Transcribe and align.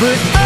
But 0.00 0.37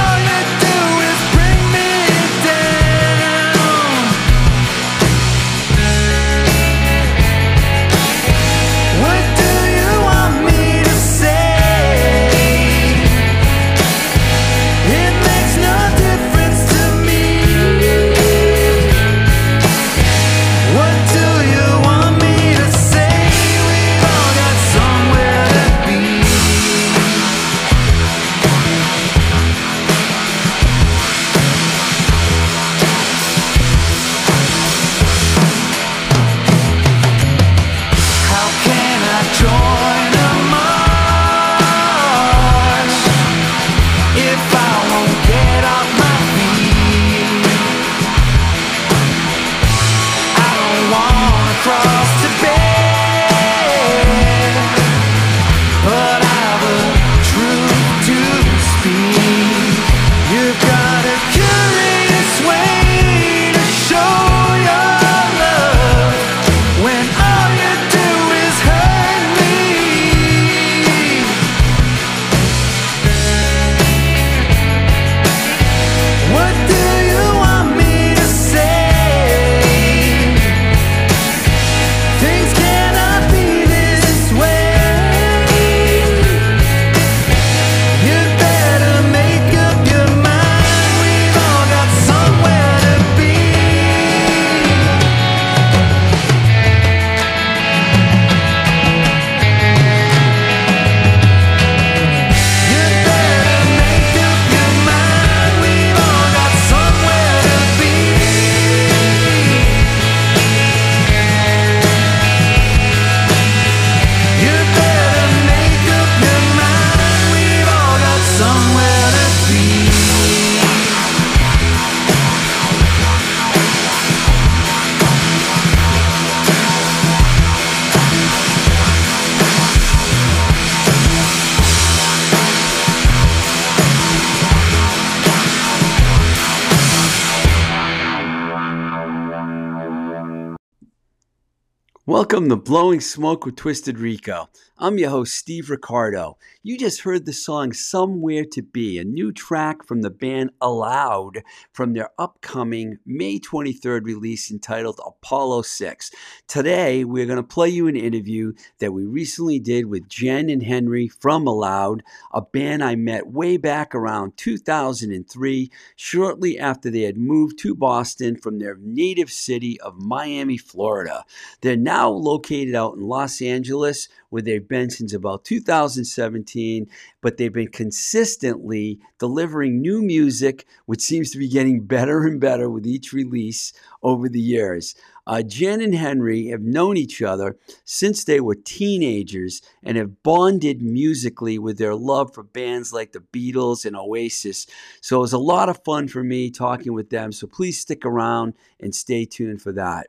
Welcome 142.04 142.49
to 142.49 142.56
Blowing 142.56 143.00
Smoke 143.00 143.46
with 143.46 143.54
Twisted 143.54 144.00
Rico. 144.00 144.49
I'm 144.76 144.99
your 144.99 145.10
host, 145.10 145.37
Steve 145.37 145.70
Ricardo. 145.70 146.37
You 146.64 146.76
just 146.76 147.02
heard 147.02 147.25
the 147.25 147.32
song 147.32 147.72
Somewhere 147.72 148.44
to 148.46 148.62
Be, 148.62 148.99
a 148.99 149.04
new 149.04 149.31
track 149.31 149.84
from 149.84 150.02
the 150.02 150.10
band 150.10 150.50
Aloud 150.60 151.44
from 151.72 151.93
their 151.93 152.10
upcoming 152.19 152.99
May 153.06 153.38
23rd 153.38 154.04
release 154.04 154.50
entitled 154.50 154.99
Apollo 155.06 155.62
6. 155.62 156.10
Today, 156.49 157.04
we're 157.04 157.26
going 157.26 157.37
to 157.37 157.44
play 157.44 157.69
you 157.69 157.87
an 157.87 157.94
interview 157.94 158.54
that 158.81 158.93
we 158.93 159.04
recently 159.04 159.60
did 159.60 159.87
with 159.87 160.08
Jen 160.08 160.50
and 160.50 160.64
Henry 160.64 161.06
from 161.06 161.46
Aloud, 161.46 162.02
a 162.32 162.43
band 162.43 162.82
I 162.82 162.96
met 162.96 163.28
way 163.28 163.56
back 163.58 163.94
around 163.94 164.37
2003, 164.37 165.70
shortly 165.94 166.58
after 166.58 166.90
they 166.90 167.02
had 167.02 167.16
moved 167.16 167.56
to 167.60 167.76
Boston 167.76 168.34
from 168.34 168.58
their 168.58 168.76
native 168.81 169.31
city 169.31 169.81
of 169.81 170.02
Miami, 170.02 170.58
Florida. 170.58 171.25
They're 171.60 171.76
now 171.92 172.08
located 172.08 172.74
out 172.74 172.96
in 172.96 173.02
Los 173.02 173.42
Angeles 173.42 174.08
where 174.30 174.40
they've 174.40 174.66
been 174.66 174.88
since 174.88 175.12
about 175.12 175.44
2017, 175.44 176.88
but 177.20 177.36
they've 177.36 177.52
been 177.52 177.68
consistently 177.68 178.98
delivering 179.18 179.82
new 179.82 180.00
music, 180.00 180.66
which 180.86 181.02
seems 181.02 181.30
to 181.30 181.38
be 181.38 181.48
getting 181.48 181.80
better 181.96 182.26
and 182.26 182.40
better 182.40 182.70
with 182.70 182.86
each 182.86 183.12
release 183.12 183.74
over 184.02 184.26
the 184.30 184.40
years. 184.40 184.94
Uh, 185.26 185.42
Jen 185.42 185.82
and 185.82 185.94
Henry 185.94 186.46
have 186.46 186.62
known 186.62 186.96
each 186.96 187.20
other 187.20 187.58
since 187.84 188.24
they 188.24 188.40
were 188.40 188.54
teenagers 188.54 189.60
and 189.82 189.98
have 189.98 190.22
bonded 190.22 190.80
musically 190.80 191.58
with 191.58 191.76
their 191.76 191.94
love 191.94 192.32
for 192.32 192.42
bands 192.42 192.92
like 192.92 193.12
the 193.12 193.20
Beatles 193.20 193.84
and 193.84 193.94
Oasis. 193.94 194.66
So 195.02 195.18
it 195.18 195.20
was 195.20 195.32
a 195.34 195.38
lot 195.38 195.68
of 195.68 195.84
fun 195.84 196.08
for 196.08 196.24
me 196.24 196.50
talking 196.50 196.94
with 196.94 197.10
them. 197.10 197.32
So 197.32 197.46
please 197.46 197.78
stick 197.78 198.06
around 198.06 198.54
and 198.80 198.94
stay 198.94 199.26
tuned 199.26 199.60
for 199.60 199.72
that. 199.72 200.06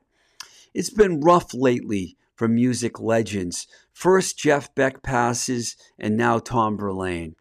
It's 0.74 0.90
been 0.90 1.22
rough 1.22 1.54
lately 1.54 2.18
for 2.36 2.48
music 2.48 3.00
legends. 3.00 3.68
First, 3.92 4.40
Jeff 4.40 4.74
Beck 4.74 5.04
passes, 5.04 5.75
and 6.00 6.18
now 6.18 6.40
Tom 6.40 6.78
Verlaine. 6.78 7.36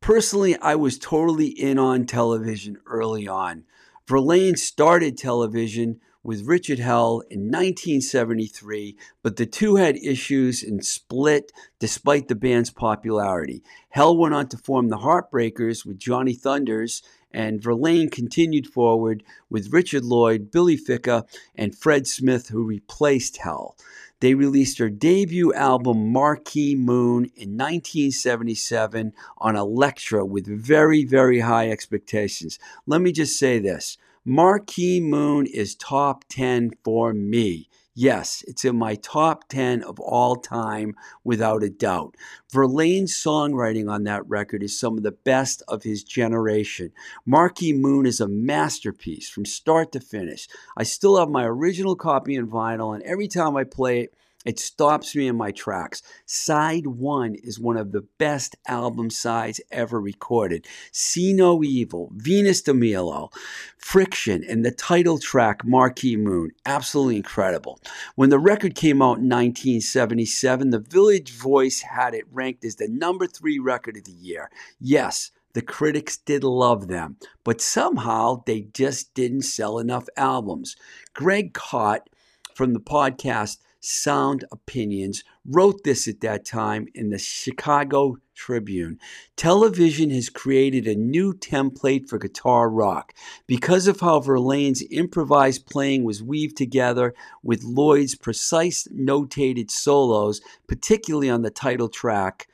Personally, 0.00 0.56
I 0.56 0.76
was 0.76 0.98
totally 0.98 1.48
in 1.48 1.78
on 1.78 2.06
television 2.06 2.78
early 2.86 3.26
on. 3.26 3.64
Verlaine 4.06 4.56
started 4.56 5.18
television 5.18 6.00
with 6.22 6.46
Richard 6.46 6.78
Hell 6.78 7.22
in 7.30 7.50
1973, 7.50 8.96
but 9.22 9.36
the 9.36 9.46
two 9.46 9.76
had 9.76 9.96
issues 9.96 10.62
and 10.62 10.84
split 10.84 11.50
despite 11.78 12.28
the 12.28 12.34
band's 12.34 12.70
popularity. 12.70 13.62
Hell 13.88 14.16
went 14.16 14.34
on 14.34 14.48
to 14.48 14.58
form 14.58 14.88
the 14.88 14.98
Heartbreakers 14.98 15.84
with 15.84 15.98
Johnny 15.98 16.34
Thunders, 16.34 17.02
and 17.32 17.62
Verlaine 17.62 18.10
continued 18.10 18.66
forward 18.66 19.22
with 19.48 19.72
Richard 19.72 20.04
Lloyd, 20.04 20.50
Billy 20.50 20.76
Ficca, 20.76 21.24
and 21.54 21.76
Fred 21.76 22.06
Smith, 22.06 22.48
who 22.48 22.64
replaced 22.64 23.38
Hell. 23.38 23.76
They 24.20 24.34
released 24.34 24.78
their 24.78 24.90
debut 24.90 25.52
album, 25.54 26.12
Marquee 26.12 26.74
Moon, 26.74 27.24
in 27.36 27.56
1977 27.56 29.14
on 29.38 29.56
Elektra 29.56 30.26
with 30.26 30.46
very, 30.46 31.04
very 31.04 31.40
high 31.40 31.70
expectations. 31.70 32.58
Let 32.86 33.00
me 33.00 33.12
just 33.12 33.38
say 33.38 33.58
this 33.58 33.96
Marquee 34.24 35.00
Moon 35.00 35.46
is 35.46 35.74
top 35.74 36.24
10 36.28 36.72
for 36.84 37.14
me. 37.14 37.69
Yes, 37.94 38.44
it's 38.46 38.64
in 38.64 38.76
my 38.76 38.94
top 38.94 39.48
10 39.48 39.82
of 39.82 39.98
all 39.98 40.36
time 40.36 40.94
without 41.24 41.64
a 41.64 41.70
doubt. 41.70 42.14
Verlaine's 42.52 43.12
songwriting 43.12 43.90
on 43.90 44.04
that 44.04 44.28
record 44.28 44.62
is 44.62 44.78
some 44.78 44.96
of 44.96 45.02
the 45.02 45.10
best 45.10 45.60
of 45.66 45.82
his 45.82 46.04
generation. 46.04 46.92
Marquee 47.26 47.72
Moon 47.72 48.06
is 48.06 48.20
a 48.20 48.28
masterpiece 48.28 49.28
from 49.28 49.44
start 49.44 49.90
to 49.92 50.00
finish. 50.00 50.46
I 50.76 50.84
still 50.84 51.18
have 51.18 51.28
my 51.28 51.44
original 51.44 51.96
copy 51.96 52.36
in 52.36 52.46
vinyl, 52.46 52.94
and 52.94 53.02
every 53.02 53.26
time 53.26 53.56
I 53.56 53.64
play 53.64 54.02
it, 54.02 54.14
it 54.46 54.58
stops 54.58 55.14
me 55.14 55.28
in 55.28 55.36
my 55.36 55.50
tracks. 55.50 56.02
Side 56.24 56.86
one 56.86 57.34
is 57.34 57.60
one 57.60 57.76
of 57.76 57.92
the 57.92 58.06
best 58.16 58.56
album 58.66 59.10
sides 59.10 59.60
ever 59.70 60.00
recorded. 60.00 60.66
See 60.92 61.34
No 61.34 61.62
Evil, 61.62 62.10
Venus 62.14 62.62
de 62.62 62.72
Milo, 62.72 63.30
Friction, 63.76 64.42
and 64.48 64.64
the 64.64 64.70
title 64.70 65.18
track, 65.18 65.62
Marquee 65.64 66.16
Moon. 66.16 66.52
Absolutely 66.64 67.16
incredible. 67.16 67.80
When 68.14 68.30
the 68.30 68.38
record 68.38 68.74
came 68.74 69.02
out 69.02 69.18
in 69.18 69.28
1977, 69.28 70.70
the 70.70 70.78
Village 70.78 71.32
Voice 71.32 71.82
had 71.82 72.14
it 72.14 72.24
ranked 72.32 72.64
as 72.64 72.76
the 72.76 72.88
number 72.88 73.26
three 73.26 73.58
record 73.58 73.98
of 73.98 74.04
the 74.04 74.12
year. 74.12 74.50
Yes, 74.80 75.32
the 75.52 75.62
critics 75.62 76.16
did 76.16 76.44
love 76.44 76.88
them, 76.88 77.16
but 77.44 77.60
somehow 77.60 78.42
they 78.46 78.68
just 78.72 79.12
didn't 79.12 79.42
sell 79.42 79.78
enough 79.78 80.08
albums. 80.16 80.76
Greg 81.12 81.52
Kot 81.52 82.08
from 82.54 82.72
the 82.72 82.80
podcast 82.80 83.58
Sound 83.80 84.44
Opinions, 84.52 85.24
wrote 85.44 85.82
this 85.84 86.06
at 86.06 86.20
that 86.20 86.44
time 86.44 86.86
in 86.94 87.10
the 87.10 87.18
Chicago 87.18 88.16
Tribune. 88.34 88.98
Television 89.36 90.10
has 90.10 90.28
created 90.28 90.86
a 90.86 90.94
new 90.94 91.32
template 91.34 92.08
for 92.08 92.18
guitar 92.18 92.70
rock. 92.70 93.12
Because 93.46 93.86
of 93.86 94.00
how 94.00 94.20
Verlaine's 94.20 94.82
improvised 94.90 95.66
playing 95.66 96.04
was 96.04 96.22
weaved 96.22 96.56
together 96.56 97.14
with 97.42 97.64
Lloyd's 97.64 98.14
precise 98.14 98.86
notated 98.88 99.70
solos, 99.70 100.40
particularly 100.66 101.28
on 101.30 101.42
the 101.42 101.50
title 101.50 101.88
track, 101.88 102.48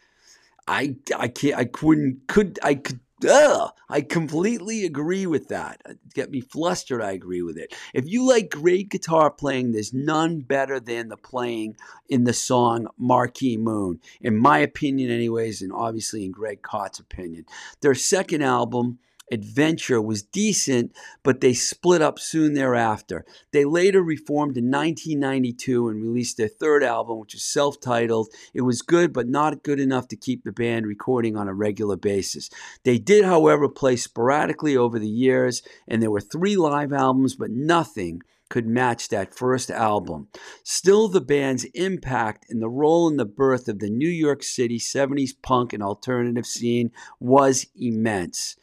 I 0.68 0.96
I 1.16 1.28
can't 1.28 1.56
I 1.56 1.64
couldn't 1.64 2.26
could 2.26 2.58
I 2.62 2.74
could 2.74 3.00
Ugh, 3.26 3.70
I 3.88 4.02
completely 4.02 4.84
agree 4.84 5.26
with 5.26 5.48
that. 5.48 5.80
Uh, 5.88 5.94
get 6.12 6.30
me 6.30 6.42
flustered. 6.42 7.00
I 7.00 7.12
agree 7.12 7.40
with 7.40 7.56
it. 7.56 7.74
If 7.94 8.06
you 8.06 8.28
like 8.28 8.50
great 8.50 8.90
guitar 8.90 9.30
playing, 9.30 9.72
there's 9.72 9.94
none 9.94 10.40
better 10.40 10.78
than 10.78 11.08
the 11.08 11.16
playing 11.16 11.76
in 12.10 12.24
the 12.24 12.34
song 12.34 12.88
Marquee 12.98 13.56
Moon, 13.56 14.00
in 14.20 14.36
my 14.36 14.58
opinion, 14.58 15.10
anyways, 15.10 15.62
and 15.62 15.72
obviously 15.72 16.26
in 16.26 16.30
Greg 16.30 16.60
Kot's 16.60 16.98
opinion. 16.98 17.46
Their 17.80 17.94
second 17.94 18.42
album, 18.42 18.98
Adventure 19.32 20.00
was 20.00 20.22
decent, 20.22 20.92
but 21.24 21.40
they 21.40 21.52
split 21.52 22.00
up 22.00 22.18
soon 22.18 22.54
thereafter. 22.54 23.24
They 23.52 23.64
later 23.64 24.02
reformed 24.02 24.56
in 24.56 24.70
1992 24.70 25.88
and 25.88 26.02
released 26.02 26.36
their 26.36 26.48
third 26.48 26.84
album, 26.84 27.18
which 27.18 27.34
is 27.34 27.42
self 27.42 27.80
titled. 27.80 28.28
It 28.54 28.60
was 28.60 28.82
good, 28.82 29.12
but 29.12 29.28
not 29.28 29.64
good 29.64 29.80
enough 29.80 30.06
to 30.08 30.16
keep 30.16 30.44
the 30.44 30.52
band 30.52 30.86
recording 30.86 31.36
on 31.36 31.48
a 31.48 31.54
regular 31.54 31.96
basis. 31.96 32.50
They 32.84 32.98
did, 32.98 33.24
however, 33.24 33.68
play 33.68 33.96
sporadically 33.96 34.76
over 34.76 34.98
the 34.98 35.08
years, 35.08 35.62
and 35.88 36.00
there 36.00 36.10
were 36.10 36.20
three 36.20 36.56
live 36.56 36.92
albums, 36.92 37.34
but 37.34 37.50
nothing 37.50 38.22
could 38.48 38.66
match 38.66 39.08
that 39.08 39.34
first 39.34 39.70
album. 39.70 40.28
Still, 40.62 41.08
the 41.08 41.20
band's 41.20 41.64
impact 41.74 42.46
and 42.48 42.62
the 42.62 42.68
role 42.68 43.08
in 43.08 43.16
the 43.16 43.24
birth 43.24 43.68
of 43.68 43.80
the 43.80 43.90
New 43.90 44.08
York 44.08 44.42
City 44.42 44.78
70s 44.78 45.30
punk 45.42 45.72
and 45.72 45.82
alternative 45.82 46.46
scene 46.46 46.92
was 47.18 47.66
immense. 47.74 48.56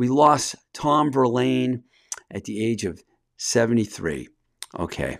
We 0.00 0.08
lost 0.08 0.56
Tom 0.72 1.12
Verlaine 1.12 1.82
at 2.30 2.44
the 2.44 2.64
age 2.64 2.86
of 2.86 3.04
73. 3.36 4.30
Okay. 4.78 5.18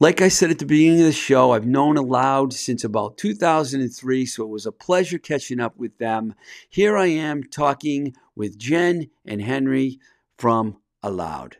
Like 0.00 0.20
I 0.20 0.28
said 0.28 0.50
at 0.50 0.58
the 0.58 0.66
beginning 0.66 1.00
of 1.00 1.06
the 1.06 1.12
show, 1.12 1.52
I've 1.52 1.64
known 1.64 1.96
Aloud 1.96 2.52
since 2.52 2.84
about 2.84 3.16
2003, 3.16 4.26
so 4.26 4.42
it 4.42 4.50
was 4.50 4.66
a 4.66 4.70
pleasure 4.70 5.16
catching 5.16 5.60
up 5.60 5.78
with 5.78 5.96
them. 5.96 6.34
Here 6.68 6.98
I 6.98 7.06
am 7.06 7.42
talking 7.42 8.14
with 8.36 8.58
Jen 8.58 9.08
and 9.24 9.40
Henry 9.40 9.98
from 10.36 10.76
Aloud. 11.02 11.56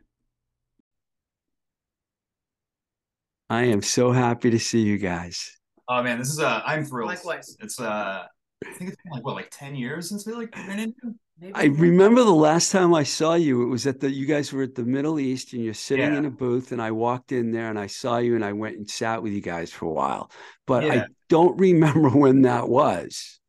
I 3.49 3.63
am 3.63 3.81
so 3.81 4.13
happy 4.13 4.51
to 4.51 4.59
see 4.59 4.83
you 4.83 4.99
guys. 4.99 5.57
Oh 5.89 6.03
man, 6.03 6.19
this 6.19 6.29
is 6.29 6.39
uh 6.39 6.61
I'm 6.67 6.85
thrilled. 6.85 7.09
Likewise. 7.09 7.57
It's 7.61 7.81
uh 7.81 8.27
I 8.67 8.73
think 8.75 8.91
it's 8.91 9.03
been 9.03 9.13
like 9.13 9.25
what, 9.25 9.37
like 9.37 9.49
ten 9.51 9.75
years 9.75 10.11
since 10.11 10.27
we 10.27 10.35
like 10.35 10.55
ran 10.55 10.79
into? 10.79 11.15
Maybe 11.43 11.55
I 11.57 11.65
remember 11.65 12.23
the 12.23 12.31
last 12.31 12.71
time 12.71 12.95
I 12.95 13.03
saw 13.03 13.35
you, 13.35 13.65
it 13.65 13.67
was 13.67 13.85
at 13.89 13.99
the 13.99 14.09
you 14.09 14.27
guys 14.27 14.53
were 14.53 14.63
at 14.63 14.77
the 14.77 14.85
Middle 14.85 15.19
East 15.19 15.55
and 15.55 15.65
you're 15.65 15.75
sitting 15.75 16.13
Yeah. 16.13 16.19
in 16.19 16.25
a 16.25 16.31
booth 16.31 16.71
and 16.71 16.81
I 16.81 16.93
walked 16.93 17.33
in 17.33 17.51
there 17.51 17.69
and 17.69 17.77
I 17.77 17.89
saw 17.89 18.19
you 18.19 18.37
and 18.37 18.45
I 18.45 18.53
went 18.53 18.77
and 18.77 18.89
sat 18.89 19.25
with 19.25 19.33
you 19.33 19.41
guys 19.41 19.73
for 19.73 19.87
a 19.87 19.93
while. 19.93 20.31
But 20.69 20.89
I 20.89 21.07
don't 21.29 21.59
remember 21.59 22.11
when 22.11 22.43
that 22.43 22.69
was. 22.69 23.41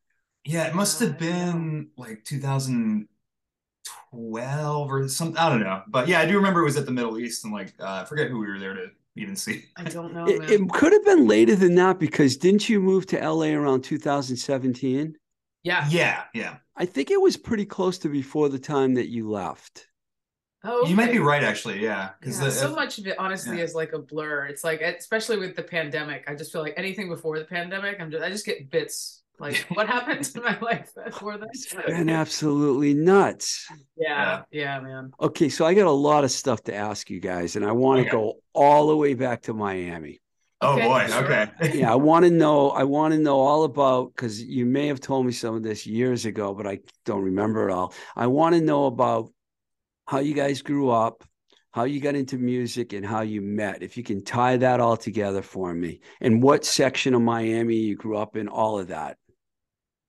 Yeah, 0.43 0.67
it 0.67 0.73
must 0.73 0.99
have 1.01 1.19
been 1.19 1.89
like 1.95 2.23
2012 2.23 4.91
or 4.91 5.07
something. 5.07 5.37
I 5.37 5.49
don't 5.49 5.61
know. 5.61 5.83
But 5.87 6.07
yeah, 6.07 6.19
I 6.19 6.25
do 6.25 6.35
remember 6.35 6.61
it 6.61 6.65
was 6.65 6.77
at 6.77 6.87
the 6.87 6.91
Middle 6.91 7.19
East 7.19 7.43
and 7.45 7.53
like 7.53 7.75
uh, 7.79 8.01
I 8.01 8.05
forget 8.05 8.31
who 8.31 8.39
we 8.39 8.47
were 8.47 8.57
there 8.57 8.73
to 8.73 8.87
even 9.17 9.35
see. 9.35 9.65
I 9.77 9.83
don't 9.83 10.15
know, 10.15 10.25
It, 10.25 10.49
it 10.49 10.67
could 10.71 10.93
have 10.93 11.05
been 11.05 11.27
later 11.27 11.55
than 11.55 11.75
that 11.75 11.99
because 11.99 12.37
didn't 12.37 12.69
you 12.69 12.79
move 12.79 13.05
to 13.07 13.19
LA 13.19 13.49
around 13.49 13.83
2017? 13.83 15.15
Yeah. 15.63 15.87
Yeah, 15.89 16.23
yeah. 16.33 16.57
I 16.75 16.85
think 16.85 17.11
it 17.11 17.21
was 17.21 17.37
pretty 17.37 17.65
close 17.65 17.97
to 17.99 18.09
before 18.09 18.49
the 18.49 18.59
time 18.59 18.95
that 18.95 19.09
you 19.09 19.29
left. 19.29 19.87
Oh, 20.65 20.87
You 20.87 20.95
might 20.95 21.11
be 21.11 21.19
right 21.19 21.43
actually, 21.43 21.79
yeah. 21.83 22.11
Because 22.19 22.39
Yeah, 22.39 22.49
so 22.49 22.71
uh, 22.71 22.75
much 22.75 22.97
of 22.97 23.05
it 23.07 23.19
honestly 23.19 23.57
yeah. 23.57 23.63
is 23.63 23.75
like 23.75 23.91
a 23.93 23.99
blur. 23.99 24.45
It's 24.45 24.63
like 24.63 24.81
especially 24.81 25.37
with 25.37 25.55
the 25.55 25.63
pandemic, 25.63 26.23
I 26.27 26.35
just 26.35 26.51
feel 26.53 26.61
like 26.61 26.73
anything 26.77 27.09
before 27.09 27.37
the 27.37 27.45
pandemic, 27.45 27.99
I'm 27.99 28.09
just 28.11 28.23
I 28.23 28.29
just 28.29 28.45
get 28.45 28.69
bits. 28.69 29.23
Like 29.39 29.65
what 29.73 29.87
happened 29.87 30.23
to 30.25 30.41
my 30.41 30.57
life 30.59 30.91
before 31.05 31.37
It's 31.51 31.73
this? 31.73 31.83
been 31.85 32.09
absolutely 32.09 32.93
nuts. 32.93 33.67
Yeah, 33.97 34.43
yeah, 34.51 34.79
man. 34.79 35.11
Okay, 35.19 35.49
so 35.49 35.65
I 35.65 35.73
got 35.73 35.87
a 35.87 35.91
lot 35.91 36.23
of 36.23 36.31
stuff 36.31 36.63
to 36.65 36.73
ask 36.75 37.09
you 37.09 37.19
guys, 37.19 37.55
and 37.57 37.65
I 37.65 37.73
want 37.73 37.97
to 37.99 38.01
Okay. 38.03 38.11
go 38.11 38.35
all 38.53 38.87
the 38.87 38.95
way 38.95 39.15
back 39.15 39.41
to 39.43 39.53
Miami. 39.53 40.21
Oh 40.63 40.73
Okay, 40.73 40.87
boy, 40.87 41.07
okay. 41.11 41.77
yeah, 41.77 41.91
I 41.91 41.95
want 41.95 42.25
to 42.25 42.31
know. 42.31 42.69
I 42.71 42.83
want 42.83 43.13
to 43.13 43.19
know 43.19 43.39
all 43.39 43.63
about 43.63 44.15
because 44.15 44.41
you 44.41 44.65
may 44.65 44.87
have 44.87 44.99
told 44.99 45.25
me 45.25 45.31
some 45.31 45.55
of 45.55 45.63
this 45.63 45.85
years 45.85 46.25
ago, 46.25 46.53
but 46.53 46.65
I 46.65 46.79
don't 47.05 47.21
remember 47.21 47.69
it 47.69 47.73
all. 47.73 47.93
I 48.15 48.27
want 48.27 48.55
to 48.55 48.61
know 48.61 48.85
about 48.85 49.31
how 50.07 50.19
you 50.19 50.33
guys 50.33 50.61
grew 50.61 50.89
up, 50.89 51.23
how 51.71 51.83
you 51.83 51.99
got 51.99 52.15
into 52.15 52.37
music, 52.37 52.93
and 52.93 53.05
how 53.05 53.21
you 53.21 53.41
met. 53.41 53.83
If 53.83 53.97
you 53.97 54.03
can 54.03 54.23
tie 54.23 54.57
that 54.57 54.79
all 54.79 54.97
together 54.97 55.41
for 55.41 55.73
me, 55.73 56.01
and 56.21 56.41
what 56.41 56.65
section 56.65 57.13
of 57.13 57.21
Miami 57.21 57.75
you 57.75 57.95
grew 57.95 58.17
up 58.17 58.35
in, 58.35 58.47
all 58.47 58.79
of 58.79 58.87
that. 58.87 59.17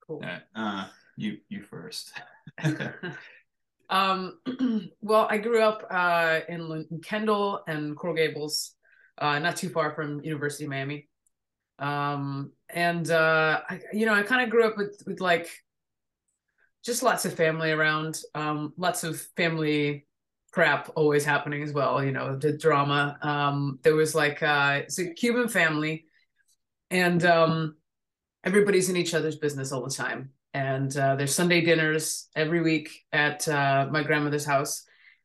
Cool. 0.07 0.25
Uh 0.55 0.87
you 1.17 1.39
you 1.49 1.63
first. 1.63 2.13
um, 3.91 4.39
well, 5.01 5.27
I 5.29 5.39
grew 5.39 5.63
up 5.63 5.87
uh, 5.91 6.41
in 6.49 6.87
Kendall 7.05 7.63
and 7.67 7.97
Coral 7.97 8.17
Gables, 8.17 8.74
uh, 9.19 9.39
not 9.39 9.57
too 9.57 9.69
far 9.69 9.95
from 9.95 10.23
University 10.23 10.65
of 10.65 10.71
Miami. 10.71 11.09
Um, 11.79 12.53
and 12.69 13.11
uh, 13.11 13.61
I, 13.69 13.81
you 13.93 14.07
know, 14.07 14.15
I 14.15 14.23
kind 14.23 14.43
of 14.43 14.51
grew 14.51 14.67
up 14.67 14.77
with 14.77 15.03
with 15.07 15.21
like 15.21 15.49
just 16.85 17.03
lots 17.03 17.25
of 17.25 17.35
family 17.35 17.71
around, 17.71 18.21
um, 18.35 18.73
lots 18.77 19.05
of 19.05 19.21
family 19.37 20.07
crap 20.53 20.89
always 20.95 21.25
happening 21.25 21.63
as 21.63 21.73
well. 21.73 22.03
You 22.05 22.13
know, 22.13 22.37
the 22.37 22.57
drama. 22.57 23.19
Um, 23.23 23.81
there 23.83 23.97
was 23.97 24.15
like 24.15 24.43
uh, 24.43 24.81
it's 24.83 24.99
a 24.99 25.13
Cuban 25.13 25.49
family, 25.49 26.07
and 26.91 27.25
um, 27.25 27.77
everybody's 28.45 28.89
in 28.89 28.97
each 28.97 29.15
other's 29.15 29.37
business 29.37 29.73
all 29.73 29.85
the 29.85 29.95
time. 29.95 30.31
And 30.53 30.97
uh, 30.97 31.17
there's 31.17 31.35
Sunday 31.35 31.63
dinners 31.63 32.29
every 32.37 32.63
week 32.63 32.89
at 33.13 33.49
uh, 33.49 33.89
my 33.91 34.05
grandmother's 34.05 34.45
house, 34.45 34.85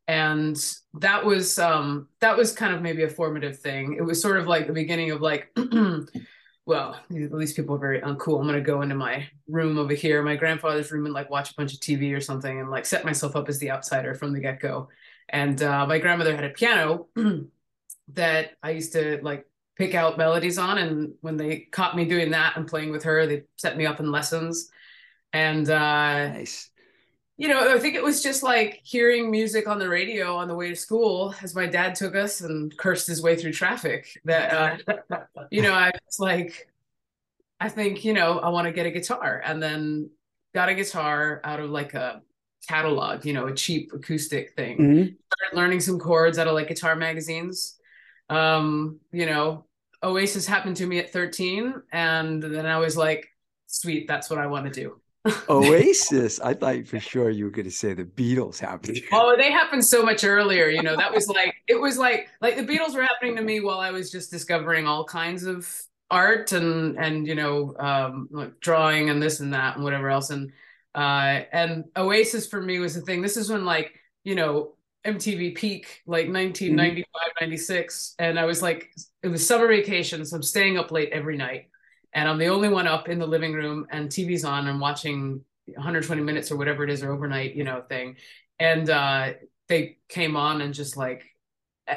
and 0.10 0.60
that 0.96 1.24
was 1.24 1.60
um, 1.60 2.08
that 2.20 2.36
was 2.36 2.52
kind 2.52 2.74
of 2.74 2.82
maybe 2.82 3.04
a 3.04 3.10
formative 3.10 3.60
thing. 3.60 3.94
It 3.94 4.02
was 4.02 4.20
sort 4.20 4.38
of 4.38 4.48
like 4.48 4.66
the 4.66 4.74
beginning 4.74 5.12
of 5.12 5.22
like. 5.22 5.56
well, 6.66 7.00
least 7.10 7.56
people 7.56 7.76
are 7.76 7.80
very 7.80 8.02
uncool. 8.02 8.40
I'm 8.40 8.48
gonna 8.48 8.60
go 8.60 8.82
into 8.82 8.96
my 8.96 9.28
room 9.48 9.78
over 9.78 9.94
here, 9.94 10.24
my 10.24 10.36
grandfather's 10.36 10.92
room, 10.92 11.06
and 11.06 11.14
like 11.14 11.30
watch 11.30 11.52
a 11.52 11.54
bunch 11.56 11.76
of 11.76 11.80
TV 11.80 12.16
or 12.16 12.22
something, 12.22 12.60
and 12.60 12.72
like 12.72 12.88
set 12.88 13.06
myself 13.06 13.36
up 13.36 13.50
as 13.50 13.60
the 13.60 13.70
outsider 13.70 14.16
from 14.16 14.34
the 14.34 14.40
get 14.40 14.60
go. 14.60 14.90
And 15.30 15.62
uh, 15.62 15.86
my 15.86 16.00
grandmother 16.00 16.36
had 16.36 16.44
a 16.44 16.50
piano 16.50 17.08
that 18.14 18.54
I 18.64 18.72
used 18.72 18.94
to 18.94 19.20
like 19.22 19.46
pick 19.78 19.94
out 19.94 20.18
melodies 20.18 20.58
on, 20.58 20.80
and 20.80 21.14
when 21.22 21.38
they 21.38 21.68
caught 21.72 21.96
me 21.96 22.06
doing 22.06 22.32
that 22.32 22.58
and 22.58 22.68
playing 22.68 22.92
with 22.92 23.04
her, 23.04 23.28
they 23.28 23.44
set 23.58 23.78
me 23.78 23.86
up 23.86 24.00
in 24.00 24.12
lessons. 24.12 24.72
And 25.34 25.70
uh, 25.70 26.30
Nice. 26.30 26.72
You 27.40 27.48
know, 27.48 27.74
I 27.74 27.80
think 27.80 27.96
it 27.96 28.04
was 28.04 28.22
just 28.22 28.44
like 28.44 28.82
hearing 28.84 29.32
music 29.32 29.66
on 29.66 29.80
the 29.80 29.88
radio 29.88 30.36
on 30.36 30.50
the 30.50 30.56
way 30.56 30.68
to 30.68 30.76
school 30.76 31.34
as 31.42 31.56
my 31.56 31.68
dad 31.68 31.96
took 31.96 32.14
us 32.14 32.42
and 32.42 32.76
cursed 32.78 33.08
his 33.08 33.22
way 33.22 33.38
through 33.38 33.54
traffic. 33.54 34.20
That, 34.26 34.84
uh, 35.10 35.20
you 35.50 35.62
know, 35.62 35.72
I 35.72 35.90
was 36.06 36.20
like, 36.20 36.70
I 37.58 37.70
think, 37.70 38.04
you 38.04 38.12
know, 38.12 38.40
I 38.40 38.50
want 38.50 38.66
to 38.66 38.74
get 38.74 38.88
a 38.88 38.92
guitar 38.92 39.42
and 39.44 39.64
then 39.64 40.10
got 40.54 40.68
a 40.68 40.76
guitar 40.76 41.40
out 41.46 41.62
of 41.62 41.70
like 41.70 41.94
a 41.94 42.22
catalog, 42.68 43.26
you 43.26 43.32
know, 43.32 43.48
a 43.48 43.56
cheap 43.56 43.94
acoustic 43.94 44.54
thing. 44.58 44.78
Mhm. 44.78 45.16
Started 45.34 45.56
learning 45.56 45.80
some 45.80 45.98
chords 45.98 46.38
out 46.38 46.48
of 46.48 46.56
like 46.56 46.68
guitar 46.68 46.98
magazines. 46.98 47.80
Um, 48.30 49.00
you 49.14 49.26
know, 49.26 49.66
Oasis 50.04 50.46
happened 50.46 50.76
to 50.76 50.86
me 50.86 51.00
at 51.00 51.14
13 51.14 51.74
and 51.94 52.44
then 52.44 52.66
I 52.66 52.80
was 52.80 52.98
like, 52.98 53.30
sweet, 53.68 54.10
that's 54.10 54.30
what 54.30 54.40
I 54.40 54.48
want 54.48 54.66
to 54.66 54.72
do. 54.72 55.00
Oasis. 55.50 56.40
I 56.40 56.54
thought 56.54 56.88
for 56.88 57.00
sure 57.00 57.30
you 57.30 57.46
were 57.46 57.52
going 57.52 57.66
to 57.66 57.72
say 57.72 57.94
the 57.94 58.06
Beatles 58.06 58.60
happened. 58.60 59.00
Oh, 59.12 59.36
they 59.38 59.52
happened 59.52 59.84
so 59.86 60.04
much 60.04 60.24
earlier. 60.24 60.68
You 60.68 60.82
know, 60.82 60.96
that 60.96 61.14
was 61.14 61.28
like 61.28 61.54
it 61.68 61.80
was 61.80 61.98
like 61.98 62.30
like 62.42 62.56
the 62.56 62.66
Beatles 62.66 62.96
were 62.96 63.02
happening 63.02 63.36
to 63.36 63.42
me 63.42 63.60
while 63.60 63.80
I 63.80 63.92
was 63.92 64.12
just 64.12 64.32
discovering 64.32 64.88
all 64.88 65.04
kinds 65.04 65.44
of 65.44 65.70
art 66.12 66.52
and 66.54 66.98
and 66.98 67.28
you 67.28 67.36
know 67.36 67.76
um 67.78 68.28
like 68.32 68.60
drawing 68.62 69.10
and 69.10 69.22
this 69.22 69.42
and 69.42 69.54
that 69.54 69.76
and 69.76 69.84
whatever 69.84 70.10
else 70.10 70.32
and 70.32 70.52
uh 70.96 71.42
and 71.52 71.84
Oasis 71.96 72.48
for 72.48 72.62
me 72.62 72.80
was 72.80 72.96
the 72.96 73.02
thing. 73.02 73.22
This 73.22 73.38
is 73.38 73.50
when 73.50 73.66
like 73.66 74.00
you 74.24 74.36
know 74.36 74.76
MTV 75.06 75.56
peak 75.56 76.02
like 76.06 76.28
1995 76.28 77.06
96 77.42 78.16
and 78.20 78.40
I 78.40 78.46
was 78.46 78.62
like 78.62 78.90
it 79.24 79.28
was 79.28 79.46
summer 79.46 79.68
vacation 79.68 80.26
so 80.26 80.36
I'm 80.36 80.44
staying 80.44 80.78
up 80.78 80.92
late 80.92 81.10
every 81.12 81.38
night 81.38 81.69
and 82.14 82.28
I'm 82.28 82.38
the 82.38 82.48
only 82.48 82.70
one 82.70 82.88
up 82.88 83.10
in 83.10 83.20
the 83.20 83.28
living 83.28 83.54
room 83.54 83.88
and 83.92 84.10
TV's 84.10 84.44
on 84.44 84.68
and 84.68 84.80
watching 84.80 85.44
120 85.66 86.22
minutes 86.22 86.52
or 86.52 86.58
whatever 86.58 86.84
it 86.84 86.90
is 86.90 87.04
or 87.04 87.12
overnight 87.12 87.56
you 87.56 87.64
know 87.64 87.82
thing. 87.88 88.16
And 88.60 88.90
uh 88.90 89.34
they 89.68 89.98
came 90.08 90.36
on 90.36 90.62
and 90.62 90.74
just 90.74 90.98
like 90.98 91.26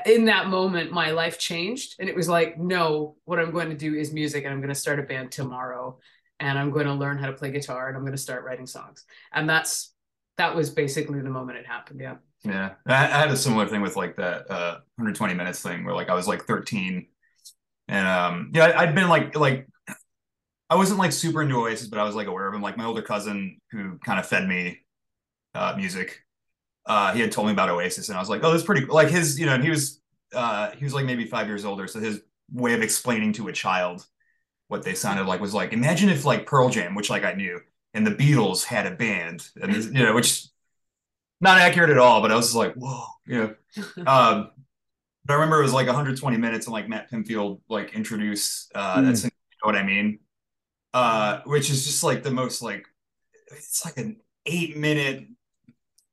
in 0.06 0.26
that 0.26 0.48
moment 0.48 0.92
my 0.92 1.10
life 1.10 1.38
changed. 1.38 1.96
And 1.98 2.08
it 2.08 2.16
was 2.16 2.28
like 2.28 2.58
no 2.58 3.16
what 3.24 3.38
i'm 3.38 3.50
going 3.50 3.70
to 3.70 3.76
do 3.76 3.94
is 3.94 4.12
music 4.12 4.44
and 4.44 4.52
i'm 4.52 4.60
going 4.60 4.68
to 4.68 4.74
start 4.74 4.98
a 4.98 5.02
band 5.02 5.32
tomorrow. 5.32 5.98
And 6.40 6.58
i'm 6.58 6.70
going 6.70 6.86
to 6.86 6.94
learn 6.94 7.18
how 7.18 7.26
to 7.26 7.32
play 7.32 7.50
guitar 7.50 7.88
and 7.88 7.96
i'm 7.96 8.02
going 8.02 8.12
to 8.12 8.18
start 8.18 8.44
writing 8.44 8.66
songs. 8.66 9.04
And 9.32 9.48
that's 9.48 9.94
that 10.38 10.54
was 10.54 10.70
basically 10.70 11.20
the 11.20 11.30
moment 11.30 11.58
it 11.58 11.66
happened 11.66 12.00
yeah. 12.00 12.16
Yeah, 12.44 12.74
I, 12.86 13.06
had 13.06 13.30
a 13.30 13.36
similar 13.36 13.68
thing 13.68 13.82
with 13.82 13.94
like 13.94 14.16
that 14.16 14.50
uh 14.50 14.80
120 14.96 15.34
minutes 15.34 15.62
thing 15.62 15.84
where 15.84 15.94
like 15.94 16.08
I 16.08 16.14
was 16.14 16.26
like 16.26 16.44
13, 16.44 17.06
and 17.86 18.08
um 18.08 18.50
yeah, 18.52 18.72
I'd 18.76 18.96
been 18.96 19.08
like 19.08 19.36
like 19.36 19.68
I 20.72 20.76
wasn't 20.76 20.98
like 20.98 21.12
super 21.12 21.42
into 21.42 21.56
Oasis, 21.56 21.88
but 21.88 21.98
I 21.98 22.04
was 22.04 22.14
like 22.14 22.26
aware 22.28 22.48
of 22.48 22.54
him. 22.54 22.62
Like 22.62 22.76
my 22.76 22.84
older 22.84 23.02
cousin 23.02 23.58
who 23.70 23.98
kind 24.04 24.18
of 24.18 24.26
fed 24.26 24.48
me 24.48 24.80
uh 25.54 25.74
music, 25.76 26.22
uh 26.86 27.12
he 27.14 27.20
had 27.20 27.32
told 27.32 27.46
me 27.48 27.52
about 27.52 27.70
Oasis, 27.70 28.08
and 28.08 28.16
I 28.18 28.20
was 28.20 28.28
like, 28.28 28.42
oh, 28.44 28.50
that's 28.52 28.64
pretty 28.64 28.86
cool. 28.86 28.94
Like 28.94 29.08
his, 29.10 29.38
you 29.40 29.46
know, 29.46 29.54
and 29.54 29.64
he 29.64 29.70
was 29.70 30.00
uh 30.34 30.70
he 30.72 30.84
was 30.84 30.94
like 30.94 31.06
maybe 31.06 31.26
five 31.26 31.46
years 31.48 31.64
older, 31.64 31.86
so 31.88 32.00
his 32.00 32.22
way 32.52 32.74
of 32.74 32.82
explaining 32.82 33.32
to 33.34 33.48
a 33.48 33.52
child 33.52 34.06
what 34.68 34.82
they 34.84 34.94
sounded 34.94 35.26
like 35.26 35.40
was 35.40 35.54
like 35.54 35.72
imagine 35.74 36.08
if 36.10 36.24
like 36.24 36.46
Pearl 36.46 36.70
Jam, 36.70 36.94
which 36.94 37.10
like 37.10 37.24
I 37.24 37.34
knew, 37.34 37.60
and 37.94 38.06
the 38.06 38.12
Beatles 38.12 38.64
had 38.64 38.86
a 38.86 38.92
band, 38.92 39.48
and 39.62 39.74
this- 39.74 39.86
you 39.86 40.04
know, 40.04 40.14
which 40.14 40.46
not 41.40 41.58
accurate 41.58 41.90
at 41.90 41.98
all, 41.98 42.22
but 42.22 42.30
I 42.30 42.36
was 42.36 42.46
just 42.46 42.56
like, 42.56 42.74
whoa, 42.74 43.04
you 43.26 43.38
know. 43.38 43.54
Um, 44.06 44.50
but 45.24 45.34
I 45.34 45.36
remember 45.36 45.60
it 45.60 45.64
was 45.64 45.72
like 45.72 45.86
120 45.86 46.36
minutes, 46.36 46.66
and 46.66 46.72
like 46.72 46.88
Matt 46.88 47.10
Pinfield 47.10 47.60
like 47.68 47.94
introduced 47.94 48.72
uh, 48.74 48.98
Mm. 48.98 49.06
that's 49.06 49.24
you 49.24 49.30
know 49.30 49.66
what 49.68 49.76
I 49.76 49.82
mean, 49.84 50.18
uh, 50.94 51.40
which 51.44 51.70
is 51.70 51.84
just 51.86 52.02
like 52.04 52.22
the 52.22 52.30
most 52.30 52.62
like 52.62 52.86
it's 53.50 53.84
like 53.84 53.98
an 53.98 54.16
eight 54.46 54.76
minute 54.76 55.26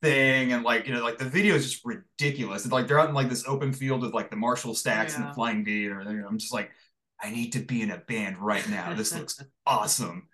thing, 0.02 0.54
and 0.54 0.64
like 0.64 0.88
you 0.88 0.94
know 0.94 1.04
like 1.04 1.18
the 1.18 1.26
video 1.30 1.56
is 1.56 1.70
just 1.72 1.86
ridiculous. 1.86 2.64
It's 2.66 2.72
like 2.74 2.88
they're 2.88 3.00
out 3.00 3.10
in 3.10 3.16
like 3.16 3.30
this 3.30 3.48
open 3.48 3.74
field 3.74 4.02
with 4.02 4.14
like 4.14 4.30
the 4.30 4.36
Marshall 4.38 4.76
stacks 4.76 5.16
and 5.16 5.26
the 5.28 5.34
flying 5.34 5.64
V 5.66 5.86
and 5.86 5.94
everything. 5.94 6.24
I'm 6.28 6.38
just 6.38 6.54
like, 6.54 6.72
I 7.22 7.32
need 7.32 7.54
to 7.54 7.60
be 7.60 7.82
in 7.82 7.92
a 7.92 7.98
band 7.98 8.38
right 8.38 8.68
now. 8.70 8.94
This 8.94 9.14
looks 9.16 9.42
awesome. 9.66 10.28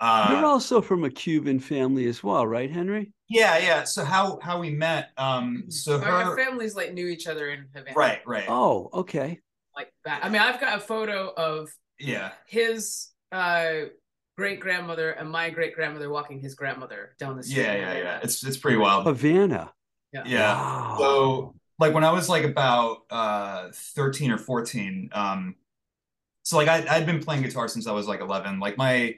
Uh, 0.00 0.28
You're 0.32 0.44
also 0.46 0.80
from 0.82 1.04
a 1.04 1.10
Cuban 1.10 1.60
family 1.60 2.06
as 2.08 2.24
well, 2.24 2.44
right, 2.44 2.68
Henry? 2.70 3.12
yeah, 3.28 3.56
yeah. 3.58 3.84
So 3.84 4.04
how 4.04 4.38
how 4.42 4.58
we 4.58 4.70
met? 4.70 5.10
Um, 5.16 5.64
so 5.68 6.00
our, 6.02 6.24
our 6.24 6.36
families 6.36 6.74
like 6.74 6.92
knew 6.92 7.06
each 7.06 7.28
other 7.28 7.50
in 7.50 7.66
Havana 7.74 7.94
right, 7.96 8.20
right, 8.26 8.44
Oh, 8.48 8.90
okay. 8.92 9.38
like 9.76 9.92
that 10.04 10.24
i 10.24 10.28
mean 10.28 10.42
i've 10.42 10.60
got 10.60 10.76
a 10.76 10.80
photo 10.80 11.32
of 11.36 11.70
yeah, 11.98 12.32
his 12.46 13.08
uh 13.32 13.72
great 14.36 14.60
grandmother 14.60 15.10
and 15.10 15.30
my 15.30 15.50
great 15.50 15.74
grandmother 15.74 16.10
walking 16.10 16.40
his 16.40 16.54
grandmother 16.54 17.14
down 17.18 17.36
the 17.36 17.42
street 17.42 17.62
yeah, 17.62 17.74
yeah, 17.74 17.96
yeah. 17.98 18.20
It's 18.22 18.44
it's 18.44 18.56
pretty 18.56 18.78
wild. 18.78 19.06
Havana. 19.06 19.72
Yeah. 20.12 20.54
Wow. 20.54 20.96
So 20.98 21.54
like 21.78 21.94
when 21.94 22.04
I 22.04 22.12
was 22.12 22.28
like 22.28 22.44
about 22.44 22.98
uh 23.10 23.68
13 23.72 24.30
or 24.30 24.38
14, 24.38 25.10
um, 25.12 25.56
so 26.42 26.56
like 26.56 26.68
I 26.68 26.84
I'd 26.88 27.06
been 27.06 27.22
playing 27.22 27.42
guitar 27.42 27.68
since 27.68 27.86
I 27.86 27.92
was 27.92 28.06
like 28.06 28.20
11. 28.20 28.60
Like 28.60 28.76
my 28.76 29.16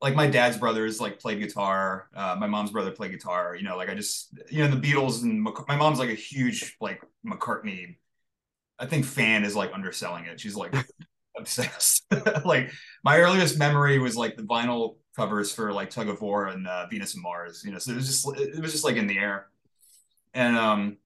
like 0.00 0.14
my 0.14 0.26
dad's 0.26 0.58
brothers 0.58 1.00
like 1.00 1.18
played 1.18 1.40
guitar. 1.40 2.08
Uh, 2.14 2.36
my 2.38 2.46
mom's 2.46 2.70
brother 2.70 2.90
played 2.90 3.12
guitar. 3.12 3.56
You 3.56 3.62
know, 3.62 3.76
like 3.76 3.88
I 3.88 3.94
just 3.94 4.36
you 4.50 4.62
know 4.62 4.74
the 4.74 4.80
Beatles 4.80 5.22
and 5.22 5.42
Mc- 5.42 5.66
my 5.68 5.76
mom's 5.76 5.98
like 5.98 6.10
a 6.10 6.14
huge 6.14 6.76
like 6.80 7.02
McCartney. 7.26 7.96
I 8.78 8.86
think 8.86 9.04
fan 9.04 9.44
is 9.44 9.56
like 9.56 9.72
underselling 9.72 10.26
it. 10.26 10.40
She's 10.40 10.56
like 10.56 10.74
obsessed. 11.36 12.06
like 12.44 12.70
my 13.02 13.18
earliest 13.18 13.58
memory 13.58 13.98
was 13.98 14.16
like 14.16 14.36
the 14.36 14.42
vinyl 14.42 14.96
covers 15.16 15.52
for 15.52 15.72
like 15.72 15.90
Tug 15.90 16.08
of 16.08 16.20
War 16.20 16.46
and 16.46 16.66
uh, 16.66 16.86
Venus 16.90 17.14
and 17.14 17.22
Mars. 17.22 17.62
You 17.64 17.72
know, 17.72 17.78
so 17.78 17.92
it 17.92 17.96
was 17.96 18.06
just 18.06 18.26
it 18.38 18.60
was 18.60 18.72
just 18.72 18.84
like 18.84 18.96
in 18.96 19.06
the 19.06 19.18
air, 19.18 19.46
and 20.32 20.56
um, 20.56 20.96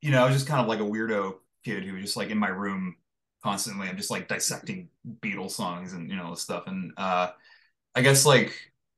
you 0.00 0.10
know, 0.10 0.22
I 0.22 0.26
was 0.26 0.34
just 0.34 0.46
kind 0.46 0.60
of 0.60 0.66
like 0.66 0.80
a 0.80 0.82
weirdo 0.82 1.34
kid 1.64 1.84
who 1.84 1.94
was 1.94 2.02
just 2.02 2.16
like 2.16 2.30
in 2.30 2.38
my 2.38 2.48
room 2.48 2.96
constantly. 3.42 3.88
I'm 3.88 3.96
just 3.96 4.10
like 4.10 4.28
dissecting 4.28 4.88
Beatles 5.20 5.52
songs 5.52 5.92
and 5.92 6.10
you 6.10 6.16
know 6.16 6.34
stuff, 6.34 6.64
and 6.66 6.92
uh, 6.96 7.30
I 7.94 8.02
guess 8.02 8.26
like 8.26 8.54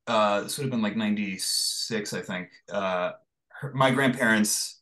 uh, 0.07 0.41
this 0.41 0.57
would 0.57 0.63
have 0.63 0.71
been 0.71 0.81
like 0.81 0.95
'96, 0.95 2.13
I 2.13 2.21
think. 2.21 2.49
Uh, 2.71 3.11
her, 3.49 3.73
my 3.73 3.91
grandparents 3.91 4.76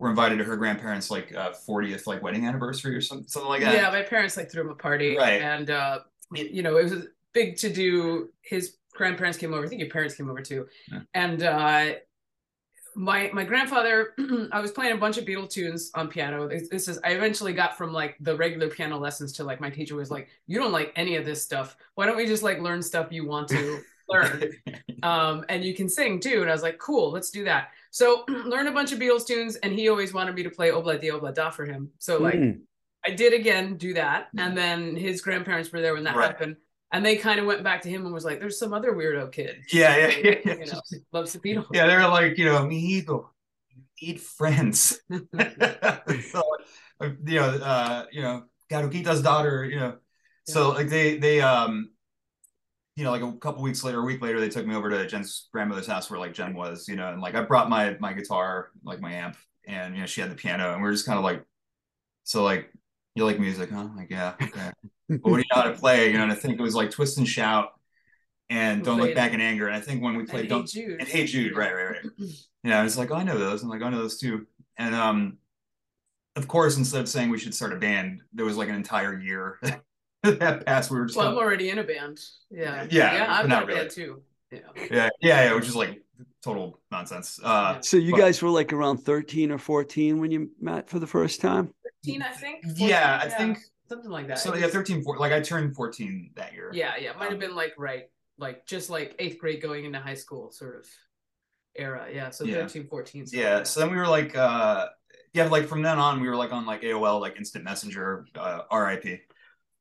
were 0.00 0.08
invited 0.08 0.38
to 0.38 0.44
her 0.44 0.56
grandparents' 0.56 1.10
like 1.10 1.32
uh, 1.34 1.52
40th 1.68 2.06
like 2.06 2.22
wedding 2.22 2.46
anniversary 2.46 2.96
or 2.96 3.02
something, 3.02 3.28
something 3.28 3.48
like 3.48 3.60
that. 3.60 3.74
Yeah, 3.74 3.90
my 3.90 4.02
parents 4.02 4.36
like 4.36 4.50
threw 4.50 4.62
him 4.62 4.70
a 4.70 4.74
party, 4.74 5.16
Right. 5.16 5.42
And 5.42 5.70
uh, 5.70 6.00
you 6.34 6.62
know, 6.62 6.78
it 6.78 6.84
was 6.84 7.06
big 7.34 7.56
to 7.58 7.72
do. 7.72 8.30
His 8.40 8.76
grandparents 8.94 9.36
came 9.36 9.52
over. 9.52 9.64
I 9.64 9.68
think 9.68 9.80
your 9.80 9.90
parents 9.90 10.14
came 10.14 10.30
over 10.30 10.40
too. 10.40 10.66
Yeah. 10.90 11.00
And 11.12 11.42
uh, 11.42 11.92
my 12.96 13.30
my 13.34 13.44
grandfather, 13.44 14.14
I 14.52 14.60
was 14.60 14.70
playing 14.72 14.92
a 14.92 14.96
bunch 14.96 15.18
of 15.18 15.26
Beatle 15.26 15.48
tunes 15.48 15.90
on 15.94 16.08
piano. 16.08 16.48
This, 16.48 16.70
this 16.70 16.88
is 16.88 16.98
I 17.04 17.10
eventually 17.10 17.52
got 17.52 17.76
from 17.76 17.92
like 17.92 18.16
the 18.20 18.34
regular 18.36 18.68
piano 18.68 18.98
lessons 18.98 19.34
to 19.34 19.44
like 19.44 19.60
my 19.60 19.68
teacher 19.68 19.96
was 19.96 20.10
like, 20.10 20.28
"You 20.46 20.58
don't 20.58 20.72
like 20.72 20.94
any 20.96 21.16
of 21.16 21.26
this 21.26 21.42
stuff. 21.42 21.76
Why 21.94 22.06
don't 22.06 22.16
we 22.16 22.26
just 22.26 22.42
like 22.42 22.58
learn 22.58 22.80
stuff 22.80 23.08
you 23.10 23.26
want 23.26 23.48
to 23.48 23.82
learn?" 24.08 24.54
um, 25.02 25.44
and 25.50 25.62
you 25.62 25.74
can 25.74 25.90
sing 25.90 26.20
too. 26.20 26.40
And 26.40 26.48
I 26.50 26.54
was 26.54 26.62
like, 26.62 26.78
cool, 26.78 27.10
let's 27.10 27.30
do 27.30 27.44
that. 27.44 27.68
So 27.90 28.24
learn 28.28 28.66
a 28.66 28.72
bunch 28.72 28.92
of 28.92 28.98
Beatles 28.98 29.26
tunes, 29.26 29.56
and 29.56 29.72
he 29.72 29.88
always 29.88 30.12
wanted 30.14 30.34
me 30.34 30.42
to 30.44 30.50
play 30.50 30.70
Obla 30.70 31.00
Di 31.00 31.08
Obla 31.08 31.34
Da 31.34 31.50
for 31.50 31.64
him. 31.64 31.90
So 31.98 32.18
like 32.20 32.34
Mm. 32.34 32.60
I 33.04 33.10
did 33.10 33.32
again 33.32 33.76
do 33.76 33.94
that, 33.94 34.28
and 34.36 34.56
then 34.56 34.94
his 34.94 35.22
grandparents 35.22 35.72
were 35.72 35.80
there 35.80 35.94
when 35.94 36.04
that 36.04 36.16
Right. 36.16 36.32
happened, 36.32 36.56
and 36.92 37.04
they 37.04 37.16
kind 37.16 37.40
of 37.40 37.46
went 37.46 37.62
back 37.64 37.80
to 37.82 37.88
him 37.88 38.04
and 38.04 38.12
was 38.12 38.24
like, 38.26 38.40
"There's 38.40 38.58
some 38.58 38.74
other 38.74 38.92
weirdo 38.92 39.32
kid, 39.32 39.62
yeah, 39.72 39.96
yeah, 39.96 40.06
yeah, 40.18 40.34
yeah. 40.44 40.54
you 40.54 40.66
know, 40.66 40.80
loves 41.12 41.32
the 41.32 41.38
Beatles." 41.38 41.66
Yeah, 41.72 41.86
they 41.86 41.96
were 41.96 42.08
like, 42.08 42.36
you 42.36 42.44
know, 42.44 42.66
mi 42.66 42.78
hijo, 42.80 43.30
you 43.70 43.82
need 44.08 44.20
friends. 44.20 45.00
so, 46.30 46.42
uh, 47.00 47.08
you 47.24 47.40
know, 47.40 47.48
uh, 47.48 48.04
you 48.12 48.22
know, 48.22 48.44
Garuquita's 48.70 49.22
daughter, 49.22 49.64
you 49.64 49.80
know. 49.80 49.96
So 50.44 50.70
like 50.70 50.88
they 50.88 51.16
they 51.16 51.40
um 51.40 51.90
you 53.00 53.06
know, 53.06 53.12
like 53.12 53.22
a 53.22 53.32
couple 53.38 53.62
weeks 53.62 53.82
later, 53.82 54.00
a 54.00 54.04
week 54.04 54.20
later, 54.20 54.38
they 54.40 54.50
took 54.50 54.66
me 54.66 54.74
over 54.74 54.90
to 54.90 55.06
Jen's 55.06 55.48
grandmother's 55.54 55.86
house 55.86 56.10
where 56.10 56.20
like 56.20 56.34
Jen 56.34 56.52
was, 56.52 56.86
you 56.86 56.96
know, 56.96 57.10
and 57.10 57.22
like 57.22 57.34
I 57.34 57.40
brought 57.40 57.70
my 57.70 57.96
my 57.98 58.12
guitar, 58.12 58.72
like 58.84 59.00
my 59.00 59.10
amp, 59.10 59.38
and 59.66 59.94
you 59.94 60.02
know, 60.02 60.06
she 60.06 60.20
had 60.20 60.30
the 60.30 60.34
piano, 60.34 60.74
and 60.74 60.82
we 60.82 60.88
are 60.90 60.92
just 60.92 61.06
kind 61.06 61.16
of 61.16 61.24
like, 61.24 61.42
so 62.24 62.44
like, 62.44 62.70
you 63.14 63.24
like 63.24 63.40
music, 63.40 63.70
huh? 63.70 63.88
Like, 63.96 64.10
yeah, 64.10 64.34
okay. 64.42 64.70
but 65.08 65.22
what 65.22 65.36
do 65.36 65.38
you 65.38 65.44
know 65.54 65.62
how 65.62 65.70
to 65.70 65.78
play? 65.78 66.08
You 66.08 66.18
know, 66.18 66.24
and 66.24 66.32
I 66.32 66.34
think 66.34 66.60
it 66.60 66.62
was 66.62 66.74
like 66.74 66.90
Twist 66.90 67.16
and 67.16 67.26
Shout 67.26 67.70
and 68.50 68.84
Don't 68.84 69.00
Look 69.00 69.14
Back 69.14 69.32
in 69.32 69.40
Anger. 69.40 69.66
And 69.68 69.76
I 69.76 69.80
think 69.80 70.02
when 70.02 70.14
we 70.14 70.26
played 70.26 70.42
Hey 70.42 70.48
Don't 70.48 70.68
Jude. 70.68 71.00
and 71.00 71.08
Hey 71.08 71.24
Jude, 71.24 71.56
right, 71.56 71.74
right, 71.74 71.90
right. 72.18 72.28
Yeah, 72.62 72.78
I 72.78 72.82
was 72.82 72.98
like, 72.98 73.10
oh, 73.10 73.14
I 73.14 73.22
know 73.22 73.38
those. 73.38 73.62
I'm 73.62 73.70
like, 73.70 73.80
I 73.80 73.88
know 73.88 73.96
those 73.96 74.18
too. 74.18 74.46
And 74.76 74.94
um, 74.94 75.38
of 76.36 76.46
course, 76.46 76.76
instead 76.76 77.00
of 77.00 77.08
saying 77.08 77.30
we 77.30 77.38
should 77.38 77.54
start 77.54 77.72
a 77.72 77.76
band, 77.76 78.20
there 78.34 78.44
was 78.44 78.58
like 78.58 78.68
an 78.68 78.74
entire 78.74 79.18
year 79.18 79.58
that 80.38 80.66
passed. 80.66 80.90
We 80.90 80.98
were 80.98 81.06
just 81.06 81.16
Well, 81.16 81.26
kind 81.28 81.38
I'm 81.38 81.44
already 81.44 81.70
in 81.70 81.78
a 81.78 81.84
band. 81.84 82.20
Yeah. 82.50 82.86
Yeah, 82.90 83.14
Yeah. 83.14 83.26
I'm 83.28 83.48
not 83.48 83.60
not 83.60 83.62
a 83.64 83.66
really. 83.74 83.88
too. 83.88 84.22
Yeah. 84.50 84.58
yeah, 84.76 85.08
yeah, 85.20 85.44
yeah, 85.44 85.54
which 85.54 85.68
is 85.68 85.76
like 85.76 86.02
total 86.42 86.80
nonsense. 86.90 87.38
Uh, 87.42 87.74
Yeah. 87.76 87.80
So 87.82 87.96
you 87.96 88.10
But- 88.12 88.18
guys 88.20 88.42
were 88.42 88.50
like 88.50 88.72
around 88.72 88.98
13 88.98 89.50
or 89.50 89.58
14 89.58 90.20
when 90.20 90.30
you 90.30 90.50
met 90.60 90.90
for 90.90 90.98
the 90.98 91.06
first 91.06 91.40
time? 91.40 91.72
13, 92.04 92.22
I 92.22 92.32
think. 92.32 92.64
yeah, 92.76 93.20
14, 93.20 93.32
I 93.32 93.38
think 93.38 93.58
something 93.88 94.10
like 94.10 94.26
that. 94.28 94.38
so. 94.40 94.54
Yeah, 94.54 94.66
13, 94.66 95.02
14, 95.02 95.20
like 95.20 95.32
I 95.32 95.40
turned 95.40 95.74
14 95.76 96.32
that 96.34 96.52
year. 96.52 96.70
Yeah, 96.74 96.94
yeah. 96.98 97.10
It 97.10 97.16
might 97.16 97.24
have 97.26 97.34
Um, 97.34 97.38
been 97.38 97.54
like 97.54 97.74
right, 97.78 98.04
like 98.38 98.66
just 98.66 98.90
like 98.90 99.14
eighth 99.18 99.38
grade 99.38 99.62
going 99.62 99.84
into 99.84 100.00
high 100.00 100.14
school 100.14 100.50
sort 100.50 100.76
of 100.76 100.86
era. 101.76 102.08
Yeah. 102.12 102.30
So 102.30 102.44
Yeah. 102.44 102.56
13, 102.56 102.88
14. 102.88 103.26
something 103.26 103.40
Yeah. 103.40 103.56
like. 103.58 103.66
So 103.66 103.80
then 103.80 103.90
we 103.90 103.96
were 103.96 104.08
like, 104.08 104.36
uh, 104.36 104.88
yeah, 105.32 105.46
like 105.46 105.66
from 105.68 105.82
then 105.82 105.98
on, 105.98 106.20
we 106.20 106.28
were 106.28 106.36
like 106.36 106.52
on 106.52 106.66
like 106.66 106.82
AOL, 106.82 107.20
like 107.20 107.36
instant 107.36 107.64
messenger, 107.64 108.26
uh, 108.34 108.62
RIP. 108.72 109.20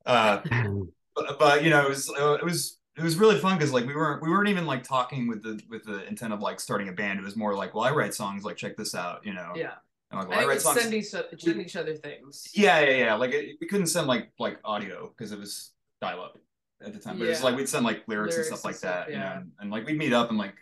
Uh, 0.10 0.42
but, 1.16 1.39
but 1.39 1.63
you 1.63 1.70
know, 1.70 1.82
it 1.86 1.89
was 1.89 2.10
uh, 2.10 2.34
it 2.34 2.44
was 2.44 2.78
it 2.98 3.04
was 3.04 3.16
really 3.18 3.38
fun 3.39 3.58
because 3.58 3.72
like 3.72 3.86
we 3.86 3.96
weren't 3.96 4.22
we 4.22 4.30
weren't 4.30 4.50
even 4.50 4.66
like 4.66 4.84
talking 4.84 5.28
with 5.28 5.42
the 5.44 5.62
with 5.70 5.84
the 5.86 6.06
intent 6.08 6.34
of 6.34 6.42
like 6.42 6.60
starting 6.60 6.89
a 6.89 6.92
band. 6.92 7.20
It 7.20 7.24
was 7.24 7.36
more 7.36 7.56
like, 7.56 7.74
well, 7.74 7.84
I 7.84 7.92
write 7.92 8.13
songs, 8.13 8.44
like 8.44 8.58
check 8.58 8.75
this 8.75 8.96
out, 8.96 9.25
you 9.25 9.34
know. 9.34 9.54
yeah. 9.56 9.74
And, 10.12 10.20
like, 10.20 10.28
I 10.28 10.30
well, 10.30 10.38
I, 10.38 10.42
think 10.42 10.50
write 10.50 10.62
songs. 10.62 10.82
send 10.82 10.94
each, 10.94 11.06
send 11.06 11.62
each 11.62 11.75
other 11.75 11.96
things. 11.96 12.50
Yeah, 12.54 12.80
yeah, 12.80 12.98
yeah. 12.98 13.13
Like 13.13 13.32
it, 13.32 13.58
we 13.62 13.68
couldn't 13.68 13.88
send 13.88 14.08
like 14.08 14.32
like 14.39 14.60
audio 14.63 15.13
because 15.16 15.32
it 15.32 15.39
was 15.39 15.72
dial 16.01 16.22
up 16.22 16.38
at 16.84 16.94
the 16.94 17.00
time. 17.00 17.20
But 17.20 17.28
it's 17.28 17.39
Yeah. 17.39 17.46
like 17.46 17.56
we'd 17.58 17.70
send 17.70 17.86
like 17.86 18.04
lyrics, 18.08 18.36
Lyrics 18.36 18.38
and 18.38 18.46
stuff 18.46 18.60
and 18.60 18.66
like 18.66 18.75
stuff, 18.75 19.06
that, 19.06 19.10
you 19.10 19.18
yeah. 19.20 19.30
know, 19.30 19.36
and, 19.36 19.51
and 19.60 19.72
like 19.72 19.86
we'd 19.86 19.98
meet 19.98 20.13
up 20.13 20.30
and 20.30 20.38
like, 20.38 20.56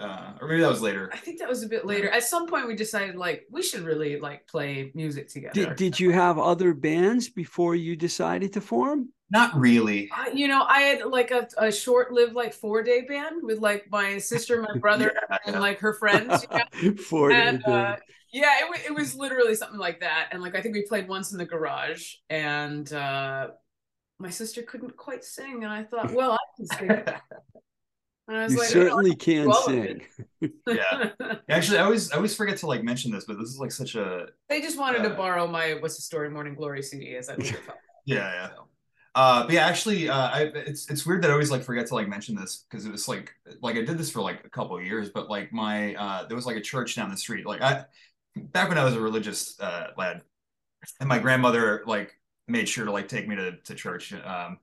uh, 0.00 0.32
or 0.40 0.48
maybe 0.48 0.60
that 0.62 0.70
was 0.70 0.80
later. 0.82 1.10
I 1.12 1.16
think 1.18 1.38
that 1.40 1.48
was 1.48 1.62
a 1.62 1.68
bit 1.68 1.84
later. 1.86 2.08
At 2.08 2.24
some 2.24 2.46
point, 2.46 2.66
we 2.66 2.74
decided 2.74 3.16
like 3.16 3.46
we 3.50 3.62
should 3.62 3.82
really 3.82 4.18
like 4.18 4.46
play 4.46 4.90
music 4.94 5.28
together. 5.28 5.52
Did, 5.54 5.76
did 5.76 6.00
you 6.00 6.10
have 6.12 6.38
other 6.38 6.74
bands 6.74 7.28
before 7.28 7.74
you 7.74 7.96
decided 7.96 8.52
to 8.54 8.60
form? 8.60 9.10
Not 9.30 9.54
really. 9.56 10.08
I- 10.12 10.30
you 10.34 10.48
know, 10.48 10.64
I 10.66 10.80
had 10.80 11.04
like 11.06 11.30
a, 11.30 11.46
a 11.58 11.70
short-lived 11.70 12.34
like 12.34 12.52
four-day 12.52 13.02
band 13.02 13.42
with 13.42 13.58
like 13.60 13.86
my 13.90 14.18
sister, 14.18 14.60
my 14.62 14.78
brother, 14.80 15.12
Yeah, 15.30 15.38
and 15.46 15.54
yeah. 15.54 15.60
like 15.60 15.78
her 15.80 15.94
friends. 15.94 16.44
You 16.50 16.58
know? 16.90 16.96
For 17.08 17.30
and 17.30 17.64
uh, 17.64 17.96
yeah, 18.32 18.58
it, 18.62 18.68
wa- 18.68 18.82
it 18.86 18.94
was 18.94 19.14
literally 19.14 19.54
something 19.54 19.78
like 19.78 20.00
that. 20.00 20.28
And 20.32 20.42
like 20.42 20.56
I 20.56 20.62
think 20.62 20.74
we 20.74 20.82
played 20.82 21.06
once 21.08 21.30
in 21.32 21.38
the 21.38 21.44
garage, 21.46 22.14
and 22.28 22.92
uh, 22.92 23.48
my 24.18 24.30
sister 24.30 24.62
couldn't 24.62 24.96
quite 24.96 25.24
sing, 25.24 25.62
and 25.64 25.72
I 25.72 25.84
thought, 25.84 26.12
well, 26.12 26.32
I 26.32 26.38
can 26.56 26.66
sing. 26.66 27.14
And 28.30 28.38
I 28.38 28.44
was 28.44 28.54
you 28.54 28.60
like, 28.60 28.68
certainly 28.70 29.16
can 29.16 29.52
sing. 29.52 30.06
Yeah. 30.66 31.10
Actually, 31.50 31.78
I 31.78 31.82
always 31.84 32.10
I 32.12 32.16
always 32.16 32.34
forget 32.36 32.56
to 32.58 32.66
like 32.66 32.82
mention 32.84 33.10
this, 33.12 33.26
but 33.26 33.38
this 33.38 33.50
is 33.50 33.58
like 33.58 33.72
such 33.72 33.94
a 33.96 34.28
they 34.48 34.60
just 34.60 34.78
wanted 34.78 35.02
to 35.04 35.10
Uh, 35.10 35.14
borrow 35.14 35.46
my 35.46 35.74
"What's 35.74 35.96
the 35.96 36.02
Story" 36.02 36.30
Morning 36.30 36.54
Glory 36.54 36.82
CD 36.82 37.16
as 37.16 37.28
I 37.28 37.36
later 37.36 37.62
found. 37.62 37.78
yeah, 38.04 38.32
yeah. 38.32 38.50
Uh, 39.14 39.44
but 39.44 39.52
yeah, 39.54 39.66
actually, 39.66 40.08
uh, 40.08 40.28
I 40.30 40.42
it's 40.54 40.88
it's 40.90 41.06
weird 41.06 41.22
that 41.22 41.30
I 41.30 41.34
always 41.34 41.50
like 41.50 41.64
forget 41.64 41.86
to 41.88 41.94
like 41.94 42.08
mention 42.08 42.36
this 42.36 42.66
because 42.70 42.86
it 42.86 42.92
was 42.92 43.08
like 43.08 43.34
like 43.62 43.76
I 43.76 43.82
did 43.82 43.98
this 43.98 44.10
for 44.10 44.22
like 44.22 44.44
a 44.44 44.50
couple 44.50 44.76
of 44.76 44.84
years, 44.84 45.10
but 45.10 45.30
like 45.30 45.52
my 45.52 45.94
uh, 45.96 46.26
there 46.28 46.36
was 46.36 46.46
like 46.46 46.56
a 46.56 46.60
church 46.60 46.96
down 46.96 47.10
the 47.10 47.16
street. 47.16 47.46
Like 47.46 47.62
I 47.62 47.86
back 48.36 48.68
when 48.68 48.78
I 48.78 48.84
was 48.84 48.94
a 48.94 49.00
religious 49.00 49.58
uh, 49.60 49.88
lad, 49.98 50.22
and 51.00 51.08
my 51.08 51.18
grandmother 51.18 51.82
like 51.86 52.14
made 52.48 52.68
sure 52.68 52.86
to 52.86 52.92
like 52.92 53.08
take 53.08 53.28
me 53.28 53.36
to 53.36 53.56
to 53.58 53.74
church. 53.74 54.12
Um, 54.14 54.58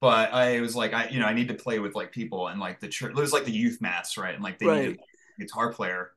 but 0.00 0.32
I 0.32 0.60
was 0.60 0.76
like, 0.76 0.92
I 0.94 1.08
you 1.08 1.20
know 1.20 1.26
I 1.26 1.34
need 1.34 1.48
to 1.48 1.54
play 1.54 1.78
with 1.78 1.94
like 1.94 2.12
people 2.12 2.48
and 2.48 2.60
like 2.60 2.80
the 2.80 2.88
church. 2.88 3.10
It 3.12 3.16
was 3.16 3.32
like 3.32 3.44
the 3.44 3.52
youth 3.52 3.80
mass, 3.80 4.16
right? 4.18 4.34
And 4.34 4.42
like 4.44 4.58
they 4.58 4.68
needed 4.68 4.90
Right. 4.90 4.98
a 5.38 5.42
guitar 5.42 5.72
player, 5.72 6.12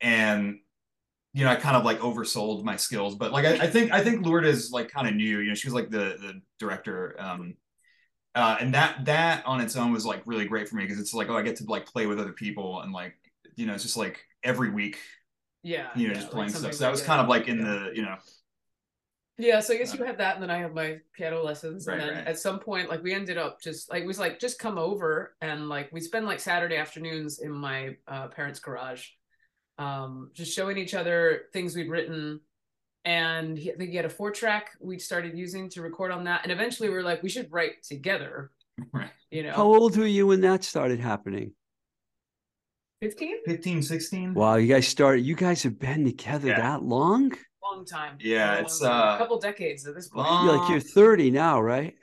and 0.00 0.58
you 1.34 1.44
know, 1.44 1.50
I 1.50 1.56
kind 1.56 1.76
of 1.76 1.84
like 1.84 2.00
oversold 2.00 2.64
my 2.64 2.76
skills, 2.76 3.14
but 3.16 3.32
like 3.32 3.44
I, 3.46 3.66
I 3.66 3.70
think 3.70 3.92
I 3.92 4.02
think 4.04 4.26
Lourdes 4.26 4.70
like 4.72 4.90
kind 4.90 5.08
of 5.08 5.14
knew, 5.14 5.40
you 5.40 5.48
know, 5.50 5.54
she 5.54 5.68
was 5.68 5.74
like 5.74 5.90
the 5.90 6.16
the 6.20 6.42
director. 6.58 7.16
Um 7.18 7.56
uh 8.34 8.56
and 8.60 8.74
that 8.74 9.04
that 9.06 9.46
on 9.46 9.60
its 9.60 9.76
own 9.76 9.92
was 9.92 10.06
like 10.06 10.22
really 10.26 10.46
great 10.46 10.68
for 10.68 10.76
me 10.76 10.84
because 10.84 11.00
it's 11.00 11.14
like, 11.14 11.28
oh, 11.30 11.36
I 11.36 11.42
get 11.42 11.56
to 11.56 11.64
like 11.66 11.86
play 11.86 12.06
with 12.06 12.20
other 12.20 12.32
people 12.32 12.80
and 12.82 12.92
like, 12.92 13.14
you 13.56 13.66
know, 13.66 13.74
it's 13.74 13.84
just 13.84 13.96
like 13.96 14.24
every 14.44 14.70
week, 14.70 14.98
Yeah, 15.62 15.90
you 15.94 16.08
know, 16.08 16.14
yeah, 16.14 16.14
just 16.14 16.30
like 16.32 16.48
playing 16.48 16.54
stuff. 16.54 16.74
So 16.74 16.84
that 16.84 16.90
was 16.90 17.02
kind 17.02 17.20
of 17.20 17.28
like 17.28 17.48
in 17.48 17.60
Yeah. 17.60 17.64
the, 17.64 17.90
you 17.94 18.02
know, 18.02 18.16
Yeah, 19.42 19.58
so 19.58 19.74
I 19.74 19.78
guess 19.78 19.92
you 19.92 20.04
have 20.04 20.18
that, 20.18 20.34
and 20.36 20.42
then 20.42 20.50
I 20.52 20.58
have 20.58 20.72
my 20.72 20.98
piano 21.14 21.42
lessons, 21.42 21.86
Right, 21.88 21.98
and 21.98 22.08
then 22.08 22.16
right. 22.18 22.26
at 22.28 22.38
some 22.38 22.60
point, 22.60 22.88
like 22.88 23.02
we 23.02 23.12
ended 23.12 23.38
up 23.38 23.60
just 23.60 23.90
like 23.90 24.04
it 24.04 24.06
was 24.06 24.18
like 24.20 24.38
just 24.38 24.60
come 24.60 24.78
over, 24.78 25.34
and 25.40 25.68
like 25.68 25.90
we 25.92 26.00
spend 26.00 26.26
like 26.26 26.38
Saturday 26.38 26.76
afternoons 26.76 27.40
in 27.40 27.50
my 27.50 27.96
uh, 28.06 28.28
parents' 28.28 28.60
garage, 28.60 29.04
um, 29.78 30.30
just 30.32 30.54
showing 30.54 30.78
each 30.78 30.94
other 30.94 31.42
things 31.52 31.74
we'd 31.74 31.90
written, 31.90 32.38
and 33.04 33.58
he, 33.58 33.72
I 33.72 33.74
think 33.74 33.90
he 33.90 33.96
had 33.96 34.04
a 34.04 34.08
four 34.10 34.30
track 34.30 34.70
we 34.80 34.98
started 35.00 35.36
using 35.36 35.68
to 35.70 35.82
record 35.82 36.12
on 36.12 36.22
that, 36.24 36.42
and 36.44 36.52
eventually 36.52 36.88
we 36.88 36.94
were 36.94 37.02
like 37.02 37.20
we 37.24 37.28
should 37.28 37.50
write 37.50 37.82
together, 37.82 38.52
right. 38.92 39.10
you 39.32 39.42
know, 39.42 39.54
How 39.54 39.64
old 39.64 39.96
were 39.96 40.06
you 40.06 40.28
when 40.28 40.42
that 40.42 40.62
started 40.62 41.00
happening? 41.00 41.52
fifteen, 43.00 43.38
15, 43.44 43.82
16. 43.82 44.34
Wow, 44.34 44.54
you 44.54 44.68
guys 44.72 44.86
started. 44.86 45.22
You 45.22 45.34
guys 45.34 45.64
have 45.64 45.80
been 45.80 46.04
together 46.04 46.46
Yeah. 46.50 46.60
that 46.60 46.84
long? 46.84 47.32
Long 47.74 47.84
time, 47.84 48.16
Yeah, 48.20 48.54
Long 48.54 48.64
it's, 48.64 48.80
time. 48.80 48.90
uh, 48.90 49.14
a 49.14 49.18
couple 49.18 49.38
decades 49.38 49.86
at 49.86 49.94
this 49.94 50.08
point. 50.08 50.28
You're 50.44 50.56
like 50.56 50.70
you're 50.70 50.80
30 50.80 51.30
now, 51.30 51.60
right? 51.60 51.94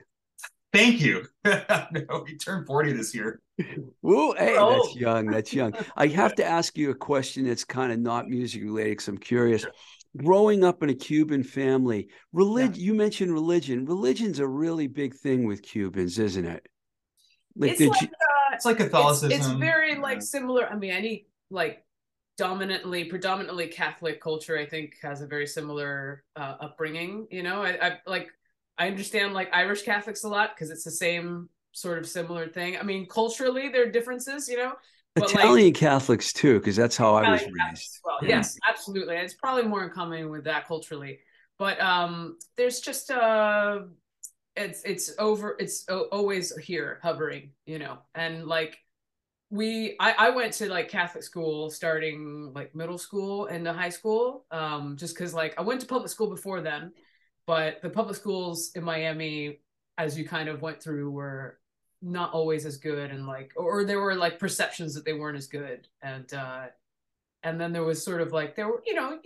Thank 0.71 1.01
you. 1.01 1.25
no, 1.45 2.25
he 2.27 2.37
turned 2.37 2.67
40 2.67 2.93
this 2.93 3.15
year. 3.15 3.41
Whoa, 4.01 4.33
hey, 4.33 4.55
We're 4.57 4.69
that's 4.77 4.95
young. 4.95 5.25
That's 5.25 5.53
young. 5.53 5.73
I 5.97 6.07
have 6.21 6.35
to 6.35 6.45
ask 6.45 6.77
you 6.77 6.91
a 6.91 6.95
question 6.95 7.47
that's 7.47 7.63
kind 7.63 7.91
of 7.91 7.99
not 7.99 8.29
music 8.29 8.61
related 8.63 8.91
because 8.91 9.07
I'm 9.07 9.17
curious. 9.17 9.65
Growing 10.17 10.63
up 10.63 10.81
in 10.83 10.89
a 10.89 10.93
Cuban 10.95 11.43
family, 11.43 12.09
religion, 12.33 12.75
you 12.75 12.93
mentioned 12.93 13.31
religion. 13.33 13.85
Religion's 13.85 14.39
a 14.39 14.47
really 14.47 14.87
big 14.87 15.15
thing 15.15 15.45
with 15.45 15.61
Cubans, 15.61 16.17
isn't 16.19 16.45
it? 16.45 16.67
Like, 17.55 17.71
it's 17.71 17.81
like 17.81 18.01
you, 18.01 18.07
uh, 18.07 18.53
It's 18.55 18.65
like 18.65 18.79
it's, 18.79 18.85
Catholicism. 18.85 19.31
it's 19.31 19.47
very 19.47 19.97
like 19.97 20.17
Yeah. 20.17 20.21
similar 20.21 20.67
i 20.71 20.75
mean 20.75 20.91
any 20.91 21.25
like 21.49 21.83
dominantly 22.39 23.03
predominantly 23.03 23.67
catholic 23.67 24.21
culture 24.21 24.57
i 24.57 24.65
think 24.65 24.95
has 25.01 25.21
a 25.21 25.27
very 25.27 25.45
similar 25.45 26.23
uh, 26.37 26.55
upbringing 26.61 27.27
you 27.29 27.43
know 27.43 27.61
I, 27.61 27.87
I 27.87 27.97
like 28.07 28.29
i 28.77 28.87
understand 28.87 29.33
like 29.33 29.49
irish 29.51 29.81
catholics 29.81 30.23
a 30.23 30.29
lot 30.29 30.55
because 30.55 30.69
it's 30.69 30.85
the 30.85 30.91
same 30.91 31.49
sort 31.73 31.97
of 31.97 32.07
similar 32.07 32.47
thing 32.47 32.77
i 32.77 32.83
mean 32.83 33.07
culturally 33.07 33.67
there 33.67 33.85
are 33.85 33.91
differences 33.91 34.47
you 34.47 34.57
know 34.57 34.71
but, 35.15 35.33
like, 35.33 35.43
Italian 35.43 35.73
Catholics 35.73 36.31
too, 36.31 36.59
because 36.59 36.75
that's 36.75 36.95
how 36.95 37.15
I 37.15 37.31
was 37.31 37.41
Italian 37.41 37.57
Catholics 37.57 37.79
raised. 37.79 37.99
well. 38.05 38.19
Yeah. 38.21 38.29
Yes, 38.29 38.57
absolutely. 38.69 39.15
And 39.15 39.25
it's 39.25 39.33
probably 39.33 39.63
more 39.63 39.83
in 39.83 39.89
common 39.89 40.29
with 40.29 40.43
that 40.45 40.67
culturally. 40.67 41.19
But 41.57 41.81
um 41.81 42.37
there's 42.55 42.79
just 42.79 43.09
uh 43.11 43.79
it's 44.55 44.83
it's 44.83 45.11
over 45.17 45.57
it's 45.59 45.85
always 45.89 46.55
here 46.57 46.99
hovering, 47.01 47.51
you 47.65 47.79
know. 47.79 47.97
And 48.13 48.45
like 48.45 48.77
we 49.49 49.95
I, 49.99 50.13
I 50.17 50.29
went 50.29 50.53
to 50.53 50.69
like 50.69 50.89
Catholic 50.89 51.23
school 51.23 51.69
starting 51.69 52.51
like 52.53 52.75
middle 52.75 52.97
school 52.97 53.47
and 53.47 53.67
high 53.67 53.89
school. 53.89 54.45
Um 54.51 54.95
just 54.97 55.15
because 55.15 55.33
like 55.33 55.55
I 55.57 55.61
went 55.61 55.81
to 55.81 55.87
public 55.87 56.09
school 56.09 56.29
before 56.29 56.61
then, 56.61 56.91
but 57.47 57.81
the 57.81 57.89
public 57.89 58.15
schools 58.15 58.71
in 58.75 58.83
Miami, 58.83 59.59
as 59.97 60.17
you 60.17 60.27
kind 60.27 60.49
of 60.49 60.61
went 60.61 60.81
through, 60.81 61.09
were 61.11 61.59
not 62.01 62.31
always 62.31 62.65
as 62.65 62.77
good 62.77 63.11
and 63.11 63.27
like 63.27 63.51
or 63.57 63.83
there 63.83 63.99
were 63.99 64.15
like 64.15 64.39
perceptions 64.39 64.93
that 64.93 65.03
they 65.03 65.13
weren't 65.13 65.37
as 65.37 65.47
good 65.47 65.87
and 66.01 66.33
uh 66.33 66.67
and 67.43 67.59
then 67.59 67.73
there 67.73 67.83
was 67.83 68.03
sort 68.03 68.21
of 68.21 68.31
like 68.31 68.55
there 68.55 68.67
were 68.67 68.81
you 68.85 68.93
know 68.93 69.19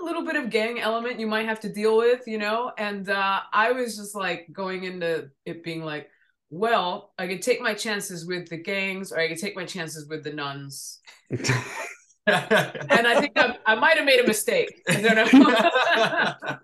a 0.00 0.04
little 0.04 0.24
bit 0.24 0.34
of 0.34 0.50
gang 0.50 0.80
element 0.80 1.20
you 1.20 1.26
might 1.26 1.46
have 1.46 1.60
to 1.60 1.72
deal 1.72 1.96
with 1.96 2.26
you 2.26 2.38
know 2.38 2.72
and 2.78 3.08
uh 3.08 3.40
i 3.52 3.70
was 3.70 3.96
just 3.96 4.14
like 4.14 4.48
going 4.52 4.82
into 4.84 5.30
it 5.44 5.62
being 5.62 5.84
like 5.84 6.10
well 6.54 7.12
i 7.18 7.26
could 7.26 7.40
take 7.40 7.60
my 7.62 7.72
chances 7.72 8.26
with 8.26 8.46
the 8.50 8.56
gangs 8.58 9.10
or 9.10 9.18
i 9.18 9.26
could 9.26 9.38
take 9.38 9.56
my 9.56 9.64
chances 9.64 10.06
with 10.06 10.22
the 10.22 10.32
nuns 10.32 11.00
and 11.30 11.48
i 12.26 13.18
think 13.18 13.32
i, 13.36 13.56
I 13.66 13.74
might 13.74 13.96
have 13.96 14.04
made 14.04 14.20
a 14.20 14.26
mistake 14.26 14.70
i 14.88 15.00
don't 15.00 15.32
know 15.32 16.56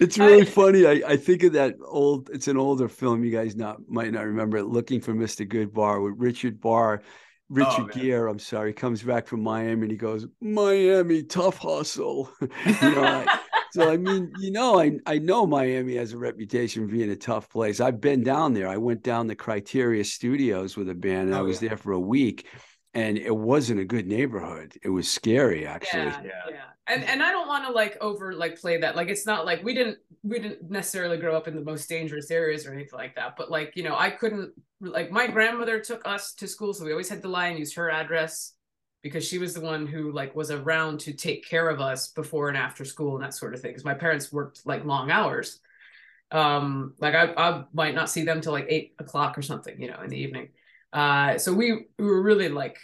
It's 0.00 0.18
really 0.26 0.44
funny. 0.44 0.86
I, 0.86 1.02
I 1.12 1.16
think 1.16 1.44
of 1.44 1.52
that 1.52 1.76
old. 1.86 2.28
It's 2.32 2.48
an 2.48 2.56
older 2.56 2.88
film. 2.88 3.22
You 3.24 3.30
guys 3.30 3.54
not 3.54 3.78
might 3.88 4.12
not 4.12 4.24
remember 4.26 4.56
it. 4.58 4.64
Looking 4.64 5.00
for 5.00 5.14
Mr. 5.14 5.46
Goodbar 5.48 6.02
with 6.02 6.14
Richard 6.18 6.60
Barr, 6.60 7.02
Richard 7.48 7.90
Oh. 7.94 8.00
Gere. 8.00 8.28
I'm 8.30 8.38
sorry. 8.38 8.72
Comes 8.72 9.02
back 9.02 9.26
from 9.28 9.42
Miami 9.42 9.82
and 9.82 9.90
he 9.90 9.96
goes, 9.96 10.26
Miami, 10.40 11.22
tough 11.22 11.58
hustle. 11.58 12.28
you 12.40 12.48
know, 12.80 13.04
I- 13.04 13.40
so 13.74 13.90
I 13.90 13.96
mean, 13.96 14.32
you 14.38 14.50
know, 14.50 14.78
I 14.80 14.98
I 15.06 15.18
know 15.18 15.46
Miami 15.46 15.96
has 15.96 16.12
a 16.12 16.18
reputation 16.18 16.86
for 16.86 16.92
being 16.92 17.10
a 17.10 17.16
tough 17.16 17.48
place. 17.50 17.80
I've 17.80 18.00
been 18.00 18.22
down 18.22 18.54
there. 18.54 18.68
I 18.68 18.76
went 18.76 19.02
down 19.02 19.26
the 19.26 19.34
Criteria 19.36 20.04
Studios 20.04 20.76
with 20.76 20.88
a 20.88 20.94
band, 20.94 21.28
and 21.28 21.34
I 21.34 21.40
Oh, 21.40 21.44
was 21.44 21.60
yeah. 21.60 21.70
there 21.70 21.76
for 21.78 21.92
a 21.92 22.00
week, 22.00 22.46
and 22.94 23.18
it 23.18 23.34
wasn't 23.34 23.80
a 23.80 23.84
good 23.84 24.06
neighborhood. 24.06 24.78
It 24.82 24.90
was 24.90 25.10
scary, 25.10 25.66
actually. 25.66 26.02
yeah, 26.04 26.22
Yeah. 26.24 26.30
yeah. 26.50 26.56
And 26.86 27.02
and 27.04 27.22
I 27.22 27.32
don't 27.32 27.48
want 27.48 27.64
to 27.66 27.72
like 27.72 27.96
over 28.00 28.34
like 28.34 28.60
play 28.60 28.76
that. 28.78 28.94
Like 28.94 29.08
it's 29.08 29.24
not 29.26 29.46
like 29.46 29.64
we 29.64 29.74
didn't 29.74 29.98
we 30.22 30.38
didn't 30.38 30.70
necessarily 30.70 31.16
grow 31.16 31.34
up 31.36 31.48
in 31.48 31.54
the 31.54 31.62
most 31.64 31.88
dangerous 31.88 32.30
areas 32.30 32.66
or 32.66 32.72
anything 32.74 32.98
like 32.98 33.14
that. 33.16 33.36
But 33.38 33.50
like, 33.50 33.72
you 33.74 33.82
know, 33.84 33.96
I 33.96 34.10
couldn't 34.10 34.52
like 34.80 35.10
my 35.10 35.26
grandmother 35.26 35.80
took 35.80 36.02
us 36.06 36.34
to 36.34 36.46
school, 36.46 36.74
so 36.74 36.84
we 36.84 36.90
always 36.92 37.08
had 37.08 37.22
to 37.22 37.28
lie 37.28 37.48
and 37.48 37.58
use 37.58 37.74
her 37.74 37.90
address 37.90 38.52
because 39.04 39.28
she 39.28 39.36
was 39.36 39.52
the 39.52 39.60
one 39.60 39.86
who 39.86 40.10
like 40.10 40.34
was 40.34 40.50
around 40.50 40.98
to 40.98 41.12
take 41.12 41.46
care 41.46 41.68
of 41.68 41.78
us 41.78 42.08
before 42.08 42.48
and 42.48 42.56
after 42.56 42.86
school 42.86 43.14
and 43.14 43.22
that 43.22 43.34
sort 43.34 43.52
of 43.52 43.60
thing. 43.60 43.70
Because 43.70 43.84
my 43.84 43.92
parents 43.92 44.32
worked 44.32 44.64
like 44.64 44.86
long 44.86 45.10
hours. 45.10 45.60
Um, 46.30 46.94
like 46.98 47.14
I, 47.14 47.32
I 47.36 47.64
might 47.74 47.94
not 47.94 48.08
see 48.08 48.24
them 48.24 48.40
till 48.40 48.52
like 48.52 48.66
eight 48.70 48.94
o'clock 48.98 49.36
or 49.36 49.42
something, 49.42 49.78
you 49.78 49.88
know, 49.88 50.00
in 50.02 50.08
the 50.08 50.16
evening. 50.16 50.48
Uh, 50.90 51.36
so 51.36 51.52
we 51.52 51.84
we 51.98 52.04
were 52.06 52.22
really 52.22 52.48
like 52.48 52.78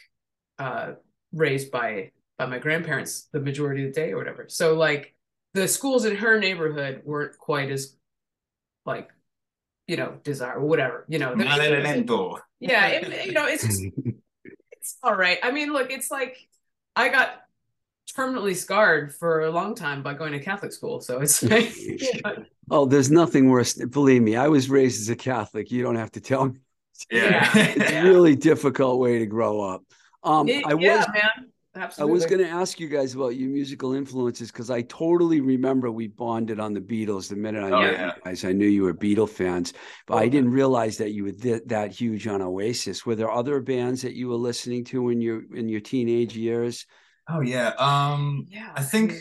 uh 0.59 0.93
raised 1.33 1.71
by 1.71 2.11
by 2.37 2.45
my 2.45 2.59
grandparents 2.59 3.29
the 3.33 3.41
majority 3.41 3.87
of 3.87 3.95
the 3.95 4.01
day 4.01 4.13
or 4.13 4.19
whatever. 4.19 4.45
So 4.49 4.75
like 4.75 5.17
the 5.55 5.67
schools 5.67 6.05
in 6.05 6.17
her 6.17 6.39
neighborhood 6.39 7.01
weren't 7.05 7.39
quite 7.39 7.71
as 7.71 7.97
like 8.85 9.11
you 9.87 9.97
know 9.97 10.19
desirable 10.23 10.69
whatever 10.69 11.05
you 11.09 11.19
know 11.19 11.35
the- 11.35 11.45
Maledetto. 11.45 12.39
yeah 12.61 12.87
it, 12.87 13.27
you 13.27 13.33
know 13.33 13.47
it's 13.47 13.83
it's 14.81 14.97
all 15.03 15.14
right 15.14 15.38
i 15.43 15.51
mean 15.51 15.73
look 15.73 15.90
it's 15.90 16.11
like 16.11 16.37
i 16.97 17.09
got 17.09 17.43
permanently 18.14 18.55
scarred 18.55 19.14
for 19.14 19.43
a 19.43 19.51
long 19.51 19.75
time 19.75 20.03
by 20.03 20.14
going 20.14 20.33
to 20.33 20.40
catholic 20.40 20.73
school 20.73 21.01
so 21.01 21.21
it's 21.21 21.43
like 21.51 21.77
you 21.77 21.99
Oh, 22.73 22.85
there's 22.87 23.11
nothing 23.11 23.49
worse. 23.51 23.75
Believe 23.75 24.23
me, 24.23 24.37
I 24.37 24.47
was 24.47 24.71
raised 24.71 25.01
as 25.01 25.09
a 25.09 25.16
Catholic. 25.16 25.73
You 25.73 25.83
don't 25.83 25.97
have 25.97 26.12
to 26.12 26.21
tell 26.21 26.45
me. 26.47 26.61
Yeah. 27.11 27.51
It's 27.55 27.90
a 27.90 28.03
really 28.05 28.37
difficult 28.37 29.01
way 29.01 29.19
to 29.19 29.27
grow 29.27 29.61
up. 29.61 29.83
Um, 30.23 30.49
it- 30.49 30.64
I 30.64 30.75
was 30.75 30.83
yeah 30.85 31.05
man 31.12 31.50
I 31.75 32.05
was 32.05 32.27
going 32.27 32.41
to 32.41 32.49
ask 32.49 32.81
you 32.81 32.89
guys 32.89 33.15
about 33.15 33.37
your 33.37 33.49
musical 33.49 33.93
influences 33.95 34.51
because 34.51 34.71
I 34.71 34.83
totally 34.83 35.41
remember 35.41 35.91
we 35.91 36.09
bonded 36.09 36.59
on 36.59 36.75
the 36.75 36.81
Beatles 36.81 37.29
the 37.29 37.37
minute 37.37 37.63
I 37.63 37.71
Oh, 37.71 37.81
met 37.81 37.93
yeah. 37.93 38.07
you 38.17 38.23
guys. 38.25 38.45
I 38.45 38.51
knew 38.53 38.67
you 38.67 38.83
were 38.83 38.95
Beatle 38.95 39.29
fans, 39.29 39.73
but 40.09 40.17
I 40.17 40.27
didn't 40.29 40.51
realize 40.51 40.97
that 40.99 41.13
you 41.13 41.25
were 41.25 41.33
th- 41.33 41.63
that 41.67 41.93
huge 41.93 42.27
on 42.27 42.43
Oasis. 42.43 43.07
Were 43.07 43.15
there 43.15 43.31
other 43.31 43.61
bands 43.61 44.03
that 44.03 44.15
you 44.15 44.29
were 44.29 44.35
listening 44.35 44.83
to 44.87 45.11
in 45.11 45.21
your 45.21 45.43
in 45.55 45.69
your 45.69 45.81
teenage 45.81 46.37
years? 46.37 46.87
Oh 47.29 47.41
yeah. 47.41 47.69
Um 47.79 48.47
yeah 48.49 48.73
I 48.75 48.83
think 48.83 49.15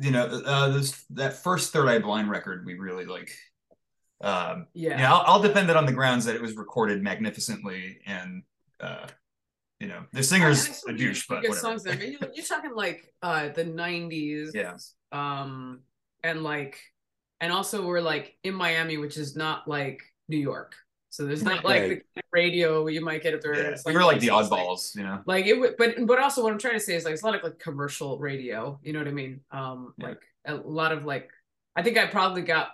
you 0.00 0.10
know, 0.10 0.24
uh 0.24 0.68
this 0.68 1.04
that 1.10 1.34
first 1.34 1.70
Third 1.74 1.88
Eye 1.88 1.98
Blind 1.98 2.30
record 2.30 2.64
we 2.64 2.74
really 2.78 3.04
like 3.04 3.30
um 4.22 4.68
yeah 4.72 4.98
yeah, 4.98 5.12
I'll, 5.12 5.22
I'll 5.34 5.42
defend 5.42 5.68
it 5.68 5.76
on 5.76 5.84
the 5.84 5.92
grounds 5.92 6.24
that 6.24 6.34
it 6.34 6.40
was 6.40 6.56
recorded 6.56 7.02
magnificently 7.02 7.98
and 8.06 8.42
uh 8.80 9.06
you 9.82 9.88
know 9.88 10.02
the 10.12 10.18
I- 10.18 10.26
I 10.26 10.30
singer's 10.30 10.60
still 10.78 10.94
a 10.94 10.96
douche, 10.96 11.26
but 11.28 11.38
whatever. 11.38 11.54
songs 11.56 11.82
there. 11.82 11.94
I 11.94 11.96
mean, 11.96 12.12
you're, 12.18 12.30
you're 12.34 12.44
talking 12.54 12.74
like 12.74 13.00
uh 13.22 13.48
the 13.58 13.64
90s 13.64 14.50
Yeah. 14.54 14.76
um 15.20 15.80
and 16.22 16.42
like 16.42 16.76
and 17.40 17.52
also 17.52 17.84
we're 17.86 18.00
like 18.12 18.26
in 18.44 18.54
Miami 18.54 18.96
which 18.96 19.16
is 19.16 19.36
not 19.36 19.66
like 19.66 20.00
New 20.28 20.38
York 20.52 20.74
so 21.10 21.24
there's 21.26 21.42
not 21.42 21.64
like 21.64 21.82
Right. 21.82 22.02
the 22.16 22.22
radio 22.32 22.86
you 22.86 23.02
might 23.08 23.22
get 23.22 23.34
up 23.34 23.40
there 23.42 23.54
Yeah. 23.56 23.70
it's 23.72 23.84
We 23.84 23.92
were 23.92 24.04
like 24.04 24.20
the 24.20 24.28
it's 24.28 24.50
like- 24.50 24.60
oddballs, 24.62 24.94
you 24.96 25.02
know. 25.02 25.18
like 25.26 25.46
it 25.46 25.58
would 25.60 25.76
but 25.76 25.90
but 26.06 26.18
also 26.20 26.42
what 26.44 26.52
I'm 26.52 26.58
trying 26.58 26.78
to 26.80 26.84
say 26.88 26.94
is 26.94 27.04
like 27.04 27.14
it's 27.14 27.22
a 27.22 27.26
lot 27.26 27.34
of 27.34 27.42
like 27.42 27.58
commercial 27.58 28.18
radio 28.18 28.78
you 28.84 28.92
know 28.92 29.00
what 29.00 29.08
I 29.08 29.16
mean 29.22 29.40
um 29.50 29.94
Yeah. 29.98 30.08
like 30.10 30.20
a 30.46 30.54
lot 30.54 30.92
of 30.92 31.04
like 31.04 31.28
I 31.74 31.82
think 31.82 31.96
I 31.98 32.06
probably 32.06 32.42
got 32.42 32.68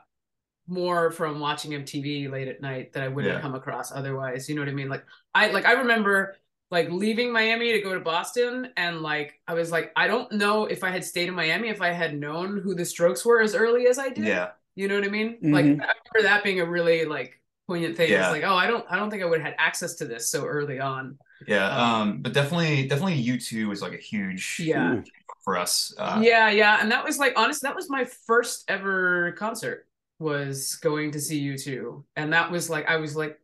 more 0.71 1.11
from 1.11 1.40
watching 1.40 1.71
MTV 1.73 2.31
late 2.31 2.49
at 2.49 2.61
night 2.61 2.92
that 2.92 3.03
I 3.03 3.09
wouldn't 3.09 3.29
Yeah. 3.31 3.35
have 3.40 3.42
come 3.42 3.55
across 3.55 3.90
otherwise 3.92 4.49
you 4.49 4.55
know 4.55 4.61
what 4.61 4.68
I 4.68 4.73
mean 4.81 4.90
like 4.90 5.05
I 5.35 5.51
like 5.51 5.64
I 5.64 5.73
remember 5.73 6.37
like 6.70 6.90
leaving 6.90 7.33
Miami 7.33 7.72
to 7.72 7.81
go 7.81 7.94
to 7.94 8.00
Boston 8.00 8.70
and 8.76 9.00
like 9.02 9.40
I 9.48 9.54
was 9.54 9.70
like 9.72 9.92
I 9.96 10.07
don't 10.07 10.31
know 10.33 10.66
if 10.66 10.85
I 10.85 10.90
had 10.90 11.04
stayed 11.04 11.28
in 11.28 11.35
Miami 11.35 11.68
if 11.68 11.81
I 11.81 11.90
had 11.92 12.18
known 12.18 12.61
who 12.61 12.74
the 12.74 12.85
Strokes 12.85 13.24
were 13.24 13.40
as 13.40 13.54
early 13.54 13.87
as 13.87 13.98
I 13.98 14.11
did 14.11 14.24
Yeah. 14.26 14.50
you 14.74 14.88
know 14.88 14.94
what 14.96 15.04
I 15.04 15.09
mean 15.09 15.38
like 15.42 15.64
I 15.66 15.68
remember 15.68 16.22
that 16.22 16.44
being 16.44 16.61
a 16.61 16.66
really 16.66 17.04
like 17.04 17.40
poignant 17.66 17.96
thing 17.96 18.11
Yeah. 18.11 18.24
it's 18.24 18.33
like 18.33 18.44
oh 18.44 18.54
I 18.54 18.66
don't 18.66 18.85
I 18.90 18.96
don't 18.96 19.11
think 19.11 19.22
I 19.22 19.26
would 19.26 19.40
have 19.40 19.46
had 19.48 19.57
access 19.59 19.94
to 19.96 20.04
this 20.07 20.31
so 20.31 20.44
early 20.44 20.81
on 20.81 21.18
Yeah. 21.46 21.68
Um, 21.70 22.00
Um 22.02 22.22
but 22.22 22.33
definitely 22.35 22.87
definitely 22.88 23.16
U2 23.22 23.64
was 23.64 23.81
like 23.83 23.92
a 23.94 23.98
huge 23.98 24.61
yeah 24.62 24.96
Ooh. 24.96 25.04
for 25.44 25.57
us. 25.57 25.94
Uh 25.98 26.20
yeah 26.22 26.50
yeah 26.50 26.78
and 26.81 26.90
that 26.92 27.04
was 27.04 27.18
like 27.18 27.33
honest 27.37 27.62
that 27.62 27.76
was 27.76 27.88
my 27.90 28.04
first 28.26 28.64
ever 28.68 29.33
concert 29.33 29.87
was 30.18 30.76
going 30.76 31.12
to 31.12 31.20
see 31.20 31.40
U2 31.40 32.04
and 32.16 32.33
that 32.33 32.50
was 32.50 32.68
like 32.68 32.88
i 32.88 32.96
was 32.96 33.14
like 33.16 33.38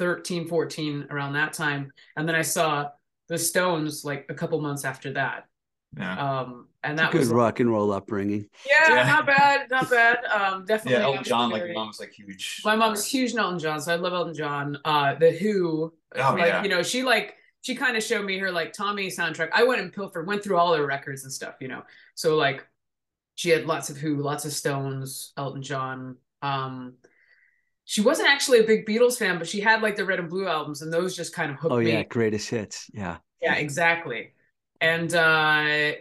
13 0.00 0.48
14 0.48 1.06
around 1.10 1.34
that 1.34 1.52
time 1.52 1.92
and 2.16 2.26
then 2.26 2.34
i 2.34 2.40
saw 2.42 2.88
the 3.28 3.36
stones 3.38 4.02
like 4.04 4.24
a 4.30 4.34
couple 4.34 4.58
months 4.60 4.84
after 4.84 5.12
that 5.12 5.44
yeah. 5.96 6.40
um 6.40 6.66
and 6.82 6.94
It's 6.94 7.02
a 7.02 7.04
that 7.04 7.12
good 7.12 7.18
was 7.18 7.28
like- 7.30 7.36
rock 7.36 7.60
and 7.60 7.70
roll 7.70 7.92
upbringing. 7.92 8.48
yeah, 8.66 8.94
Yeah. 8.94 9.06
not 9.06 9.26
bad 9.26 9.70
not 9.70 9.90
bad 9.90 10.24
um 10.24 10.64
definitely 10.64 10.98
Yeah, 11.00 11.04
Elton 11.06 11.24
John, 11.24 11.50
like 11.50 11.62
very- 11.62 11.74
mom 11.74 11.88
was 11.88 12.00
like 12.00 12.12
huge. 12.12 12.62
my 12.64 12.74
mom's 12.74 13.04
huge 13.04 13.32
in 13.32 13.38
Elton 13.38 13.58
John, 13.58 13.78
so 13.80 13.92
I 13.92 13.96
love 13.96 14.14
Elton 14.14 14.32
John. 14.34 14.78
Uh, 14.84 15.14
the 15.16 15.30
Who, 15.32 15.92
Oh, 16.16 16.20
like 16.38 16.46
yeah. 16.46 16.62
you 16.62 16.70
know, 16.70 16.82
she 16.82 17.02
like 17.02 17.34
she 17.60 17.74
kind 17.74 17.96
of 17.98 18.02
showed 18.02 18.24
me 18.24 18.38
her 18.38 18.50
like 18.50 18.72
Tommy 18.72 19.08
soundtrack. 19.08 19.50
I 19.52 19.64
went 19.64 19.80
and 19.82 19.92
pilfered, 19.92 20.26
went 20.26 20.42
through 20.42 20.56
all 20.56 20.74
her 20.74 20.86
records 20.86 21.24
and 21.24 21.32
stuff, 21.32 21.56
you 21.60 21.68
know. 21.68 21.82
So 22.14 22.36
like, 22.36 22.66
she 23.34 23.50
had 23.50 23.66
lots 23.66 23.90
of 23.90 23.96
Who, 23.98 24.16
lots 24.22 24.44
of 24.46 24.52
Stones, 24.52 25.32
Elton 25.36 25.62
John. 25.62 26.16
Um, 26.40 26.94
she 27.90 28.00
wasn't 28.00 28.28
actually 28.28 28.60
a 28.60 28.64
big 28.64 28.86
Beatles 28.86 29.18
fan, 29.18 29.38
but 29.38 29.48
she 29.48 29.60
had 29.60 29.82
like 29.82 29.96
the 29.96 30.04
Red 30.04 30.20
and 30.20 30.28
Blue 30.30 30.46
albums, 30.46 30.82
and 30.82 30.92
those 30.92 31.16
just 31.16 31.34
kind 31.34 31.50
of 31.50 31.58
hooked 31.58 31.72
me. 31.72 31.76
Oh 31.76 31.78
me. 31.80 31.90
yeah, 31.92 32.02
greatest 32.04 32.50
hits. 32.50 32.90
Yeah. 32.92 33.18
Yeah, 33.40 33.54
exactly. 33.54 34.32
And 34.80 35.12
uh, 35.14 35.92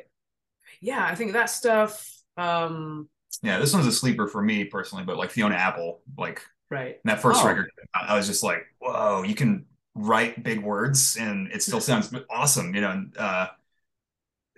yeah, 0.81 1.05
I 1.05 1.15
think 1.15 1.33
that 1.33 1.49
stuff. 1.49 2.09
Um, 2.37 3.09
Yeah, 3.41 3.59
this 3.59 3.73
one's 3.73 3.87
a 3.87 3.91
sleeper 3.91 4.27
for 4.27 4.41
me 4.41 4.65
personally, 4.65 5.03
but 5.05 5.17
like 5.17 5.31
Fiona 5.31 5.55
Apple, 5.55 6.01
like 6.17 6.41
right. 6.69 6.99
that 7.05 7.21
first 7.21 7.43
Oh. 7.43 7.47
record, 7.47 7.69
I 7.95 8.07
I 8.13 8.15
was 8.17 8.27
just 8.27 8.43
like, 8.43 8.65
whoa, 8.79 9.23
you 9.23 9.35
can 9.35 9.65
write 9.95 10.43
big 10.43 10.61
words 10.63 11.17
and 11.19 11.51
it 11.51 11.63
still 11.63 11.81
sounds 11.81 12.13
awesome, 12.29 12.75
you 12.75 12.81
know. 12.81 12.91
And, 12.91 13.17
uh, 13.17 13.49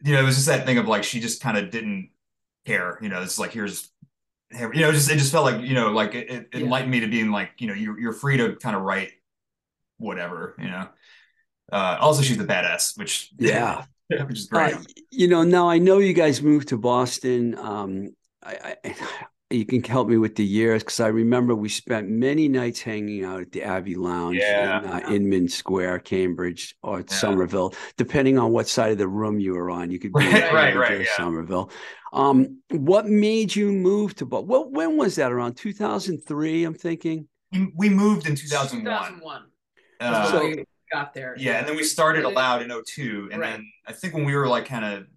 you 0.03 0.13
know, 0.13 0.19
it 0.21 0.23
was 0.23 0.35
just 0.35 0.47
that 0.47 0.65
thing 0.65 0.77
of 0.77 0.87
like 0.87 1.03
she 1.03 1.19
just 1.19 1.41
kind 1.41 1.57
of 1.57 1.69
didn't 1.69 2.09
care, 2.65 2.99
you 3.01 3.09
know. 3.09 3.21
It's 3.21 3.39
like 3.39 3.51
here's, 3.53 3.83
here- 3.83 3.90
you 4.53 4.81
know, 4.81 4.91
just 4.91 5.09
it 5.09 5.17
just 5.17 5.31
felt 5.31 5.45
like 5.45 5.61
you 5.61 5.73
know, 5.73 5.91
like 5.91 6.15
it, 6.15 6.29
it 6.29 6.47
Yeah. 6.53 6.59
enlightened 6.61 6.91
me 6.91 6.99
to 7.01 7.07
being 7.07 7.31
like, 7.31 7.51
you 7.59 7.67
know, 7.67 7.73
you're 7.73 7.99
you're 7.99 8.13
free 8.13 8.37
to 8.37 8.55
kind 8.55 8.75
of 8.75 8.81
write 8.81 9.11
whatever, 9.97 10.55
you 10.59 10.65
know. 10.69 10.87
Uh, 11.71 11.97
also, 12.01 12.21
she's 12.21 12.37
the 12.37 12.43
badass, 12.45 12.97
which 12.97 13.31
Yeah. 13.39 13.85
which 14.09 14.39
is 14.39 14.47
great. 14.47 14.75
Uh, 14.75 14.79
you 15.11 15.27
know, 15.27 15.43
now 15.43 15.69
I 15.69 15.77
know 15.77 15.99
you 15.99 16.13
guys 16.13 16.41
moved 16.41 16.69
to 16.69 16.77
Boston. 16.77 17.57
Um, 17.57 18.15
I, 18.43 18.75
I, 18.83 18.95
you 19.51 19.65
can 19.65 19.83
help 19.83 20.07
me 20.07 20.17
with 20.17 20.35
the 20.35 20.45
years 20.45 20.81
because 20.83 20.99
I 21.01 21.07
remember 21.07 21.53
we 21.55 21.67
spent 21.69 22.07
many 22.09 22.47
nights 22.47 22.79
hanging 22.81 23.23
out 23.25 23.41
at 23.41 23.51
the 23.51 23.63
Abbey 23.63 23.95
Lounge 23.95 24.37
Yeah. 24.39 24.79
in 24.81 24.85
uh, 24.89 25.09
Inman 25.11 25.47
Square, 25.49 25.99
Cambridge, 25.99 26.75
or 26.83 27.03
Somerville, 27.07 27.73
depending 27.97 28.37
on 28.39 28.51
what 28.51 28.67
side 28.69 28.91
of 28.93 28.97
the 28.97 29.07
room 29.09 29.39
you 29.39 29.53
were 29.53 29.69
on. 29.69 29.91
You 29.91 29.99
could 29.99 30.13
be 30.17 30.25
in 30.25 30.31
Right, 30.31 30.53
right, 30.53 30.75
right, 30.75 30.91
or 30.91 31.01
yeah. 31.03 31.09
Somerville. 31.17 31.69
Um, 32.13 32.61
what 32.71 33.07
made 33.07 33.55
you 33.55 33.71
move 33.71 34.15
to 34.15 34.25
Boston? 34.25 34.47
What 34.47 34.71
when 34.71 34.97
was 34.97 35.15
that? 35.15 35.31
Around 35.31 35.55
two 35.55 35.73
thousand 35.73 36.19
three, 36.19 36.63
I'm 36.63 36.73
thinking. 36.73 37.27
We- 37.51 37.71
we 37.75 37.89
moved 37.89 38.27
in 38.27 38.35
2001. 38.35 38.83
2001 38.83 39.43
Uh, 39.99 40.31
So- 40.31 40.45
we 40.47 40.65
got 40.91 41.13
there. 41.13 41.35
Yeah, 41.37 41.59
and 41.59 41.67
then 41.67 41.75
we 41.75 41.83
started 41.83 42.21
Really? 42.21 42.33
aloud 42.33 42.61
in 42.61 42.71
02. 42.71 43.29
And 43.31 43.39
Right. 43.41 43.51
then 43.51 43.71
I 43.85 43.93
think 43.93 44.13
when 44.13 44.25
we 44.25 44.35
were 44.35 44.47
like 44.47 44.65
kind 44.65 44.83
of 44.85 45.07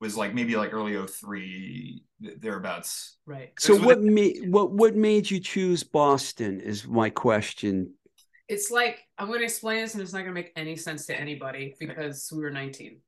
was 0.00 0.14
like 0.16 0.34
maybe 0.34 0.56
like 0.56 0.72
early 0.74 0.94
03 0.94 2.02
th- 2.22 2.38
thereabouts. 2.38 3.16
right. 3.24 3.52
So 3.58 3.76
what 3.76 4.02
made 4.02 4.50
what 4.52 4.70
what 4.72 4.94
made 4.94 5.30
you 5.30 5.40
choose 5.40 5.82
Boston? 5.84 6.60
Is 6.60 6.86
my 6.86 7.08
question. 7.10 7.94
it's 8.48 8.70
like 8.70 9.02
I'm 9.18 9.26
going 9.26 9.40
to 9.40 9.44
explain 9.44 9.80
this, 9.82 9.94
and 9.94 10.02
it's 10.02 10.12
not 10.12 10.18
going 10.20 10.34
to 10.34 10.40
make 10.40 10.52
any 10.54 10.76
sense 10.76 11.06
to 11.06 11.18
anybody 11.20 11.74
because 11.80 12.30
we 12.32 12.40
were 12.42 12.50
19, 12.50 13.00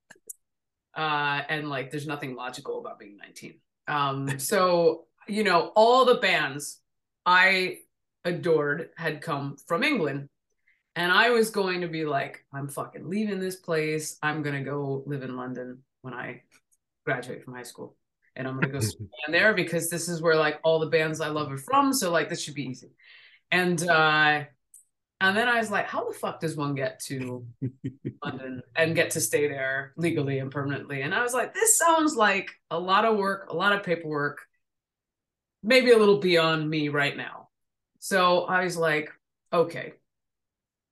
uh, 0.99 1.43
and 1.49 1.71
like 1.71 1.91
there's 1.91 2.07
nothing 2.07 2.35
logical 2.35 2.81
about 2.81 2.99
being 2.99 3.17
19. 3.17 3.55
Um, 3.87 4.39
so 4.39 5.05
you 5.29 5.45
know, 5.45 5.73
all 5.77 6.05
the 6.05 6.17
bands 6.17 6.81
I 7.25 7.79
adored 8.25 8.91
had 8.97 9.23
come 9.23 9.57
from 9.67 9.85
England, 9.85 10.29
and 10.97 11.13
I 11.13 11.31
was 11.31 11.51
going 11.51 11.83
to 11.83 11.89
be 11.89 12.05
like, 12.05 12.45
I'm 12.53 12.69
fucking 12.69 13.09
leaving 13.09 13.39
this 13.39 13.57
place. 13.57 14.19
I'm 14.23 14.43
gonna 14.43 14.65
go 14.65 15.05
live 15.07 15.23
in 15.23 15.37
London 15.37 15.79
when 16.03 16.13
I 16.15 16.43
graduate 17.07 17.45
from 17.45 17.55
high 17.55 17.63
school, 17.63 17.97
and 18.35 18.49
I'm 18.49 18.55
gonna 18.55 18.73
go 18.73 18.81
spend 18.81 19.09
there 19.29 19.55
because 19.55 19.89
this 19.89 20.09
is 20.09 20.21
where 20.21 20.37
like 20.37 20.59
all 20.65 20.81
the 20.81 20.87
bands 20.87 21.21
I 21.21 21.29
love 21.29 21.53
are 21.53 21.59
from. 21.59 21.93
So 21.93 22.11
like 22.11 22.29
this 22.29 22.43
should 22.43 22.55
be 22.55 22.65
easy, 22.65 22.91
and. 23.51 23.81
uh 23.89 24.45
And 25.21 25.37
then 25.37 25.49
I 25.49 25.59
was 25.59 25.71
like, 25.71 25.87
how 25.87 26.07
the 26.09 26.15
fuck 26.17 26.41
does 26.41 26.57
one 26.57 26.75
get 26.75 27.01
to 27.07 27.45
London 28.25 28.63
and 28.77 28.95
get 28.95 29.11
to 29.11 29.21
stay 29.21 29.49
there 29.49 29.93
legally 29.97 30.39
and 30.39 30.51
permanently? 30.51 31.03
And 31.03 31.13
I 31.15 31.23
was 31.23 31.35
like, 31.35 31.55
this 31.55 31.77
sounds 31.77 32.15
like 32.15 32.51
a 32.71 32.79
lot 32.79 33.05
of 33.05 33.17
work, 33.17 33.51
a 33.51 33.55
lot 33.57 33.73
of 33.73 33.83
paperwork, 33.83 34.39
maybe 35.63 35.91
a 35.91 35.99
little 35.99 36.19
beyond 36.19 36.69
me 36.71 36.89
right 36.89 37.17
now. 37.17 37.49
So 37.99 38.45
I 38.45 38.63
was 38.63 38.77
like, 38.77 39.11
okay, 39.53 39.95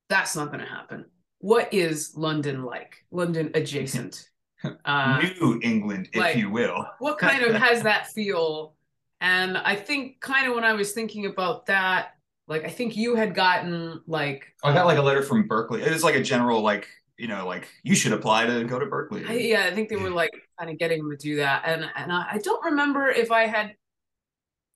that's 0.08 0.34
not 0.34 0.48
going 0.48 0.60
to 0.60 0.66
happen. 0.66 1.04
What 1.38 1.72
is 1.72 2.16
London 2.16 2.64
like? 2.64 3.04
London 3.10 3.50
adjacent? 3.54 4.28
Uh, 4.84 5.22
New 5.38 5.60
England, 5.62 6.08
if 6.12 6.18
like- 6.18 6.34
you 6.36 6.50
will. 6.50 6.84
what 6.98 7.18
kind 7.18 7.44
of 7.44 7.54
has 7.62 7.82
that 7.82 8.08
feel? 8.08 8.74
And 9.20 9.56
I 9.56 9.76
think 9.76 10.18
kind 10.20 10.48
of 10.48 10.54
when 10.54 10.64
I 10.64 10.72
was 10.72 10.92
thinking 10.92 11.26
about 11.26 11.66
that, 11.66 12.15
like 12.48 12.64
I 12.64 12.68
think 12.68 12.96
you 12.96 13.16
had 13.16 13.34
gotten 13.34 14.00
like 14.06 14.46
I 14.62 14.72
got 14.72 14.82
um, 14.82 14.86
like 14.86 14.98
a 14.98 15.02
letter 15.02 15.22
from 15.22 15.48
Berklee. 15.48 15.84
It 15.84 15.92
was 15.92 16.04
like 16.04 16.14
a 16.14 16.22
general 16.22 16.62
like 16.62 16.88
you 17.18 17.28
know 17.28 17.46
like 17.46 17.68
you 17.82 17.94
should 17.94 18.12
apply 18.12 18.46
to 18.46 18.64
go 18.64 18.78
to 18.78 18.86
Berklee. 18.86 19.28
I, 19.28 19.34
yeah, 19.34 19.64
I 19.64 19.74
think 19.74 19.88
they 19.88 19.96
were 19.96 20.10
like 20.10 20.30
kind 20.58 20.70
of 20.70 20.78
getting 20.78 21.00
him 21.00 21.10
to 21.10 21.16
do 21.16 21.36
that, 21.36 21.62
and 21.66 21.84
and 21.96 22.12
I, 22.12 22.26
I 22.32 22.38
don't 22.38 22.64
remember 22.64 23.08
if 23.08 23.30
I 23.32 23.46
had 23.46 23.74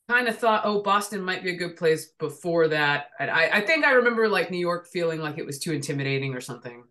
kind 0.08 0.26
of 0.26 0.36
thought, 0.36 0.62
oh, 0.64 0.82
Boston 0.82 1.22
might 1.22 1.44
be 1.44 1.50
a 1.50 1.56
good 1.56 1.76
place 1.76 2.06
before 2.18 2.68
that. 2.68 3.10
And 3.20 3.30
I 3.30 3.58
I 3.58 3.60
think 3.60 3.84
I 3.84 3.92
remember 3.92 4.28
like 4.28 4.50
New 4.50 4.58
York 4.58 4.88
feeling 4.88 5.20
like 5.20 5.38
it 5.38 5.46
was 5.46 5.58
too 5.58 5.72
intimidating 5.72 6.34
or 6.34 6.40
something. 6.40 6.84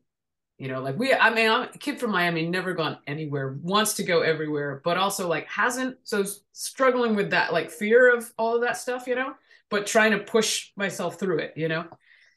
You 0.58 0.68
know, 0.68 0.82
like 0.82 1.00
we, 1.00 1.14
I 1.14 1.34
mean, 1.34 1.50
I'm 1.50 1.62
a 1.64 1.78
kid 1.78 2.02
from 2.02 2.12
Miami, 2.12 2.46
never 2.46 2.74
gone 2.74 2.98
anywhere, 3.08 3.58
wants 3.62 3.94
to 3.94 4.04
go 4.04 4.22
everywhere, 4.22 4.82
but 4.84 4.98
also 4.98 5.26
like 5.26 5.48
hasn't, 5.48 5.98
so 6.04 6.26
struggling 6.52 7.16
with 7.16 7.30
that 7.30 7.54
like 7.54 7.72
fear 7.72 8.14
of 8.14 8.30
all 8.38 8.56
of 8.56 8.62
that 8.64 8.76
stuff, 8.76 9.08
you 9.08 9.16
know, 9.16 9.36
but 9.70 9.86
trying 9.88 10.12
to 10.12 10.20
push 10.20 10.72
myself 10.76 11.20
through 11.20 11.40
it, 11.40 11.54
you 11.56 11.68
know. 11.68 11.86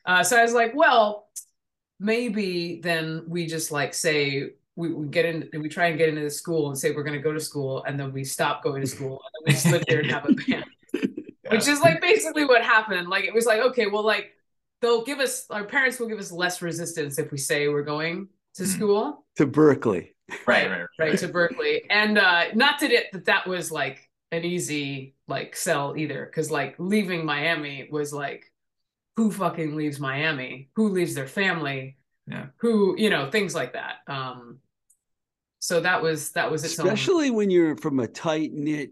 Uh, 0.04 0.22
so 0.22 0.36
I 0.36 0.42
was 0.42 0.52
like, 0.52 0.74
well, 0.74 1.28
maybe 2.00 2.80
then 2.82 3.24
we 3.28 3.46
just 3.46 3.70
like 3.70 3.94
say 3.94 4.50
we, 4.74 4.92
we 4.92 5.06
get 5.06 5.24
in 5.24 5.48
we 5.60 5.68
try 5.68 5.86
and 5.86 5.98
get 5.98 6.08
into 6.08 6.22
the 6.22 6.30
school 6.30 6.68
and 6.68 6.78
say 6.78 6.90
we're 6.90 7.02
going 7.04 7.16
to 7.16 7.22
go 7.22 7.32
to 7.32 7.40
school 7.40 7.84
and 7.84 7.98
then 8.00 8.12
we 8.12 8.24
stop 8.24 8.62
going 8.64 8.80
to 8.80 8.86
school 8.86 9.20
and 9.22 9.32
then 9.34 9.42
we 9.46 9.52
just 9.52 9.70
live 9.70 9.84
there 9.88 10.00
and 10.00 10.10
have 10.10 10.26
a 10.28 10.32
band 10.48 10.64
which 11.50 11.68
is 11.68 11.80
like 11.80 12.00
basically 12.00 12.44
what 12.44 12.62
happened 12.64 13.08
like 13.08 13.24
it 13.24 13.34
was 13.34 13.44
like 13.46 13.60
okay 13.60 13.86
well 13.86 14.04
like 14.04 14.30
they'll 14.80 15.04
give 15.04 15.20
us 15.20 15.46
our 15.50 15.64
parents 15.64 16.00
will 16.00 16.08
give 16.08 16.18
us 16.18 16.32
less 16.32 16.62
resistance 16.62 17.18
if 17.18 17.30
we 17.30 17.38
say 17.38 17.68
we're 17.68 17.82
going 17.82 18.26
to 18.54 18.62
Mhm. 18.64 18.66
school 18.66 19.24
To 19.36 19.46
Berklee. 19.46 20.08
right, 20.46 20.70
right, 20.70 20.86
right 20.98 21.18
to 21.18 21.28
berklee 21.28 21.82
and 21.90 22.16
uh 22.18 22.46
not 22.54 22.80
that 22.80 22.90
it 22.90 23.12
that 23.12 23.26
that 23.26 23.46
was 23.46 23.70
like 23.70 24.08
an 24.32 24.44
easy 24.44 25.14
like 25.28 25.54
sell 25.54 25.94
either 25.96 26.24
because 26.26 26.50
like 26.50 26.74
leaving 26.78 27.24
miami 27.24 27.86
was 27.90 28.12
like 28.12 28.50
who 29.16 29.30
fucking 29.30 29.76
leaves 29.76 30.00
miami 30.00 30.68
who 30.74 30.88
leaves 30.88 31.14
their 31.14 31.28
family 31.28 31.96
Yeah. 32.26 32.46
who 32.56 32.96
you 32.98 33.10
know 33.10 33.30
things 33.30 33.54
like 33.54 33.74
that 33.74 33.96
um 34.08 34.58
so 35.60 35.80
that 35.80 36.02
was 36.02 36.32
that 36.32 36.50
was 36.50 36.64
its 36.64 36.78
own 36.80 36.86
Especially 36.88 37.30
when 37.30 37.50
you're 37.50 37.76
from 37.76 38.00
a 38.00 38.08
tight 38.08 38.52
knit 38.52 38.90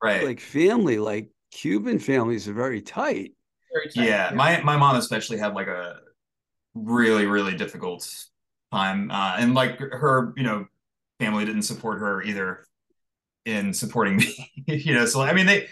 right. 0.00 0.22
like 0.24 0.38
family, 0.40 0.98
like 0.98 1.30
Cuban 1.50 1.98
families 1.98 2.46
are 2.48 2.52
very 2.54 2.80
tight. 2.80 3.32
very 3.74 3.88
tight, 3.88 4.06
yeah, 4.08 4.30
my 4.32 4.60
my 4.62 4.76
mom 4.76 4.94
especially 4.96 5.38
had 5.38 5.54
like 5.54 5.66
a 5.66 5.98
really 6.74 7.26
really 7.26 7.56
difficult 7.56 8.08
time, 8.70 9.10
uh, 9.10 9.34
and 9.38 9.54
like 9.54 9.78
her 9.80 10.32
you 10.36 10.44
know 10.44 10.66
family 11.18 11.44
didn't 11.44 11.62
support 11.62 11.98
her 11.98 12.22
either 12.22 12.66
in 13.44 13.72
supporting 13.72 14.16
me. 14.18 14.50
you 14.66 14.94
know, 14.94 15.06
so 15.06 15.20
I 15.20 15.32
mean 15.32 15.46
they 15.46 15.68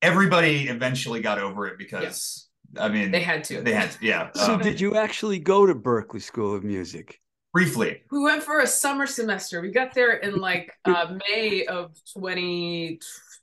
everybody 0.00 0.68
eventually 0.68 1.20
got 1.20 1.38
over 1.38 1.66
it 1.66 1.78
because 1.78 2.48
I 2.78 2.88
mean 2.88 3.10
they 3.10 3.22
had 3.22 3.44
to 3.44 3.60
they 3.60 3.72
had 3.72 3.92
to, 3.92 3.98
yeah. 4.06 4.30
So 4.34 4.54
um, 4.54 4.60
did 4.60 4.80
you 4.80 4.96
actually 4.96 5.38
go 5.38 5.66
to 5.66 5.74
Berklee 5.74 6.22
School 6.22 6.54
of 6.54 6.64
Music? 6.64 7.20
briefly, 7.52 8.02
we 8.10 8.20
went 8.20 8.42
for 8.42 8.60
a 8.60 8.66
summer 8.66 9.06
semester 9.06 9.60
we 9.60 9.70
got 9.70 9.94
there 9.94 10.14
in 10.14 10.36
like 10.36 10.72
uh 10.84 11.16
may 11.30 11.64
of 11.66 11.94
20 12.16 12.98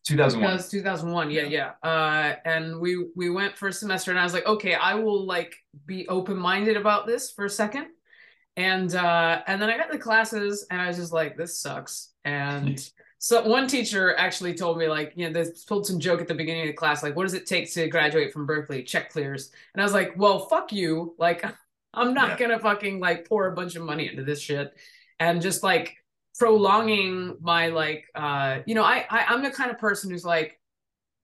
2001. 0.06 0.50
2000 0.58 0.72
2001 0.72 1.32
yeah 1.32 1.44
yeah 1.44 1.72
uh 1.84 2.36
and 2.46 2.80
we 2.80 3.06
we 3.16 3.30
went 3.30 3.56
for 3.58 3.68
a 3.68 3.74
semester 3.74 4.12
and 4.12 4.20
i 4.20 4.24
was 4.24 4.34
like 4.34 4.46
okay 4.48 4.74
i 4.74 4.96
will 4.96 5.26
like 5.26 5.56
be 5.86 6.08
open-minded 6.08 6.78
about 6.78 7.06
this 7.06 7.32
for 7.32 7.46
a 7.46 7.50
second 7.50 7.88
and 8.56 8.96
uh 8.96 9.42
and 9.46 9.62
then 9.62 9.70
i 9.70 9.78
got 9.78 9.92
the 9.92 9.98
classes 9.98 10.66
and 10.72 10.82
i 10.82 10.88
was 10.88 10.98
just 10.98 11.14
like 11.14 11.38
this 11.38 11.62
sucks 11.62 12.12
and 12.26 12.90
so 13.22 13.46
one 13.46 13.68
teacher 13.68 14.16
actually 14.16 14.54
told 14.54 14.78
me 14.78 14.88
like 14.88 15.12
you 15.16 15.28
know 15.30 15.34
they 15.44 15.50
told 15.68 15.86
some 15.86 16.00
joke 16.00 16.22
at 16.22 16.28
the 16.28 16.34
beginning 16.34 16.62
of 16.64 16.68
the 16.68 16.74
class 16.74 17.04
like 17.04 17.16
what 17.18 17.24
does 17.24 17.34
it 17.34 17.46
take 17.46 17.72
to 17.74 17.88
graduate 17.88 18.32
from 18.34 18.48
berklee? 18.48 18.86
Check 18.86 19.12
clears. 19.12 19.52
And 19.74 19.82
i 19.82 19.86
was 19.86 19.94
like 19.94 20.14
well 20.18 20.48
fuck 20.48 20.72
you. 20.72 21.16
Like 21.20 21.44
i'm 21.94 22.14
not 22.14 22.30
Yeah. 22.30 22.38
gonna 22.48 22.60
fucking 22.60 23.00
like 23.00 23.28
pour 23.28 23.48
a 23.48 23.52
bunch 23.54 23.76
of 23.76 23.84
money 23.84 24.08
into 24.10 24.24
this 24.24 24.40
shit. 24.42 24.74
And 25.20 25.42
just 25.42 25.64
like 25.64 25.98
prolonging 26.38 27.36
my 27.42 27.68
like 27.68 28.06
uh 28.16 28.60
you 28.66 28.74
know 28.74 28.84
I, 28.84 29.06
I 29.10 29.26
i'm 29.28 29.44
the 29.44 29.52
kind 29.52 29.70
of 29.70 29.78
person 29.78 30.10
who's 30.10 30.24
like 30.24 30.58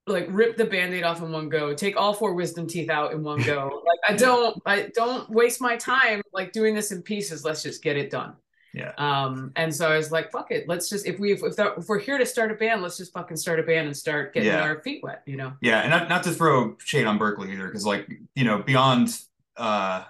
like 0.08 0.27
rip 0.29 0.58
the 0.58 0.65
band-aid 0.65 1.03
off 1.03 1.21
in 1.21 1.31
one 1.31 1.47
go 1.47 1.73
take 1.73 1.95
all 1.95 2.13
four 2.13 2.34
wisdom 2.34 2.67
teeth 2.67 2.89
out 2.89 3.13
in 3.13 3.23
one 3.23 3.41
go. 3.41 3.81
Like 3.88 3.99
i 4.13 4.17
don't 4.17 4.62
i 4.65 4.91
don't 4.93 5.29
waste 5.29 5.62
my 5.62 5.77
time 5.77 6.21
like 6.34 6.51
doing 6.51 6.75
this 6.75 6.91
in 6.91 7.01
pieces. 7.01 7.45
Let's 7.45 7.63
just 7.63 7.81
get 7.81 7.95
it 7.95 8.12
done 8.12 8.36
Yeah. 8.75 8.91
um 8.97 9.51
and 9.55 9.73
so 9.73 9.89
i 9.89 9.95
was 9.97 10.11
like 10.11 10.31
fuck 10.31 10.51
it 10.51 10.67
let's 10.67 10.89
just 10.89 11.05
if 11.07 11.17
we 11.17 11.31
if, 11.31 11.41
if, 11.43 11.88
we're 11.88 11.97
here 11.99 12.17
to 12.17 12.25
start 12.25 12.51
a 12.51 12.55
band 12.55 12.81
let's 12.81 12.97
just 12.97 13.13
fucking 13.13 13.38
start 13.38 13.59
a 13.59 13.63
band 13.63 13.88
and 13.88 13.95
start 13.95 14.33
getting 14.33 14.49
Yeah. 14.49 14.61
our 14.61 14.81
feet 14.81 15.01
wet 15.01 15.23
you 15.25 15.38
know 15.38 15.53
Yeah, 15.61 15.79
and 15.79 15.89
not, 15.91 16.09
not 16.09 16.23
to 16.23 16.31
throw 16.31 16.75
shade 16.83 17.05
on 17.05 17.17
Berklee 17.17 17.53
either, 17.53 17.67
because 17.67 17.85
like 17.85 18.07
you 18.35 18.43
know 18.43 18.61
beyond 18.61 19.17
uh 19.57 20.03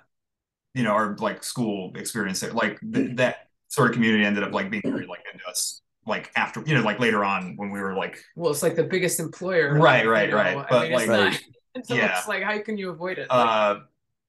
you 0.74 0.84
know 0.84 0.92
our 0.92 1.16
like 1.18 1.44
school 1.44 1.94
experience, 1.96 2.42
like 2.54 2.80
th- 2.94 3.16
that 3.18 3.50
sort 3.70 3.90
of 3.90 3.94
community 3.94 4.26
ended 4.26 4.44
up 4.44 4.52
like 4.52 4.70
being 4.72 4.82
very 4.84 5.06
like 5.06 5.22
into 5.32 5.46
us 5.48 5.82
like 6.08 6.32
after 6.36 6.62
you 6.66 6.74
know 6.76 6.82
like 6.82 7.00
later 7.00 7.24
on 7.24 7.56
when 7.58 7.70
we 7.72 7.80
were 7.80 7.94
like 7.96 8.18
well 8.36 8.52
it's 8.52 8.64
like 8.64 8.76
the 8.76 8.84
biggest 8.84 9.20
employer 9.20 9.78
Right, 9.80 10.04
you 10.06 10.12
right, 10.12 10.30
know? 10.30 10.36
right. 10.36 10.58
I 10.58 10.66
But, 10.70 10.90
mean, 10.90 11.00
it's 11.00 11.08
like- 11.08 11.44
not 11.76 11.86
so 11.86 11.94
Yeah. 11.96 12.18
it's 12.18 12.28
like 12.28 12.44
how 12.44 12.58
can 12.60 12.78
you 12.78 12.90
avoid 12.90 13.18
it 13.20 13.28
Like, 13.30 13.48
uh 13.48 13.80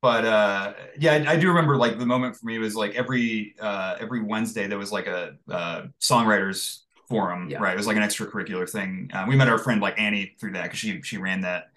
but 0.03 0.25
uh 0.25 0.75
yeah 0.99 1.15
I, 1.15 1.33
I 1.33 1.37
do 1.37 1.49
remember 1.49 1.77
like 1.77 1.99
the 1.99 2.07
moment 2.07 2.37
for 2.37 2.47
me 2.47 2.59
was 2.59 2.75
like 2.77 2.95
every 2.95 3.55
uh 3.61 3.97
every 3.99 4.23
Wednesday 4.23 4.67
there 4.67 4.79
was 4.79 4.93
like 4.93 5.07
a 5.07 5.37
uh 5.51 5.87
songwriters 6.01 6.81
forum 7.09 7.49
Yeah. 7.51 7.59
right 7.59 7.75
it 7.75 7.77
was 7.77 7.87
like 7.87 7.97
an 7.97 8.03
extracurricular 8.03 8.69
thing 8.69 9.11
uh, 9.13 9.25
we 9.29 9.37
met 9.37 9.49
our 9.49 9.59
friend 9.59 9.81
like 9.81 9.99
Annie 9.99 10.35
through 10.41 10.53
that 10.53 10.65
because 10.65 10.79
she 10.79 11.01
she 11.03 11.19
ran 11.19 11.43
that 11.43 11.71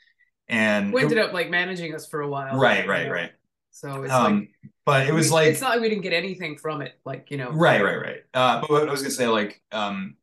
and 0.47 0.93
it- 0.93 1.01
ended 1.03 1.17
up 1.19 1.33
like 1.33 1.49
managing 1.49 1.93
us 1.95 2.07
for 2.07 2.21
a 2.21 2.27
while 2.29 2.57
right 2.57 2.85
you 2.85 2.89
right 2.89 3.07
know? 3.07 3.13
right 3.13 3.31
so 3.71 4.03
it's 4.03 4.11
like 4.11 4.21
um 4.21 4.47
but 4.85 5.07
it 5.07 5.13
was 5.13 5.27
we- 5.29 5.33
like 5.35 5.47
it's 5.47 5.61
not 5.61 5.71
like 5.71 5.81
we 5.81 5.89
didn't 5.89 6.01
get 6.03 6.13
anything 6.13 6.57
from 6.57 6.81
it 6.81 6.99
like 7.05 7.29
you 7.31 7.37
know 7.37 7.51
Right, 7.51 7.83
right, 7.83 8.01
right. 8.01 8.21
Uh, 8.33 8.61
but 8.61 8.69
what 8.69 8.87
I 8.87 8.91
was 8.91 9.01
gonna 9.01 9.11
say, 9.11 9.27
like, 9.27 9.61
um, 9.71 10.15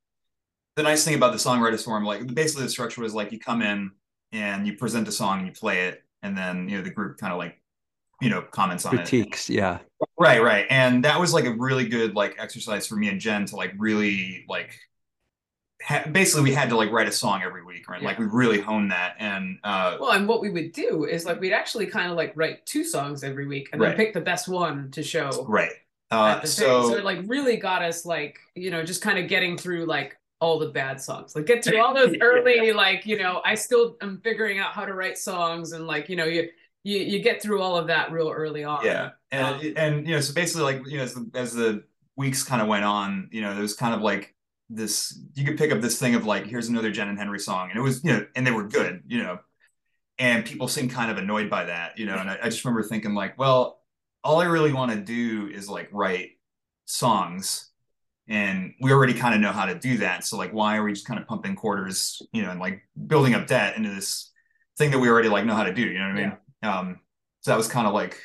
the 0.76 0.82
nice 0.82 1.04
thing 1.04 1.14
about 1.14 1.32
the 1.32 1.38
songwriters 1.38 1.84
forum, 1.84 2.04
like, 2.04 2.26
basically 2.34 2.64
the 2.64 2.70
structure 2.70 3.00
was 3.00 3.14
like 3.14 3.32
you 3.32 3.38
come 3.38 3.62
in 3.62 3.92
and 4.32 4.66
you 4.66 4.74
present 4.76 5.08
a 5.08 5.12
song 5.12 5.38
and 5.38 5.46
you 5.46 5.52
play 5.52 5.88
it, 5.88 6.04
and 6.22 6.36
then 6.36 6.68
you 6.68 6.76
know 6.78 6.82
the 6.84 6.90
group 6.90 7.16
kind 7.18 7.32
of 7.32 7.38
like, 7.38 7.60
you 8.20 8.30
know, 8.30 8.42
comments 8.42 8.86
on 8.86 8.94
it. 8.94 8.98
Critiques, 8.98 9.50
yeah. 9.50 9.78
Right, 10.18 10.42
right. 10.42 10.66
And 10.70 11.04
that 11.04 11.20
was 11.20 11.34
like 11.34 11.44
a 11.44 11.52
really 11.52 11.86
good 11.88 12.14
like 12.14 12.36
exercise 12.38 12.86
for 12.86 12.96
me 12.96 13.08
and 13.08 13.20
Jen 13.20 13.44
to 13.46 13.56
like 13.56 13.74
really 13.78 14.44
like. 14.48 14.78
Ha- 15.84 16.06
basically, 16.10 16.42
we 16.42 16.54
had 16.54 16.70
to 16.70 16.76
like 16.76 16.90
write 16.90 17.06
a 17.06 17.12
song 17.12 17.42
every 17.44 17.62
week, 17.62 17.88
right? 17.88 18.02
Like 18.02 18.18
we 18.18 18.24
really 18.24 18.60
honed 18.60 18.90
that, 18.90 19.14
and 19.18 19.58
uh, 19.62 19.98
well 20.00 20.12
and 20.12 20.26
what 20.26 20.40
we 20.40 20.50
would 20.50 20.72
do 20.72 21.04
is 21.04 21.26
like 21.26 21.38
we'd 21.38 21.52
actually 21.52 21.86
kind 21.86 22.10
of 22.10 22.16
like 22.16 22.32
write 22.34 22.64
two 22.64 22.82
songs 22.82 23.22
every 23.22 23.46
week 23.46 23.68
and 23.72 23.80
then 23.80 23.94
pick 23.94 24.14
the 24.14 24.20
best 24.20 24.48
one 24.48 24.90
to 24.92 25.02
show 25.02 25.44
right. 25.46 25.70
Uh, 26.10 26.40
so, 26.44 26.88
so 26.88 26.96
it 26.96 27.04
like 27.04 27.18
really 27.26 27.56
got 27.56 27.82
us 27.82 28.06
like 28.06 28.38
you 28.54 28.70
know 28.70 28.82
just 28.82 29.02
kind 29.02 29.18
of 29.18 29.28
getting 29.28 29.58
through 29.58 29.84
like 29.84 30.16
all 30.40 30.58
the 30.58 30.68
bad 30.68 31.00
songs 31.00 31.34
like 31.34 31.46
get 31.46 31.64
through 31.64 31.80
all 31.80 31.94
those 31.94 32.14
early 32.20 32.72
like 32.72 33.06
you 33.06 33.18
know 33.18 33.40
i 33.44 33.54
still 33.54 33.96
am 34.02 34.20
figuring 34.22 34.58
out 34.58 34.72
how 34.72 34.84
to 34.84 34.92
write 34.92 35.16
songs 35.16 35.72
and 35.72 35.86
like 35.86 36.08
you 36.08 36.14
know 36.14 36.26
you 36.26 36.48
you, 36.86 37.00
you 37.00 37.18
get 37.18 37.42
through 37.42 37.60
all 37.60 37.76
of 37.76 37.88
that 37.88 38.12
real 38.12 38.30
early 38.30 38.62
on. 38.62 38.84
Yeah. 38.84 39.10
And 39.32 39.56
Um, 39.56 39.72
and 39.76 40.06
you 40.06 40.14
know 40.14 40.20
so 40.20 40.32
basically 40.32 40.62
like 40.62 40.86
you 40.86 40.98
know 40.98 41.02
as 41.02 41.14
the, 41.14 41.30
as 41.34 41.52
the 41.52 41.82
weeks 42.14 42.44
kind 42.44 42.62
of 42.62 42.68
went 42.68 42.84
on 42.84 43.28
you 43.32 43.42
know 43.42 43.52
there 43.52 43.62
was 43.62 43.74
kind 43.74 43.92
of 43.92 44.02
like 44.02 44.34
this 44.70 45.18
you 45.34 45.44
could 45.44 45.58
pick 45.58 45.72
up 45.72 45.80
this 45.80 45.98
thing 45.98 46.14
of 46.14 46.24
like 46.24 46.46
here's 46.46 46.68
another 46.68 46.90
jen 46.90 47.08
and 47.08 47.18
henry 47.18 47.38
song 47.38 47.70
and 47.70 47.78
it 47.78 47.82
was 47.82 48.02
you 48.04 48.12
know 48.12 48.24
and 48.34 48.46
they 48.46 48.50
were 48.52 48.68
good 48.68 49.02
you 49.06 49.22
know. 49.22 49.38
And 50.18 50.46
people 50.46 50.66
seemed 50.66 50.92
kind 50.92 51.10
of 51.10 51.18
annoyed 51.18 51.50
by 51.50 51.64
that 51.64 51.98
you 51.98 52.06
know 52.06 52.16
and 52.16 52.30
i, 52.30 52.38
I 52.40 52.48
just 52.48 52.64
remember 52.64 52.82
thinking 52.82 53.14
like 53.14 53.36
well 53.36 53.80
all 54.22 54.40
i 54.40 54.44
really 54.44 54.72
want 54.72 54.92
to 54.92 54.98
do 54.98 55.50
is 55.52 55.68
like 55.68 55.88
write 55.92 56.30
songs 56.84 57.68
and 58.28 58.74
we 58.80 58.92
already 58.92 59.12
kind 59.12 59.34
of 59.34 59.40
know 59.40 59.52
how 59.52 59.66
to 59.66 59.74
do 59.74 59.98
that 59.98 60.24
so 60.24 60.38
like 60.38 60.52
why 60.52 60.76
are 60.76 60.84
we 60.84 60.92
just 60.92 61.06
kind 61.06 61.20
of 61.20 61.26
pumping 61.26 61.56
quarters 61.56 62.22
you 62.32 62.42
know 62.42 62.50
and 62.50 62.60
like 62.60 62.80
building 63.06 63.34
up 63.34 63.46
debt 63.46 63.76
into 63.76 63.90
this 63.90 64.32
thing 64.78 64.90
that 64.92 64.98
we 65.00 65.08
already 65.08 65.28
like 65.28 65.44
know 65.44 65.54
how 65.54 65.64
to 65.64 65.74
do 65.74 65.82
you 65.82 65.98
know 65.98 66.06
what 66.06 66.16
i 66.16 66.20
mean 66.20 66.36
um 66.66 67.00
so 67.40 67.50
that 67.52 67.56
was 67.56 67.68
kind 67.68 67.86
of 67.86 67.94
like 67.94 68.18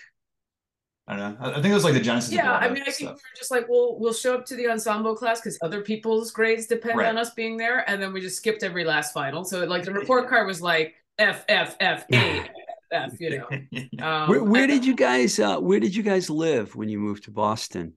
I 1.08 1.16
don't 1.18 1.40
know. 1.40 1.46
I 1.46 1.50
I 1.52 1.54
think 1.56 1.68
it 1.68 1.74
was 1.74 1.84
like 1.84 1.94
the 1.94 2.00
genesis. 2.00 2.32
yeah 2.34 2.52
lot 2.52 2.64
i 2.64 2.70
mean 2.70 2.82
i 2.84 2.86
think 2.86 3.00
we 3.00 3.06
stuff. 3.06 3.16
were 3.16 3.38
just 3.38 3.52
like 3.52 3.68
we'll 3.70 4.00
we'll 4.00 4.14
show 4.14 4.34
up 4.36 4.46
to 4.48 4.56
the 4.56 4.68
ensemble 4.70 5.16
class 5.16 5.40
because 5.42 5.58
other 5.62 5.82
people's 5.82 6.32
grades 6.32 6.68
depend 6.68 6.98
Right. 6.98 7.08
on 7.08 7.18
us 7.18 7.32
being 7.34 7.58
there 7.58 7.90
and 7.90 8.02
then 8.02 8.14
we 8.14 8.22
just 8.22 8.38
skipped 8.38 8.64
every 8.64 8.84
last 8.86 9.14
final 9.14 9.44
so 9.44 9.64
like 9.66 9.84
the 9.84 9.92
report 10.02 10.30
card 10.30 10.48
was 10.48 10.62
like 10.62 10.96
f 11.20 11.44
f 11.50 11.76
f 11.80 12.06
a 12.14 12.50
F, 12.94 13.14
you 13.22 13.30
know. 13.40 13.48
Yeah. 13.72 13.84
Um, 14.06 14.30
Where, 14.30 14.44
where 14.44 14.68
did 14.68 14.84
you 14.86 14.96
guys 14.96 15.40
uh 15.40 15.58
where 15.60 15.80
did 15.80 15.96
you 15.96 16.04
guys 16.04 16.30
live 16.30 16.76
when 16.76 16.90
you 16.90 17.00
moved 17.00 17.24
to 17.24 17.32
Boston? 17.32 17.94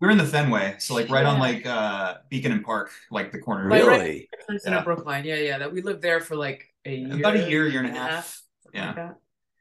We're 0.00 0.08
in 0.10 0.16
the 0.16 0.24
Fenway, 0.24 0.76
so 0.78 0.94
like 0.94 1.10
right 1.10 1.26
on 1.26 1.38
like 1.38 1.66
uh 1.66 2.14
Beacon 2.30 2.52
and 2.52 2.64
Park, 2.64 2.90
like 3.10 3.30
the 3.30 3.40
corner. 3.40 3.68
Like, 3.68 3.84
right- 3.84 4.00
Really? 4.00 4.28
in 4.64 4.72
Yeah. 4.72 4.82
Brookline? 4.84 5.24
Yeah, 5.26 5.34
yeah. 5.36 5.58
That 5.58 5.70
we 5.74 5.82
lived 5.82 6.00
there 6.00 6.20
for 6.20 6.34
like 6.36 6.72
a 6.86 6.94
year, 6.94 7.16
About 7.16 7.36
a 7.36 7.50
year, 7.50 7.66
year 7.68 7.80
and 7.82 7.88
a 7.94 7.98
half. 8.00 8.40
something 8.62 8.80
Yeah. 8.80 8.86
like 8.86 8.96
that. 8.96 9.14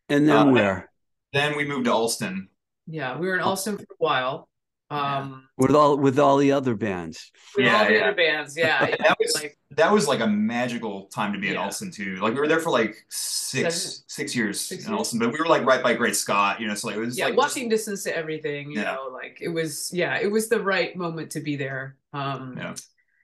And 0.10 0.28
then 0.28 0.36
Uh, 0.50 0.52
where? 0.52 0.92
Then 1.34 1.58
we 1.58 1.66
moved 1.66 1.86
to 1.86 1.92
Allston. 1.94 2.50
Yeah, 2.88 3.18
we 3.18 3.28
were 3.28 3.36
in 3.36 3.42
Allston 3.42 3.78
for 3.78 3.84
a 3.84 3.98
while. 3.98 4.50
Um, 4.90 5.50
With 5.58 5.76
all 5.76 5.98
with 5.98 6.18
all 6.18 6.38
the 6.38 6.54
other 6.54 6.74
bands. 6.74 7.30
with 7.58 7.66
Yeah, 7.66 7.78
all 7.80 7.86
the 7.88 7.94
yeah. 7.96 8.00
other 8.06 8.16
bands. 8.16 8.56
Yeah, 8.58 8.88
yeah. 8.88 8.96
That 9.00 9.18
was 9.20 9.36
like 9.36 9.58
that 9.72 9.92
was 9.92 10.08
like 10.08 10.22
a 10.22 10.28
magical 10.28 11.08
time 11.08 11.34
to 11.34 11.40
be 11.40 11.50
in 11.50 11.56
Yeah. 11.56 11.66
Allston 11.66 11.92
too. 11.92 12.16
Like 12.22 12.34
we 12.34 12.40
were 12.40 12.48
there 12.48 12.62
for 12.62 12.70
like 12.70 12.96
six 13.10 13.76
Seven- 13.76 14.04
six 14.08 14.34
years 14.34 14.62
six 14.62 14.86
in 14.86 14.92
years? 14.92 14.98
Allston, 14.98 15.20
but 15.20 15.34
we 15.34 15.40
were 15.40 15.46
like 15.46 15.66
right 15.66 15.84
by 15.84 15.94
Great 15.94 16.16
Scott, 16.16 16.62
you 16.62 16.68
know. 16.70 16.74
So 16.76 16.88
like 16.88 16.96
it 16.96 17.02
was 17.02 17.18
yeah, 17.18 17.26
like 17.26 17.36
walking 17.36 17.68
distance 17.68 18.04
to 18.04 18.16
everything. 18.16 18.72
You 18.72 18.80
Yeah. 18.80 18.94
know, 18.94 19.10
like 19.12 19.40
it 19.42 19.50
was. 19.50 19.92
Yeah, 19.94 20.18
it 20.22 20.32
was 20.32 20.48
the 20.48 20.62
right 20.62 20.96
moment 20.96 21.32
to 21.32 21.42
be 21.42 21.58
there. 21.58 21.98
Um, 22.14 22.56
Yeah. 22.58 22.76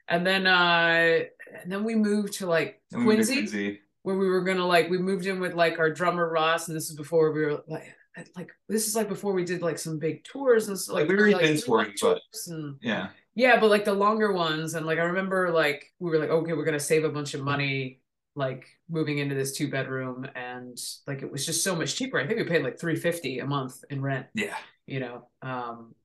and 0.09 0.27
then 0.27 0.45
uh, 0.45 1.19
and 1.61 1.71
then 1.71 1.85
we 1.85 1.95
moved 1.95 2.33
to 2.39 2.45
like 2.45 2.81
Then 2.91 3.05
we 3.05 3.15
moved 3.15 3.29
to 3.29 3.35
Quincy, 3.35 3.57
Quincy. 3.57 3.79
Where 4.03 4.15
we 4.15 4.29
were 4.29 4.41
gonna 4.41 4.65
like 4.65 4.89
we 4.89 4.97
moved 4.99 5.25
in 5.25 5.39
with 5.39 5.53
like 5.53 5.79
our 5.79 5.89
drummer 5.89 6.29
Ross, 6.29 6.67
and 6.67 6.77
this 6.77 6.89
is 6.89 6.95
before 6.95 7.31
we 7.31 7.45
were 7.45 7.63
like. 7.67 7.93
Like 8.35 8.51
this 8.69 8.87
is 8.87 8.95
like 8.95 9.09
before 9.09 9.33
we 9.33 9.43
did 9.43 9.63
like 9.63 9.79
some 9.79 9.97
big 9.97 10.23
tours 10.23 10.67
and 10.67 10.77
stuff. 10.79 10.97
Like, 10.97 11.07
we 11.07 11.15
were 11.15 11.31
like, 11.31 11.41
even 11.45 11.59
touring, 11.59 11.87
like 11.87 11.95
but- 11.99 12.19
tours 12.31 12.47
and 12.47 12.75
Yeah. 12.79 13.07
Yeah, 13.33 13.59
but 13.59 13.71
like 13.71 13.85
the 13.85 13.93
longer 13.93 14.31
ones, 14.31 14.75
and 14.75 14.85
like 14.85 14.99
I 14.99 15.05
remember, 15.05 15.49
like 15.51 15.91
we 15.97 16.11
were 16.11 16.19
like, 16.19 16.29
okay, 16.29 16.53
we're 16.53 16.63
gonna 16.63 16.79
save 16.79 17.05
a 17.05 17.09
bunch 17.09 17.33
of 17.33 17.41
money, 17.41 18.01
like 18.35 18.67
moving 18.87 19.17
into 19.17 19.33
this 19.33 19.53
two 19.57 19.67
bedroom, 19.67 20.27
and 20.35 20.77
like 21.07 21.23
it 21.23 21.31
was 21.31 21.43
just 21.43 21.63
so 21.63 21.75
much 21.75 21.95
cheaper. 21.95 22.19
I 22.19 22.27
think 22.27 22.37
we 22.37 22.43
paid 22.45 22.61
like 22.63 22.79
three 22.79 22.95
fifty 22.97 23.39
a 23.39 23.47
month 23.47 23.83
in 23.89 23.99
rent. 23.99 24.27
Yeah. 24.35 24.57
You 24.85 24.99
know, 24.99 25.27
um, 25.41 25.95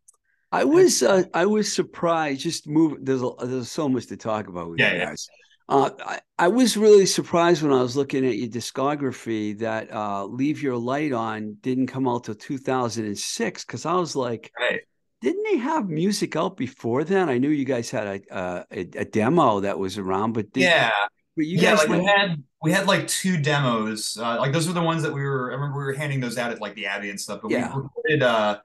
I 0.51 0.65
was 0.65 1.03
uh, 1.03 1.25
I 1.35 1.45
was 1.45 1.71
surprised. 1.71 2.41
Just 2.41 2.67
move. 2.67 3.01
There's 3.03 3.21
a, 3.23 3.33
there's 3.45 3.71
so 3.71 3.87
much 3.87 4.07
to 4.07 4.17
talk 4.17 4.49
about 4.49 4.71
with 4.71 4.79
Yeah, 4.81 4.93
you 4.95 4.99
yeah. 5.01 5.05
guys. 5.11 5.29
Uh, 5.69 5.91
I, 6.05 6.21
I 6.39 6.49
was 6.49 6.77
really 6.77 7.05
surprised 7.05 7.63
when 7.63 7.73
I 7.73 7.83
was 7.83 7.97
looking 7.97 8.27
at 8.27 8.37
your 8.37 8.49
discography 8.49 9.59
that 9.59 9.93
uh, 9.93 10.25
"Leave 10.25 10.63
Your 10.63 10.77
Light 10.77 11.13
On" 11.13 11.57
didn't 11.61 11.89
come 11.89 12.09
out 12.09 12.25
till 12.25 12.35
2006. 12.35 13.65
Because 13.65 13.85
I 13.85 13.95
was 13.95 14.17
like, 14.17 14.51
Right. 14.59 14.81
didn't 15.21 15.45
they 15.45 15.59
have 15.59 15.89
music 15.89 16.37
out 16.37 16.57
before 16.57 17.05
then? 17.05 17.29
I 17.29 17.37
knew 17.39 17.51
you 17.51 17.67
guys 17.67 17.91
had 17.91 18.07
a 18.07 18.21
a, 18.39 18.65
a, 18.71 18.81
a 19.01 19.05
demo 19.05 19.61
that 19.61 19.79
was 19.79 19.99
around, 19.99 20.33
but 20.33 20.47
Yeah. 20.55 20.91
but 21.37 21.45
you 21.45 21.59
yeah, 21.59 21.77
guys 21.77 21.87
like 21.89 22.01
we 22.01 22.05
had 22.07 22.43
we 22.63 22.73
had 22.73 22.87
like 22.87 23.07
two 23.07 23.37
demos. 23.37 24.17
Uh, 24.19 24.39
like 24.39 24.53
those 24.53 24.67
were 24.67 24.73
the 24.73 24.83
ones 24.83 25.03
that 25.03 25.13
we 25.13 25.21
were. 25.23 25.51
I 25.51 25.55
remember 25.55 25.79
we 25.79 25.85
were 25.85 25.93
handing 25.93 26.21
those 26.21 26.39
out 26.39 26.51
at 26.51 26.61
like 26.63 26.77
the 26.77 26.87
Abbey 26.87 27.11
and 27.11 27.21
stuff. 27.21 27.41
But 27.43 27.51
Yeah. 27.51 27.75
we 27.77 27.83
recorded. 27.83 28.23
Uh, 28.23 28.61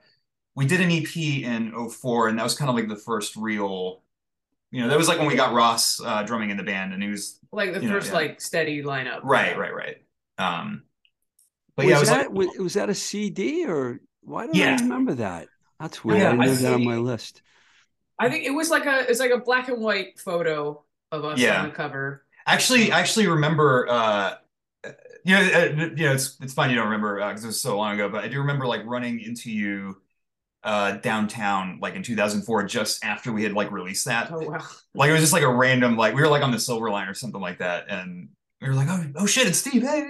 we 0.56 0.66
did 0.68 0.80
an 0.82 0.92
EP 0.92 1.44
in 1.44 1.74
04, 1.89 2.30
and 2.30 2.38
that 2.39 2.44
was 2.44 2.56
kind 2.56 2.70
of 2.70 2.76
like 2.76 2.88
the 2.88 2.96
first 2.96 3.36
real. 3.36 4.03
You 4.74 4.82
know, 4.82 4.90
that 4.90 4.98
was 4.98 5.08
like 5.08 5.20
when 5.20 5.28
we 5.28 5.36
got 5.36 5.54
Ross 5.54 6.02
uh, 6.02 6.24
drumming 6.24 6.50
in 6.50 6.58
the 6.58 6.64
band, 6.64 6.94
and 6.94 7.04
he 7.04 7.10
was 7.10 7.40
like 7.52 7.74
the 7.74 7.82
You 7.82 7.90
know, 7.90 7.96
first 7.96 8.08
yeah. 8.10 8.14
like 8.14 8.42
steady 8.42 8.84
lineup. 8.84 9.22
right, 9.24 9.58
right, 9.58 9.74
right. 9.74 9.98
Um, 10.40 10.84
but 11.76 11.86
was 11.86 11.92
yeah, 11.92 12.00
was 12.00 12.10
that 12.10 12.18
like 12.30 12.30
was, 12.32 12.48
was 12.58 12.74
that 12.76 12.90
a 12.90 12.96
CD 12.96 13.66
or 13.66 14.00
why 14.22 14.48
do 14.48 14.54
I 14.54 14.56
Yeah. 14.60 14.76
remember 14.80 15.16
that? 15.16 15.50
That's 15.80 16.04
weird. 16.04 16.20
Yeah, 16.22 16.30
I 16.30 16.32
didn't 16.32 16.42
I 16.42 16.48
have 16.48 16.60
that 16.62 16.74
on 16.74 16.84
my 16.84 16.98
list. 16.98 17.44
I 18.20 18.30
think 18.30 18.46
it 18.46 18.52
was 18.52 18.70
like 18.70 18.86
a 18.86 19.10
it's 19.10 19.20
like 19.20 19.32
a 19.32 19.40
black 19.40 19.70
and 19.70 19.82
white 19.82 20.20
photo 20.20 20.84
of 21.12 21.26
us 21.26 21.40
Yeah. 21.40 21.58
on 21.58 21.70
the 21.70 21.72
cover. 21.72 22.26
actually 22.46 22.92
I 22.92 23.00
actually 23.00 23.28
remember. 23.28 23.88
Uh, 23.90 24.36
you 25.26 25.36
know, 25.36 25.42
uh, 25.42 25.66
you 25.96 26.06
know, 26.06 26.14
it's 26.14 26.38
it's 26.42 26.54
fine 26.54 26.70
you 26.70 26.76
don't 26.76 26.86
remember 26.86 27.16
because 27.28 27.44
it 27.46 27.48
was 27.48 27.62
so 27.62 27.78
long 27.78 27.94
ago, 27.96 28.10
but 28.10 28.24
I 28.26 28.28
do 28.28 28.40
remember 28.40 28.68
like 28.68 28.86
running 28.86 29.22
into 29.22 29.52
you 29.52 30.02
uh 30.63 30.93
downtown 30.93 31.78
like 31.82 31.95
in 31.95 32.04
2004 32.04 32.63
just 32.63 33.04
after 33.04 33.32
we 33.34 33.43
had 33.43 33.52
like 33.54 33.71
released 33.71 34.06
that 34.06 34.32
Oh 34.32 34.39
wow. 34.39 34.60
Like 34.95 35.10
it 35.10 35.13
was 35.13 35.21
just 35.21 35.34
like 35.34 35.43
a 35.43 35.54
random 35.54 35.97
like 35.97 36.13
we 36.15 36.21
were 36.21 36.28
like 36.30 36.43
on 36.43 36.52
the 36.52 36.60
Silver 36.60 36.89
Line 36.89 37.08
or 37.08 37.13
something 37.13 37.41
like 37.41 37.60
that, 37.60 37.86
and 37.89 38.30
we 38.62 38.69
were 38.69 38.76
like, 38.76 38.88
oh, 38.89 39.04
oh 39.17 39.26
shit, 39.26 39.45
it's 39.45 39.58
Steve, 39.58 39.82
hey, 39.82 40.06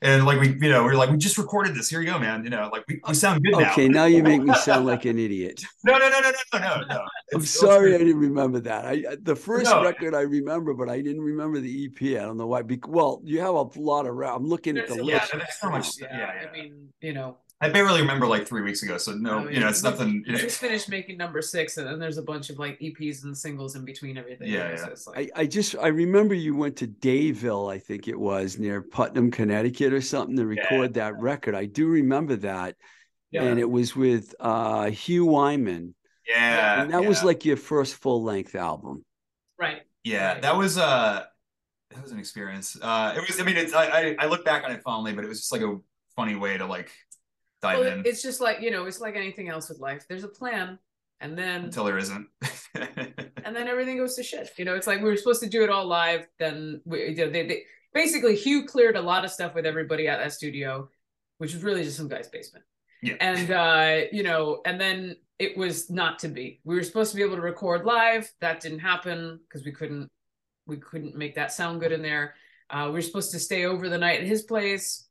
and 0.00 0.24
like 0.24 0.40
we, 0.40 0.48
you 0.54 0.70
know, 0.70 0.80
we 0.84 0.88
were 0.88 0.94
like, 0.96 1.10
we 1.10 1.18
just 1.18 1.36
recorded 1.36 1.74
this. 1.74 1.90
Here 1.90 2.00
you 2.00 2.06
go, 2.06 2.18
man. 2.18 2.42
You 2.44 2.48
know, 2.48 2.70
like 2.72 2.82
we, 2.88 2.98
we 3.06 3.12
sound 3.12 3.42
good 3.44 3.58
now. 3.58 3.72
Okay, 3.72 3.88
now 3.88 4.06
you 4.06 4.22
make 4.22 4.42
me 4.42 4.54
sound 4.54 4.86
like 4.92 5.04
an 5.04 5.18
idiot. 5.18 5.62
No, 5.84 5.98
no, 5.98 6.08
no, 6.08 6.20
no, 6.20 6.30
no, 6.30 6.58
no, 6.60 6.80
no. 6.80 6.86
no. 6.94 7.04
I'm 7.34 7.42
sorry 7.44 7.94
I 7.94 7.98
didn't 7.98 8.16
remember 8.16 8.58
that. 8.60 8.86
I 8.86 8.92
I- 9.10 9.16
the 9.20 9.36
first 9.36 9.66
No. 9.70 9.82
record 9.82 10.14
I 10.14 10.22
remember, 10.22 10.72
but 10.72 10.88
I 10.88 11.02
didn't 11.02 11.20
remember 11.20 11.60
the 11.60 11.84
EP. 11.90 12.18
I 12.18 12.24
don't 12.24 12.38
know 12.38 12.46
why. 12.46 12.62
Bec- 12.62 12.88
well, 12.88 13.20
you 13.22 13.40
have 13.40 13.52
a 13.54 13.68
lot 13.78 14.06
of. 14.06 14.14
ra- 14.14 14.34
I'm 14.34 14.46
looking 14.46 14.78
at 14.78 14.88
the 14.88 14.94
There's 14.94 15.06
Yeah, 15.06 15.14
list. 15.18 15.34
lot 15.34 15.42
there's 15.42 15.58
so 15.60 15.68
much. 15.70 16.00
Yeah, 16.00 16.06
Yeah, 16.16 16.32
yeah. 16.42 16.48
I 16.48 16.52
mean, 16.52 16.88
you 17.02 17.12
know, 17.12 17.36
I 17.62 17.68
barely 17.68 18.00
remember 18.00 18.26
like 18.26 18.46
three 18.48 18.62
weeks 18.62 18.82
ago, 18.82 18.96
so 18.96 19.12
no, 19.12 19.38
I 19.40 19.44
mean, 19.44 19.52
you 19.54 19.60
know, 19.60 19.68
it's 19.68 19.82
we- 19.82 19.90
nothing. 19.90 20.24
You 20.26 20.32
know, 20.32 20.38
just 20.38 20.58
finished 20.58 20.88
making 20.88 21.18
number 21.18 21.42
six, 21.42 21.76
and 21.76 21.86
then 21.86 21.98
there's 21.98 22.16
a 22.16 22.22
bunch 22.22 22.48
of 22.48 22.58
like 22.58 22.78
EPs 22.80 23.24
and 23.24 23.36
singles 23.36 23.76
in 23.76 23.84
between 23.84 24.16
everything. 24.16 24.48
Yeah, 24.48 24.70
yeah. 24.70 24.94
So 24.94 25.10
like, 25.10 25.30
I, 25.36 25.42
I 25.42 25.46
just 25.46 25.76
I 25.76 25.88
remember 25.88 26.34
you 26.34 26.56
went 26.56 26.76
to 26.76 26.86
Dayville, 26.86 27.70
I 27.70 27.78
think 27.78 28.08
it 28.08 28.18
was 28.18 28.58
near 28.58 28.80
Putnam, 28.80 29.30
Connecticut, 29.30 29.92
or 29.92 30.00
something 30.00 30.36
to 30.36 30.46
record 30.46 30.94
that 30.94 31.18
record. 31.18 31.54
I 31.54 31.66
do 31.66 31.86
remember 31.88 32.36
that, 32.36 32.76
Yeah. 33.30 33.42
and 33.42 33.60
it 33.60 33.68
was 33.70 33.94
with 33.94 34.34
uh, 34.40 34.90
Hugh 34.90 35.26
Wyman, 35.26 35.94
yeah, 36.26 36.82
and 36.82 36.92
that 36.94 37.02
yeah. 37.02 37.08
was 37.08 37.22
like 37.22 37.44
your 37.44 37.58
first 37.58 37.96
full 37.96 38.22
length 38.22 38.54
album. 38.54 39.04
right. 39.58 39.82
Yeah, 40.02 40.40
that 40.40 40.56
was 40.56 40.78
uh 40.78 41.24
that 41.90 42.02
was 42.02 42.10
an 42.12 42.18
experience. 42.18 42.74
Uh 42.80 43.12
it 43.16 43.26
was 43.28 43.38
I 43.38 43.44
mean 43.44 43.58
it's 43.58 43.74
I 43.74 43.84
I, 43.86 44.16
I 44.20 44.26
look 44.26 44.46
back 44.46 44.64
on 44.64 44.72
it 44.72 44.82
fondly, 44.82 45.12
but 45.12 45.24
it 45.24 45.28
was 45.28 45.40
just 45.40 45.52
like 45.52 45.60
a 45.60 45.76
funny 46.16 46.36
way 46.36 46.56
to 46.56 46.64
like 46.64 46.90
dive 47.62 47.78
Well, 47.78 47.88
in 47.88 48.02
it's 48.06 48.22
just 48.22 48.40
like 48.40 48.60
you 48.60 48.70
know, 48.70 48.86
it's 48.86 49.00
like 49.00 49.16
anything 49.16 49.48
else 49.48 49.68
with 49.68 49.78
life. 49.78 50.04
There's 50.08 50.24
a 50.24 50.28
plan, 50.28 50.78
and 51.20 51.36
then 51.36 51.64
until 51.64 51.84
there 51.84 51.98
isn't. 51.98 52.28
and 52.74 53.56
then 53.56 53.68
everything 53.68 53.96
goes 53.96 54.16
to 54.16 54.22
shit. 54.22 54.50
You 54.56 54.64
know, 54.64 54.74
it's 54.74 54.86
like 54.86 54.98
we 54.98 55.10
were 55.10 55.16
supposed 55.16 55.42
to 55.42 55.48
do 55.48 55.62
it 55.62 55.70
all 55.70 55.86
live. 55.86 56.26
Then 56.38 56.80
we, 56.84 57.10
you 57.10 57.16
know, 57.16 57.30
they, 57.30 57.46
they 57.46 57.62
basically 57.92 58.36
Hugh 58.36 58.66
cleared 58.66 58.96
a 58.96 59.02
lot 59.02 59.24
of 59.24 59.30
stuff 59.30 59.54
with 59.54 59.66
everybody 59.66 60.08
at 60.08 60.18
that 60.18 60.32
studio, 60.32 60.88
which 61.38 61.54
was 61.54 61.62
really 61.62 61.84
just 61.84 61.96
some 61.96 62.08
guy's 62.08 62.28
basement. 62.28 62.64
Yeah. 63.02 63.14
And 63.20 63.50
uh, 63.50 64.06
you 64.12 64.22
know, 64.22 64.60
and 64.64 64.80
then 64.80 65.16
it 65.38 65.56
was 65.56 65.90
not 65.90 66.18
to 66.20 66.28
be. 66.28 66.60
We 66.64 66.74
were 66.74 66.82
supposed 66.82 67.10
to 67.12 67.16
be 67.16 67.22
able 67.22 67.36
to 67.36 67.42
record 67.42 67.84
live. 67.84 68.30
That 68.40 68.60
didn't 68.60 68.80
happen 68.80 69.40
because 69.48 69.64
we 69.64 69.72
couldn't 69.72 70.08
we 70.66 70.76
couldn't 70.76 71.16
make 71.16 71.34
that 71.34 71.52
sound 71.52 71.80
good 71.80 71.92
in 71.92 72.02
there. 72.02 72.34
Uh, 72.68 72.84
we 72.86 72.92
were 72.92 73.02
supposed 73.02 73.32
to 73.32 73.38
stay 73.38 73.64
over 73.64 73.88
the 73.88 73.98
night 73.98 74.20
at 74.20 74.26
his 74.26 74.42
place. 74.42 75.08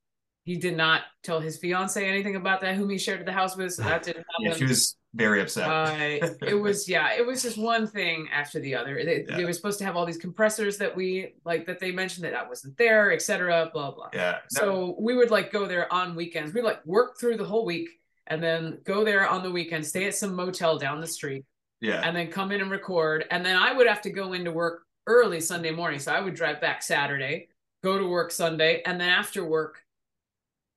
He 0.50 0.56
did 0.56 0.76
not 0.76 1.04
tell 1.22 1.40
his 1.40 1.60
fiance 1.60 2.04
anything 2.04 2.36
about 2.36 2.60
that, 2.62 2.74
whom 2.74 2.90
he 2.90 2.98
shared 2.98 3.24
the 3.24 3.32
house 3.32 3.56
with. 3.56 3.72
So 3.72 3.84
that 3.84 4.02
didn't 4.02 4.26
happen. 4.42 4.46
yeah, 4.46 4.54
she 4.56 4.66
was 4.66 4.98
very 5.14 5.42
upset. 5.44 5.70
Uh, 5.70 6.26
it 6.42 6.60
was 6.60 6.90
yeah, 6.90 7.14
it 7.14 7.24
was 7.24 7.44
just 7.44 7.56
one 7.56 7.86
thing 7.86 8.28
after 8.34 8.60
the 8.60 8.74
other. 8.74 8.96
They, 9.06 9.26
Yeah. 9.30 9.38
they 9.38 9.46
were 9.46 9.54
supposed 9.54 9.78
to 9.78 9.86
have 9.86 9.96
all 9.96 10.08
these 10.08 10.18
compressors 10.18 10.80
that 10.80 10.96
we 10.96 11.36
like 11.46 11.68
that 11.68 11.78
they 11.78 11.92
mentioned 11.92 12.24
that 12.26 12.32
that 12.32 12.50
wasn't 12.50 12.76
there, 12.78 13.12
etc. 13.12 13.70
Blah 13.72 13.92
blah. 13.92 14.10
yeah. 14.12 14.40
So 14.50 14.96
we 15.00 15.16
would 15.16 15.30
like 15.30 15.52
go 15.52 15.68
there 15.68 15.86
on 15.94 16.16
weekends. 16.16 16.52
We 16.52 16.64
like 16.64 16.84
work 16.84 17.20
through 17.20 17.38
the 17.38 17.46
whole 17.46 17.64
week 17.64 17.88
and 18.26 18.42
then 18.42 18.80
go 18.86 19.06
there 19.06 19.30
on 19.30 19.44
the 19.44 19.52
weekend, 19.52 19.86
stay 19.86 20.08
at 20.08 20.16
some 20.16 20.34
motel 20.34 20.80
down 20.80 21.00
the 21.00 21.06
street, 21.06 21.46
yeah. 21.80 22.02
and 22.04 22.18
then 22.18 22.32
come 22.32 22.52
in 22.52 22.60
and 22.62 22.72
record. 22.72 23.26
And 23.30 23.46
then 23.46 23.56
I 23.56 23.72
would 23.72 23.86
have 23.86 24.02
to 24.02 24.10
go 24.10 24.34
into 24.34 24.52
work 24.52 24.82
early 25.06 25.42
Sunday 25.42 25.70
morning, 25.70 26.00
so 26.00 26.12
I 26.12 26.22
would 26.22 26.34
drive 26.34 26.60
back 26.60 26.82
Saturday, 26.82 27.50
go 27.84 28.00
to 28.00 28.08
work 28.08 28.32
Sunday, 28.32 28.82
and 28.88 29.00
then 29.00 29.10
after 29.10 29.46
work, 29.46 29.84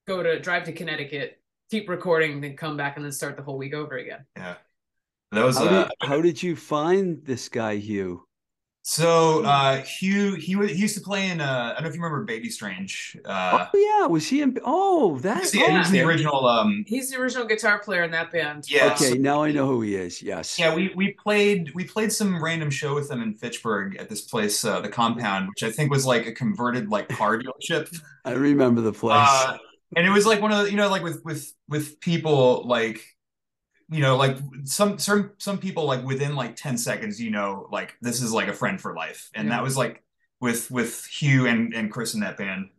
go 0.07 0.23
to 0.23 0.39
drive 0.41 0.65
to 0.65 0.73
Connecticut, 0.73 1.39
keep 1.71 1.89
recording, 1.89 2.41
then 2.41 2.57
come 2.57 2.77
back 2.77 2.97
and 2.97 3.05
then 3.05 3.13
start 3.13 3.37
the 3.37 3.43
whole 3.43 3.59
week 3.59 3.75
over 3.75 3.97
again. 3.97 4.25
yeah. 4.37 4.55
That 5.33 5.45
was 5.47 5.57
How 5.57 5.65
uh 5.65 5.85
did, 5.85 5.93
how 6.03 6.21
did 6.21 6.43
you 6.43 6.55
find 6.57 7.25
this 7.25 7.49
guy, 7.49 7.77
Hugh? 7.77 8.25
so 8.85 9.45
uh 9.45 9.77
Hugh 9.83 10.35
he 10.35 10.57
was 10.57 10.73
he 10.73 10.77
used 10.77 10.97
to 10.97 11.01
play 11.01 11.31
in 11.31 11.41
uh 11.41 11.69
I 11.71 11.75
don't 11.75 11.85
know 11.85 11.89
if 11.89 11.95
you 11.95 12.03
remember 12.03 12.25
Baby 12.25 12.51
Strange. 12.51 13.17
Uh 13.25 13.67
oh 13.73 13.79
yeah, 13.79 14.07
was 14.09 14.29
he 14.29 14.43
in? 14.43 14.59
Oh, 14.65 15.19
that's 15.21 15.53
that. 15.53 15.59
was 15.59 15.67
the, 15.67 15.71
he 15.73 15.79
was 15.79 15.91
the 15.91 16.01
original 16.03 16.47
um 16.47 16.85
He's 16.87 17.11
the 17.11 17.19
original 17.19 17.47
guitar 17.47 17.79
player 17.79 18.03
in 18.03 18.11
that 18.11 18.31
band. 18.33 18.65
Yeah, 18.69 18.87
Okay, 18.93 19.11
so- 19.11 19.15
now 19.15 19.43
I 19.45 19.53
know 19.53 19.67
who 19.69 19.81
he 19.83 19.95
is. 19.95 20.21
Yes. 20.21 20.59
Yeah, 20.59 20.75
we 20.75 20.93
we 20.97 21.13
played 21.13 21.73
we 21.75 21.85
played 21.85 22.13
some 22.13 22.43
random 22.43 22.69
show 22.71 22.95
with 22.95 23.09
them 23.09 23.23
in 23.23 23.33
Fitchburg 23.35 23.97
at 23.99 24.09
this 24.11 24.23
place, 24.23 24.63
uh, 24.65 24.81
the 24.83 24.89
Compound, 24.91 25.49
which 25.49 25.63
I 25.63 25.71
think 25.71 25.91
was 25.91 26.05
like 26.05 26.27
a 26.27 26.33
converted 26.33 26.89
like 26.91 27.09
car 27.09 27.39
dealership. 27.43 27.99
I 28.27 28.33
remember 28.33 28.81
the 28.83 28.93
place. 28.93 29.17
Uh, 29.17 29.57
and 29.97 30.07
it 30.07 30.11
was 30.11 30.27
like 30.27 30.41
one 30.41 30.53
of 30.53 30.65
the, 30.65 30.71
you 30.71 30.77
know, 30.77 30.89
like 30.89 31.03
with 31.03 31.25
with 31.25 31.53
with 31.69 32.01
people 32.01 32.65
like, 32.67 33.01
you 33.91 34.01
know, 34.01 34.17
like 34.17 34.37
some 34.65 34.99
some 34.99 35.33
some 35.39 35.59
people 35.59 35.85
like 35.85 36.05
within 36.05 36.35
like 36.35 36.57
ten 36.57 36.79
seconds, 36.79 37.21
you 37.21 37.31
know, 37.31 37.69
like 37.71 37.95
this 38.01 38.23
is 38.23 38.33
like 38.33 38.49
a 38.49 38.53
friend 38.55 38.81
for 38.81 38.95
life, 38.95 39.31
and 39.35 39.49
Yeah. 39.49 39.57
that 39.57 39.63
was 39.63 39.77
like 39.77 40.03
with 40.41 40.71
with 40.71 41.05
Hugh 41.07 41.47
and 41.47 41.75
and 41.75 41.91
Chris 41.91 42.15
in 42.15 42.21
that 42.21 42.37
band, 42.37 42.71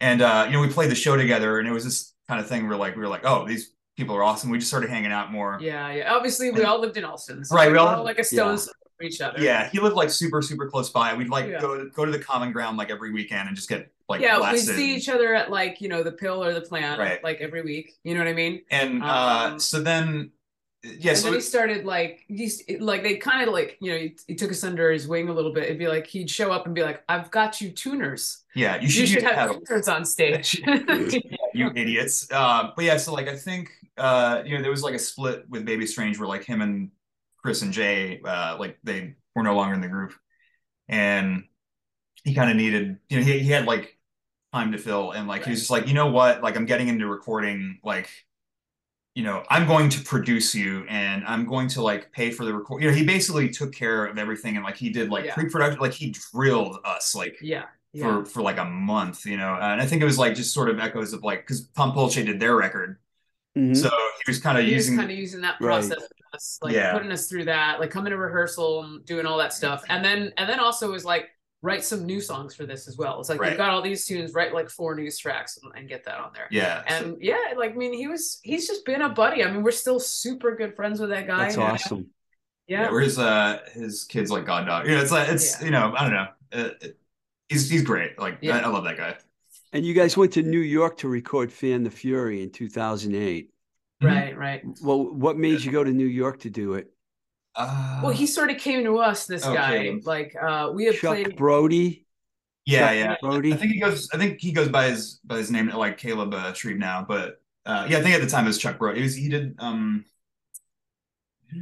and 0.00 0.22
uh, 0.22 0.44
you 0.46 0.52
know, 0.54 0.60
we 0.60 0.68
played 0.68 0.90
the 0.90 0.94
show 0.94 1.16
together, 1.16 1.58
and 1.58 1.68
it 1.68 1.72
was 1.72 1.84
this 1.84 2.14
kind 2.28 2.40
of 2.40 2.48
thing 2.48 2.66
where 2.68 2.76
like 2.76 2.94
we 2.96 3.02
were 3.02 3.08
like, 3.08 3.24
oh, 3.24 3.46
these 3.46 3.72
people 3.96 4.16
are 4.16 4.22
awesome. 4.22 4.50
We 4.50 4.58
just 4.58 4.70
started 4.70 4.90
hanging 4.90 5.12
out 5.12 5.30
more. 5.32 5.58
Yeah, 5.60 5.90
yeah. 5.92 6.12
Obviously, 6.14 6.50
we 6.50 6.64
all 6.64 6.80
lived 6.80 6.96
in 6.96 7.04
Allston. 7.04 7.44
So 7.44 7.54
Right, 7.56 7.70
we 7.70 7.78
all- 7.78 7.88
all 7.88 8.04
like 8.04 8.18
a 8.18 8.24
stone's 8.24 8.68
each 9.02 9.20
other. 9.20 9.40
Yeah, 9.42 9.68
he 9.70 9.78
lived 9.80 9.96
like 9.96 10.10
super, 10.10 10.40
super 10.42 10.68
close 10.68 10.90
by. 10.90 11.14
We'd 11.14 11.28
like 11.28 11.46
Yeah. 11.48 11.60
go 11.60 11.76
to 11.84 11.90
go 11.90 12.04
to 12.04 12.12
the 12.12 12.18
common 12.18 12.52
ground 12.52 12.76
like 12.78 12.90
every 12.90 13.12
weekend 13.12 13.48
and 13.48 13.56
just 13.56 13.68
get 13.68 13.90
like 14.08 14.20
yeah, 14.20 14.38
blasted. 14.38 14.76
see 14.76 14.94
each 14.94 15.08
other 15.08 15.34
at 15.34 15.50
like 15.50 15.80
you 15.80 15.88
know 15.88 16.02
the 16.02 16.12
pill 16.12 16.42
or 16.44 16.52
the 16.54 16.60
plant 16.60 16.98
Right. 17.00 17.22
like 17.24 17.40
every 17.40 17.62
week. 17.62 17.94
You 18.04 18.14
know 18.14 18.20
what 18.20 18.28
I 18.28 18.32
mean? 18.34 18.62
and 18.70 19.02
uh, 19.02 19.50
Um, 19.52 19.58
so 19.58 19.80
then, 19.82 20.30
yeah, 20.84 21.10
and 21.10 21.18
so 21.18 21.24
then 21.24 21.34
he 21.34 21.40
started 21.40 21.84
like 21.84 22.24
he's 22.28 22.62
like 22.78 23.02
they 23.02 23.16
kind 23.16 23.42
of 23.46 23.52
like 23.52 23.76
you 23.80 23.90
know 23.90 23.98
he, 23.98 24.16
he 24.28 24.34
took 24.36 24.50
us 24.52 24.62
under 24.62 24.92
his 24.92 25.08
wing 25.08 25.28
a 25.28 25.32
little 25.32 25.52
bit. 25.52 25.64
It'd 25.64 25.78
be 25.78 25.88
like 25.88 26.06
he'd 26.06 26.30
show 26.30 26.52
up 26.52 26.66
and 26.66 26.74
be 26.74 26.82
like, 26.82 27.02
"I've 27.08 27.30
got 27.32 27.60
you 27.60 27.70
tuners. 27.70 28.44
yeah, 28.54 28.76
you 28.76 28.82
You 28.82 28.88
should, 28.88 29.08
should, 29.08 29.22
have 29.24 29.34
pedals, 29.34 29.64
tuners 29.68 29.88
on 29.88 30.04
stage." 30.04 30.62
you 31.54 31.70
idiots. 31.74 32.28
Uh, 32.30 32.70
but 32.76 32.84
yeah, 32.84 32.96
so 32.98 33.12
like 33.12 33.26
I 33.28 33.34
think 33.36 33.70
uh, 33.98 34.42
you 34.46 34.54
know 34.56 34.62
there 34.62 34.70
was 34.70 34.82
like 34.84 34.94
a 34.94 34.98
split 35.00 35.48
with 35.48 35.64
Baby 35.64 35.86
Strange 35.86 36.18
where 36.20 36.28
like 36.28 36.44
him 36.44 36.60
and 36.62 36.90
Chris 37.46 37.62
and 37.62 37.72
Jay 37.72 38.20
uh, 38.24 38.56
like 38.58 38.76
they 38.82 39.14
were 39.36 39.44
no 39.44 39.54
longer 39.54 39.74
in 39.74 39.80
the 39.80 39.88
group, 39.88 40.12
and 40.88 41.44
he 42.24 42.34
kind 42.34 42.50
of 42.50 42.56
needed 42.56 42.98
you 43.08 43.18
know 43.18 43.24
he 43.24 43.38
he 43.38 43.50
had 43.52 43.66
like 43.66 43.96
time 44.52 44.72
to 44.72 44.78
fill 44.78 45.12
and 45.12 45.28
like 45.28 45.44
he 45.44 45.50
was 45.50 45.60
just 45.60 45.70
like 45.70 45.86
you 45.86 45.94
know 45.94 46.08
what? 46.08 46.42
Like 46.42 46.56
I'm 46.56 46.66
getting 46.66 46.88
into 46.88 47.06
recording 47.06 47.78
like 47.84 48.10
you 49.14 49.22
know 49.22 49.44
I'm 49.48 49.66
going 49.66 49.88
to 49.90 50.00
produce 50.02 50.54
you 50.54 50.84
and 50.88 51.24
I'm 51.24 51.46
going 51.46 51.68
to 51.68 51.82
like 51.82 52.12
pay 52.12 52.30
for 52.30 52.44
the 52.44 52.54
record 52.54 52.82
you 52.82 52.88
know 52.90 52.94
he 52.94 53.04
basically 53.04 53.48
took 53.48 53.72
care 53.72 54.06
of 54.06 54.18
everything 54.18 54.56
and 54.56 54.64
like 54.64 54.76
he 54.76 54.90
did 54.90 55.08
like 55.10 55.24
Yeah. 55.26 55.34
pre-production 55.34 55.80
like 55.80 55.92
he 55.92 56.14
drilled 56.32 56.78
us 56.84 57.14
like 57.14 57.38
yeah, 57.40 57.66
yeah, 57.92 58.02
for 58.02 58.24
for 58.26 58.42
like 58.42 58.58
a 58.58 58.64
month 58.64 59.24
you 59.24 59.36
know? 59.36 59.54
And 59.54 59.80
I 59.80 59.86
think 59.86 60.02
it 60.02 60.04
was 60.04 60.18
like 60.18 60.34
just 60.34 60.52
sort 60.52 60.68
of 60.68 60.80
echoes 60.80 61.12
of 61.12 61.22
like 61.22 61.40
because 61.40 61.68
Tom 61.68 61.92
Polce 61.92 62.24
did 62.24 62.40
their 62.40 62.56
record. 62.56 62.98
Mhm. 63.56 63.74
so 63.76 63.88
he 63.88 64.30
was 64.30 64.38
kind 64.38 64.58
of 64.58 64.64
using 64.64 64.96
kind 64.96 65.10
of 65.10 65.16
using 65.16 65.40
that 65.42 65.58
process 65.58 65.96
with 65.96 66.15
us, 66.36 66.58
like 66.62 66.74
Yeah. 66.74 66.92
putting 66.92 67.10
us 67.10 67.28
through 67.28 67.46
that, 67.46 67.80
like 67.80 67.90
coming 67.90 68.10
to 68.10 68.16
rehearsal 68.16 68.84
and 68.84 69.04
doing 69.04 69.26
all 69.26 69.38
that 69.38 69.52
stuff, 69.52 69.82
and 69.88 70.04
then 70.04 70.32
and 70.38 70.48
then 70.48 70.60
also 70.60 70.92
was 70.92 71.04
like 71.04 71.30
write 71.62 71.82
some 71.82 72.04
new 72.06 72.20
songs 72.20 72.54
for 72.54 72.64
this 72.66 72.86
as 72.86 72.96
well. 72.96 73.18
It's 73.18 73.28
like 73.28 73.40
Right. 73.40 73.50
we've 73.50 73.58
got 73.58 73.70
all 73.70 73.82
these 73.82 74.06
tunes, 74.06 74.32
write 74.34 74.52
like 74.54 74.68
four 74.70 74.94
new 74.94 75.10
tracks 75.10 75.58
and, 75.60 75.72
and 75.74 75.88
get 75.88 76.04
that 76.04 76.18
on 76.18 76.30
there. 76.34 76.46
yeah 76.50 76.84
so- 76.88 77.06
And 77.06 77.16
yeah, 77.20 77.54
like 77.56 77.72
I 77.72 77.74
mean, 77.74 77.92
he 77.92 78.06
was 78.06 78.38
he's 78.44 78.68
just 78.68 78.84
been 78.84 79.02
a 79.02 79.08
buddy. 79.08 79.42
I 79.42 79.50
mean, 79.50 79.62
we're 79.64 79.70
still 79.72 79.98
super 79.98 80.54
good 80.54 80.76
friends 80.76 81.00
with 81.00 81.10
that 81.10 81.26
guy. 81.26 81.44
That's 81.46 81.56
awesome. 81.58 82.10
yeah, 82.68 82.82
Yeah. 82.82 82.90
where 82.92 83.00
his 83.00 83.18
uh 83.18 83.60
his 83.72 84.04
kids 84.04 84.30
like 84.30 84.44
god 84.46 84.66
dog 84.66 84.86
you 84.86 84.94
know 84.94 85.00
it's 85.02 85.10
like 85.12 85.28
it's 85.28 85.58
Yeah. 85.58 85.64
you 85.64 85.70
know 85.72 85.94
I 85.96 86.02
don't 86.04 86.12
know 86.14 86.28
uh, 86.52 86.70
it- 86.82 86.98
he's 87.48 87.68
he's 87.70 87.82
great 87.82 88.18
like 88.18 88.38
Yeah. 88.42 88.58
I, 88.58 88.60
I 88.62 88.68
love 88.68 88.84
that 88.84 88.96
guy 88.96 89.16
And 89.72 89.84
you 89.84 89.94
guys 89.94 90.16
went 90.16 90.32
to 90.34 90.42
New 90.42 90.60
York 90.60 90.98
to 90.98 91.08
record 91.08 91.52
Fan 91.52 91.82
the 91.84 91.90
Fury 91.90 92.42
in 92.42 92.50
2008. 92.50 93.50
Right, 94.00 94.36
right. 94.36 94.62
Well, 94.82 95.14
what 95.14 95.36
made 95.38 95.60
you 95.62 95.72
go 95.72 95.82
to 95.82 95.90
New 95.90 96.06
York 96.06 96.40
to 96.40 96.50
do 96.50 96.74
it? 96.74 96.90
uh, 97.54 98.00
Well, 98.02 98.12
he 98.12 98.26
sort 98.26 98.50
of 98.50 98.58
came 98.58 98.84
to 98.84 98.98
us, 98.98 99.26
this 99.26 99.44
Oh, 99.44 99.54
guy. 99.54 99.98
Like 100.04 100.36
uh 100.40 100.70
we 100.74 100.84
have 100.86 100.96
Chuck 100.96 101.14
played 101.14 101.36
Brody? 101.36 102.06
yeah 102.66 102.88
Chuck 102.88 102.94
yeah 102.96 103.16
Brody? 103.20 103.52
I 103.52 103.56
think 103.56 103.72
he 103.72 103.80
goes 103.80 104.08
I 104.12 104.18
think 104.18 104.40
he 104.40 104.52
goes 104.52 104.68
by 104.68 104.90
his 104.90 105.20
by 105.24 105.38
his 105.38 105.50
name 105.50 105.68
like 105.68 105.98
Caleb 105.98 106.34
uh, 106.34 106.52
Shreve 106.52 106.78
now 106.78 107.04
but 107.06 107.40
uh 107.64 107.86
yeah 107.88 107.98
I 107.98 108.02
think 108.02 108.14
at 108.14 108.20
the 108.20 108.26
time 108.28 108.44
it 108.44 108.48
was 108.48 108.58
Chuck 108.58 108.78
Brody 108.78 108.98
he 108.98 109.02
was 109.04 109.14
he 109.16 109.28
did 109.28 109.54
um 109.58 110.04
did 110.04 110.10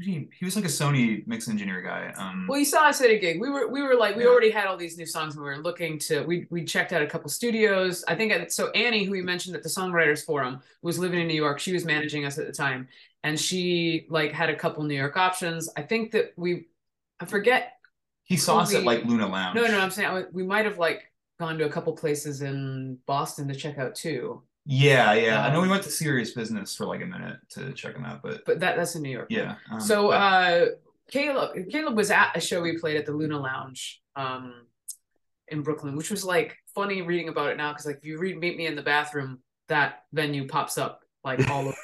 he 0.03 0.28
he 0.39 0.45
was 0.45 0.57
like 0.57 0.64
a 0.64 0.68
Sony 0.68 1.26
mix 1.26 1.49
engineer 1.49 1.82
guy 1.82 2.12
um 2.16 2.47
Well, 2.49 2.59
you 2.59 2.64
saw 2.64 2.87
us 2.89 3.01
at 3.01 3.11
a 3.11 3.18
gig. 3.18 3.41
We 3.41 3.51
were 3.51 3.68
we 3.68 3.82
were 3.82 3.95
like 3.95 4.16
we 4.16 4.22
Yeah. 4.24 4.30
already 4.30 4.51
had 4.51 4.66
all 4.66 4.76
these 4.76 4.97
new 4.97 5.07
songs, 5.07 5.35
and 5.35 5.43
we 5.45 5.49
were 5.51 5.59
looking 5.59 5.99
to 6.01 6.22
we 6.22 6.47
we 6.51 6.64
checked 6.64 6.93
out 6.93 7.03
a 7.03 7.07
couple 7.07 7.28
studios. 7.30 8.05
I 8.09 8.14
think 8.14 8.32
at- 8.32 8.53
so. 8.53 8.70
Annie, 8.70 9.05
who 9.05 9.11
we 9.12 9.22
mentioned 9.22 9.55
at 9.57 9.62
the 9.62 9.68
Songwriters 9.68 10.24
Forum, 10.24 10.61
was 10.82 10.99
living 10.99 11.20
in 11.20 11.26
New 11.28 11.35
York. 11.35 11.59
She 11.59 11.72
was 11.72 11.85
managing 11.85 12.24
us 12.24 12.39
at 12.39 12.47
the 12.47 12.53
time, 12.53 12.89
and 13.22 13.39
she 13.39 14.07
like 14.11 14.32
had 14.32 14.51
a 14.51 14.57
couple 14.57 14.82
New 14.85 14.97
York 14.97 15.16
options. 15.16 15.68
I 15.76 15.82
think 15.82 16.12
that 16.12 16.32
we, 16.37 16.66
I 17.20 17.26
forget. 17.26 17.72
he 18.24 18.37
saw 18.37 18.61
us 18.61 18.74
at 18.74 18.85
like 18.85 19.05
Luna 19.05 19.28
Lounge 19.28 19.55
No, 19.55 19.66
no, 19.66 19.78
I'm 19.78 19.91
saying 19.91 20.26
we 20.32 20.43
might 20.45 20.64
have 20.64 20.78
like 20.78 21.12
gone 21.39 21.59
to 21.59 21.66
a 21.66 21.68
couple 21.68 21.93
places 21.95 22.41
in 22.43 22.97
Boston 23.07 23.49
to 23.49 23.55
check 23.55 23.76
out 23.78 23.95
too. 23.95 24.43
Yeah, 24.66 25.12
yeah. 25.12 25.44
I 25.44 25.52
know 25.52 25.58
we 25.60 25.64
Um, 25.64 25.70
went 25.70 25.82
to 25.84 25.90
Serious 25.90 26.32
Business 26.32 26.74
for 26.74 26.86
like 26.86 27.02
a 27.02 27.06
minute 27.06 27.38
to 27.50 27.72
check 27.74 27.94
him 27.96 28.04
out, 28.04 28.22
but 28.22 28.44
But 28.46 28.60
that 28.60 28.76
that's 28.76 28.94
in 28.94 29.02
New 29.02 29.10
York. 29.10 29.26
yeah. 29.30 29.56
um, 29.70 29.80
So 29.80 30.08
but- 30.08 30.14
uh 30.14 30.66
Caleb 31.10 31.68
Caleb 31.70 31.96
was 31.96 32.10
at 32.10 32.34
a 32.34 32.40
show 32.40 32.62
we 32.62 32.78
played 32.78 32.96
at 32.96 33.04
the 33.04 33.12
Luna 33.12 33.38
Lounge 33.38 34.00
um 34.16 34.66
in 35.48 35.62
Brooklyn, 35.62 35.96
which 35.96 36.10
was 36.10 36.24
like 36.24 36.56
funny 36.74 37.02
reading 37.02 37.28
about 37.28 37.50
it 37.50 37.56
now 37.58 37.72
because 37.72 37.84
like 37.86 37.98
if 37.98 38.04
you 38.06 38.18
read 38.18 38.38
Meet 38.38 38.56
Me 38.56 38.66
in 38.66 38.74
the 38.74 38.82
Bathroom, 38.82 39.40
that 39.68 40.04
venue 40.12 40.46
pops 40.48 40.78
up 40.78 41.02
like 41.24 41.46
all 41.50 41.60
over 41.60 41.68
at 41.72 41.76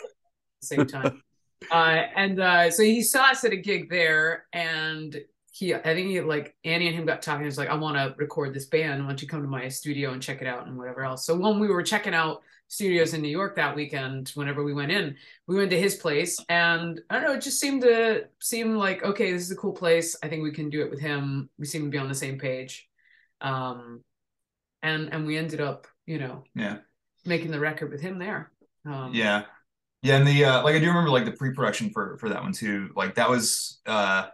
the 0.63 0.67
same 0.67 0.87
time. 0.87 1.23
Uh 1.71 2.05
and 2.17 2.41
uh 2.41 2.71
so 2.71 2.83
he 2.83 3.03
saw 3.03 3.25
us 3.25 3.45
at 3.45 3.53
a 3.53 3.57
gig 3.57 3.91
there 3.91 4.47
and 4.55 5.21
he 5.53 5.75
I 5.75 5.81
think 5.83 6.09
he 6.09 6.21
like 6.21 6.55
Annie 6.65 6.87
and 6.87 6.97
him 6.97 7.07
got 7.07 7.23
talking. 7.23 7.43
He 7.43 7.47
was 7.47 7.59
like, 7.59 7.69
I 7.69 7.75
want 7.75 7.97
to 7.97 8.15
record 8.19 8.55
this 8.55 8.67
band. 8.67 9.03
Why 9.03 9.09
don't 9.09 9.21
you 9.21 9.29
come 9.29 9.43
to 9.43 9.49
my 9.49 9.69
studio 9.69 10.13
and 10.13 10.23
check 10.23 10.41
it 10.41 10.47
out 10.47 10.67
and 10.67 10.79
whatever 10.79 11.03
else. 11.03 11.27
So 11.27 11.37
when 11.37 11.59
we 11.59 11.69
were 11.69 11.83
checking 11.83 12.15
out 12.15 12.43
studios 12.69 13.15
in 13.15 13.23
New 13.23 13.29
York 13.29 13.57
that 13.57 13.75
weekend, 13.75 14.29
whenever 14.35 14.63
we 14.63 14.73
went 14.73 14.93
in, 14.93 15.17
we 15.49 15.57
went 15.57 15.71
to 15.71 15.81
his 15.81 15.97
place 15.97 16.39
and 16.49 17.01
I 17.11 17.15
don't 17.15 17.25
know, 17.25 17.33
it 17.33 17.43
just 17.43 17.59
seemed 17.59 17.83
to 17.83 18.29
seem 18.41 18.77
like, 18.77 19.03
okay, 19.03 19.33
this 19.33 19.43
is 19.43 19.51
a 19.51 19.57
cool 19.57 19.73
place. 19.73 20.17
I 20.23 20.29
think 20.29 20.45
we 20.45 20.53
can 20.53 20.71
do 20.71 20.83
it 20.83 20.91
with 20.91 21.01
him. 21.01 21.51
We 21.59 21.67
seem 21.67 21.85
to 21.85 21.91
be 21.91 21.99
on 21.99 22.09
the 22.09 22.15
same 22.15 22.39
page. 22.39 22.89
Um 23.41 24.05
and 24.83 25.13
and 25.13 25.27
we 25.27 25.37
ended 25.37 25.61
up, 25.61 25.89
you 26.07 26.19
know, 26.19 26.45
yeah. 26.55 26.79
making 27.27 27.51
the 27.51 27.61
record 27.61 27.91
with 27.91 28.01
him 28.01 28.21
there. 28.21 28.53
Um 28.87 29.11
Yeah. 29.15 29.45
Yeah, 30.03 30.17
and 30.17 30.27
the 30.27 30.45
uh 30.45 30.63
like 30.63 30.77
I 30.77 30.79
do 30.79 30.87
remember 30.87 31.11
like 31.11 31.25
the 31.25 31.33
pre-production 31.33 31.91
for 31.91 32.17
for 32.19 32.29
that 32.29 32.43
one 32.43 32.53
too. 32.53 32.91
Like 32.95 33.17
that 33.17 33.29
was 33.29 33.81
uh 33.85 34.29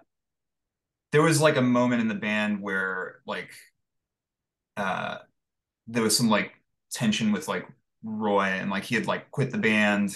there 1.17 1.23
was 1.23 1.41
like 1.41 1.57
a 1.57 1.62
moment 1.62 2.03
in 2.03 2.09
the 2.09 2.14
band 2.14 2.61
where 2.61 3.21
like 3.27 3.49
uh 4.77 5.17
there 5.87 6.03
was 6.03 6.14
some 6.14 6.29
like 6.29 6.53
tension 6.93 7.33
with 7.33 7.49
like 7.49 7.67
Roy 8.05 8.43
and 8.45 8.71
like 8.71 8.85
he 8.85 8.97
had 8.97 9.07
like 9.07 9.31
quit 9.31 9.51
the 9.51 9.57
band 9.57 10.14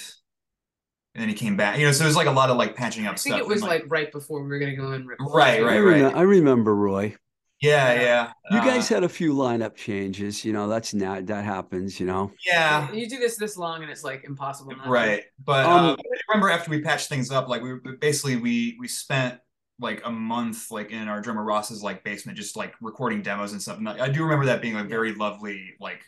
and 1.15 1.23
then 1.23 1.29
he 1.31 1.35
came 1.35 1.57
back. 1.57 1.79
You 1.79 1.87
know, 1.87 1.93
so 1.93 2.05
there's 2.05 2.17
like 2.17 2.27
a 2.27 2.31
lot 2.33 2.51
of 2.51 2.59
like 2.59 2.77
patching 2.77 3.07
up 3.07 3.15
I 3.15 3.17
think 3.17 3.35
stuff. 3.37 3.41
it 3.41 3.49
was 3.49 3.63
and, 3.63 3.71
like, 3.71 3.85
right 3.89 4.13
before 4.13 4.43
we 4.43 4.49
were 4.49 4.59
gonna 4.59 4.77
go 4.77 4.93
and 4.93 5.09
record. 5.09 5.33
Right, 5.33 5.57
too. 5.61 5.65
I, 5.69 5.79
right, 5.81 6.03
right. 6.03 6.15
I 6.15 6.21
remember 6.21 6.77
Roy. 6.77 7.17
yeah, 7.63 7.95
Yeah. 7.95 8.01
yeah. 8.03 8.33
You 8.51 8.59
Uh, 8.59 8.65
guys 8.67 8.87
had 8.91 9.03
a 9.03 9.09
few 9.09 9.33
lineup 9.35 9.75
changes. 9.77 10.45
You 10.45 10.53
know, 10.53 10.69
that's 10.69 10.93
not 10.93 11.25
that 11.27 11.45
happens. 11.47 11.99
You 11.99 12.05
know. 12.05 12.31
yeah. 12.47 12.93
You 12.93 13.09
do 13.09 13.19
this 13.19 13.37
this 13.39 13.57
long 13.57 13.81
and 13.83 13.91
it's 13.91 14.05
like 14.05 14.25
impossible. 14.25 14.73
not 14.77 14.85
to. 14.85 14.91
Right. 14.91 15.23
But 15.43 15.65
Um, 15.65 15.85
um, 15.87 15.97
I 15.99 16.21
remember 16.29 16.51
after 16.51 16.71
we 16.71 16.83
patched 16.83 17.09
things 17.09 17.31
up, 17.31 17.49
like 17.49 17.63
we 17.63 17.77
basically 18.01 18.37
we 18.37 18.77
we 18.79 18.87
spent 18.87 19.41
like 19.81 20.03
a 20.05 20.11
month 20.11 20.71
like 20.71 20.91
in 20.91 21.09
our 21.09 21.21
drummer 21.21 21.45
Ross's 21.45 21.83
like 21.83 22.05
basement, 22.05 22.37
just 22.37 22.57
like 22.57 22.75
recording 22.81 23.23
demos 23.23 23.53
and 23.53 23.63
stuff. 23.63 23.79
And 23.79 23.89
I 23.89 24.05
I 24.05 24.09
do 24.09 24.23
remember 24.23 24.47
that 24.47 24.63
being 24.63 24.77
a 24.77 24.85
very 24.85 25.15
lovely 25.15 25.75
like 25.81 26.03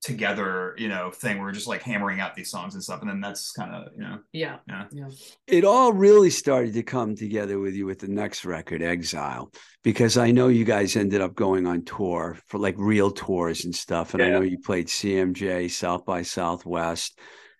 together, 0.00 0.74
you 0.78 0.88
know, 0.88 1.10
thing. 1.10 1.38
We 1.38 1.48
are 1.48 1.52
just 1.52 1.66
like 1.66 1.82
hammering 1.82 2.20
out 2.20 2.34
these 2.34 2.50
songs 2.50 2.74
and 2.74 2.82
stuff. 2.82 3.00
And 3.00 3.10
then 3.10 3.20
that's 3.20 3.52
kind 3.52 3.74
of, 3.74 3.92
you 3.94 4.02
know, 4.02 4.20
Yeah. 4.32 4.58
Yeah. 4.68 4.84
Yeah. 4.92 5.08
It 5.46 5.64
all 5.64 5.92
really 5.92 6.30
started 6.30 6.74
to 6.74 6.82
come 6.82 7.16
together 7.16 7.58
with 7.58 7.74
you 7.74 7.86
with 7.86 7.98
the 7.98 8.08
next 8.08 8.44
record, 8.44 8.82
Exile, 8.82 9.52
because 9.82 10.16
I 10.16 10.30
know 10.30 10.48
you 10.48 10.64
guys 10.64 10.96
ended 10.96 11.20
up 11.20 11.34
going 11.34 11.66
on 11.66 11.84
tour 11.84 12.38
for 12.46 12.58
like 12.58 12.76
real 12.78 13.10
tours 13.10 13.64
and 13.64 13.74
stuff. 13.74 14.14
And 14.14 14.22
I 14.22 14.30
know 14.30 14.42
you 14.42 14.58
played 14.58 14.86
CMJ, 14.86 15.70
South 15.70 16.04
by 16.04 16.22
Southwest. 16.22 17.18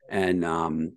And 0.09 0.45
um, 0.45 0.93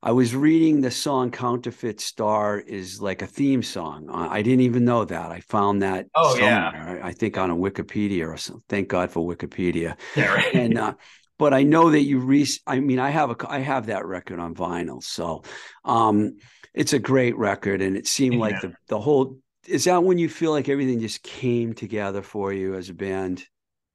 I 0.00 0.12
was 0.12 0.34
reading 0.34 0.80
the 0.80 0.92
song 0.92 1.32
Counterfeit 1.32 2.00
Star 2.00 2.58
is 2.60 3.00
like 3.00 3.20
a 3.20 3.26
theme 3.26 3.64
song. 3.64 4.08
I 4.10 4.42
didn't 4.42 4.60
even 4.60 4.84
know 4.84 5.04
that. 5.04 5.30
I 5.32 5.40
found 5.40 5.82
that 5.82 6.06
Oh, 6.14 6.36
yeah. 6.36 7.00
I 7.02 7.12
think 7.12 7.36
on 7.36 7.50
a 7.50 7.56
Wikipedia 7.56 8.28
or 8.28 8.36
something. 8.36 8.62
Thank 8.68 8.88
God 8.88 9.10
for 9.10 9.26
Wikipedia 9.26 9.96
yeah, 10.16 10.34
right. 10.34 10.54
and 10.54 10.78
uh, 10.78 10.94
but 11.38 11.52
I 11.52 11.62
know 11.62 11.90
that 11.90 12.02
you 12.02 12.18
re. 12.18 12.46
I 12.66 12.80
mean, 12.80 12.98
I 12.98 13.10
have 13.10 13.30
a 13.30 13.36
I 13.48 13.60
have 13.60 13.86
that 13.86 14.06
record 14.06 14.38
on 14.40 14.54
vinyl, 14.54 15.02
so 15.02 15.42
um, 15.84 16.36
it's 16.74 16.92
a 16.92 16.98
great 16.98 17.36
record, 17.36 17.80
and 17.80 17.96
it 17.96 18.06
seemed 18.06 18.36
like 18.36 18.60
the 18.60 18.74
the 18.88 19.00
whole. 19.00 19.38
Is 19.66 19.84
that 19.84 20.02
when 20.02 20.18
you 20.18 20.28
feel 20.28 20.50
like 20.52 20.68
everything 20.68 21.00
just 21.00 21.22
came 21.22 21.74
together 21.74 22.22
for 22.22 22.52
you 22.52 22.74
as 22.74 22.88
a 22.88 22.94
band? 22.94 23.44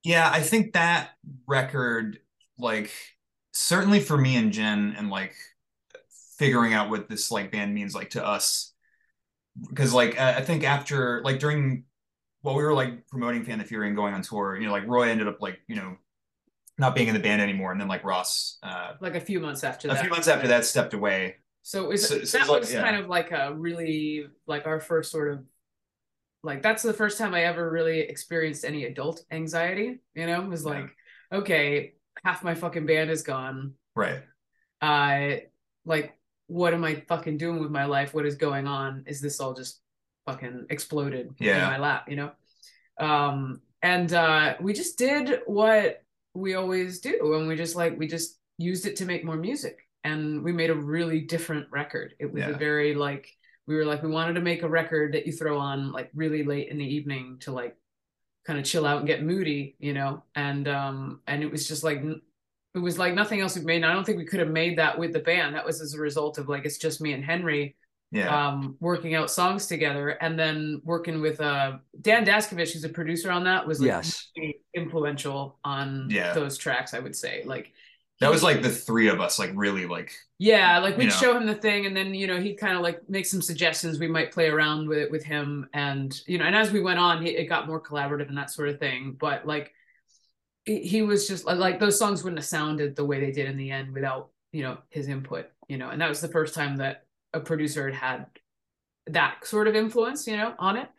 Yeah, 0.04 0.30
I 0.32 0.42
think 0.42 0.74
that 0.74 1.12
record, 1.48 2.20
like, 2.60 2.92
certainly 3.54 4.00
for 4.00 4.18
me 4.18 4.36
and 4.36 4.52
Jen, 4.52 4.96
and 4.98 5.10
like 5.10 5.34
figuring 6.44 6.74
out 6.74 6.90
what 6.90 7.08
this 7.10 7.32
like 7.32 7.52
band 7.52 7.74
means 7.74 7.96
like 7.96 8.10
to 8.12 8.26
us, 8.26 8.74
because 9.70 9.94
like 9.94 10.20
I 10.20 10.42
think 10.42 10.64
after 10.64 11.22
like 11.24 11.40
during 11.40 11.86
while 12.42 12.56
we 12.56 12.64
were 12.64 12.74
like 12.74 13.08
promoting 13.08 13.44
Fan 13.46 13.60
the 13.60 13.64
Fury 13.66 13.88
and 13.88 13.96
going 13.96 14.14
on 14.14 14.22
tour, 14.22 14.58
you 14.60 14.66
know, 14.66 14.74
like 14.74 14.86
Roy 14.88 15.10
ended 15.10 15.28
up 15.28 15.38
like 15.42 15.60
you 15.68 15.76
know 15.76 15.96
not 16.78 16.96
being 16.96 17.08
in 17.08 17.14
the 17.14 17.20
band 17.20 17.42
anymore, 17.42 17.72
and 17.72 17.80
then 17.80 17.88
like 17.88 18.04
Ross, 18.04 18.58
uh, 18.64 18.94
Like 19.00 19.16
a 19.16 19.22
few 19.22 19.40
months 19.40 19.64
after 19.64 19.88
a 19.88 19.92
that. 19.92 20.02
few 20.02 20.10
months 20.10 20.28
after 20.28 20.48
that, 20.50 20.66
stepped 20.66 20.94
away. 20.94 21.36
So 21.62 21.84
it 21.86 21.88
was 21.88 22.08
So- 22.08 22.24
so 22.26 22.38
that 22.40 22.50
like- 22.50 22.62
was 22.62 22.74
yeah. 22.74 22.82
kind 22.84 22.98
of 22.98 23.08
like 23.08 23.32
a 23.32 23.54
really 23.54 24.26
like 24.48 24.66
our 24.68 24.80
first 24.82 25.12
sort 25.12 25.32
of 25.34 25.46
like 26.44 26.62
that's 26.62 26.84
the 26.84 26.92
first 26.94 27.18
time 27.18 27.34
I 27.34 27.44
ever 27.46 27.70
really 27.72 28.00
experienced 28.02 28.66
any 28.66 28.84
adult 28.86 29.24
anxiety. 29.32 30.02
You 30.16 30.26
know, 30.28 30.42
it 30.44 30.50
was 30.50 30.64
Yeah. 30.66 30.72
like, 30.72 30.90
okay, 31.32 31.94
half 32.26 32.44
my 32.44 32.54
fucking 32.56 32.86
band 32.86 33.10
is 33.12 33.22
gone. 33.24 33.76
Right. 33.96 34.22
I 34.82 35.44
like 35.86 36.18
what 36.48 36.74
am 36.74 36.84
I 36.84 36.96
fucking 37.08 37.38
doing 37.38 37.60
with 37.60 37.72
my 37.72 37.86
life? 37.86 38.14
What 38.14 38.26
is 38.26 38.36
going 38.36 38.68
on? 38.68 39.04
Is 39.08 39.22
this 39.22 39.40
all 39.40 39.54
just 39.54 39.80
fucking 40.26 40.68
exploded 40.70 41.32
Yeah. 41.40 41.58
in 41.58 41.64
my 41.72 41.78
lap, 41.80 42.10
you 42.10 42.16
know. 42.16 42.32
Um, 43.00 43.62
and 43.82 44.14
uh, 44.14 44.56
we 44.62 44.74
just 44.74 44.98
did 44.98 45.42
what 45.46 46.04
we 46.34 46.56
always 46.56 47.00
do, 47.00 47.36
and 47.36 47.48
we 47.48 47.56
just 47.56 47.76
like 47.76 47.98
we 47.98 48.08
just 48.08 48.40
used 48.58 48.86
it 48.86 48.96
to 48.98 49.06
make 49.06 49.26
more 49.26 49.36
music, 49.36 49.80
and 50.04 50.44
we 50.44 50.52
made 50.52 50.70
a 50.70 50.76
really 50.76 51.22
different 51.22 51.68
record. 51.72 52.14
It 52.20 52.32
was 52.32 52.44
a 52.44 52.54
very 52.58 52.96
like 52.96 53.28
we 53.68 53.76
were 53.76 53.86
like 53.86 54.04
we 54.04 54.10
wanted 54.10 54.34
to 54.34 54.42
make 54.42 54.64
a 54.64 54.70
record 54.70 55.14
that 55.14 55.26
you 55.26 55.32
throw 55.34 55.58
on 55.58 55.92
like 55.92 56.12
really 56.14 56.44
late 56.44 56.70
in 56.70 56.78
the 56.78 56.86
evening 56.86 57.38
to 57.42 57.52
like 57.52 57.76
kind 58.46 58.60
of 58.60 58.66
chill 58.66 58.86
out 58.86 59.00
and 59.00 59.08
get 59.08 59.24
moody, 59.24 59.76
you 59.80 59.94
know. 59.94 60.24
And 60.36 60.68
um, 60.68 61.22
and 61.28 61.44
it 61.44 61.52
was 61.52 61.68
just 61.68 61.84
like 61.84 62.02
it 62.76 62.80
was 62.80 62.98
like 62.98 63.14
nothing 63.14 63.40
else 63.42 63.56
we've 63.56 63.66
made. 63.66 63.78
And 63.78 63.86
I 63.86 63.94
don't 63.94 64.04
think 64.06 64.18
we 64.18 64.26
could 64.26 64.40
have 64.40 64.50
made 64.50 64.78
that 64.80 64.98
with 64.98 65.14
the 65.14 65.20
band. 65.20 65.56
That 65.56 65.66
was 65.66 65.82
as 65.82 65.94
a 65.94 66.00
result 66.00 66.38
of 66.38 66.50
like 66.50 66.66
it's 66.66 66.78
just 66.78 67.02
me 67.02 67.14
and 67.14 67.24
Henry 67.24 67.76
Yeah. 68.12 68.48
um, 68.50 68.76
working 68.80 69.16
out 69.16 69.30
songs 69.32 69.68
together, 69.68 70.10
and 70.10 70.38
then 70.38 70.82
working 70.84 71.22
with 71.22 71.40
uh, 71.42 71.78
Dan 72.02 72.26
Daskovich, 72.26 72.74
who's 72.74 72.84
a 72.84 72.90
producer 72.90 73.32
on 73.32 73.44
that, 73.46 73.68
was 73.68 73.80
like 73.80 73.88
Yes. 73.88 74.30
really 74.38 74.58
influential 74.74 75.60
on 75.64 76.08
Yeah. 76.10 76.34
those 76.34 76.58
tracks. 76.58 76.94
I 76.94 77.00
would 77.00 77.16
say 77.16 77.44
like 77.46 77.74
that 78.20 78.32
was 78.32 78.44
like 78.44 78.62
the 78.62 78.70
three 78.70 79.10
of 79.10 79.20
us, 79.20 79.38
like 79.40 79.52
really 79.56 79.86
like 79.86 80.14
yeah, 80.40 80.80
like 80.80 80.98
we'd 80.98 81.06
you 81.06 81.10
know. 81.10 81.16
show 81.16 81.38
him 81.38 81.46
the 81.46 81.56
thing, 81.56 81.86
and 81.88 81.96
then 81.98 82.14
you 82.14 82.28
know 82.28 82.40
he'd 82.40 82.56
kind 82.56 82.76
of 82.76 82.82
like 82.82 83.08
make 83.10 83.26
some 83.26 83.42
suggestions. 83.42 84.00
We 84.00 84.08
might 84.08 84.32
play 84.32 84.48
around 84.48 84.88
with 84.88 84.98
it 84.98 85.12
with 85.12 85.24
him, 85.24 85.68
and 85.74 86.16
you 86.28 86.38
know, 86.38 86.46
and 86.46 86.56
as 86.56 86.72
we 86.72 86.80
went 86.82 87.00
on, 87.00 87.26
it 87.26 87.46
got 87.50 87.68
more 87.68 87.82
collaborative 87.82 88.30
and 88.30 88.38
that 88.38 88.50
sort 88.52 88.70
of 88.70 88.80
thing. 88.80 89.18
But 89.20 89.46
like, 89.46 89.74
he, 90.66 91.02
was 91.02 91.28
just 91.28 91.46
like 91.46 91.80
those 91.80 92.00
songs 92.00 92.24
wouldn't 92.24 92.40
have 92.40 92.46
sounded 92.46 92.96
the 92.96 93.06
way 93.06 93.20
they 93.20 93.32
did 93.32 93.50
in 93.50 93.58
the 93.58 93.72
end 93.72 93.94
without 93.94 94.30
you 94.52 94.64
know 94.64 94.78
his 94.90 95.08
input. 95.08 95.50
You 95.68 95.78
know, 95.78 95.90
and 95.90 96.02
that 96.02 96.10
was 96.10 96.22
the 96.22 96.28
first 96.28 96.54
time 96.54 96.78
that 96.78 97.06
a 97.34 97.40
producer 97.40 97.90
had 97.90 97.96
had 97.96 98.26
that 99.08 99.46
sort 99.46 99.68
of 99.68 99.76
influence, 99.76 100.28
you 100.28 100.38
know, 100.38 100.54
on 100.60 100.78
it, 100.78 100.90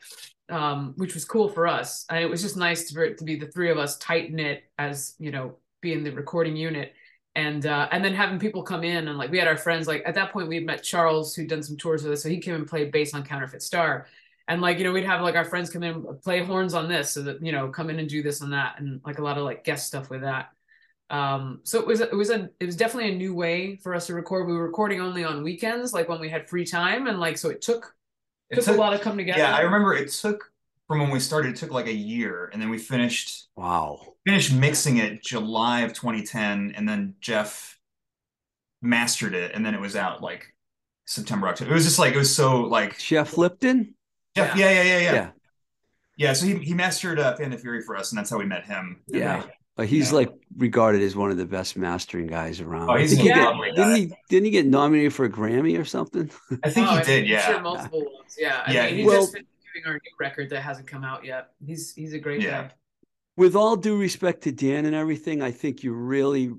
um, 0.50 0.94
which 0.96 1.14
was 1.14 1.24
cool 1.24 1.48
for 1.48 1.66
us. 1.66 2.04
And 2.10 2.18
it 2.18 2.28
was 2.28 2.42
just 2.42 2.56
nice 2.56 2.90
for 2.90 3.02
it 3.04 3.18
to 3.18 3.24
be 3.24 3.36
the 3.36 3.46
three 3.46 3.70
of 3.70 3.78
us 3.78 3.96
tight 3.98 4.32
knit 4.32 4.64
as 4.78 5.14
you 5.18 5.30
know, 5.30 5.56
being 5.80 6.04
the 6.04 6.10
recording 6.10 6.56
unit 6.56 6.92
and 7.36 7.66
uh, 7.66 7.88
and 7.90 8.04
then 8.04 8.14
having 8.14 8.38
people 8.38 8.62
come 8.62 8.84
in 8.84 9.08
and 9.08 9.18
like 9.18 9.30
we 9.30 9.38
had 9.38 9.48
our 9.48 9.56
friends 9.56 9.86
like 9.88 10.02
at 10.06 10.14
that 10.14 10.32
point 10.32 10.48
we 10.48 10.56
had 10.56 10.64
met 10.64 10.82
Charles 10.82 11.34
who'd 11.34 11.48
done 11.48 11.62
some 11.62 11.76
tours 11.76 12.02
with 12.02 12.12
us 12.12 12.22
so 12.22 12.28
he 12.28 12.38
came 12.38 12.54
and 12.54 12.66
played 12.66 12.92
bass 12.92 13.14
on 13.14 13.24
Counterfeit 13.24 13.62
Star 13.62 14.06
and 14.48 14.60
like 14.60 14.78
you 14.78 14.84
know 14.84 14.92
we'd 14.92 15.04
have 15.04 15.20
like 15.22 15.36
our 15.36 15.44
friends 15.44 15.70
come 15.70 15.82
in 15.82 16.04
play 16.22 16.42
horns 16.44 16.74
on 16.74 16.88
this 16.88 17.10
so 17.10 17.22
that 17.22 17.44
you 17.44 17.52
know 17.52 17.68
come 17.68 17.90
in 17.90 17.98
and 17.98 18.08
do 18.08 18.22
this 18.22 18.40
and 18.40 18.52
that 18.52 18.76
and 18.78 19.00
like 19.04 19.18
a 19.18 19.22
lot 19.22 19.38
of 19.38 19.44
like 19.44 19.64
guest 19.64 19.86
stuff 19.86 20.10
with 20.10 20.22
that 20.22 20.50
um 21.10 21.60
so 21.64 21.78
it 21.80 21.86
was 21.86 22.00
it 22.00 22.14
was 22.14 22.30
a 22.30 22.48
it 22.60 22.66
was 22.66 22.76
definitely 22.76 23.12
a 23.12 23.16
new 23.16 23.34
way 23.34 23.76
for 23.76 23.94
us 23.94 24.06
to 24.06 24.14
record 24.14 24.46
we 24.46 24.54
were 24.54 24.64
recording 24.64 25.00
only 25.00 25.24
on 25.24 25.42
weekends 25.42 25.92
like 25.92 26.08
when 26.08 26.20
we 26.20 26.28
had 26.28 26.48
free 26.48 26.64
time 26.64 27.06
and 27.06 27.20
like 27.20 27.36
so 27.36 27.50
it 27.50 27.60
took 27.60 27.94
it 28.50 28.56
took, 28.56 28.64
took- 28.64 28.76
a 28.76 28.80
lot 28.80 28.90
to 28.90 28.98
come 28.98 29.16
together 29.16 29.38
Yeah, 29.38 29.54
I 29.54 29.60
remember 29.60 29.94
it 29.94 30.10
took 30.10 30.50
from 30.86 31.00
when 31.00 31.10
we 31.10 31.18
started, 31.18 31.52
it 31.52 31.56
took 31.56 31.70
like 31.70 31.86
a 31.86 31.92
year, 31.94 32.50
and 32.52 32.60
then 32.60 32.68
we 32.68 32.76
finished 32.76 33.48
Wow. 33.56 34.00
finished 34.26 34.52
mixing 34.52 34.98
it 34.98 35.22
July 35.24 35.80
of 35.80 35.94
2010, 35.94 36.74
and 36.76 36.86
then 36.86 37.14
Jeff 37.20 37.78
mastered 38.82 39.34
it, 39.34 39.52
and 39.54 39.64
then 39.64 39.74
it 39.74 39.80
was 39.80 39.96
out 39.96 40.22
like 40.22 40.52
September, 41.06 41.48
October. 41.48 41.70
It 41.70 41.74
was 41.74 41.84
just 41.84 41.98
like 41.98 42.14
it 42.14 42.18
was 42.18 42.34
so 42.34 42.62
like 42.62 42.98
jeff 42.98 43.36
Lipton? 43.38 43.94
Jeff, 44.36 44.56
yeah, 44.56 44.70
yeah, 44.70 44.82
yeah, 44.82 44.98
yeah. 44.98 45.12
Yeah. 45.12 45.30
Yeah, 46.16 46.32
so 46.32 46.46
he, 46.46 46.54
he 46.58 46.74
mastered 46.74 47.18
uh, 47.18 47.34
Fan 47.36 47.50
the 47.50 47.58
Fury 47.58 47.82
for 47.82 47.96
us, 47.96 48.12
and 48.12 48.18
that's 48.18 48.30
how 48.30 48.38
we 48.38 48.44
met 48.46 48.64
him. 48.64 49.00
Yeah. 49.08 49.40
then- 49.40 49.50
Uh, 49.76 49.82
he's 49.82 50.10
Yeah. 50.12 50.18
like 50.18 50.32
regarded 50.56 51.02
as 51.02 51.16
one 51.16 51.32
of 51.32 51.36
the 51.36 51.46
best 51.46 51.76
mastering 51.76 52.28
guys 52.28 52.60
around. 52.60 52.88
Oh, 52.88 52.94
he's 52.96 53.10
think 53.16 53.20
a 53.20 53.22
he 53.22 53.28
Yeah. 53.30 53.34
did, 53.34 53.44
lovely 53.44 53.70
didn't 53.72 53.94
he 53.96 54.12
didn't 54.28 54.44
he 54.44 54.50
get 54.52 54.66
nominated 54.66 55.12
for 55.12 55.24
a 55.24 55.28
Grammy 55.30 55.76
or 55.78 55.84
something? 55.84 56.30
I 56.62 56.70
think 56.70 56.86
Oh, 56.86 56.92
he 56.92 56.98
I'm 56.98 57.04
did, 57.04 57.26
yeah. 57.26 57.40
sure 57.46 57.60
multiple 57.60 58.04
ones 58.04 58.36
yeah 58.38 58.62
I 58.64 58.72
Yeah, 58.72 58.86
mean, 58.86 58.94
he's 58.98 59.06
well- 59.06 59.20
just 59.22 59.32
been 59.34 59.44
doing 59.74 59.86
our 59.86 59.94
new 59.94 60.10
record 60.20 60.50
that 60.50 60.60
hasn't 60.60 60.86
come 60.86 61.02
out 61.02 61.24
yet 61.24 61.48
he's 61.66 61.92
he's 61.92 62.12
a 62.12 62.20
great 62.20 62.40
Yeah. 62.40 62.62
guy 62.68 62.70
With 63.36 63.56
all 63.56 63.74
due 63.74 63.98
respect 63.98 64.42
to 64.44 64.52
Dan 64.52 64.84
and 64.86 64.94
everything, 64.94 65.42
I 65.42 65.50
think 65.50 65.82
you 65.82 65.92
really 65.92 66.52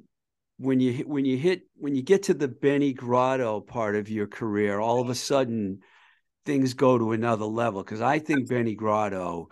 when 0.58 0.82
you 0.82 0.92
hit- 0.92 1.08
when 1.08 1.24
you 1.24 1.38
hit 1.38 1.62
when 1.78 1.96
you 1.96 2.02
get 2.02 2.24
to 2.24 2.34
the 2.34 2.50
Benny 2.50 2.92
Grotto 2.92 3.62
part 3.62 3.96
of 3.96 4.10
your 4.10 4.28
career, 4.28 4.80
all 4.82 5.00
of 5.02 5.10
a 5.10 5.16
sudden 5.16 5.80
things 6.46 6.74
go 6.74 6.98
to 6.98 7.12
another 7.12 7.46
level 7.46 7.84
because 7.84 8.02
I 8.02 8.20
think 8.20 8.48
Benny 8.50 8.76
Grotto 8.76 9.50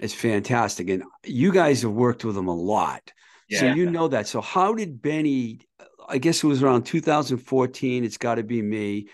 is 0.00 0.14
fantastic 0.14 0.88
and 0.90 1.04
you 1.24 1.52
guys 1.52 1.82
have 1.82 1.92
worked 1.92 2.24
with 2.24 2.36
him 2.36 2.48
a 2.48 2.54
lot. 2.54 3.12
So 3.50 3.66
you 3.66 3.88
know 3.90 4.08
that. 4.08 4.26
So 4.26 4.40
how 4.40 4.74
did 4.74 5.00
Benny? 5.00 5.60
I 6.08 6.18
guess 6.18 6.42
it 6.42 6.46
was 6.46 6.62
around 6.62 6.84
2014. 6.84 8.04
It's 8.04 8.18
got 8.18 8.34
to 8.36 8.42
be 8.42 8.60
me. 8.62 9.08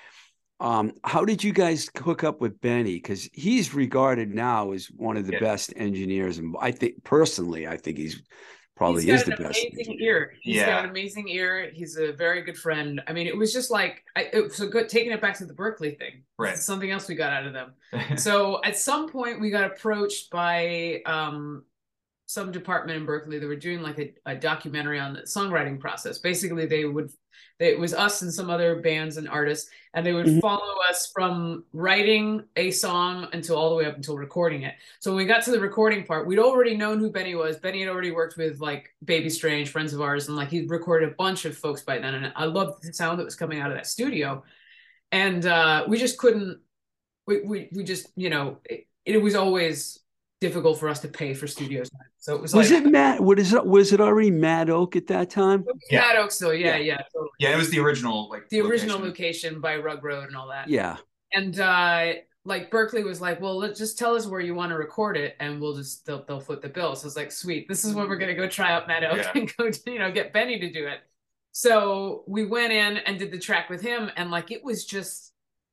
Um, 0.60 0.92
how 1.04 1.24
did 1.24 1.42
you 1.42 1.52
guys 1.52 1.88
hook 1.96 2.24
up 2.24 2.40
with 2.40 2.60
Benny? 2.60 2.94
Because 2.94 3.28
he's 3.32 3.74
regarded 3.74 4.34
now 4.34 4.72
as 4.72 4.86
one 4.86 5.16
of 5.16 5.26
the 5.26 5.32
Yeah. 5.32 5.40
best 5.40 5.72
engineers, 5.76 6.38
and 6.38 6.54
I 6.60 6.72
think 6.72 7.02
personally, 7.04 7.66
I 7.66 7.76
think 7.76 7.98
he's 7.98 8.22
probably 8.80 9.04
He's 9.04 9.20
is 9.20 9.28
got 9.28 9.36
the 9.36 9.42
an 9.42 9.48
best. 9.48 9.60
amazing 9.60 9.78
engineer. 9.92 10.16
ear. 10.16 10.34
He's 10.40 10.62
got 10.62 10.84
an 10.84 10.90
amazing 10.90 11.28
ear. 11.28 11.70
He's 11.70 11.98
a 11.98 12.12
very 12.12 12.40
good 12.40 12.56
friend. 12.56 13.02
I 13.06 13.12
mean, 13.12 13.26
it 13.26 13.36
was 13.36 13.52
just 13.52 13.70
like 13.70 14.02
I, 14.16 14.30
it 14.32 14.42
was 14.42 14.58
good 14.58 14.88
taking 14.88 15.12
it 15.12 15.20
back 15.20 15.36
to 15.36 15.44
the 15.44 15.52
Berklee 15.52 15.98
thing. 15.98 16.22
Right. 16.38 16.56
Something 16.56 16.90
else 16.90 17.06
we 17.06 17.14
got 17.14 17.30
out 17.30 17.44
of 17.46 17.52
them. 17.52 17.74
so 18.16 18.58
at 18.64 18.78
some 18.78 19.10
point 19.10 19.38
we 19.38 19.50
got 19.50 19.64
approached 19.64 20.30
by 20.30 21.02
um 21.04 21.64
some 22.30 22.52
department 22.52 22.96
in 22.96 23.04
Berklee 23.04 23.40
that 23.40 23.46
were 23.48 23.56
doing 23.56 23.82
like 23.82 23.98
a, 23.98 24.14
a 24.24 24.36
documentary 24.36 25.00
on 25.00 25.14
the 25.14 25.22
songwriting 25.22 25.80
process. 25.80 26.18
Basically, 26.18 26.64
they 26.64 26.84
would 26.84 27.10
they, 27.58 27.72
it 27.72 27.78
was 27.78 27.92
us 27.92 28.22
and 28.22 28.32
some 28.32 28.50
other 28.50 28.80
bands 28.80 29.16
and 29.16 29.28
artists, 29.28 29.68
and 29.94 30.06
they 30.06 30.12
would 30.12 30.26
Mhm. 30.26 30.40
follow 30.40 30.76
us 30.88 31.10
from 31.12 31.64
writing 31.72 32.44
a 32.54 32.70
song 32.70 33.26
until 33.32 33.56
all 33.56 33.70
the 33.70 33.74
way 33.76 33.84
up 33.84 33.96
until 33.96 34.16
recording 34.16 34.62
it. 34.62 34.74
So 35.00 35.10
when 35.10 35.18
we 35.18 35.24
got 35.24 35.42
to 35.44 35.50
the 35.50 35.58
recording 35.60 36.04
part, 36.04 36.26
we'd 36.26 36.38
already 36.38 36.76
known 36.76 37.00
who 37.00 37.10
Benny 37.10 37.34
was. 37.34 37.56
Benny 37.58 37.80
had 37.80 37.88
already 37.88 38.12
worked 38.12 38.36
with 38.36 38.60
like 38.60 38.94
Baby 39.04 39.28
Strange, 39.28 39.70
friends 39.70 39.92
of 39.92 40.00
ours, 40.00 40.28
and 40.28 40.36
like 40.36 40.50
he'd 40.50 40.70
recorded 40.70 41.08
a 41.10 41.14
bunch 41.16 41.44
of 41.44 41.56
folks 41.58 41.82
by 41.82 41.98
then. 41.98 42.14
And 42.14 42.32
I 42.36 42.44
loved 42.44 42.82
the 42.84 42.92
sound 42.92 43.18
that 43.18 43.24
was 43.24 43.34
coming 43.34 43.58
out 43.60 43.70
of 43.72 43.76
that 43.76 43.86
studio. 43.88 44.44
And 45.10 45.44
uh, 45.44 45.84
we 45.88 45.98
just 45.98 46.16
couldn't, 46.16 46.60
we, 47.26 47.40
we, 47.42 47.68
we 47.72 47.82
just, 47.82 48.06
you 48.14 48.30
know, 48.30 48.58
it, 48.64 48.86
it 49.04 49.18
was 49.20 49.34
always 49.34 49.98
difficult 50.40 50.78
for 50.78 50.88
us 50.88 51.00
to 51.00 51.08
pay 51.08 51.34
for 51.34 51.46
studio 51.46 51.82
time. 51.82 52.09
So 52.20 52.36
it 52.36 52.42
was, 52.42 52.54
Was 52.54 52.70
like, 52.70 52.84
it 52.84 52.90
Matt? 52.90 53.20
What 53.22 53.38
is 53.38 53.54
it? 53.54 53.64
Was 53.66 53.92
it 53.94 54.00
already 54.00 54.30
Mad 54.30 54.68
Oak 54.68 54.94
at 54.94 55.06
that 55.06 55.30
time? 55.30 55.64
Yeah. 55.90 56.00
Mad 56.00 56.16
Oak 56.16 56.30
still, 56.30 56.52
yeah, 56.52 56.76
Yeah. 56.76 56.92
yeah, 56.92 56.96
totally. 57.12 57.30
yeah, 57.38 57.54
it 57.54 57.56
was 57.56 57.70
the 57.70 57.80
original 57.80 58.28
like 58.28 58.48
The 58.50 58.60
original 58.60 58.98
location. 58.98 59.54
location 59.54 59.60
by 59.62 59.76
Rugg 59.78 60.04
Road 60.04 60.26
and 60.28 60.36
all 60.36 60.48
that. 60.48 60.68
Yeah. 60.68 60.98
and 61.32 61.58
uh 61.58 62.12
like 62.46 62.70
Berklee 62.70 63.04
was 63.04 63.20
like, 63.20 63.38
well, 63.40 63.56
let's 63.58 63.78
just 63.78 63.98
tell 63.98 64.14
us 64.16 64.26
where 64.26 64.40
you 64.40 64.54
want 64.54 64.70
to 64.70 64.76
record 64.76 65.16
it, 65.18 65.36
and 65.40 65.60
we'll 65.60 65.76
just 65.76 66.06
they'll 66.06 66.24
they'll 66.24 66.40
foot 66.40 66.62
the 66.62 66.68
bill. 66.70 66.94
So 66.96 67.06
it's 67.06 67.16
like, 67.16 67.30
sweet, 67.32 67.68
this 67.68 67.84
is 67.84 67.94
when 67.94 68.08
we're 68.08 68.16
gonna 68.16 68.34
go 68.34 68.48
try 68.48 68.72
out 68.72 68.88
Mad 68.88 69.04
Oak 69.04 69.16
Yeah. 69.18 69.30
and 69.34 69.52
go, 69.58 69.70
to, 69.70 69.90
you 69.90 69.98
know, 69.98 70.10
get 70.10 70.32
Benny 70.32 70.58
to 70.58 70.70
do 70.72 70.86
it. 70.86 71.00
So 71.52 72.24
we 72.26 72.46
went 72.46 72.72
in 72.72 72.96
and 72.98 73.18
did 73.18 73.30
the 73.30 73.38
track 73.38 73.68
with 73.70 73.80
him, 73.82 74.10
and 74.16 74.30
like 74.30 74.50
it 74.50 74.62
was 74.64 74.84
just, 74.84 75.32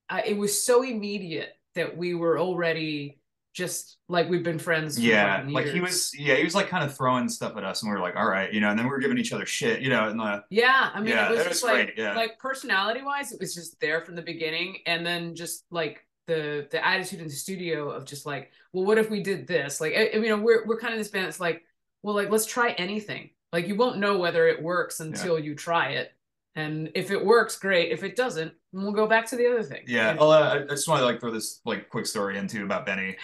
uh, 0.10 0.22
it 0.26 0.36
was 0.38 0.64
so 0.64 0.82
immediate 0.84 1.50
that 1.76 1.95
we 1.95 2.14
were 2.16 2.39
already 2.39 3.16
just 3.58 3.97
like 4.08 4.30
we've 4.30 4.43
been 4.43 4.60
friends. 4.60 4.95
For 4.95 5.01
Yeah, 5.01 5.43
like 5.49 5.66
he 5.66 5.82
was. 5.82 6.12
Yeah, 6.18 6.36
he 6.36 6.43
was 6.43 6.53
like 6.53 6.70
kind 6.70 6.84
of 6.84 6.95
throwing 6.95 7.28
stuff 7.28 7.58
at 7.58 7.64
us, 7.64 7.82
and 7.82 7.91
we 7.91 7.97
were 7.97 8.01
like, 8.01 8.16
"All 8.16 8.30
right," 8.30 8.53
you 8.53 8.62
know. 8.62 8.70
And 8.70 8.78
then 8.78 8.86
we 8.86 8.91
were 8.91 8.99
giving 8.99 9.18
each 9.18 9.34
other 9.34 9.47
shit, 9.47 9.82
you 9.82 9.89
know. 9.89 10.08
And 10.08 10.22
uh, 10.22 10.41
Yeah, 10.51 10.91
I 10.93 10.99
mean, 10.99 11.10
Yeah, 11.10 11.28
it 11.28 11.32
was 11.32 11.39
it 11.39 11.49
just 11.49 11.64
was 11.64 11.72
like 11.72 11.95
yeah. 11.97 12.16
like 12.16 12.38
personality 12.38 13.01
wise, 13.01 13.32
it 13.32 13.39
was 13.39 13.55
just 13.55 13.80
there 13.82 14.01
from 14.01 14.16
the 14.16 14.22
beginning, 14.22 14.78
and 14.86 15.03
then 15.03 15.34
just 15.34 15.66
like 15.72 16.05
the 16.28 16.68
the 16.70 16.86
attitude 16.86 17.20
in 17.20 17.28
the 17.28 17.34
studio 17.34 17.89
of 17.89 18.05
just 18.05 18.28
like, 18.28 18.51
well, 18.74 18.86
what 18.86 18.99
if 18.99 19.10
we 19.10 19.24
did 19.24 19.47
this? 19.47 19.82
Like, 19.82 19.93
I, 19.95 20.12
I 20.14 20.20
mean, 20.20 20.43
we're 20.43 20.64
we're 20.68 20.80
kind 20.80 20.93
of 20.93 20.99
this 20.99 21.10
band. 21.10 21.26
It's 21.26 21.39
like, 21.39 21.64
well, 22.03 22.14
like 22.14 22.30
let's 22.30 22.45
try 22.45 22.72
anything. 22.74 23.32
Like 23.51 23.68
you 23.68 23.76
won't 23.76 23.97
know 23.97 24.20
whether 24.20 24.47
it 24.47 24.62
works 24.62 24.99
until 24.99 25.39
you 25.39 25.55
try 25.55 25.89
it, 25.93 26.12
and 26.55 26.91
if 26.93 27.10
it 27.10 27.26
works, 27.26 27.58
great. 27.58 27.91
If 27.91 28.03
it 28.03 28.16
doesn't, 28.16 28.53
we'll 28.74 28.91
go 28.91 29.08
back 29.08 29.26
to 29.28 29.36
the 29.36 29.47
other 29.47 29.64
thing. 29.64 29.84
yeah, 29.88 30.12
You 30.12 30.18
know? 30.18 30.24
I'll, 30.24 30.32
uh, 30.32 30.53
I 30.55 30.64
I 30.64 30.68
just 30.68 30.88
want 30.88 30.99
to 30.99 31.05
like 31.05 31.20
throw 31.20 31.32
this 31.32 31.62
like 31.66 31.89
quick 31.89 32.05
story 32.05 32.38
into 32.38 32.64
about 32.64 32.86
Benny, 32.86 33.16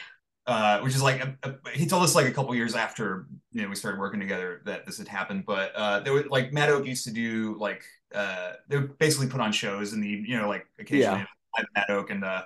uh, 0.46 0.80
which 0.82 0.96
is 0.96 1.02
like 1.02 1.22
a, 1.24 1.38
a- 1.44 1.70
he 1.72 1.86
told 1.86 2.04
us 2.04 2.16
like 2.16 2.28
a 2.28 2.32
couple 2.32 2.54
years 2.56 2.76
after 2.76 3.28
you 3.52 3.62
know 3.62 3.70
we 3.70 3.76
started 3.76 4.00
working 4.00 4.20
together 4.20 4.62
that 4.66 4.86
this 4.86 4.98
had 4.98 5.08
happened. 5.08 5.46
But 5.46 5.74
uh, 5.76 6.00
there 6.02 6.14
was 6.14 6.26
like 6.28 6.54
Mad 6.54 6.70
Oak 6.70 6.86
used 6.86 7.06
to 7.06 7.12
do 7.12 7.58
like 7.60 7.84
uh, 8.14 8.54
they 8.70 8.78
would 8.78 8.98
basically 8.98 9.28
put 9.28 9.42
on 9.42 9.52
shows 9.52 9.94
in 9.94 10.02
the 10.02 10.08
you 10.10 10.38
know 10.38 10.50
like 10.50 10.66
occasionally 10.80 11.20
Yeah. 11.20 11.26
live 11.58 11.66
Mad 11.76 11.90
Oak, 11.90 12.10
and 12.10 12.24
uh, 12.24 12.44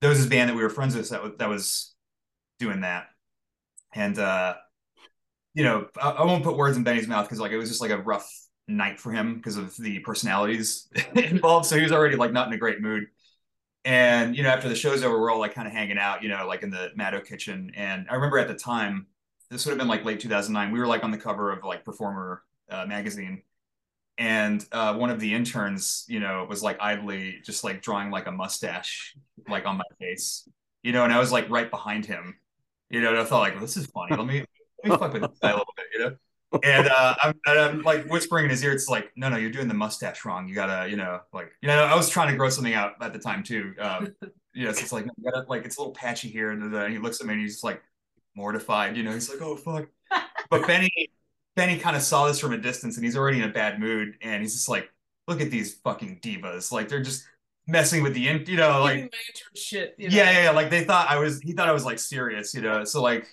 there 0.00 0.10
was 0.10 0.20
this 0.20 0.28
band 0.28 0.50
that 0.50 0.56
we 0.56 0.62
were 0.62 0.70
friends 0.70 0.96
with 0.96 1.10
that 1.10 1.22
was, 1.22 1.32
that 1.38 1.48
was 1.48 1.94
doing 2.60 2.82
that, 2.82 3.08
and 3.94 4.18
uh, 4.18 4.54
you 5.54 5.64
know 5.64 5.86
I, 6.00 6.10
I 6.10 6.24
won't 6.24 6.44
put 6.44 6.56
words 6.56 6.76
in 6.76 6.84
Benny's 6.84 7.08
mouth 7.08 7.26
because 7.26 7.40
like 7.40 7.52
it 7.52 7.56
was 7.58 7.68
just 7.68 7.80
like 7.80 7.90
a 7.90 7.98
rough 7.98 8.30
night 8.66 9.00
for 9.00 9.10
him 9.12 9.36
because 9.36 9.56
of 9.56 9.76
the 9.76 9.98
personalities 10.00 10.88
involved. 11.14 11.66
So 11.66 11.76
he 11.76 11.82
was 11.82 11.92
already 11.92 12.16
like 12.16 12.32
not 12.32 12.48
in 12.48 12.54
a 12.54 12.58
great 12.58 12.80
mood. 12.80 13.06
And 13.84 14.36
you 14.36 14.42
know, 14.42 14.50
after 14.50 14.68
the 14.68 14.74
show's 14.74 15.02
over, 15.02 15.18
we're 15.20 15.30
all 15.30 15.38
like 15.38 15.54
kind 15.54 15.66
of 15.66 15.72
hanging 15.72 15.98
out, 15.98 16.22
you 16.22 16.28
know, 16.28 16.46
like 16.46 16.62
in 16.62 16.70
the 16.70 16.90
Mad 16.96 17.14
Oak 17.14 17.26
kitchen. 17.26 17.72
And 17.76 18.06
I 18.10 18.14
remember 18.14 18.38
at 18.38 18.48
the 18.48 18.54
time, 18.54 19.06
this 19.50 19.64
would 19.64 19.72
have 19.72 19.78
been 19.78 19.88
like 19.88 20.04
late 20.04 20.20
2009. 20.20 20.72
We 20.72 20.78
were 20.78 20.86
like 20.86 21.04
on 21.04 21.10
the 21.10 21.18
cover 21.18 21.50
of 21.52 21.64
like 21.64 21.84
Performer 21.84 22.42
uh, 22.70 22.84
magazine, 22.86 23.42
and 24.18 24.64
uh, 24.72 24.94
one 24.94 25.10
of 25.10 25.20
the 25.20 25.32
interns, 25.34 26.04
you 26.08 26.20
know, 26.20 26.46
was 26.48 26.62
like 26.62 26.78
idly 26.80 27.40
just 27.44 27.64
like 27.64 27.82
drawing 27.82 28.10
like 28.10 28.26
a 28.26 28.32
mustache 28.32 29.16
like 29.48 29.64
on 29.66 29.76
my 29.78 29.84
face. 30.00 30.48
you 30.82 30.92
know, 30.92 31.04
and 31.04 31.12
I 31.12 31.18
was 31.18 31.32
like 31.32 31.48
right 31.50 31.70
behind 31.70 32.06
him, 32.06 32.36
you 32.90 33.00
know, 33.00 33.10
and 33.10 33.18
I 33.18 33.24
thought 33.24 33.40
like, 33.40 33.52
well, 33.54 33.62
this 33.62 33.76
is 33.76 33.86
funny. 33.86 34.14
Let 34.16 34.26
me 34.26 34.44
let 34.84 34.92
me 34.92 34.98
fuck 34.98 35.12
with 35.12 35.22
this 35.22 35.38
guy 35.40 35.50
a 35.50 35.52
little 35.52 35.74
bit, 35.76 35.86
you 35.94 36.00
know. 36.00 36.16
And 36.62 36.88
uh, 36.88 37.14
I'm, 37.22 37.34
I'm 37.46 37.82
like 37.82 38.06
whispering 38.06 38.44
in 38.44 38.50
his 38.50 38.62
ear. 38.64 38.72
It's 38.72 38.88
like, 38.88 39.10
no, 39.16 39.28
no, 39.28 39.36
you're 39.36 39.50
doing 39.50 39.68
the 39.68 39.74
mustache 39.74 40.24
wrong. 40.24 40.48
You 40.48 40.54
gotta, 40.54 40.88
you 40.88 40.96
know, 40.96 41.20
like, 41.32 41.52
you 41.60 41.68
know, 41.68 41.84
I 41.84 41.94
was 41.94 42.08
trying 42.08 42.30
to 42.30 42.36
grow 42.36 42.48
something 42.48 42.74
out 42.74 42.94
at 43.02 43.12
the 43.12 43.18
time 43.18 43.42
too. 43.42 43.74
Um, 43.78 44.14
you 44.54 44.64
know, 44.64 44.72
so 44.72 44.80
it's 44.80 44.92
like, 44.92 45.04
you 45.04 45.30
gotta, 45.30 45.46
like, 45.48 45.64
it's 45.66 45.76
a 45.76 45.80
little 45.80 45.94
patchy 45.94 46.28
here, 46.28 46.50
and 46.50 46.72
then 46.72 46.90
he 46.90 46.98
looks 46.98 47.20
at 47.20 47.26
me 47.26 47.34
and 47.34 47.42
he's 47.42 47.54
just 47.54 47.64
like 47.64 47.82
mortified. 48.34 48.96
You 48.96 49.02
know, 49.02 49.12
he's 49.12 49.28
like, 49.28 49.42
oh 49.42 49.56
fuck. 49.56 49.88
But 50.50 50.66
Benny, 50.66 51.10
Benny 51.56 51.78
kind 51.78 51.94
of 51.94 52.00
saw 52.00 52.26
this 52.26 52.40
from 52.40 52.54
a 52.54 52.58
distance, 52.58 52.96
and 52.96 53.04
he's 53.04 53.16
already 53.16 53.38
in 53.42 53.44
a 53.44 53.52
bad 53.52 53.78
mood, 53.78 54.14
and 54.22 54.40
he's 54.40 54.54
just 54.54 54.68
like, 54.68 54.88
look 55.26 55.42
at 55.42 55.50
these 55.50 55.74
fucking 55.74 56.20
divas. 56.22 56.72
Like 56.72 56.88
they're 56.88 57.02
just 57.02 57.26
messing 57.66 58.02
with 58.02 58.14
the, 58.14 58.26
in- 58.26 58.46
you 58.46 58.56
know, 58.56 58.80
like 58.80 59.12
shit. 59.54 59.94
You 59.98 60.08
know? 60.08 60.16
yeah, 60.16 60.30
yeah, 60.30 60.42
yeah. 60.44 60.50
Like 60.52 60.70
they 60.70 60.84
thought 60.84 61.10
I 61.10 61.18
was, 61.18 61.40
he 61.40 61.52
thought 61.52 61.68
I 61.68 61.72
was 61.72 61.84
like 61.84 61.98
serious, 61.98 62.54
you 62.54 62.62
know. 62.62 62.84
So 62.84 63.02
like 63.02 63.28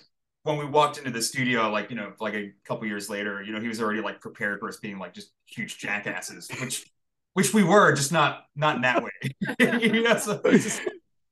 when 0.46 0.58
we 0.58 0.64
walked 0.64 0.98
into 0.98 1.10
the 1.10 1.20
studio, 1.20 1.68
like 1.70 1.90
you 1.90 1.96
know, 1.96 2.12
like 2.20 2.34
a 2.34 2.52
couple 2.64 2.86
years 2.86 3.10
later, 3.10 3.42
you 3.42 3.52
know, 3.52 3.60
he 3.60 3.68
was 3.68 3.82
already 3.82 4.00
like 4.00 4.20
prepared 4.20 4.60
for 4.60 4.68
us 4.68 4.76
being 4.76 4.98
like 4.98 5.12
just 5.12 5.32
huge 5.46 5.78
jackasses, 5.78 6.48
which, 6.60 6.86
which 7.34 7.52
we 7.52 7.64
were, 7.64 7.92
just 7.92 8.12
not 8.12 8.44
not 8.54 8.76
in 8.76 8.82
that 8.82 9.02
way. 9.02 9.10
you 9.80 10.02
know, 10.02 10.16
so 10.18 10.40
just, 10.44 10.80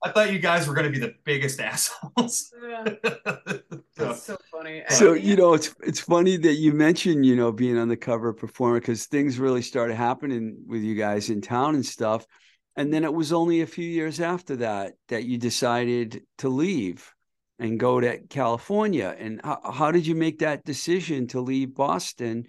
I 0.03 0.11
thought 0.11 0.33
you 0.33 0.41
guys 0.41 0.67
were 0.67 0.75
going 0.75 0.93
to 0.93 0.93
be 0.93 0.99
the 0.99 1.15
biggest 1.23 1.61
assholes. 1.61 2.53
Yeah, 2.61 2.85
so, 3.47 3.73
that's 3.97 4.23
so 4.25 4.37
funny. 4.51 4.83
So 4.89 5.12
you 5.12 5.37
know, 5.37 5.55
it's 5.55 5.73
it's 5.85 6.01
funny 6.01 6.37
that 6.39 6.55
you 6.55 6.73
mentioned 6.73 7.25
you 7.25 7.37
know 7.37 7.53
being 7.53 7.79
on 7.79 7.89
the 7.89 7.97
cover 7.97 8.33
performer 8.33 8.81
because 8.81 9.07
things 9.07 9.39
really 9.39 9.62
started 9.62 9.95
happening 9.95 10.57
with 10.67 10.83
you 10.83 10.97
guys 10.97 11.31
in 11.31 11.41
town 11.41 11.77
and 11.77 11.87
stuff, 11.87 12.27
and 12.75 12.93
then 12.93 13.05
it 13.05 13.15
was 13.15 13.33
only 13.33 13.61
a 13.61 13.67
few 13.67 13.89
years 13.89 14.21
after 14.21 14.57
that 14.57 14.95
that 15.09 15.23
you 15.23 15.39
decided 15.39 16.23
to 16.39 16.49
leave 16.49 17.14
and 17.59 17.79
go 17.79 18.01
to 18.01 18.19
California. 18.29 19.15
And 19.19 19.41
how, 19.45 19.61
how 19.73 19.91
did 19.93 20.07
you 20.07 20.15
make 20.15 20.41
that 20.41 20.65
decision 20.65 21.27
to 21.29 21.41
leave 21.41 21.75
Boston 21.75 22.47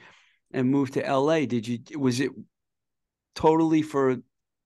and 0.51 0.69
move 0.69 0.91
to 0.91 1.01
LA? 1.01 1.45
Did 1.45 1.67
you 1.67 1.79
was 1.99 2.19
it 2.19 2.31
totally 3.35 3.81
for 3.81 4.17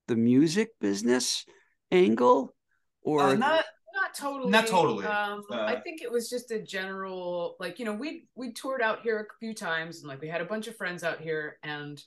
the 0.08 0.16
music 0.16 0.70
business 0.80 1.46
angle, 1.92 2.56
or 3.02 3.22
uh, 3.22 3.34
not 3.36 3.66
not 3.96 4.14
totally 4.16 4.52
Not 4.52 4.68
totally. 4.68 5.06
um 5.06 5.44
i 5.52 5.76
Uh, 5.76 5.82
think 5.82 6.02
it 6.02 6.12
was 6.12 6.30
just 6.30 6.52
a 6.52 6.60
general 6.62 7.56
like 7.60 7.80
you 7.80 7.86
know 7.86 7.94
we 7.94 8.28
we 8.36 8.54
toured 8.54 8.82
out 8.82 9.02
here 9.02 9.20
a 9.20 9.38
few 9.40 9.54
times 9.54 10.00
and 10.00 10.08
like 10.08 10.22
we 10.22 10.28
had 10.28 10.42
a 10.42 10.46
bunch 10.46 10.68
of 10.68 10.76
friends 10.78 11.04
out 11.04 11.20
here 11.20 11.58
and 11.64 12.02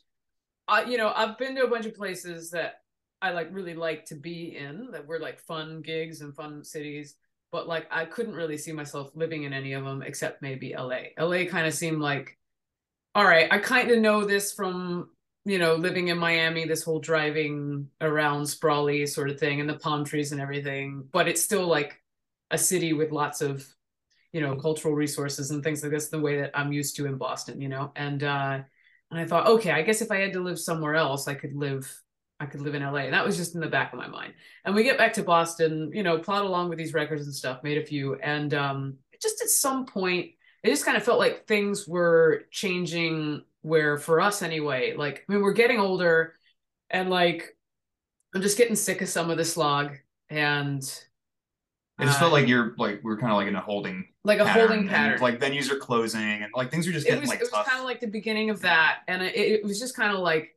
i 0.69 0.85
you 0.85 0.97
know 0.97 1.13
i've 1.15 1.37
been 1.39 1.55
to 1.57 1.65
a 1.65 1.69
bunch 1.69 1.87
of 1.87 1.95
places 1.95 2.51
that 2.51 2.77
i 3.21 3.31
like 3.31 3.49
really 3.53 3.75
like 3.75 4.05
to 4.07 4.15
be 4.15 4.57
in 4.57 4.91
that 4.93 5.07
were 5.07 5.19
like 5.19 5.41
fun 5.41 5.83
gigs 5.83 6.21
and 6.21 6.35
fun 6.35 6.65
cities 6.65 7.17
but 7.53 7.69
like 7.69 7.87
i 7.91 8.05
couldn't 8.05 8.35
really 8.35 8.59
see 8.59 8.73
myself 8.73 9.11
living 9.15 9.45
in 9.45 9.53
any 9.53 9.75
of 9.75 9.85
them 9.85 10.03
except 10.03 10.43
maybe 10.43 10.75
la 10.77 11.01
la 11.19 11.45
kind 11.45 11.67
of 11.67 11.75
seemed 11.75 12.01
like 12.01 12.37
all 13.15 13.25
right 13.25 13.53
i 13.53 13.59
kind 13.59 13.91
of 13.91 13.99
know 13.99 14.25
this 14.25 14.53
from 14.53 15.11
you 15.45 15.59
know 15.59 15.75
living 15.75 16.09
in 16.09 16.19
miami 16.19 16.65
this 16.67 16.83
whole 16.83 16.99
driving 16.99 17.89
around 18.01 18.47
sprawly 18.47 19.07
sort 19.07 19.31
of 19.31 19.39
thing 19.39 19.61
and 19.61 19.69
the 19.69 19.75
palm 19.75 20.05
trees 20.05 20.33
and 20.33 20.41
everything 20.41 21.07
but 21.13 21.29
it's 21.29 21.43
still 21.43 21.67
like 21.67 22.01
a 22.51 22.59
city 22.59 22.93
with 22.93 23.13
lots 23.13 23.41
of 23.41 23.67
you 24.33 24.41
know 24.41 24.57
cultural 24.57 24.95
resources 24.95 25.51
and 25.51 25.63
things 25.63 25.83
like 25.83 25.93
this 25.93 26.09
the 26.09 26.21
way 26.21 26.41
that 26.41 26.51
i'm 26.55 26.73
used 26.73 26.97
to 26.97 27.07
in 27.07 27.17
boston 27.17 27.61
you 27.61 27.69
know? 27.69 27.93
And 27.97 28.23
uh 28.23 28.61
and 29.11 29.21
i 29.21 29.27
thought 29.27 29.47
okay 29.47 29.71
i 29.71 29.83
guess 29.83 30.01
if 30.01 30.11
i 30.11 30.17
had 30.17 30.33
to 30.33 30.41
live 30.41 30.59
somewhere 30.59 30.95
else 30.95 31.29
i 31.29 31.35
could 31.35 31.55
live 31.55 32.02
i 32.43 32.47
could 32.47 32.61
live 32.61 32.75
in 32.75 32.83
la 32.83 32.97
and 32.97 33.15
that 33.15 33.25
was 33.25 33.37
just 33.37 33.55
in 33.55 33.61
the 33.61 33.67
back 33.67 33.93
of 33.93 33.99
my 33.99 34.09
mind. 34.09 34.35
And 34.65 34.75
we 34.75 34.83
get 34.83 34.99
back 34.99 35.13
to 35.15 35.23
boston 35.23 35.91
you 35.95 36.03
know 36.03 36.19
plot 36.19 36.45
along 36.45 36.69
with 36.69 36.79
these 36.79 36.95
records 36.95 37.25
and 37.25 37.35
stuff 37.35 37.63
made 37.63 37.79
a 37.79 37.85
few 37.85 38.17
and 38.17 38.53
um 38.55 38.99
just 39.21 39.41
at 39.41 39.49
some 39.49 39.87
point 39.87 40.33
it 40.63 40.71
just 40.71 40.85
kind 40.85 40.97
of 40.97 41.03
felt 41.03 41.19
like 41.19 41.47
things 41.47 41.89
were 41.89 42.45
changing 42.51 43.43
where 43.63 43.97
for 43.97 44.21
us 44.21 44.43
anyway. 44.43 44.95
Like 44.97 45.25
i 45.29 45.33
mean 45.33 45.43
we're 45.43 45.53
getting 45.53 45.79
older 45.79 46.35
and 46.91 47.11
like 47.11 47.57
i'm 48.35 48.43
just 48.43 48.59
getting 48.59 48.77
sick 48.77 49.01
of 49.01 49.09
some 49.09 49.31
of 49.31 49.39
the 49.39 49.45
slog 49.45 49.97
and 50.29 50.83
it 51.99 52.07
just 52.07 52.19
felt 52.19 52.33
like 52.33 52.49
you're 52.49 52.75
like 52.79 53.01
we 53.05 53.13
are 53.13 53.17
kind 53.17 53.33
of 53.33 53.37
like 53.37 53.47
in 53.47 53.55
a 53.55 53.61
holding 53.61 54.05
like 54.25 54.41
a 54.41 54.45
pattern, 54.45 54.61
holding 54.61 54.81
and, 54.81 54.91
pattern. 54.91 55.21
like 55.21 55.39
venues 55.39 55.71
are 55.71 55.77
closing 55.77 56.21
and 56.21 56.47
like 56.55 56.71
things 56.71 56.89
are 56.89 56.93
just 56.93 57.07
it 57.07 57.11
getting 57.11 57.21
was, 57.21 57.31
like 57.31 57.39
it 57.39 57.43
was 57.43 57.51
tough. 57.51 57.67
kind 57.67 57.79
of 57.79 57.85
like 57.85 58.01
the 58.01 58.07
beginning 58.07 58.51
of 58.51 58.61
that 58.63 59.01
and 59.09 59.23
it, 59.23 59.37
it 59.37 59.65
was 59.65 59.79
just 59.79 59.95
kind 59.95 60.13
of 60.13 60.21
like 60.21 60.57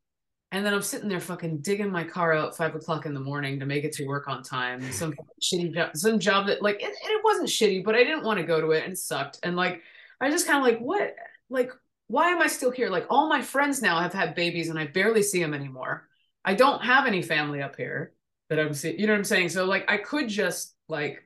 and 0.55 0.65
then 0.65 0.73
i'm 0.73 0.81
sitting 0.81 1.09
there 1.09 1.19
fucking 1.19 1.57
digging 1.57 1.91
my 1.91 2.03
car 2.03 2.33
out 2.33 2.47
at 2.47 2.55
five 2.55 2.73
o'clock 2.75 3.05
in 3.05 3.13
the 3.13 3.19
morning 3.19 3.59
to 3.59 3.65
make 3.65 3.83
it 3.83 3.91
to 3.91 4.05
work 4.05 4.29
on 4.29 4.41
time. 4.41 4.81
Some 4.93 5.13
shitty 5.41 5.73
job 5.73 5.97
some 5.97 6.17
job 6.17 6.47
that 6.47 6.61
like 6.61 6.81
it, 6.81 6.95
it 7.03 7.23
wasn't 7.25 7.49
shitty 7.49 7.83
but 7.83 7.93
i 7.93 8.03
didn't 8.05 8.23
want 8.23 8.39
to 8.39 8.45
go 8.45 8.61
to 8.61 8.71
it 8.71 8.85
and 8.85 8.93
it 8.93 8.97
sucked. 8.97 9.39
And 9.43 9.57
like 9.57 9.81
i 10.21 10.29
just 10.29 10.47
kind 10.47 10.59
of 10.59 10.63
like 10.63 10.79
what 10.79 11.13
like 11.49 11.71
why 12.07 12.29
am 12.29 12.41
i 12.41 12.47
still 12.47 12.71
here? 12.71 12.89
Like 12.89 13.07
all 13.09 13.27
my 13.27 13.41
friends 13.41 13.81
now 13.81 13.99
have 13.99 14.13
had 14.13 14.33
babies 14.33 14.69
and 14.69 14.79
i 14.79 14.87
barely 14.87 15.23
see 15.23 15.41
them 15.41 15.53
anymore. 15.53 16.07
I 16.45 16.55
don't 16.55 16.83
have 16.83 17.05
any 17.05 17.21
family 17.21 17.61
up 17.61 17.75
here 17.75 18.13
that 18.49 18.59
i'm 18.59 18.73
seeing 18.73 18.97
you 18.97 19.07
know 19.07 19.13
what 19.13 19.19
i'm 19.19 19.25
saying? 19.25 19.49
So 19.49 19.65
like 19.65 19.91
i 19.91 19.97
could 19.97 20.29
just 20.29 20.73
like 20.87 21.21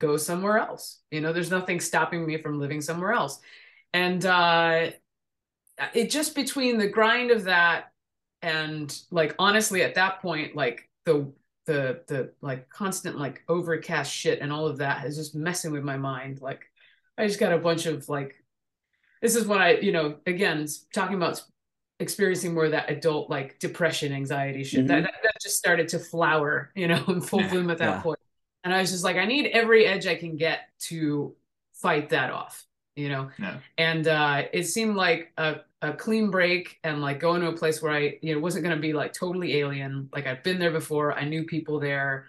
go 0.00 0.16
somewhere 0.16 0.58
else. 0.58 1.00
You 1.10 1.20
know 1.20 1.34
there's 1.34 1.50
nothing 1.50 1.78
stopping 1.78 2.24
me 2.24 2.38
from 2.38 2.58
living 2.58 2.80
somewhere 2.80 3.12
else. 3.12 3.38
And 3.92 4.24
uh 4.24 4.92
it 5.92 6.10
just 6.10 6.34
between 6.34 6.78
the 6.78 6.88
grind 6.88 7.30
of 7.30 7.44
that 7.44 7.91
and 8.42 9.00
like 9.10 9.34
honestly 9.38 9.82
at 9.82 9.94
that 9.94 10.20
point 10.20 10.54
like 10.56 10.88
the 11.04 11.30
the 11.66 12.00
the 12.08 12.32
like 12.40 12.68
constant 12.68 13.18
like 13.18 13.42
overcast 13.48 14.12
shit 14.12 14.40
and 14.40 14.52
all 14.52 14.66
of 14.66 14.78
that 14.78 15.04
is 15.06 15.16
just 15.16 15.34
messing 15.34 15.70
with 15.72 15.84
my 15.84 15.96
mind 15.96 16.40
like 16.40 16.64
i 17.18 17.26
just 17.26 17.38
got 17.38 17.52
a 17.52 17.58
bunch 17.58 17.86
of 17.86 18.08
like 18.08 18.34
this 19.20 19.36
is 19.36 19.46
what 19.46 19.60
i 19.60 19.74
you 19.74 19.92
know 19.92 20.16
again 20.26 20.66
talking 20.92 21.14
about 21.16 21.40
experiencing 22.00 22.52
more 22.52 22.64
of 22.64 22.72
that 22.72 22.90
adult 22.90 23.30
like 23.30 23.58
depression 23.60 24.12
anxiety 24.12 24.64
shit 24.64 24.88
that, 24.88 25.00
Mhm. 25.00 25.04
that 25.04 25.14
that 25.22 25.34
just 25.40 25.56
started 25.56 25.86
to 25.88 26.00
flower 26.00 26.72
you 26.74 26.88
know 26.88 27.02
in 27.08 27.20
full 27.20 27.46
bloom 27.48 27.70
at 27.70 27.78
that 27.78 27.96
yeah. 27.96 28.00
point 28.02 28.18
and 28.64 28.74
i 28.74 28.80
was 28.80 28.90
just 28.90 29.04
like 29.04 29.16
i 29.16 29.24
need 29.24 29.46
every 29.46 29.86
edge 29.86 30.06
i 30.08 30.16
can 30.16 30.36
get 30.36 30.62
to 30.80 31.34
fight 31.74 32.08
that 32.10 32.30
off 32.32 32.64
you 32.96 33.08
know 33.08 33.30
Yeah. 33.38 33.58
and 33.78 34.08
uh 34.08 34.42
it 34.52 34.64
seemed 34.64 34.96
like 34.96 35.32
a, 35.36 35.60
a 35.82 35.92
clean 35.92 36.30
break 36.30 36.78
and 36.84 37.02
like 37.02 37.18
going 37.20 37.40
to 37.42 37.48
a 37.48 37.52
place 37.56 37.82
where 37.82 37.92
i 37.92 38.16
you 38.22 38.34
know 38.34 38.40
wasn't 38.40 38.62
going 38.64 38.74
to 38.76 38.80
be 38.80 38.92
like 38.92 39.12
totally 39.12 39.58
alien. 39.58 40.08
Like 40.14 40.26
i've 40.26 40.42
been 40.42 40.58
there 40.58 40.70
before. 40.70 41.12
I 41.12 41.24
knew 41.24 41.44
people 41.44 41.80
there. 41.80 42.26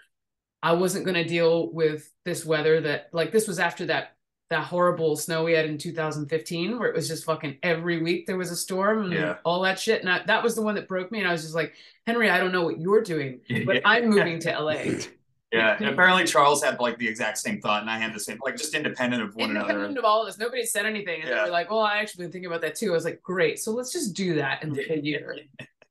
I 0.62 0.74
wasn't 0.74 1.06
going 1.06 1.16
to 1.16 1.24
deal 1.26 1.72
with 1.72 2.10
this 2.26 2.46
weather 2.46 2.82
that 2.82 3.10
like 3.14 3.32
this 3.32 3.48
was 3.48 3.60
after 3.60 3.86
that 3.88 4.16
that 4.50 4.66
horrible 4.66 5.16
snow 5.16 5.44
we 5.44 5.54
had 5.54 5.66
in 5.66 5.78
2015 5.78 6.78
where 6.78 6.88
it 6.90 6.96
was 6.96 7.08
just 7.08 7.24
fucking 7.26 7.58
every 7.64 8.02
week 8.04 8.28
there 8.28 8.38
was 8.38 8.52
a 8.52 8.56
storm 8.56 9.04
and 9.06 9.14
Yeah. 9.14 9.36
all 9.46 9.62
that 9.62 9.80
shit. 9.80 10.02
And 10.02 10.10
I, 10.10 10.22
that 10.28 10.44
was 10.44 10.54
the 10.56 10.62
one 10.62 10.76
that 10.76 10.88
broke 10.88 11.12
me. 11.12 11.20
And 11.20 11.28
i 11.28 11.32
was 11.32 11.42
just 11.44 11.56
like 11.56 11.74
henry 12.06 12.30
i 12.30 12.38
don't 12.38 12.52
know 12.52 12.64
what 12.64 12.80
you're 12.80 13.02
doing 13.02 13.40
but 13.66 13.82
i'm 13.86 14.10
moving 14.10 14.40
to 14.40 14.52
la 14.60 14.74
Yeah, 15.54 15.76
and 15.78 15.86
apparently 15.88 16.24
Charles 16.26 16.64
had 16.64 16.80
like 16.80 16.98
the 16.98 17.08
exact 17.08 17.38
same 17.38 17.62
thought, 17.62 17.82
and 17.82 17.90
I 17.90 17.98
had 18.00 18.14
the 18.14 18.20
same, 18.20 18.40
like 18.44 18.58
just 18.58 18.74
independent 18.74 19.22
of 19.22 19.36
one 19.36 19.52
independent 19.52 19.80
another. 19.86 20.00
of 20.00 20.06
all 20.06 20.24
of 20.24 20.28
us 20.28 20.38
nobody 20.40 20.66
said 20.66 20.86
anything 20.86 21.22
and 21.22 21.30
they 21.30 21.36
Yeah. 21.36 21.46
were 21.46 21.52
like 21.52 21.70
well 21.70 21.80
i 21.82 21.98
actually 22.00 22.26
been 22.26 22.32
thinking 22.32 22.48
about 22.48 22.62
that 22.62 22.76
too 22.76 22.90
i 22.90 22.92
was 22.94 23.06
like 23.06 23.22
great 23.22 23.60
so 23.60 23.72
let's 23.72 23.92
just 23.92 24.16
do 24.16 24.34
that 24.36 24.64
in 24.64 24.74
like 24.74 24.90
a 24.90 25.00
year 25.00 25.38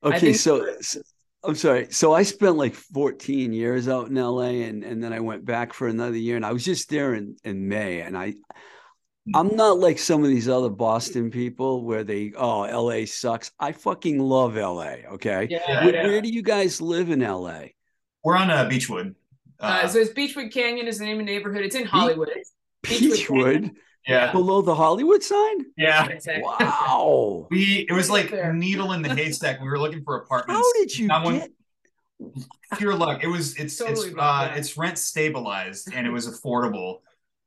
Okay, 0.04 0.18
think- 0.18 0.36
so, 0.36 0.66
so 0.80 1.00
I'm 1.44 1.54
sorry. 1.56 1.88
So 1.90 2.12
I 2.12 2.22
spent 2.24 2.56
like 2.56 2.74
14 2.74 3.52
years 3.52 3.88
out 3.88 4.08
in 4.08 4.14
LA 4.14 4.62
and 4.68 4.82
and 4.84 5.02
then 5.02 5.12
I 5.12 5.20
went 5.20 5.44
back 5.44 5.72
for 5.72 5.86
another 5.88 6.16
year 6.16 6.36
and 6.36 6.44
I 6.46 6.52
was 6.52 6.64
just 6.64 6.88
there 6.88 7.14
in 7.14 7.36
in 7.44 7.68
May 7.68 8.00
and 8.00 8.16
I 8.18 8.34
I'm 9.34 9.54
not 9.56 9.78
like 9.78 9.98
some 10.00 10.22
of 10.24 10.28
these 10.28 10.48
other 10.48 10.68
Boston 10.68 11.30
people 11.30 11.84
where 11.84 12.02
they 12.04 12.32
oh 12.36 12.60
LA 12.62 13.04
sucks. 13.06 13.52
I 13.60 13.70
fucking 13.72 14.18
love 14.18 14.56
LA, 14.56 14.94
okay? 15.14 15.46
yeah, 15.50 15.84
Where, 15.84 15.94
yeah. 15.94 16.06
where 16.06 16.20
do 16.20 16.28
you 16.28 16.42
guys 16.42 16.80
live 16.80 17.10
in 17.10 17.20
LA? 17.20 17.66
We're 18.24 18.36
on 18.36 18.50
uh, 18.50 18.68
Beachwood. 18.68 19.14
Uh, 19.62 19.66
Uh, 19.84 19.88
so 19.88 19.98
it's 20.00 20.10
Beachwood 20.12 20.52
Canyon 20.52 20.86
is 20.88 20.98
the 20.98 21.04
name 21.04 21.20
of 21.20 21.26
the 21.26 21.32
neighborhood. 21.32 21.62
It's 21.64 21.76
in 21.76 21.84
Hollywood. 21.86 22.28
Beachwood 22.84 23.26
Beachwood 23.26 23.70
yeah, 24.08 24.32
below 24.32 24.60
the 24.62 24.74
Hollywood 24.74 25.22
sign? 25.22 25.66
yeah. 25.76 26.06
Exactly. 26.08 26.42
Wow. 26.42 27.46
We 27.50 27.86
it 27.88 27.92
was 27.92 28.10
like 28.10 28.30
There. 28.30 28.52
needle 28.52 28.92
in 28.92 29.02
the 29.02 29.14
haystack. 29.14 29.60
We 29.60 29.68
were 29.68 29.78
looking 29.78 30.02
for 30.02 30.16
apartments. 30.16 30.58
How 30.60 30.72
did 30.80 30.98
you 30.98 31.08
That 31.08 31.24
one- 31.24 31.38
get 31.38 31.50
pure 32.78 32.94
luck. 32.94 33.22
It 33.22 33.28
was 33.28 33.56
it's 33.56 33.76
Totally 33.76 34.08
it's 34.08 34.16
uh 34.18 34.48
yeah. 34.50 34.54
it's 34.54 34.76
rent 34.76 34.98
stabilized 34.98 35.92
and 35.94 36.06
it 36.06 36.10
was 36.10 36.26
affordable. 36.28 37.00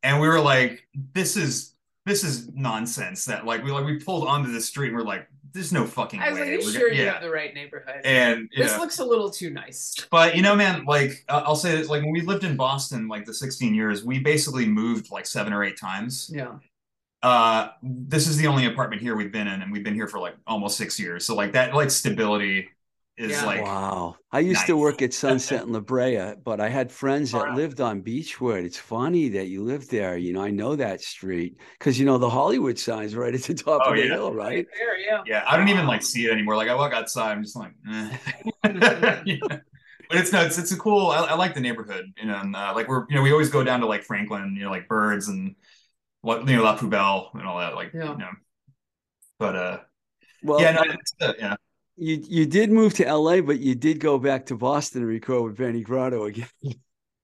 And 0.03 0.21
we 0.21 0.27
were 0.27 0.39
like, 0.39 0.87
this 1.13 1.35
is 1.35 1.73
this 2.05 2.23
is 2.23 2.47
nonsense. 2.53 3.25
That 3.25 3.45
like 3.45 3.63
we 3.63 3.71
like 3.71 3.85
we 3.85 3.99
pulled 3.99 4.27
onto 4.27 4.51
the 4.51 4.61
street 4.61 4.89
and 4.89 4.97
we're 4.97 5.03
like, 5.03 5.27
there's 5.55 5.71
no 5.73 5.85
fucking 5.85 6.19
I 6.19 6.29
was 6.29 6.39
way. 6.39 6.51
like, 6.51 6.59
you 6.61 6.67
We're 6.67 6.71
sure 6.73 6.89
gonna- 6.89 6.99
you 6.99 7.05
yeah. 7.05 7.13
have 7.13 7.21
the 7.23 7.31
right 7.31 7.53
neighborhood? 7.55 8.01
And 8.03 8.47
this 8.55 8.77
looks 8.77 8.99
a 8.99 9.05
little 9.05 9.31
too 9.31 9.49
nice. 9.49 9.95
But 10.11 10.35
you 10.35 10.43
know, 10.43 10.55
man, 10.55 10.85
like 10.85 11.25
uh, 11.29 11.41
I'll 11.45 11.55
say 11.55 11.75
this: 11.75 11.89
like 11.89 12.03
when 12.03 12.11
we 12.11 12.21
lived 12.21 12.43
in 12.43 12.55
Boston, 12.55 13.07
like 13.07 13.25
the 13.25 13.33
16 13.33 13.73
years, 13.73 14.03
we 14.05 14.19
basically 14.19 14.67
moved 14.67 15.09
like 15.11 15.25
seven 15.25 15.51
or 15.53 15.63
eight 15.63 15.79
times. 15.79 16.29
Yeah. 16.31 16.55
Uh, 17.23 17.69
this 17.81 18.27
is 18.27 18.37
the 18.37 18.45
only 18.45 18.65
apartment 18.67 19.01
here 19.01 19.15
we've 19.15 19.31
been 19.31 19.47
in, 19.47 19.61
and 19.63 19.71
we've 19.71 19.83
been 19.83 19.95
here 19.95 20.07
for 20.07 20.19
like 20.19 20.35
almost 20.45 20.77
six 20.77 20.99
years. 20.99 21.25
So 21.25 21.33
like 21.35 21.53
that, 21.53 21.73
like 21.73 21.89
stability 21.89 22.69
is 23.17 23.31
Yeah. 23.31 23.45
like 23.45 23.61
Wow. 23.61 24.17
I 24.31 24.39
used 24.39 24.65
to 24.67 24.77
work 24.77 25.01
at 25.01 25.13
Sunset 25.13 25.63
and 25.63 25.71
La 25.71 25.79
Brea, 25.79 26.35
but 26.43 26.59
I 26.59 26.69
had 26.69 26.91
friends 26.91 27.31
that 27.31 27.47
Wow. 27.47 27.55
lived 27.55 27.79
on 27.81 28.01
Beachwood. 28.03 28.63
It's 28.65 28.77
funny 28.77 29.29
that 29.29 29.47
you 29.47 29.63
lived 29.63 29.89
there. 29.91 30.17
You 30.17 30.33
know, 30.33 30.41
I 30.43 30.51
know 30.51 30.75
that 30.75 31.01
street 31.01 31.57
because, 31.79 31.97
you 31.99 32.05
know, 32.05 32.17
the 32.17 32.29
Hollywood 32.29 32.77
sign's 32.77 33.15
right 33.15 33.33
at 33.33 33.41
the 33.43 33.53
top 33.53 33.81
Oh, 33.85 33.91
of 33.91 33.95
the 33.97 34.05
yeah. 34.05 34.13
hill, 34.13 34.33
right? 34.33 34.67
There, 34.77 34.99
yeah. 34.99 35.21
yeah, 35.25 35.43
I 35.47 35.57
don't 35.57 35.69
even 35.69 35.87
like 35.87 36.01
see 36.03 36.25
it 36.25 36.31
anymore. 36.31 36.55
Like 36.55 36.69
I 36.69 36.75
walk 36.75 36.93
outside, 36.93 37.31
I'm 37.31 37.43
just 37.43 37.55
like, 37.55 37.73
eh. 37.91 38.17
Yeah. 39.25 39.37
but 40.09 40.17
it's 40.19 40.31
no, 40.31 40.41
it's 40.43 40.57
it's 40.57 40.71
a 40.71 40.77
cool. 40.77 41.07
I, 41.07 41.25
I 41.25 41.35
like 41.35 41.53
the 41.55 41.61
neighborhood, 41.61 42.05
you 42.17 42.25
know, 42.25 42.37
and 42.39 42.55
uh, 42.55 42.73
like 42.75 42.87
we're 42.87 43.05
you 43.09 43.15
know 43.15 43.21
we 43.21 43.31
always 43.31 43.49
go 43.49 43.63
down 43.63 43.79
to 43.81 43.85
like 43.87 44.03
Franklin, 44.03 44.55
you 44.55 44.63
know, 44.63 44.71
like 44.71 44.87
Birds 44.87 45.27
and 45.29 45.55
what 46.21 46.47
you 46.47 46.57
know 46.57 46.63
La 46.63 46.77
Poubelle 46.77 47.31
and 47.35 47.43
all 47.47 47.59
that, 47.59 47.75
like 47.75 47.93
Yeah. 47.93 48.11
you 48.13 48.17
know. 48.17 48.31
But 49.39 49.55
uh, 49.55 49.79
Well, 50.43 50.59
yeah, 50.61 50.71
no, 50.71 50.83
it's, 50.83 51.13
uh, 51.21 51.33
yeah. 51.39 51.55
You 51.97 52.21
you 52.27 52.45
did 52.45 52.71
move 52.71 52.93
to 52.95 53.05
LA, 53.13 53.41
but 53.41 53.59
you 53.59 53.75
did 53.75 53.99
go 53.99 54.17
back 54.17 54.45
to 54.47 54.55
Boston 54.55 55.01
to 55.01 55.07
record 55.07 55.43
with 55.43 55.57
Benny 55.57 55.81
Grotto 55.81 56.25
again. 56.25 56.47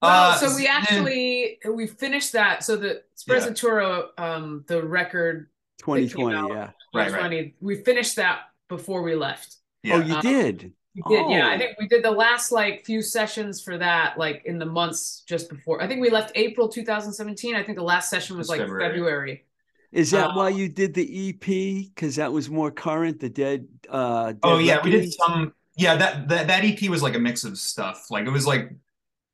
Well, 0.04 0.32
Uh, 0.32 0.36
so 0.38 0.56
we 0.56 0.66
actually 0.66 1.60
we 1.70 1.86
finished 1.86 2.34
that. 2.34 2.64
So 2.64 2.76
the 2.76 2.88
Yeah. 3.28 3.36
Sprezzatura, 3.36 4.08
um, 4.18 4.64
the 4.68 4.82
record 4.82 5.52
2020, 5.78 6.36
out. 6.36 6.50
yeah. 6.50 6.70
Right, 6.92 7.12
right. 7.12 7.54
we 7.62 7.76
finished 7.84 8.16
that 8.16 8.40
before 8.68 9.04
we 9.04 9.14
left. 9.16 9.58
yeah. 9.84 9.98
Oh, 9.98 10.00
you 10.02 10.16
Um, 10.16 10.22
did? 10.22 10.74
We 10.96 11.04
did, 11.08 11.30
yeah. 11.30 11.50
I 11.50 11.56
Oh. 11.56 11.58
think 11.60 11.78
we 11.80 11.88
did 11.88 12.04
the 12.04 12.10
last 12.10 12.52
like 12.52 12.84
few 12.84 13.04
sessions 13.04 13.62
for 13.62 13.78
that, 13.78 14.18
like 14.18 14.42
in 14.46 14.58
the 14.58 14.66
months 14.66 15.22
just 15.28 15.50
before. 15.50 15.84
I 15.84 15.88
think 15.88 16.02
we 16.02 16.10
left 16.10 16.32
April 16.34 16.68
2017. 16.68 17.54
I 17.56 17.62
think 17.64 17.78
the 17.78 17.84
last 17.84 18.10
session 18.10 18.38
was 18.38 18.46
It's 18.46 18.50
like 18.50 18.62
February. 18.62 18.90
February. 18.90 19.46
Is 19.92 20.12
that 20.12 20.32
Uh, 20.32 20.34
why 20.34 20.50
you 20.50 20.70
did 20.70 20.94
the 20.94 21.30
EP? 21.30 21.90
Because 21.94 22.16
that 22.16 22.32
was 22.32 22.50
more 22.50 22.72
current, 22.72 23.20
the 23.20 23.30
Dead. 23.30 23.68
Uh, 23.90 24.34
Oh 24.44 24.58
Dead 24.58 24.66
yeah, 24.66 24.84
we 24.84 24.92
did 24.92 25.12
some. 25.14 25.54
Yeah, 25.76 25.96
that, 25.96 26.28
that 26.30 26.48
that 26.48 26.64
EP 26.64 26.90
was 26.90 27.02
like 27.02 27.16
a 27.16 27.20
mix 27.20 27.44
of 27.44 27.58
stuff. 27.58 28.08
Like 28.10 28.26
it 28.26 28.30
was 28.32 28.46
like 28.48 28.62
a 28.62 28.76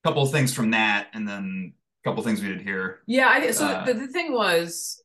couple 0.03 0.23
of 0.23 0.31
things 0.31 0.53
from 0.53 0.71
that, 0.71 1.07
and 1.13 1.27
then 1.27 1.73
a 2.03 2.09
couple 2.09 2.19
of 2.19 2.25
things 2.25 2.41
we 2.41 2.47
did 2.47 2.61
here. 2.61 3.01
Yeah, 3.07 3.27
I 3.29 3.51
so 3.51 3.65
Uh, 3.65 3.85
the, 3.85 3.93
the 3.93 4.07
thing 4.07 4.33
was 4.33 5.01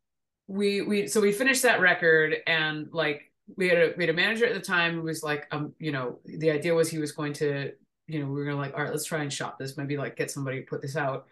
we 0.47 0.83
we 0.83 1.07
so 1.09 1.21
we 1.21 1.33
finished 1.33 1.63
that 1.63 1.81
record 1.81 2.37
and 2.47 2.89
like 2.93 3.31
we 3.57 3.69
had 3.69 3.79
a 3.79 3.95
we 3.97 4.05
had 4.05 4.11
a 4.11 4.17
manager 4.17 4.47
at 4.47 4.55
the 4.55 4.61
time 4.61 4.95
who 4.95 5.03
was 5.03 5.23
like 5.23 5.47
um 5.51 5.73
you 5.79 5.93
know 5.93 6.19
the 6.25 6.51
idea 6.51 6.75
was 6.75 6.91
he 6.91 6.99
was 6.99 7.13
going 7.13 7.33
to 7.33 7.73
you 8.07 8.21
know 8.21 8.27
we 8.27 8.33
were 8.33 8.45
gonna 8.45 8.57
like 8.57 8.75
all 8.75 8.83
right 8.83 8.91
let's 8.91 9.05
try 9.05 9.23
and 9.23 9.33
shop 9.33 9.59
this 9.59 9.77
maybe 9.77 9.97
like 9.97 10.17
get 10.17 10.31
somebody 10.31 10.61
to 10.61 10.67
put 10.67 10.83
this 10.83 10.97
out 10.97 11.27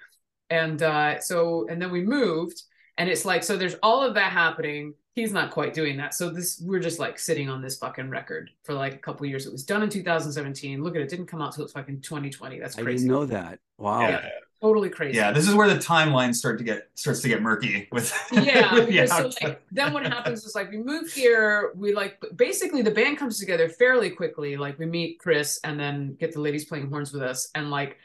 and 0.49 0.83
uh 0.83 1.21
so 1.21 1.67
and 1.69 1.81
then 1.83 1.91
we 1.91 2.03
moved 2.03 2.63
and 3.01 3.09
it's 3.09 3.25
like 3.25 3.43
so 3.43 3.57
there's 3.57 3.77
all 3.83 4.03
of 4.03 4.13
that 4.15 4.31
happening. 4.31 4.93
He's 5.15 5.33
not 5.33 5.51
quite 5.51 5.73
doing 5.73 5.97
that. 5.97 6.13
So 6.13 6.29
this 6.29 6.61
we're 6.63 6.81
just 6.81 6.99
like 6.99 7.19
sitting 7.19 7.49
on 7.49 7.63
this 7.63 7.79
fucking 7.79 8.11
record 8.11 8.51
for 8.63 8.75
like 8.75 8.93
a 8.93 8.99
couple 8.99 9.25
years. 9.25 9.47
It 9.47 9.53
was 9.53 9.65
done 9.65 9.83
in 9.83 9.89
2017 9.89 10.85
look 10.85 10.95
at 10.97 11.01
it. 11.01 11.09
Didn't 11.09 11.25
come 11.25 11.41
out 11.41 11.55
till 11.55 11.65
it's 11.65 11.73
fucking 11.73 12.03
2020 12.03 12.59
that's 12.59 12.77
I 12.79 12.83
crazy. 12.83 13.05
didn't 13.07 13.11
know 13.11 13.25
that. 13.25 13.59
Wow. 13.79 14.03
Yeah. 14.03 14.29
totally 14.61 14.91
crazy. 14.91 15.17
Yeah, 15.17 15.33
this 15.33 15.49
is 15.49 15.55
where 15.55 15.67
the 15.67 15.81
timeline 15.81 16.35
start 16.35 16.59
to 16.59 16.65
get 16.65 16.91
starts 16.95 17.23
to 17.23 17.29
get 17.29 17.41
murky 17.41 17.89
with 17.91 18.13
yeah 18.33 18.75
with 18.75 18.89
the 18.91 19.07
so 19.07 19.31
like 19.43 19.63
then 19.73 19.95
what 19.95 20.05
happens 20.05 20.45
is 20.45 20.55
like 20.55 20.71
we 20.71 20.77
move 20.77 21.11
here. 21.11 21.73
We 21.75 21.95
like 21.95 22.23
basically 22.37 22.83
the 22.83 22.91
band 22.91 23.17
comes 23.17 23.39
together 23.39 23.71
fairly 23.71 24.11
quickly. 24.11 24.59
Like 24.59 24.79
we 24.79 24.85
meet 24.85 25.21
chris 25.21 25.59
and 25.65 25.81
then 25.81 26.17
get 26.21 26.35
the 26.35 26.41
ladies 26.43 26.67
playing 26.67 26.91
horns 26.91 27.15
with 27.15 27.23
us. 27.23 27.49
And 27.55 27.71
like 27.71 27.97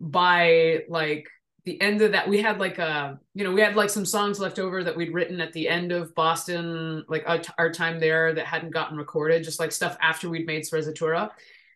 by 0.00 0.84
like 0.88 1.28
the 1.68 1.80
end 1.82 2.00
of 2.00 2.12
that 2.12 2.26
we 2.26 2.40
had 2.40 2.58
like 2.58 2.78
a 2.78 3.20
you 3.34 3.44
know 3.44 3.52
we 3.52 3.60
had 3.60 3.76
like 3.76 3.90
some 3.90 4.06
songs 4.06 4.40
left 4.40 4.58
over 4.58 4.82
that 4.82 4.96
we'd 4.96 5.12
written 5.12 5.38
at 5.38 5.52
the 5.52 5.68
end 5.68 5.92
of 5.92 6.14
boston 6.14 7.04
like 7.08 7.22
uh, 7.26 7.32
our, 7.58 7.66
our 7.66 7.70
time 7.70 8.00
there 8.00 8.32
that 8.32 8.46
hadn't 8.46 8.70
gotten 8.70 8.96
recorded 8.96 9.44
just 9.44 9.60
like 9.60 9.70
stuff 9.70 9.94
after 10.00 10.30
we'd 10.30 10.46
made 10.46 10.62
Sprezzatura. 10.62 11.30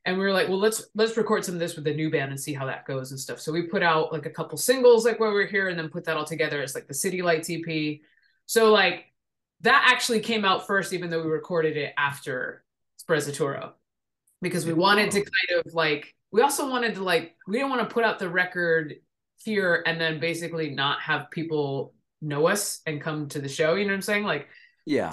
and 0.06 0.16
we 0.16 0.24
were 0.24 0.32
like 0.32 0.48
well 0.48 0.58
let's 0.58 0.86
let's 0.94 1.14
record 1.18 1.44
some 1.44 1.54
of 1.54 1.60
this 1.60 1.76
with 1.76 1.84
the 1.84 1.92
new 1.92 2.10
band 2.10 2.30
and 2.30 2.40
see 2.40 2.54
how 2.54 2.64
that 2.64 2.86
goes 2.86 3.10
and 3.10 3.20
stuff. 3.20 3.38
So 3.38 3.52
we 3.52 3.64
put 3.64 3.82
out 3.82 4.14
like 4.14 4.24
a 4.24 4.30
couple 4.30 4.56
singles 4.56 5.04
like 5.04 5.20
while 5.20 5.28
we 5.28 5.34
were 5.34 5.44
here 5.44 5.68
and 5.68 5.78
then 5.78 5.90
put 5.90 6.04
that 6.04 6.16
all 6.16 6.24
together 6.24 6.62
as 6.62 6.74
like 6.74 6.88
the 6.88 6.94
city 6.94 7.20
lights 7.20 7.50
ep 7.50 8.00
so 8.46 8.72
like 8.72 9.12
that 9.60 9.90
actually 9.92 10.20
came 10.20 10.46
out 10.46 10.66
first 10.66 10.94
even 10.94 11.10
though 11.10 11.22
we 11.22 11.28
recorded 11.28 11.76
it 11.76 11.92
after 11.98 12.64
Sprezzatura 12.98 13.72
because 14.40 14.64
we 14.64 14.72
wanted 14.72 15.10
to 15.10 15.18
kind 15.18 15.60
of 15.66 15.74
like 15.74 16.14
we 16.32 16.40
also 16.40 16.70
wanted 16.70 16.94
to 16.94 17.04
like 17.04 17.36
we 17.46 17.58
didn't 17.58 17.68
want 17.68 17.86
to 17.86 17.92
put 17.92 18.04
out 18.04 18.18
the 18.18 18.30
record 18.30 18.94
here 19.44 19.82
and 19.86 20.00
then 20.00 20.20
basically 20.20 20.70
not 20.70 21.00
have 21.00 21.30
people 21.30 21.94
know 22.20 22.46
us 22.46 22.80
and 22.86 23.00
come 23.00 23.28
to 23.28 23.40
the 23.40 23.48
show 23.48 23.74
you 23.74 23.84
know 23.84 23.90
what 23.90 23.96
i'm 23.96 24.02
saying? 24.02 24.24
Like 24.24 24.48
Yeah. 24.86 25.10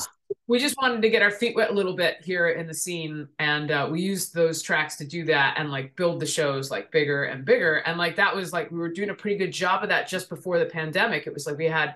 we 0.47 0.59
just 0.59 0.77
wanted 0.81 1.01
to 1.01 1.09
get 1.09 1.21
our 1.23 1.31
feet 1.31 1.55
wet 1.55 1.71
a 1.71 1.73
little 1.73 1.95
bit 1.95 2.17
here 2.23 2.49
in 2.49 2.67
the 2.67 2.73
scene 2.73 3.27
and 3.39 3.71
uh, 3.71 3.87
we 3.91 4.01
used 4.01 4.33
those 4.33 4.61
tracks 4.61 4.95
to 4.97 5.05
do 5.05 5.25
that 5.25 5.55
and 5.57 5.71
like 5.71 5.95
build 5.95 6.19
the 6.19 6.25
shows 6.27 6.69
like 6.69 6.91
bigger 6.91 7.23
and 7.23 7.45
bigger 7.45 7.75
and 7.85 7.97
like 7.97 8.15
that 8.15 8.35
was 8.35 8.53
like 8.53 8.69
we 8.71 8.77
were 8.77 8.93
doing 8.93 9.09
a 9.09 9.13
pretty 9.15 9.37
good 9.37 9.51
job 9.51 9.81
of 9.83 9.89
that 9.89 10.07
just 10.07 10.29
before 10.29 10.59
the 10.59 10.65
pandemic. 10.65 11.25
It 11.25 11.33
was 11.33 11.47
like 11.47 11.57
we 11.57 11.65
had 11.65 11.95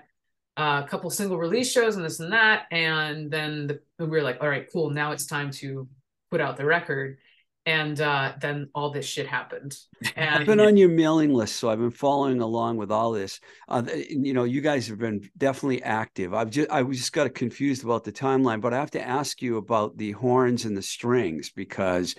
uh, 0.56 0.82
a 0.84 0.88
couple 0.88 1.10
single 1.10 1.36
release 1.38 1.70
shows 1.70 1.96
and 1.96 2.04
this 2.04 2.20
and 2.20 2.32
that 2.32 2.66
and 2.70 3.30
then 3.30 3.66
the, 3.66 3.80
we 3.98 4.06
were 4.06 4.22
like 4.22 4.38
all 4.40 4.48
right 4.48 4.68
cool 4.72 4.90
now 4.90 5.10
it's 5.12 5.26
time 5.26 5.50
to 5.50 5.88
put 6.30 6.40
out 6.40 6.56
the 6.56 6.64
record 6.64 7.18
and 7.66 8.00
uh, 8.00 8.32
then 8.40 8.68
all 8.74 8.90
this 8.90 9.06
shit 9.06 9.26
happened 9.26 9.74
I've 10.16 10.46
been 10.46 10.60
on 10.60 10.76
your 10.76 10.90
mailing 10.90 11.32
list, 11.32 11.56
so 11.56 11.70
I've 11.70 11.78
been 11.78 11.90
following 11.90 12.40
along 12.40 12.76
with 12.76 12.92
all 12.92 13.12
this. 13.12 13.40
Uh, 13.68 13.82
you 14.08 14.34
know, 14.34 14.44
you 14.44 14.60
guys 14.60 14.86
have 14.88 14.98
been 14.98 15.28
definitely 15.38 15.82
active. 15.82 16.34
I've 16.34 16.50
just 16.50 16.70
I 16.70 16.82
was 16.82 16.98
just 16.98 17.12
got 17.12 17.32
confused 17.34 17.84
about 17.84 18.04
the 18.04 18.12
timeline, 18.12 18.60
but 18.60 18.74
I 18.74 18.78
have 18.78 18.90
to 18.92 19.02
ask 19.02 19.40
you 19.40 19.56
about 19.56 19.96
the 19.96 20.12
horns 20.12 20.64
and 20.66 20.76
the 20.76 20.82
strings 20.82 21.50
because 21.50 22.14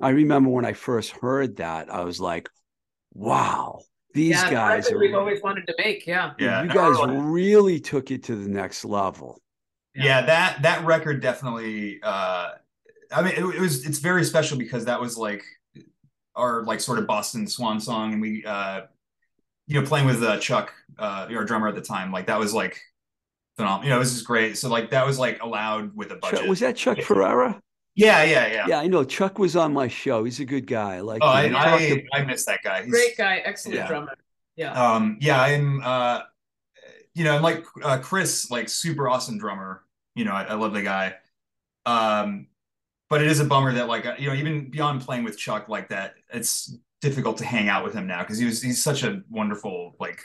I 0.00 0.10
remember 0.10 0.50
when 0.50 0.64
I 0.64 0.74
first 0.74 1.10
heard 1.12 1.56
that, 1.56 1.92
I 1.92 2.04
was 2.04 2.20
like, 2.20 2.48
"Wow, 3.14 3.80
these 4.12 4.30
yeah, 4.42 4.50
guys 4.50 4.90
are." 4.92 4.98
we've 4.98 5.14
always 5.14 5.42
wanted 5.42 5.66
to 5.66 5.74
make 5.78 6.06
yeah 6.06 6.32
yeah, 6.38 6.62
you 6.62 6.68
guys 6.68 6.96
like- 6.98 7.10
really 7.20 7.80
took 7.80 8.10
it 8.10 8.22
to 8.24 8.36
the 8.36 8.48
next 8.48 8.84
level. 8.84 9.40
yeah 9.94 10.22
that 10.22 10.62
that 10.62 10.84
record 10.84 11.20
definitely 11.20 11.98
uh 12.02 12.50
i 13.14 13.22
mean 13.22 13.32
it, 13.32 13.44
it 13.56 13.60
was 13.60 13.84
it's 13.86 13.98
very 13.98 14.24
special 14.24 14.58
because 14.58 14.84
that 14.86 15.00
was 15.00 15.16
like 15.16 15.44
our 16.36 16.62
like 16.64 16.80
sort 16.80 16.98
of 16.98 17.06
boston 17.06 17.46
swan 17.46 17.80
song 17.80 18.12
and 18.12 18.20
we 18.22 18.44
uh 18.44 18.82
you 19.66 19.80
know 19.80 19.86
playing 19.86 20.06
with 20.06 20.22
uh 20.22 20.38
chuck 20.38 20.72
uh 20.98 21.26
our 21.30 21.44
drummer 21.44 21.68
at 21.68 21.74
the 21.74 21.80
time 21.80 22.10
like 22.12 22.26
that 22.26 22.38
was 22.38 22.52
like 22.52 22.80
phenomenal 23.56 23.84
you 23.84 23.90
know 23.90 23.98
this 24.00 24.12
is 24.12 24.22
great 24.22 24.56
so 24.58 24.68
like 24.68 24.90
that 24.90 25.06
was 25.06 25.18
like 25.18 25.40
allowed 25.42 25.94
with 25.96 26.10
a 26.10 26.16
budget 26.16 26.40
Chuck, 26.40 26.48
was 26.48 26.60
that 26.60 26.76
Chuck 26.76 26.98
Yeah. 26.98 27.04
Ferrera? 27.04 27.60
yeah 27.94 28.24
yeah 28.24 28.46
yeah, 28.48 28.66
Yeah, 28.66 28.78
I 28.80 28.88
know. 28.88 29.04
Chuck 29.04 29.38
was 29.38 29.54
on 29.54 29.72
my 29.72 29.86
show. 29.86 30.24
He's 30.24 30.40
a 30.40 30.44
good 30.44 30.66
guy. 30.66 30.98
Like 30.98 31.20
oh 31.22 31.32
him. 31.36 31.54
I, 31.54 31.76
We 31.76 31.88
talked 32.00 32.08
I 32.12 32.18
i 32.18 32.24
miss 32.24 32.44
that 32.46 32.60
guy 32.64 32.78
He's- 32.80 32.90
great 32.90 33.16
guy 33.16 33.36
excellent 33.44 33.76
Yeah. 33.78 33.86
drummer 33.86 34.14
yeah 34.56 34.72
um 34.94 35.16
yeah 35.20 35.40
i'm 35.40 35.80
uh 35.84 36.20
you 37.14 37.22
know 37.24 37.36
I'm 37.36 37.42
like 37.42 37.64
uh 37.82 37.98
chris 37.98 38.50
like 38.50 38.68
super 38.68 39.08
awesome 39.08 39.38
drummer 39.38 39.82
you 40.16 40.24
know 40.24 40.32
I, 40.32 40.42
I 40.44 40.54
love 40.54 40.72
the 40.74 40.82
guy 40.82 41.14
um 41.86 42.46
but 43.14 43.22
it 43.22 43.28
is 43.30 43.38
a 43.38 43.44
bummer 43.44 43.72
that 43.72 43.86
like 43.86 44.04
uh, 44.06 44.14
you 44.18 44.26
know 44.28 44.34
even 44.34 44.68
beyond 44.68 45.00
playing 45.00 45.22
with 45.22 45.38
chuck 45.38 45.68
like 45.68 45.88
that 45.88 46.14
it's 46.32 46.76
difficult 47.00 47.38
to 47.38 47.44
hang 47.44 47.68
out 47.68 47.84
with 47.84 47.94
him 47.94 48.08
now 48.08 48.22
because 48.22 48.38
he 48.38 48.44
was 48.44 48.60
he's 48.60 48.82
such 48.82 49.04
a 49.04 49.22
wonderful 49.30 49.94
like 50.00 50.20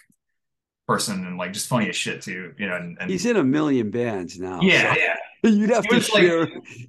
person 0.88 1.24
and 1.28 1.38
like 1.38 1.54
just 1.54 1.68
funny 1.68 1.88
as 1.88 1.96
shit 1.96 2.20
too 2.22 2.52
you 2.58 2.68
know 2.68 2.76
and, 2.76 2.98
and 3.00 3.12
He's 3.12 3.26
in 3.28 3.38
a 3.38 3.44
million 3.44 3.92
bands 3.92 4.40
now. 4.40 4.60
yeah 4.62 4.94
so- 4.94 5.00
yeah 5.00 5.16
You'd 5.44 5.70
have 5.70 5.86
to 5.88 5.96
was 5.96 6.10
like- 6.12 6.24
share. 6.24 6.48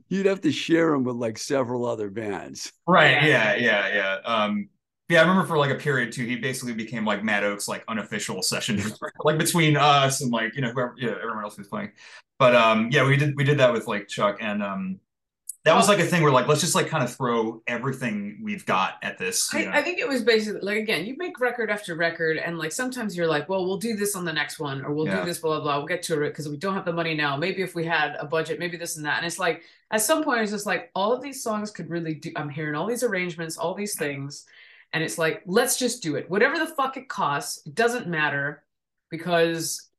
you'd 0.08 0.26
have 0.26 0.40
to 0.40 0.50
share 0.50 0.94
him 0.94 1.04
with 1.04 1.16
like 1.16 1.38
several 1.38 1.84
other 1.86 2.10
bands. 2.10 2.72
Right. 2.86 3.22
Yeah. 3.22 3.54
Yeah. 3.54 3.54
Yeah. 3.56 3.94
Yeah. 3.94 4.14
Um, 4.24 4.68
yeah. 5.08 5.18
I 5.18 5.22
remember 5.22 5.46
for 5.46 5.56
like 5.56 5.70
a 5.70 5.76
period 5.76 6.10
too, 6.12 6.24
he 6.24 6.34
basically 6.34 6.74
became 6.74 7.04
like 7.04 7.22
Mad 7.22 7.44
Oak's 7.44 7.68
like 7.68 7.84
unofficial 7.86 8.42
session, 8.42 8.82
like 9.24 9.38
between 9.38 9.76
us 9.76 10.20
and 10.22 10.32
like, 10.32 10.56
you 10.56 10.62
know, 10.62 10.72
whoever, 10.72 10.94
yeah, 10.98 11.10
everyone 11.22 11.44
else 11.44 11.54
who 11.54 11.60
was 11.60 11.68
playing. 11.68 11.92
But 12.40 12.56
um, 12.56 12.88
yeah, 12.90 13.06
we 13.06 13.16
did, 13.16 13.36
we 13.36 13.44
did 13.44 13.58
that 13.58 13.72
with 13.72 13.86
like 13.86 14.08
Chuck 14.08 14.38
and 14.40 14.64
um, 14.64 14.98
that 15.64 15.74
was 15.74 15.88
like 15.88 15.98
a 15.98 16.04
thing 16.06 16.22
where 16.22 16.32
like, 16.32 16.48
let's 16.48 16.62
just 16.62 16.74
like 16.74 16.88
kind 16.88 17.04
of 17.04 17.14
throw 17.14 17.62
everything 17.66 18.40
we've 18.42 18.64
got 18.64 18.94
at 19.02 19.18
this. 19.18 19.54
I, 19.54 19.66
I 19.66 19.82
think 19.82 19.98
it 19.98 20.08
was 20.08 20.22
basically 20.22 20.60
like 20.62 20.78
again, 20.78 21.04
you 21.04 21.16
make 21.18 21.38
record 21.38 21.70
after 21.70 21.94
record, 21.94 22.38
and 22.38 22.56
like 22.56 22.72
sometimes 22.72 23.14
you're 23.14 23.26
like, 23.26 23.48
well, 23.48 23.66
we'll 23.66 23.76
do 23.76 23.94
this 23.94 24.16
on 24.16 24.24
the 24.24 24.32
next 24.32 24.58
one, 24.58 24.82
or 24.82 24.94
we'll 24.94 25.06
Yeah. 25.06 25.20
do 25.20 25.26
this, 25.26 25.38
blah 25.38 25.56
blah 25.56 25.62
blah. 25.62 25.76
We'll 25.78 25.86
get 25.86 26.02
to 26.04 26.22
it 26.22 26.30
because 26.30 26.48
we 26.48 26.56
don't 26.56 26.74
have 26.74 26.86
the 26.86 26.92
money 26.94 27.14
now. 27.14 27.36
Maybe 27.36 27.60
if 27.60 27.74
we 27.74 27.84
had 27.84 28.16
a 28.18 28.24
budget, 28.24 28.58
maybe 28.58 28.78
this 28.78 28.96
and 28.96 29.04
that. 29.04 29.18
And 29.18 29.26
it's 29.26 29.38
like 29.38 29.62
at 29.90 30.00
some 30.00 30.24
point, 30.24 30.40
it's 30.40 30.50
just 30.52 30.64
like 30.66 30.90
all 30.94 31.12
of 31.12 31.20
these 31.22 31.42
songs 31.42 31.70
could 31.70 31.90
really 31.90 32.14
do. 32.14 32.32
I'm 32.36 32.48
hearing 32.48 32.74
all 32.74 32.86
these 32.86 33.02
arrangements, 33.02 33.58
all 33.58 33.74
these 33.74 33.96
things, 33.98 34.46
and 34.94 35.04
it's 35.04 35.18
like 35.18 35.42
let's 35.44 35.78
just 35.78 36.02
do 36.02 36.16
it. 36.16 36.30
Whatever 36.30 36.58
the 36.58 36.68
fuck 36.74 36.96
it 36.96 37.08
costs, 37.10 37.66
it 37.66 37.74
doesn't 37.74 38.06
matter 38.06 38.62
because 39.10 39.89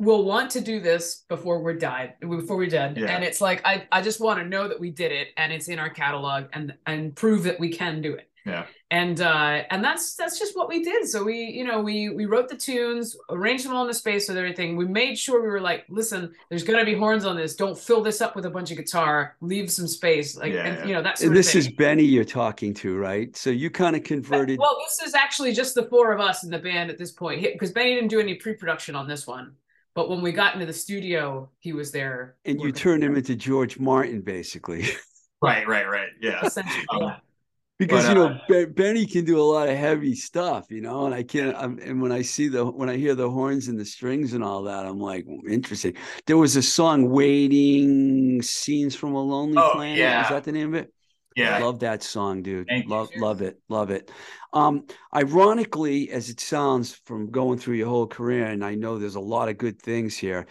we'll 0.00 0.24
want 0.24 0.50
to 0.50 0.60
do 0.62 0.80
this 0.80 1.24
before 1.28 1.60
we're 1.62 1.74
died 1.74 2.14
before 2.20 2.56
we're 2.56 2.66
dead 2.80 2.96
Yeah. 2.96 3.14
and 3.14 3.22
it's 3.22 3.40
like 3.40 3.60
i 3.66 3.86
i 3.92 4.00
just 4.00 4.18
want 4.18 4.40
to 4.40 4.46
know 4.46 4.66
that 4.66 4.80
we 4.80 4.90
did 4.90 5.12
it 5.12 5.28
and 5.36 5.52
it's 5.52 5.68
in 5.68 5.78
our 5.78 5.90
catalog 5.90 6.44
and 6.54 6.74
and 6.86 7.14
prove 7.14 7.42
that 7.44 7.60
we 7.60 7.68
can 7.70 8.00
do 8.00 8.14
it 8.14 8.26
Yeah. 8.46 8.64
and 8.90 9.20
uh 9.20 9.62
and 9.70 9.84
that's 9.84 10.14
that's 10.16 10.38
just 10.38 10.56
what 10.56 10.68
we 10.70 10.82
did 10.82 11.06
so 11.06 11.22
we 11.22 11.36
you 11.58 11.64
know 11.68 11.78
we 11.82 12.08
we 12.08 12.24
wrote 12.24 12.48
the 12.48 12.56
tunes 12.56 13.14
arranged 13.28 13.66
them 13.66 13.74
all 13.74 13.82
in 13.82 13.88
the 13.88 13.94
space 14.04 14.26
with 14.28 14.38
everything 14.38 14.68
we 14.82 14.86
made 14.86 15.18
sure 15.18 15.42
we 15.42 15.48
were 15.48 15.60
like 15.60 15.84
listen 15.90 16.32
there's 16.48 16.64
gonna 16.64 16.84
be 16.92 16.94
horns 16.94 17.26
on 17.26 17.36
this 17.36 17.54
don't 17.54 17.78
fill 17.78 18.02
this 18.02 18.22
up 18.22 18.34
with 18.34 18.46
a 18.46 18.50
bunch 18.56 18.70
of 18.70 18.78
guitar 18.78 19.36
leave 19.42 19.70
some 19.70 19.86
space 19.86 20.34
like 20.34 20.52
Yeah, 20.54 20.66
and 20.66 20.74
yeah. 20.78 20.86
you 20.86 20.94
know 20.94 21.02
that's 21.02 21.20
And 21.22 21.36
this 21.36 21.54
is 21.54 21.68
Benny 21.68 22.04
you're 22.04 22.24
talking 22.42 22.72
to, 22.82 22.96
right? 22.96 23.36
So 23.36 23.50
you 23.50 23.68
kind 23.68 23.94
of 23.96 24.02
converted. 24.02 24.58
well 24.58 24.76
this 24.84 24.96
is 25.06 25.14
actually 25.14 25.52
just 25.52 25.74
the 25.74 25.84
four 25.92 26.06
of 26.12 26.20
us 26.28 26.42
in 26.44 26.50
the 26.50 26.58
band 26.58 26.86
at 26.90 26.96
this 26.96 27.12
point 27.12 27.42
because 27.42 27.70
benny 27.70 27.94
didn't 27.96 28.08
do 28.16 28.18
any 28.20 28.34
pre-production 28.34 28.94
on 28.96 29.06
this 29.06 29.26
one 29.26 29.52
but 29.94 30.08
when 30.08 30.22
we 30.22 30.32
got 30.32 30.54
into 30.54 30.66
the 30.66 30.72
studio 30.72 31.50
he 31.58 31.72
was 31.72 31.90
there 31.92 32.36
and 32.44 32.60
you 32.60 32.68
working. 32.68 32.74
turned 32.74 33.04
him 33.04 33.16
into 33.16 33.34
George 33.36 33.78
Martin, 33.78 34.20
basically. 34.22 34.86
Right, 35.42 35.66
right, 35.66 35.88
right. 35.88 36.08
Yeah. 36.20 36.44
essentially 36.44 36.86
Um, 36.90 37.16
because 37.78 38.06
But, 38.06 38.08
you 38.08 38.14
uh, 38.20 38.28
know 38.28 38.40
ben, 38.46 38.72
Benny 38.72 39.06
can 39.06 39.24
do 39.24 39.40
a 39.40 39.42
lot 39.42 39.68
of 39.68 39.76
heavy 39.76 40.14
stuff, 40.14 40.70
you 40.70 40.82
know, 40.82 41.06
and 41.06 41.14
I 41.14 41.22
can't. 41.22 41.56
I'm, 41.56 41.78
and 41.78 42.02
when 42.02 42.12
I 42.12 42.22
see 42.22 42.48
the 42.48 42.64
when 42.66 42.90
I 42.90 42.96
hear 42.96 43.14
the 43.14 43.30
horns 43.30 43.68
and 43.68 43.78
the 43.78 43.84
strings 43.86 44.34
and 44.34 44.44
all 44.44 44.64
that, 44.64 44.84
I'm 44.86 45.00
like 45.00 45.26
interesting. 45.48 45.96
There 46.26 46.36
was 46.36 46.56
a 46.56 46.62
song 46.62 47.08
"Waiting 47.10 48.42
Scenes 48.42 48.94
from 48.94 49.14
a 49.14 49.22
Lonely 49.22 49.56
Oh, 49.58 49.70
Planet." 49.72 49.98
yeah. 49.98 50.20
Is 50.20 50.28
that 50.28 50.44
the 50.44 50.52
name 50.52 50.74
of 50.74 50.82
it? 50.82 50.92
Yeah. 51.36 51.58
Love 51.58 51.78
that 51.80 52.02
song, 52.02 52.42
dude. 52.42 52.66
Thank 52.68 52.84
you. 52.86 52.90
love 52.90 53.10
love 53.16 53.40
it, 53.42 53.60
love 53.68 53.90
it. 53.90 54.10
Um, 54.52 54.86
ironically, 55.14 56.10
as 56.10 56.28
it 56.28 56.40
sounds 56.40 57.00
from 57.04 57.30
going 57.30 57.58
through 57.58 57.76
your 57.76 57.88
whole 57.88 58.06
career, 58.08 58.46
and 58.46 58.64
I 58.64 58.74
know 58.74 58.98
there's 58.98 59.14
a 59.14 59.20
lot 59.20 59.48
of 59.48 59.56
good 59.58 59.80
things 59.80 60.16
here, 60.16 60.46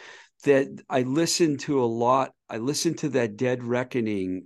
that 0.45 0.67
I 0.89 1.01
listened 1.01 1.59
to 1.61 1.83
a 1.83 1.85
lot. 1.85 2.33
I 2.49 2.57
listened 2.57 2.99
to 2.99 3.09
that 3.09 3.35
Dead 3.37 3.63
Reckoning 3.63 4.45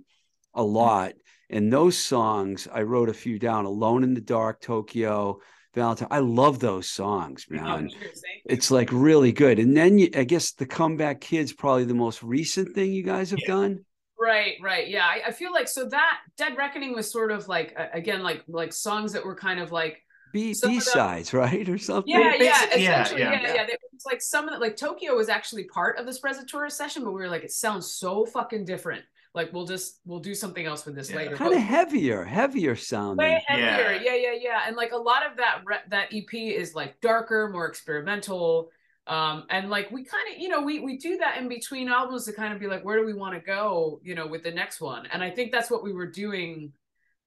a 0.54 0.60
Mm-hmm. 0.60 0.74
lot, 0.74 1.12
and 1.50 1.72
those 1.72 1.96
songs 1.96 2.66
I 2.72 2.82
wrote 2.82 3.08
a 3.08 3.14
few 3.14 3.38
down. 3.38 3.64
Alone 3.64 4.02
in 4.02 4.14
the 4.14 4.20
Dark, 4.20 4.60
Tokyo, 4.60 5.38
Valentine. 5.74 6.08
I 6.10 6.18
love 6.18 6.58
those 6.58 6.88
songs, 6.88 7.46
Oh, 7.50 7.54
man. 7.54 7.88
cheers. 7.90 8.22
It's 8.44 8.70
like 8.70 8.90
really 8.92 9.32
good. 9.32 9.58
And 9.58 9.76
then 9.76 9.98
you, 9.98 10.10
I 10.14 10.24
guess 10.24 10.52
the 10.52 10.66
Comeback 10.66 11.20
Kids 11.20 11.52
probably 11.52 11.84
the 11.84 11.94
most 11.94 12.22
recent 12.22 12.74
thing 12.74 12.92
you 12.92 13.02
guys 13.02 13.30
have 13.30 13.40
Yeah. 13.40 13.54
done. 13.54 13.84
Right, 14.24 14.54
right. 14.62 14.88
Yeah. 14.88 15.04
I, 15.06 15.28
I 15.28 15.30
feel 15.32 15.52
like 15.52 15.68
so 15.68 15.84
that 15.88 16.18
Dead 16.36 16.56
Reckoning 16.56 16.94
was 16.94 17.10
sort 17.10 17.30
of 17.30 17.46
like 17.48 17.74
uh, 17.78 17.86
again 17.92 18.22
like 18.22 18.42
like 18.48 18.72
songs 18.72 19.12
that 19.12 19.24
were 19.24 19.34
kind 19.36 19.60
of 19.60 19.70
like 19.72 20.02
B 20.32 20.52
Some 20.54 20.70
B 20.70 20.80
sides, 20.80 21.32
right, 21.32 21.68
or 21.68 21.78
something. 21.78 22.10
yeah, 22.12 22.18
yeah, 22.34 22.38
basic- 22.38 22.80
yeah, 22.80 23.02
essentially, 23.02 23.20
yeah. 23.20 23.32
yeah, 23.42 23.54
yeah. 23.54 23.62
It 23.68 23.80
was 23.92 24.04
like 24.04 24.20
some 24.20 24.48
of 24.48 24.54
the 24.54 24.58
like 24.60 24.76
Tokyo 24.76 25.14
was 25.14 25.28
actually 25.28 25.64
part 25.64 25.98
of 25.98 26.06
this 26.06 26.20
Sprezzatura 26.20 26.72
session, 26.72 27.04
but 27.04 27.12
we 27.12 27.20
were 27.20 27.28
like, 27.28 27.44
it 27.44 27.52
sounds 27.52 27.92
so 27.92 28.24
fucking 28.26 28.64
different. 28.64 29.04
Like 29.32 29.52
we'll 29.52 29.66
just 29.66 30.00
we'll 30.06 30.20
do 30.20 30.34
something 30.34 30.64
else 30.66 30.84
with 30.86 30.94
this 30.96 31.10
Yeah. 31.10 31.16
later. 31.18 31.36
kind 31.36 31.52
of 31.54 31.60
heavier, 31.60 32.24
heavier 32.24 32.74
sounding. 32.76 33.18
way 33.18 33.44
heavier. 33.46 33.92
Yeah. 33.92 34.14
Yeah, 34.14 34.14
yeah, 34.14 34.38
yeah. 34.40 34.60
And 34.66 34.76
like 34.76 34.92
a 34.92 34.96
lot 34.96 35.24
of 35.28 35.36
that 35.36 35.60
re- 35.66 35.86
that 35.90 36.08
EP 36.12 36.32
is 36.34 36.74
like 36.74 37.00
darker, 37.00 37.48
more 37.52 37.66
experimental. 37.66 38.70
Um, 39.06 39.44
and 39.50 39.68
like 39.70 39.90
we 39.90 40.04
kind 40.04 40.24
of, 40.34 40.40
you 40.40 40.48
know, 40.48 40.62
we 40.62 40.80
we 40.80 40.96
do 40.98 41.18
that 41.18 41.38
in 41.38 41.48
between 41.48 41.88
albums 41.88 42.24
to 42.26 42.32
kind 42.32 42.54
of 42.54 42.60
be 42.60 42.66
like, 42.66 42.84
where 42.84 42.98
do 42.98 43.04
we 43.04 43.14
want 43.14 43.34
to 43.34 43.40
go, 43.40 44.00
you 44.02 44.14
know, 44.14 44.26
with 44.26 44.42
the 44.42 44.50
next 44.50 44.80
one? 44.80 45.06
And 45.12 45.22
I 45.22 45.30
think 45.30 45.52
that's 45.52 45.70
what 45.70 45.82
we 45.84 45.92
were 45.92 46.06
doing 46.06 46.72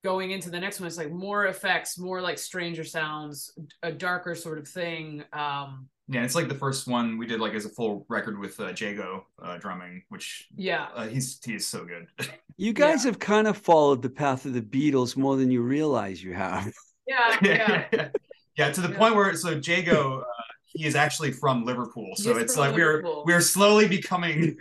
going 0.04 0.32
into 0.32 0.50
the 0.50 0.60
next 0.60 0.80
one. 0.80 0.88
It's 0.88 0.98
like 0.98 1.12
more 1.12 1.48
effects, 1.48 1.98
more 1.98 2.22
like 2.22 2.38
stranger 2.38 2.84
sounds, 2.84 3.52
a 3.84 3.92
darker 3.92 4.36
sort 4.36 4.58
of 4.58 4.68
thing. 4.68 5.24
Um, 5.34 5.90
Yeah, 6.10 6.24
it's 6.24 6.36
like 6.36 6.48
the 6.48 6.56
first 6.56 6.88
one 6.88 7.18
we 7.18 7.28
did 7.28 7.40
like 7.42 7.54
as 7.54 7.66
a 7.66 7.70
full 7.70 8.06
record 8.10 8.40
with 8.40 8.60
uh, 8.60 8.74
Jago 8.78 9.26
uh, 9.42 9.58
drumming, 9.58 10.04
which 10.10 10.48
yeah. 10.56 10.88
uh, 10.96 11.08
he's 11.08 11.40
he 11.44 11.56
is 11.56 11.68
so 11.68 11.86
good. 11.86 12.08
You 12.60 12.74
guys 12.74 13.04
have 13.04 13.20
kind 13.20 13.48
of 13.48 13.56
followed 13.58 14.02
the 14.02 14.10
path 14.10 14.46
of 14.46 14.54
the 14.54 14.62
Beatles 14.64 15.16
more 15.16 15.36
than 15.38 15.52
you 15.52 15.62
realize 15.62 16.24
you 16.24 16.34
have. 16.34 16.74
Yeah, 17.08 17.38
yeah. 17.44 17.58
yeah, 17.68 17.86
yeah, 17.94 18.10
yeah. 18.58 18.72
To 18.72 18.82
the 18.82 18.90
Yeah. 18.90 18.98
point 18.98 19.16
where 19.16 19.36
so 19.36 19.52
Jago, 19.52 20.22
uh, 20.22 20.24
he 20.68 20.86
is 20.86 20.96
actually 20.96 21.32
from 21.32 21.66
Liverpool, 21.66 22.16
so 22.16 22.38
it's 22.38 22.56
from 22.56 22.62
like 22.68 22.76
we're 22.76 23.04
we're 23.26 23.42
slowly 23.42 23.88
becoming. 23.88 24.58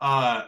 Uh, 0.00 0.42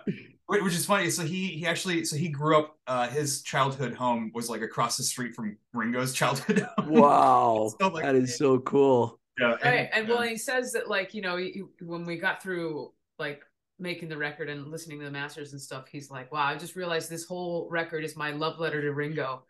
which 0.47 0.75
is 0.75 0.85
funny. 0.85 1.11
So 1.11 1.23
he 1.23 1.49
he 1.49 1.67
actually 1.67 2.05
so 2.05 2.17
he 2.17 2.29
grew 2.29 2.59
up. 2.59 2.79
Uh, 2.87 3.09
his 3.09 3.43
childhood 3.43 3.95
home 3.95 4.31
was 4.35 4.51
like 4.51 4.63
across 4.63 4.97
the 4.97 5.03
street 5.03 5.35
from 5.35 5.57
Ringo's 5.73 6.13
childhood 6.13 6.67
home. 6.77 6.91
Wow, 6.91 7.73
So, 7.81 7.89
like, 7.89 8.05
that 8.05 8.15
is 8.15 8.37
so 8.37 8.59
cool. 8.61 9.19
Yeah, 9.39 9.57
right 9.65 9.89
and 9.93 10.09
well 10.09 10.19
uh, 10.19 10.23
he 10.23 10.37
says 10.37 10.73
that 10.73 10.89
like 10.89 11.13
you 11.13 11.23
know 11.23 11.37
he, 11.37 11.63
when 11.81 12.05
we 12.05 12.17
got 12.19 12.41
through 12.43 12.93
like 13.19 13.43
making 13.81 14.09
the 14.09 14.17
record 14.17 14.49
and 14.49 14.69
listening 14.69 15.01
to 15.01 15.05
the 15.05 15.11
masters 15.11 15.53
and 15.53 15.61
stuff 15.61 15.89
he's 15.91 16.09
like 16.09 16.31
wow 16.31 16.45
i 16.47 16.55
just 16.57 16.77
realized 16.77 17.11
this 17.11 17.25
whole 17.25 17.69
record 17.69 18.05
is 18.05 18.15
my 18.17 18.31
love 18.31 18.61
letter 18.61 18.81
to 18.81 18.93
ringo 18.93 19.43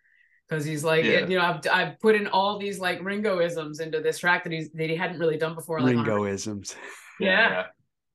because 0.48 0.64
he's 0.64 0.84
like 0.84 1.04
Yeah. 1.04 1.26
you 1.26 1.36
know 1.38 1.44
I've, 1.44 1.60
I've 1.72 2.00
put 2.00 2.14
in 2.14 2.26
all 2.28 2.58
these 2.58 2.78
like 2.78 3.00
ringoisms 3.00 3.80
into 3.80 4.00
this 4.00 4.18
track 4.18 4.44
that 4.44 4.52
he's 4.52 4.70
that 4.72 4.90
he 4.90 4.96
hadn't 4.96 5.18
really 5.18 5.36
done 5.38 5.54
before 5.54 5.80
like 5.80 5.96
on 5.96 6.06
a- 6.06 6.10
Ringoisms. 6.10 6.76
yeah. 7.20 7.66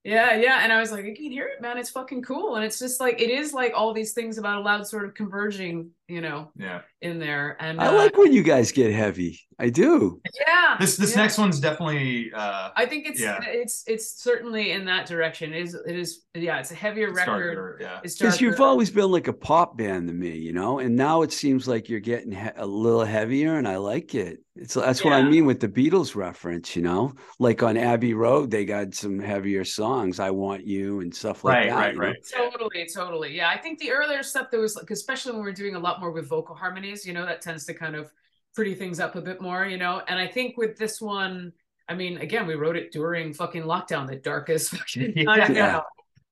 yeah 0.03 0.35
yeah 0.35 0.59
and 0.63 0.71
i 0.73 0.79
was 0.79 0.91
like 0.91 1.05
you 1.05 1.15
can 1.15 1.31
hear 1.31 1.47
it 1.47 1.61
man 1.61 1.77
it's 1.77 1.89
fucking 1.89 2.21
cool 2.21 2.55
and 2.55 2.63
it's 2.65 2.79
just 2.79 2.99
like 2.99 3.19
it 3.21 3.29
is 3.29 3.53
like 3.53 3.73
all 3.75 3.93
these 3.93 4.13
things 4.13 4.37
about 4.37 4.57
a 4.57 4.61
loud 4.61 4.85
sort 4.87 5.05
of 5.05 5.13
converging 5.13 5.89
you 6.09 6.21
know 6.21 6.51
yeah. 6.57 6.81
in 7.01 7.19
there 7.19 7.55
and 7.59 7.79
I 7.79 7.87
uh, 7.87 7.93
like 7.93 8.17
when 8.17 8.33
you 8.33 8.43
guys 8.43 8.71
get 8.71 8.91
heavy. 8.93 9.39
I 9.61 9.67
do. 9.69 10.21
yeah 10.47 10.77
This 10.79 10.95
this 10.95 11.11
yeah. 11.15 11.21
next 11.23 11.37
one's 11.37 11.59
definitely 11.59 12.31
uh, 12.33 12.69
I 12.77 12.85
think 12.85 13.05
it's 13.07 13.19
Yeah. 13.19 13.39
it's 13.43 13.83
it's 13.87 14.21
certainly 14.23 14.71
in 14.71 14.85
that 14.85 15.05
direction. 15.05 15.53
It 15.53 15.63
is 15.63 15.75
it 15.85 15.97
is 15.97 16.23
yeah, 16.33 16.59
it's 16.59 16.71
a 16.71 16.75
heavier 16.75 17.09
it's 17.09 17.17
record. 17.17 17.55
darker, 17.55 17.77
Yeah. 17.81 17.99
It's 18.03 18.17
Because 18.17 18.39
you've 18.39 18.61
always 18.61 18.89
been 18.89 19.11
like 19.11 19.27
a 19.27 19.33
pop 19.33 19.77
band 19.77 20.07
to 20.07 20.13
me, 20.13 20.37
you 20.37 20.53
know, 20.53 20.79
and 20.79 20.95
now 20.95 21.23
it 21.23 21.33
seems 21.33 21.67
like 21.67 21.89
you're 21.89 21.99
getting 21.99 22.31
he- 22.31 22.49
a 22.55 22.65
little 22.65 23.03
heavier, 23.03 23.57
and 23.57 23.67
I 23.67 23.75
like 23.77 24.15
it. 24.15 24.39
It's 24.55 24.73
that's 24.75 25.03
what 25.03 25.13
I 25.13 25.21
mean 25.23 25.45
with 25.45 25.59
the 25.61 25.67
Beatles 25.69 26.15
reference, 26.15 26.75
you 26.75 26.81
know, 26.81 27.13
like 27.39 27.61
on 27.63 27.75
Abbey 27.77 28.13
Road, 28.13 28.51
they 28.51 28.63
got 28.65 28.93
some 28.93 29.19
heavier 29.19 29.63
songs, 29.65 30.19
"I 30.19 30.31
Want 30.31 30.65
You" 30.65 30.99
and 31.01 31.13
stuff 31.15 31.43
like 31.43 31.55
Right, 31.55 31.69
that. 31.69 31.75
right, 31.75 31.93
you 31.93 31.99
know? 31.99 32.07
right. 32.07 32.15
Totally, 32.35 32.87
totally. 32.93 33.35
Yeah, 33.35 33.49
I 33.49 33.57
think 33.57 33.79
the 33.79 33.91
earlier 33.91 34.23
stuff 34.23 34.47
there 34.51 34.59
was 34.61 34.75
like, 34.75 34.89
especially 34.91 35.33
when 35.33 35.43
we 35.43 35.49
are 35.49 35.53
doing 35.53 35.75
a 35.75 35.79
lot 35.79 35.98
more 35.99 36.11
with 36.11 36.27
vocal 36.27 36.55
harmonies, 36.55 37.05
you 37.05 37.13
know, 37.13 37.25
that 37.25 37.41
tends 37.41 37.65
to 37.65 37.73
kind 37.73 37.95
of 37.95 38.11
pretty 38.55 38.75
things 38.75 38.99
up 38.99 39.15
a 39.15 39.21
bit 39.21 39.41
more, 39.41 39.65
you 39.65 39.77
know. 39.77 40.01
And 40.07 40.19
I 40.19 40.27
think 40.27 40.57
with 40.57 40.77
this 40.77 40.99
one, 41.01 41.53
I 41.87 41.93
mean, 41.95 42.17
again, 42.17 42.47
we 42.47 42.55
wrote 42.55 42.75
it 42.75 42.91
during 42.91 43.33
fucking 43.33 43.63
lockdown, 43.63 44.07
the 44.07 44.15
darkest 44.15 44.71
fucking 44.75 45.13
Yeah. 45.15 45.35
time. 45.35 45.55
Yeah. 45.55 45.81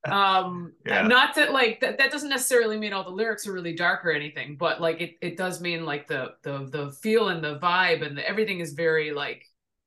Um, 0.06 0.74
Yeah. 0.86 1.02
not 1.08 1.36
that 1.36 1.52
like 1.52 1.80
that, 1.82 1.98
that 1.98 2.12
doesn't 2.12 2.30
necessarily 2.30 2.78
mean 2.78 2.94
all 2.94 3.04
the 3.04 3.10
lyrics 3.10 3.48
are 3.48 3.54
really 3.54 3.74
dark 3.74 4.06
or 4.06 4.12
anything, 4.12 4.56
but 4.56 4.80
like 4.80 5.02
it, 5.02 5.16
it 5.22 5.38
does 5.38 5.60
mean 5.62 5.86
like 5.86 6.08
the 6.08 6.36
the 6.44 6.66
the 6.72 6.92
feel 6.92 7.30
and 7.30 7.44
the 7.44 7.60
vibe 7.60 8.06
and 8.06 8.18
the, 8.18 8.28
everything 8.28 8.60
is 8.60 8.74
very 8.74 9.12
like 9.12 9.44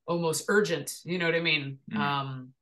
almost 0.07 0.45
urgent. 0.49 1.01
You 1.05 1.19
know 1.19 1.27
what 1.27 1.35
I 1.35 1.41
mean? 1.41 1.79
Mhm. 1.93 1.97
Um, 1.99 2.53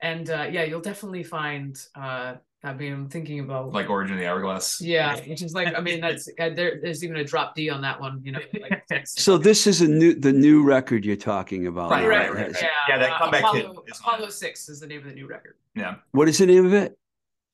and 0.00 0.28
uh, 0.28 0.46
yeah, 0.50 0.64
you'll 0.64 0.80
definitely 0.82 1.24
find. 1.24 1.76
Uh, 1.94 2.34
I 2.66 2.74
mean, 2.74 2.92
I'm 2.92 3.08
thinking 3.08 3.40
about 3.40 3.72
Like 3.72 3.88
Origin 3.88 4.14
of 4.14 4.20
the 4.20 4.26
Hourglass. 4.26 4.80
yeah, 4.80 5.16
which 5.26 5.42
is 5.42 5.54
like 5.54 5.74
I 5.76 5.80
mean 5.80 6.00
that's 6.00 6.28
uh, 6.40 6.50
there. 6.50 6.80
There's 6.82 7.04
even 7.04 7.16
a 7.16 7.24
drop 7.24 7.54
D 7.54 7.70
on 7.70 7.80
that 7.82 8.00
one. 8.00 8.20
You 8.24 8.32
know, 8.32 8.40
like, 8.60 8.82
So 9.06 9.38
this 9.38 9.66
is 9.66 9.80
a 9.82 9.88
new 9.88 10.14
the 10.14 10.32
new 10.32 10.62
record 10.62 11.04
you're 11.04 11.16
talking 11.16 11.66
about. 11.68 11.90
Right, 11.90 12.06
right, 12.08 12.32
right, 12.34 12.52
right. 12.52 12.64
Yeah, 12.88 12.98
that 12.98 13.18
Comeback 13.18 13.52
Kid 13.52 13.64
Apollo, 13.66 13.84
is 13.86 14.00
on 14.06 14.14
Apollo. 14.14 14.30
Six 14.30 14.68
is 14.68 14.80
the 14.80 14.86
name 14.86 14.98
of 14.98 15.04
the 15.06 15.14
new 15.14 15.26
record. 15.26 15.54
Yeah. 15.74 15.96
What 16.12 16.28
is 16.28 16.38
the 16.38 16.46
name 16.46 16.66
of 16.66 16.74
it? 16.74 16.98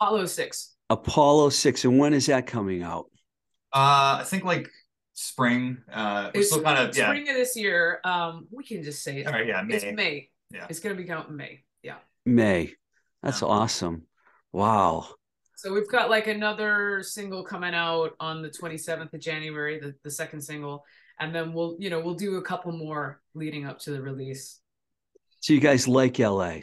Apollo 0.01 0.27
Six. 0.27 0.75
Apollo 0.91 1.51
Six, 1.51 1.85
and 1.85 1.99
when 1.99 2.15
is 2.15 2.27
that 2.27 2.47
coming 2.47 2.83
out? 2.83 3.07
Uh, 3.73 4.19
I 4.21 4.25
think 4.27 4.45
like 4.45 4.69
spring. 5.15 5.79
Uh, 5.93 6.31
It's 6.35 6.49
still 6.51 6.63
kind 6.63 6.79
of 6.79 6.97
yeah. 6.97 7.07
spring 7.07 7.29
of 7.29 7.35
this 7.37 7.57
year. 7.57 8.01
Um, 8.05 8.47
we 8.51 8.65
can 8.65 8.83
just 8.83 9.03
say 9.03 9.21
it. 9.21 9.27
All 9.27 9.33
right, 9.33 9.47
yeah, 9.47 9.63
It's 9.69 9.85
May. 9.85 9.93
May. 9.93 10.29
Yeah. 10.51 10.67
It's 10.69 10.81
gonna 10.81 10.95
be 10.95 11.11
out 11.11 11.29
in 11.29 11.37
May. 11.37 11.65
Yeah. 11.83 11.97
May. 12.27 12.73
That's 13.23 13.41
Yeah. 13.43 13.49
awesome. 13.49 14.03
Wow. 14.53 15.09
So 15.57 15.73
we've 15.73 15.89
got 15.89 16.11
like 16.11 16.27
another 16.27 17.03
single 17.03 17.45
coming 17.45 17.75
out 17.75 18.15
on 18.19 18.43
the 18.43 18.51
27th 18.51 19.13
of 19.15 19.21
January, 19.21 19.79
the, 19.79 19.95
the 20.03 20.11
second 20.11 20.41
single, 20.41 20.85
and 21.21 21.35
then 21.35 21.53
we'll 21.53 21.77
you 21.79 21.89
know 21.91 22.01
we'll 22.01 22.15
do 22.15 22.37
a 22.37 22.43
couple 22.43 22.73
more 22.73 23.21
leading 23.35 23.65
up 23.67 23.79
to 23.81 23.91
the 23.93 24.03
release. 24.03 24.59
So 25.41 25.53
you 25.53 25.61
guys 25.61 25.87
like 25.87 26.19
LA? 26.19 26.61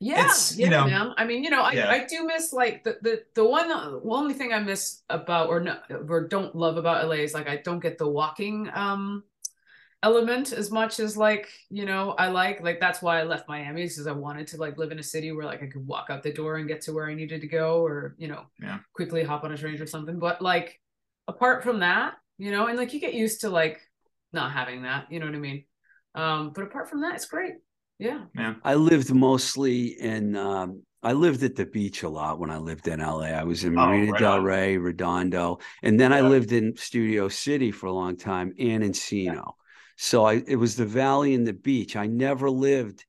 Yeah, 0.00 0.26
It's, 0.26 0.56
yeah, 0.56 0.64
you 0.66 0.70
know- 0.70 0.86
man. 0.86 1.14
I 1.16 1.24
mean, 1.24 1.42
you 1.44 1.50
know, 1.50 1.62
I, 1.62 1.72
Yeah. 1.72 1.90
I 1.90 2.06
do 2.06 2.26
miss 2.26 2.52
like 2.52 2.84
the 2.84 2.98
the 3.02 3.22
the 3.34 3.44
one 3.44 3.68
the 3.68 4.00
only 4.04 4.34
thing 4.34 4.52
I 4.52 4.58
miss 4.60 5.02
about 5.08 5.48
or 5.48 5.60
no 5.60 5.76
or 6.08 6.28
don't 6.28 6.54
love 6.54 6.76
about 6.76 7.06
LA 7.08 7.16
is 7.24 7.34
like 7.34 7.48
I 7.48 7.56
don't 7.56 7.80
get 7.80 7.98
the 7.98 8.08
walking 8.08 8.68
um 8.74 9.24
element 10.02 10.52
as 10.52 10.70
much 10.70 10.98
as 10.98 11.16
like 11.16 11.48
you 11.70 11.84
know 11.86 12.10
I 12.18 12.28
like 12.28 12.60
like 12.60 12.80
that's 12.80 13.00
why 13.02 13.20
I 13.20 13.22
left 13.22 13.48
Miami 13.48 13.82
because 13.84 14.06
I 14.06 14.12
wanted 14.12 14.46
to 14.48 14.56
like 14.56 14.76
live 14.78 14.90
in 14.90 14.98
a 14.98 15.02
city 15.02 15.30
where 15.32 15.46
like 15.46 15.62
I 15.62 15.66
could 15.66 15.86
walk 15.86 16.06
out 16.10 16.22
the 16.22 16.32
door 16.32 16.56
and 16.56 16.66
get 16.68 16.80
to 16.82 16.92
where 16.92 17.08
I 17.08 17.14
needed 17.14 17.40
to 17.42 17.46
go 17.46 17.82
or 17.84 18.14
you 18.18 18.28
know 18.28 18.44
Yeah. 18.60 18.78
quickly 18.94 19.22
hop 19.22 19.44
on 19.44 19.52
a 19.52 19.56
train 19.58 19.80
or 19.80 19.86
something. 19.86 20.18
But 20.18 20.42
like 20.42 20.80
apart 21.28 21.62
from 21.62 21.80
that, 21.80 22.14
you 22.38 22.50
know, 22.50 22.66
and 22.66 22.76
like 22.76 22.92
you 22.92 23.00
get 23.00 23.14
used 23.14 23.42
to 23.42 23.50
like 23.50 23.80
not 24.32 24.52
having 24.52 24.82
that, 24.82 25.06
you 25.10 25.20
know 25.20 25.26
what 25.26 25.34
I 25.34 25.38
mean? 25.38 25.64
Um, 26.14 26.50
but 26.54 26.64
apart 26.64 26.90
from 26.90 27.02
that, 27.02 27.14
it's 27.14 27.26
great. 27.26 27.54
Yeah. 27.98 28.22
yeah 28.34 28.54
I 28.64 28.74
lived 28.74 29.14
mostly 29.14 30.00
in 30.00 30.36
um, 30.36 30.82
I 31.02 31.12
lived 31.12 31.42
at 31.42 31.56
the 31.56 31.66
beach 31.66 32.02
a 32.02 32.08
lot 32.08 32.38
when 32.38 32.50
I 32.50 32.58
lived 32.58 32.88
in 32.88 33.00
LA. 33.00 33.26
I 33.26 33.44
was 33.44 33.64
in 33.64 33.76
Oh, 33.78 33.86
Marina 33.86 34.12
right 34.12 34.20
Del. 34.20 34.40
Rey, 34.40 34.76
Redondo, 34.78 35.58
and 35.82 35.98
then 35.98 36.12
I 36.12 36.20
lived 36.20 36.52
in 36.52 36.76
Studio 36.76 37.28
City 37.28 37.70
for 37.70 37.86
a 37.86 37.92
long 37.92 38.16
time 38.16 38.52
and 38.58 38.82
Encino. 38.82 39.52
So 39.96 40.24
I 40.24 40.42
it 40.46 40.56
was 40.56 40.76
the 40.76 40.86
valley 40.86 41.34
and 41.34 41.46
the 41.46 41.52
beach. 41.52 41.96
I 41.96 42.06
never 42.06 42.50
lived 42.50 43.04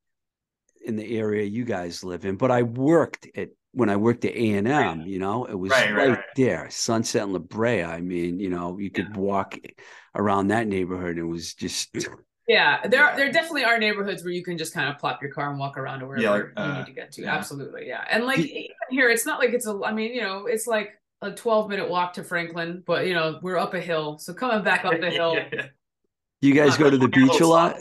in 0.85 0.95
the 0.95 1.17
area 1.17 1.43
you 1.43 1.63
guys 1.65 2.03
live 2.03 2.25
in, 2.25 2.35
but 2.35 2.51
I 2.51 2.63
worked 2.63 3.27
at 3.35 3.49
when 3.71 3.89
I 3.89 3.95
worked 3.95 4.25
at 4.25 4.35
A 4.35 4.53
and 4.53 4.67
M. 4.67 5.01
You 5.01 5.19
know, 5.19 5.45
it 5.45 5.55
was 5.57 5.71
Right, 5.71 5.91
right, 5.93 6.07
right, 6.09 6.09
right. 6.17 6.25
there, 6.35 6.69
Sunset 6.69 7.23
and 7.23 7.33
La 7.33 7.39
Brea. 7.39 7.83
I 7.83 8.01
mean, 8.01 8.39
you 8.39 8.49
know, 8.49 8.77
you 8.77 8.91
could 8.91 9.15
walk 9.15 9.57
around 10.13 10.49
that 10.49 10.67
neighborhood. 10.67 11.11
And 11.17 11.19
it 11.19 11.23
was 11.31 11.53
just 11.53 11.95
Yeah, 12.47 12.85
there 12.87 13.03
are, 13.05 13.15
there 13.15 13.31
definitely 13.31 13.63
are 13.63 13.79
neighborhoods 13.79 14.23
where 14.23 14.33
you 14.33 14.43
can 14.43 14.57
just 14.57 14.73
kind 14.73 14.89
of 14.89 14.99
plop 14.99 15.21
your 15.21 15.31
car 15.31 15.49
and 15.49 15.57
walk 15.57 15.77
around 15.77 16.01
to 16.01 16.05
wherever 16.07 16.21
Yeah, 16.21 16.29
like, 16.31 16.43
you 16.43 16.51
uh, 16.57 16.77
need 16.79 16.85
to 16.87 16.91
get 16.91 17.11
to. 17.13 17.21
yeah. 17.23 17.35
Absolutely, 17.35 17.87
yeah. 17.87 18.03
And 18.09 18.25
like 18.25 18.37
Do- 18.37 18.43
even 18.43 18.75
here, 18.89 19.09
it's 19.09 19.25
not 19.25 19.39
like 19.39 19.53
it's 19.53 19.65
a. 19.65 19.79
I 19.83 19.93
mean, 19.93 20.13
you 20.13 20.21
know, 20.21 20.45
it's 20.45 20.67
like 20.67 20.99
a 21.21 21.31
twelve 21.31 21.69
minute 21.69 21.89
walk 21.89 22.13
to 22.13 22.23
Franklin, 22.23 22.83
but 22.85 23.07
you 23.07 23.13
know, 23.13 23.39
we're 23.41 23.57
up 23.57 23.73
a 23.73 23.79
hill, 23.79 24.17
so 24.19 24.33
coming 24.33 24.61
back 24.63 24.83
up 24.83 24.99
the 24.99 25.09
hill, 25.09 25.35
Yeah. 25.35 25.67
you 26.43 26.53
guys 26.53 26.77
go 26.77 26.89
to 26.89 26.97
the 26.97 27.07
beach 27.07 27.39
a 27.39 27.47
lot. 27.47 27.79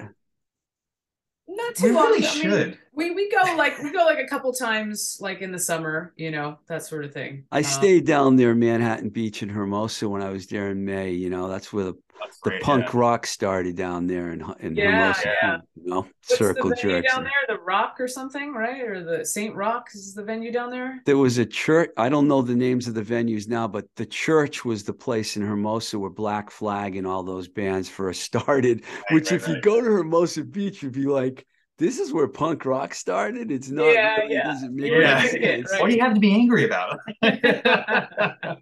not 1.48 1.74
too 1.74 1.86
We 1.86 1.92
long. 1.92 2.06
really 2.06 2.26
I 2.26 2.32
mean, 2.32 2.40
should. 2.42 2.78
We 2.94 3.10
we 3.10 3.30
go 3.30 3.54
like 3.56 3.78
we 3.82 3.90
go 3.92 4.04
like 4.04 4.18
a 4.18 4.26
couple 4.26 4.52
times, 4.52 5.18
like 5.20 5.40
in 5.40 5.52
the 5.52 5.58
summer, 5.58 6.12
you 6.16 6.30
know, 6.30 6.58
that 6.68 6.82
sort 6.84 7.04
of 7.04 7.12
thing. 7.12 7.44
I 7.50 7.58
Um, 7.58 7.64
stayed 7.64 8.06
down 8.06 8.36
there, 8.36 8.54
Manhattan 8.54 9.08
Beach 9.10 9.42
in 9.42 9.48
Hermosa, 9.48 10.08
when 10.08 10.22
I 10.22 10.30
was 10.30 10.46
there 10.46 10.70
in 10.70 10.84
May. 10.84 11.10
You 11.12 11.30
know, 11.30 11.48
that's 11.48 11.72
where 11.72 11.84
the, 11.84 11.94
That's 12.20 12.38
the 12.44 12.50
great, 12.50 12.62
punk 12.62 12.92
yeah. 12.92 13.00
rock 13.00 13.26
started 13.26 13.76
down 13.76 14.06
there 14.06 14.30
in, 14.32 14.44
in 14.60 14.76
Yeah, 14.76 15.12
Hermosa. 15.14 15.34
yeah. 15.42 15.56
You 15.74 15.90
know, 15.90 16.06
What's 16.28 16.38
circle 16.38 16.70
the 16.70 16.76
venue 16.76 17.00
jerks. 17.02 17.12
down 17.14 17.24
there? 17.24 17.56
The 17.56 17.62
Rock 17.62 17.96
or 17.98 18.06
something, 18.08 18.52
right? 18.52 18.80
Or 18.82 19.02
the 19.02 19.24
Saint 19.24 19.54
Rock 19.56 19.88
is 19.94 20.14
the 20.14 20.22
venue 20.22 20.52
down 20.52 20.70
there. 20.70 21.00
There 21.06 21.16
was 21.18 21.38
a 21.38 21.46
church. 21.46 21.90
I 21.96 22.08
don't 22.08 22.28
know 22.28 22.42
the 22.42 22.54
names 22.54 22.86
of 22.88 22.94
the 22.94 23.02
venues 23.02 23.48
now, 23.48 23.66
but 23.68 23.86
the 23.96 24.06
church 24.06 24.64
was 24.64 24.84
the 24.84 24.92
place 24.92 25.36
in 25.36 25.42
Hermosa 25.42 25.98
where 25.98 26.10
Black 26.10 26.50
Flag 26.50 26.96
and 26.96 27.06
all 27.06 27.22
those 27.22 27.48
bands 27.48 27.88
first 27.88 28.22
started. 28.30 28.82
Right, 28.84 29.14
which, 29.14 29.30
right, 29.30 29.40
if 29.40 29.48
you 29.48 29.60
go 29.60 29.80
to 29.80 29.90
Hermosa 29.90 30.44
Beach, 30.44 30.82
you'd 30.82 30.92
be 30.92 31.06
like, 31.06 31.46
"This 31.84 31.98
is 31.98 32.12
where 32.12 32.28
punk 32.28 32.64
rock 32.64 32.94
started." 32.94 33.50
It's 33.50 33.70
not. 33.70 33.92
Yeah, 33.92 34.20
it 34.22 34.30
yeah. 34.30 34.44
doesn't 34.44 34.74
make 34.74 34.90
You're 34.90 35.02
any 35.02 35.12
right, 35.12 35.30
sense. 35.30 35.72
right. 35.72 35.80
What 35.80 35.90
do 35.90 35.96
you 35.96 36.02
have 36.02 36.14
to 36.14 36.20
be 36.20 36.32
angry 36.32 36.64
about? 36.70 36.98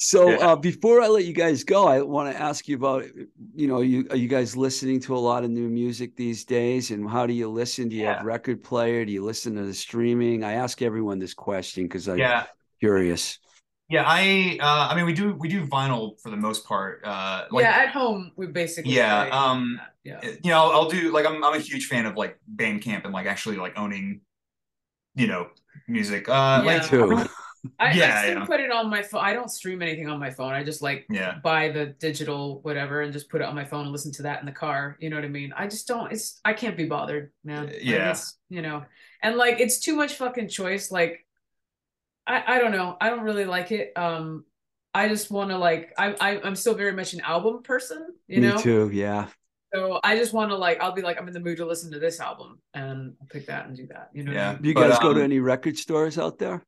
So 0.00 0.30
Yeah. 0.30 0.36
uh, 0.52 0.56
before 0.56 1.00
I 1.00 1.08
let 1.08 1.24
you 1.24 1.32
guys 1.32 1.64
go, 1.64 1.88
I 1.88 2.00
want 2.02 2.32
to 2.32 2.40
ask 2.40 2.68
you 2.68 2.76
about, 2.76 3.04
you 3.52 3.66
know, 3.66 3.80
you 3.80 4.06
are 4.10 4.16
you 4.16 4.28
guys 4.28 4.56
listening 4.56 5.00
to 5.00 5.16
a 5.16 5.18
lot 5.18 5.42
of 5.42 5.50
new 5.50 5.68
music 5.68 6.14
these 6.14 6.44
days, 6.44 6.92
and 6.92 7.10
how 7.10 7.26
do 7.26 7.32
you 7.32 7.48
listen? 7.48 7.88
Do 7.88 7.96
you 7.96 8.06
have 8.06 8.18
Yeah. 8.18 8.22
record 8.24 8.62
player? 8.62 9.04
Do 9.04 9.10
you 9.12 9.24
listen 9.24 9.56
to 9.56 9.64
the 9.64 9.74
streaming? 9.74 10.44
I 10.44 10.52
ask 10.52 10.82
everyone 10.82 11.18
this 11.18 11.34
question 11.34 11.82
because 11.84 12.08
I'm 12.08 12.18
yeah. 12.18 12.46
curious. 12.78 13.40
Yeah, 13.88 14.04
I 14.06 14.58
uh 14.60 14.88
I 14.92 14.94
mean 14.96 15.06
we 15.06 15.14
do 15.14 15.32
we 15.34 15.48
do 15.48 15.66
vinyl 15.66 16.20
for 16.20 16.30
the 16.30 16.36
most 16.36 16.66
part. 16.66 17.00
Uh 17.04 17.46
like 17.50 17.62
yeah, 17.62 17.70
at 17.70 17.88
home 17.88 18.32
we 18.36 18.46
basically. 18.46 18.92
Yeah, 18.92 19.28
um, 19.32 19.80
yeah. 20.04 20.20
you 20.22 20.50
know, 20.50 20.58
I'll, 20.58 20.70
I'll 20.72 20.88
do 20.90 21.10
like 21.12 21.26
I'm 21.26 21.42
I'm 21.42 21.54
a 21.54 21.58
huge 21.58 21.86
fan 21.86 22.04
of 22.06 22.16
like 22.16 22.38
Bandcamp 22.54 23.04
and 23.04 23.12
like 23.14 23.26
actually 23.26 23.56
like 23.56 23.78
owning, 23.78 24.20
you 25.14 25.26
know, 25.26 25.48
music. 25.86 26.28
Uh 26.28 26.62
like 26.64 26.86
Too. 26.86 27.24
I, 27.78 27.92
Yeah, 27.92 28.06
I 28.18 28.22
still 28.22 28.38
yeah. 28.38 28.44
put 28.44 28.60
it 28.60 28.70
on 28.70 28.88
my 28.90 29.02
phone. 29.02 29.24
I 29.24 29.32
don't 29.32 29.50
stream 29.50 29.82
anything 29.82 30.08
on 30.08 30.18
my 30.20 30.30
phone. 30.30 30.52
I 30.52 30.62
just 30.64 30.82
like 30.82 31.06
yeah. 31.10 31.38
buy 31.42 31.70
the 31.70 31.86
digital 31.86 32.60
whatever 32.62 33.02
and 33.02 33.12
just 33.12 33.28
put 33.30 33.40
it 33.40 33.44
on 33.44 33.54
my 33.54 33.64
phone 33.64 33.82
and 33.84 33.92
listen 33.92 34.12
to 34.12 34.22
that 34.24 34.40
in 34.40 34.46
the 34.46 34.52
car. 34.52 34.96
You 35.00 35.10
know 35.10 35.16
what 35.16 35.24
I 35.24 35.28
mean? 35.28 35.52
I 35.56 35.66
just 35.66 35.88
don't. 35.88 36.12
It's 36.12 36.40
I 36.44 36.52
can't 36.52 36.76
be 36.76 36.86
bothered, 36.86 37.32
man. 37.44 37.66
Like, 37.66 37.78
Yeah. 37.82 38.10
it's, 38.10 38.38
you 38.48 38.62
know, 38.62 38.84
and 39.22 39.36
like 39.36 39.60
it's 39.60 39.80
too 39.80 39.96
much 39.96 40.14
fucking 40.14 40.48
choice. 40.48 40.90
Like, 40.90 41.26
I 42.28 42.56
I 42.56 42.58
don't 42.58 42.72
know. 42.72 42.96
I 43.00 43.10
don't 43.10 43.22
really 43.22 43.44
like 43.46 43.72
it. 43.72 43.92
Um, 43.96 44.44
I 44.94 45.08
just 45.08 45.30
want 45.30 45.50
to 45.50 45.58
like 45.58 45.92
I, 45.98 46.14
I 46.20 46.40
I'm 46.42 46.54
still 46.56 46.74
very 46.74 46.92
much 46.92 47.14
an 47.14 47.20
album 47.20 47.62
person. 47.62 48.14
You 48.28 48.40
Me 48.40 48.48
know. 48.48 48.56
Me 48.56 48.62
too. 48.62 48.90
Yeah. 48.92 49.28
So 49.74 50.00
I 50.02 50.16
just 50.16 50.32
want 50.32 50.50
to 50.50 50.56
like 50.56 50.80
I'll 50.80 50.92
be 50.92 51.02
like 51.02 51.20
I'm 51.20 51.28
in 51.28 51.34
the 51.34 51.40
mood 51.40 51.58
to 51.58 51.66
listen 51.66 51.90
to 51.92 51.98
this 51.98 52.20
album 52.20 52.60
and 52.74 53.14
I'll 53.20 53.26
pick 53.28 53.46
that 53.46 53.66
and 53.66 53.76
do 53.76 53.86
that. 53.88 54.10
You 54.12 54.24
know. 54.24 54.32
What 54.32 54.38
I 54.38 54.42
Yeah. 54.42 54.52
mean? 54.52 54.62
Do 54.62 54.68
you 54.68 54.74
But, 54.74 54.88
guys 54.88 54.98
go 54.98 55.12
to 55.12 55.20
um, 55.20 55.24
any 55.24 55.40
record 55.40 55.76
stores 55.76 56.18
out 56.18 56.38
there? 56.38 56.64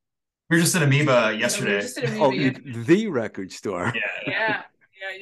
We 0.51 0.57
were 0.57 0.63
just 0.63 0.75
in 0.75 0.83
Amoeba 0.83 1.13
Yeah, 1.13 1.27
we 1.31 1.33
were 1.35 1.39
yesterday. 1.39 1.81
just 1.81 1.99
at 1.99 2.05
a 2.05 2.19
Oh, 2.19 2.31
movie, 2.33 2.51
the, 2.51 2.83
the 2.85 3.07
record 3.09 3.53
store. 3.53 3.93
yeah. 3.95 4.01
yeah, 4.27 4.33
yeah, 4.33 4.63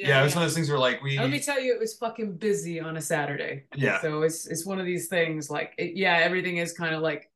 yeah. 0.00 0.08
Yeah, 0.08 0.20
it 0.20 0.24
was 0.24 0.32
yeah. 0.32 0.38
one 0.38 0.42
of 0.44 0.48
those 0.48 0.54
things 0.54 0.68
where 0.70 0.78
like 0.78 1.02
we 1.02 1.18
Let 1.18 1.30
me 1.30 1.38
tell 1.38 1.60
you, 1.60 1.72
it 1.74 1.78
was 1.78 1.94
fucking 1.94 2.36
busy 2.38 2.80
on 2.80 2.96
a 2.96 3.00
Saturday. 3.00 3.64
Yeah. 3.76 4.00
So 4.00 4.22
it's 4.22 4.46
it's 4.46 4.66
one 4.66 4.80
of 4.80 4.86
these 4.86 5.06
things 5.08 5.50
like 5.50 5.74
it, 5.78 5.96
yeah, 5.96 6.16
everything 6.16 6.56
is 6.56 6.72
kind 6.72 6.94
of 6.94 7.02
like 7.02 7.27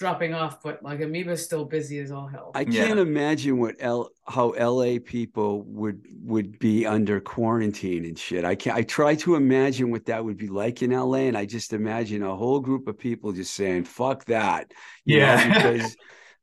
dropping 0.00 0.32
off, 0.32 0.62
but 0.62 0.82
like 0.82 1.00
Amoeba's 1.00 1.44
still 1.44 1.66
busy 1.66 1.98
as 2.00 2.10
all 2.10 2.26
hell. 2.26 2.50
I 2.54 2.64
can't 2.64 2.98
imagine 2.98 3.58
what 3.58 3.76
L 3.80 4.10
how 4.26 4.54
LA 4.58 4.96
people 5.04 5.62
would 5.64 6.06
would 6.24 6.58
be 6.58 6.86
under 6.86 7.20
quarantine 7.20 8.06
and 8.06 8.18
shit. 8.18 8.44
I 8.46 8.54
can't 8.54 8.76
I 8.76 8.82
try 8.82 9.14
to 9.16 9.34
imagine 9.36 9.90
what 9.90 10.06
that 10.06 10.24
would 10.24 10.38
be 10.38 10.48
like 10.48 10.82
in 10.82 10.90
LA 10.92 11.28
and 11.28 11.36
I 11.36 11.44
just 11.44 11.74
imagine 11.74 12.22
a 12.22 12.34
whole 12.34 12.60
group 12.60 12.88
of 12.88 12.98
people 12.98 13.32
just 13.32 13.52
saying 13.54 13.84
fuck 13.84 14.24
that. 14.24 14.72
you 15.04 15.18
know, 15.20 15.26
Yeah. 15.26 15.54
because 15.54 15.96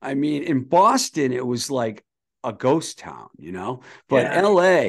I 0.03 0.13
mean 0.13 0.43
in 0.43 0.63
Boston 0.63 1.33
it 1.33 1.45
was 1.45 1.71
like 1.71 2.05
a 2.43 2.53
ghost 2.53 2.99
town, 2.99 3.27
you 3.37 3.51
know. 3.51 3.81
But 4.07 4.25
Yeah. 4.25 4.41
LA 4.41 4.83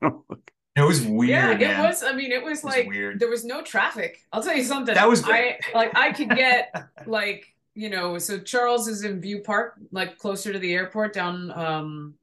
it 0.76 0.82
was 0.82 1.04
weird. 1.06 1.30
yeah, 1.30 1.50
it 1.52 1.60
man. 1.60 1.84
was. 1.86 2.02
I 2.02 2.12
mean, 2.12 2.32
it 2.32 2.42
was 2.42 2.60
It 2.60 2.64
was 2.64 2.76
like 2.76 2.86
weird. 2.88 3.20
there 3.20 3.28
was 3.28 3.44
no 3.44 3.62
traffic. 3.62 4.18
I'll 4.32 4.42
tell 4.42 4.56
you 4.56 4.64
something. 4.64 4.94
That 4.94 5.08
was 5.08 5.22
I 5.24 5.58
like 5.74 5.96
I 5.96 6.12
could 6.12 6.30
get 6.30 6.74
like 7.06 7.46
you 7.74 7.90
know. 7.90 8.18
So 8.18 8.38
Charles 8.38 8.88
is 8.88 9.04
in 9.04 9.20
View 9.20 9.40
Park, 9.40 9.74
like 9.90 10.18
closer 10.18 10.52
to 10.52 10.58
the 10.58 10.72
airport, 10.74 11.12
down 11.12 11.50
um, 11.52 12.14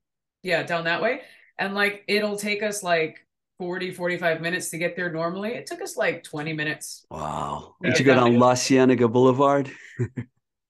yeah, 0.43 0.63
down 0.63 0.85
that 0.85 1.01
way, 1.01 1.21
and 1.57 1.75
like 1.75 2.03
it'll 2.07 2.37
take 2.37 2.63
us 2.63 2.81
like 2.83 3.25
40, 3.59 3.91
45 3.91 4.41
minutes 4.41 4.69
to 4.69 4.77
get 4.77 4.95
there. 4.95 5.11
Normally, 5.11 5.49
it 5.53 5.67
took 5.67 5.81
us 5.81 5.97
like 5.97 6.23
twenty 6.23 6.53
minutes. 6.53 7.05
Wow. 7.11 7.75
Yeah, 7.83 7.89
Did 7.91 7.99
you 7.99 8.05
go 8.05 8.15
down 8.15 8.39
La 8.39 8.55
Cienega 8.55 9.07
Boulevard? 9.07 9.69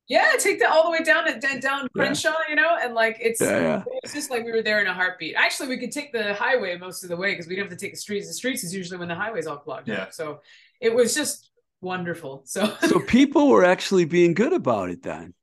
Yeah, 0.09 0.31
take 0.39 0.59
that 0.59 0.71
all 0.71 0.83
the 0.83 0.89
way 0.89 1.03
down 1.03 1.25
to 1.25 1.39
down- 1.39 1.59
down 1.59 1.81
Yeah. 1.83 1.87
Crenshaw, 2.03 2.33
you 2.49 2.55
know, 2.55 2.77
and 2.81 2.93
like 2.95 3.17
it's 3.21 3.39
Yeah, 3.39 3.59
yeah. 3.61 3.83
it's 4.03 4.11
just 4.13 4.31
like 4.31 4.43
we 4.43 4.51
were 4.51 4.63
there 4.63 4.81
in 4.81 4.87
a 4.87 4.93
heartbeat. 4.93 5.35
Actually, 5.37 5.69
we 5.69 5.77
could 5.77 5.91
take 5.91 6.11
the 6.11 6.33
highway 6.33 6.75
most 6.77 7.03
of 7.03 7.09
the 7.09 7.15
way 7.15 7.31
because 7.31 7.47
we 7.47 7.55
didn't 7.55 7.69
have 7.69 7.77
to 7.77 7.85
take 7.85 7.93
the 7.93 7.99
streets. 7.99 8.27
The 8.27 8.33
streets 8.33 8.63
is 8.63 8.73
usually 8.75 8.97
when 8.97 9.07
the 9.07 9.15
highway's 9.15 9.45
all 9.47 9.57
clogged 9.57 9.87
Yeah. 9.87 10.01
up. 10.03 10.13
So 10.13 10.41
it 10.81 10.93
was 10.93 11.13
just 11.13 11.51
wonderful. 11.81 12.41
So 12.47 12.75
So 12.81 12.99
people 12.99 13.49
were 13.49 13.63
actually 13.63 14.05
being 14.05 14.33
good 14.33 14.51
about 14.53 14.89
it 14.89 15.03
then. 15.03 15.33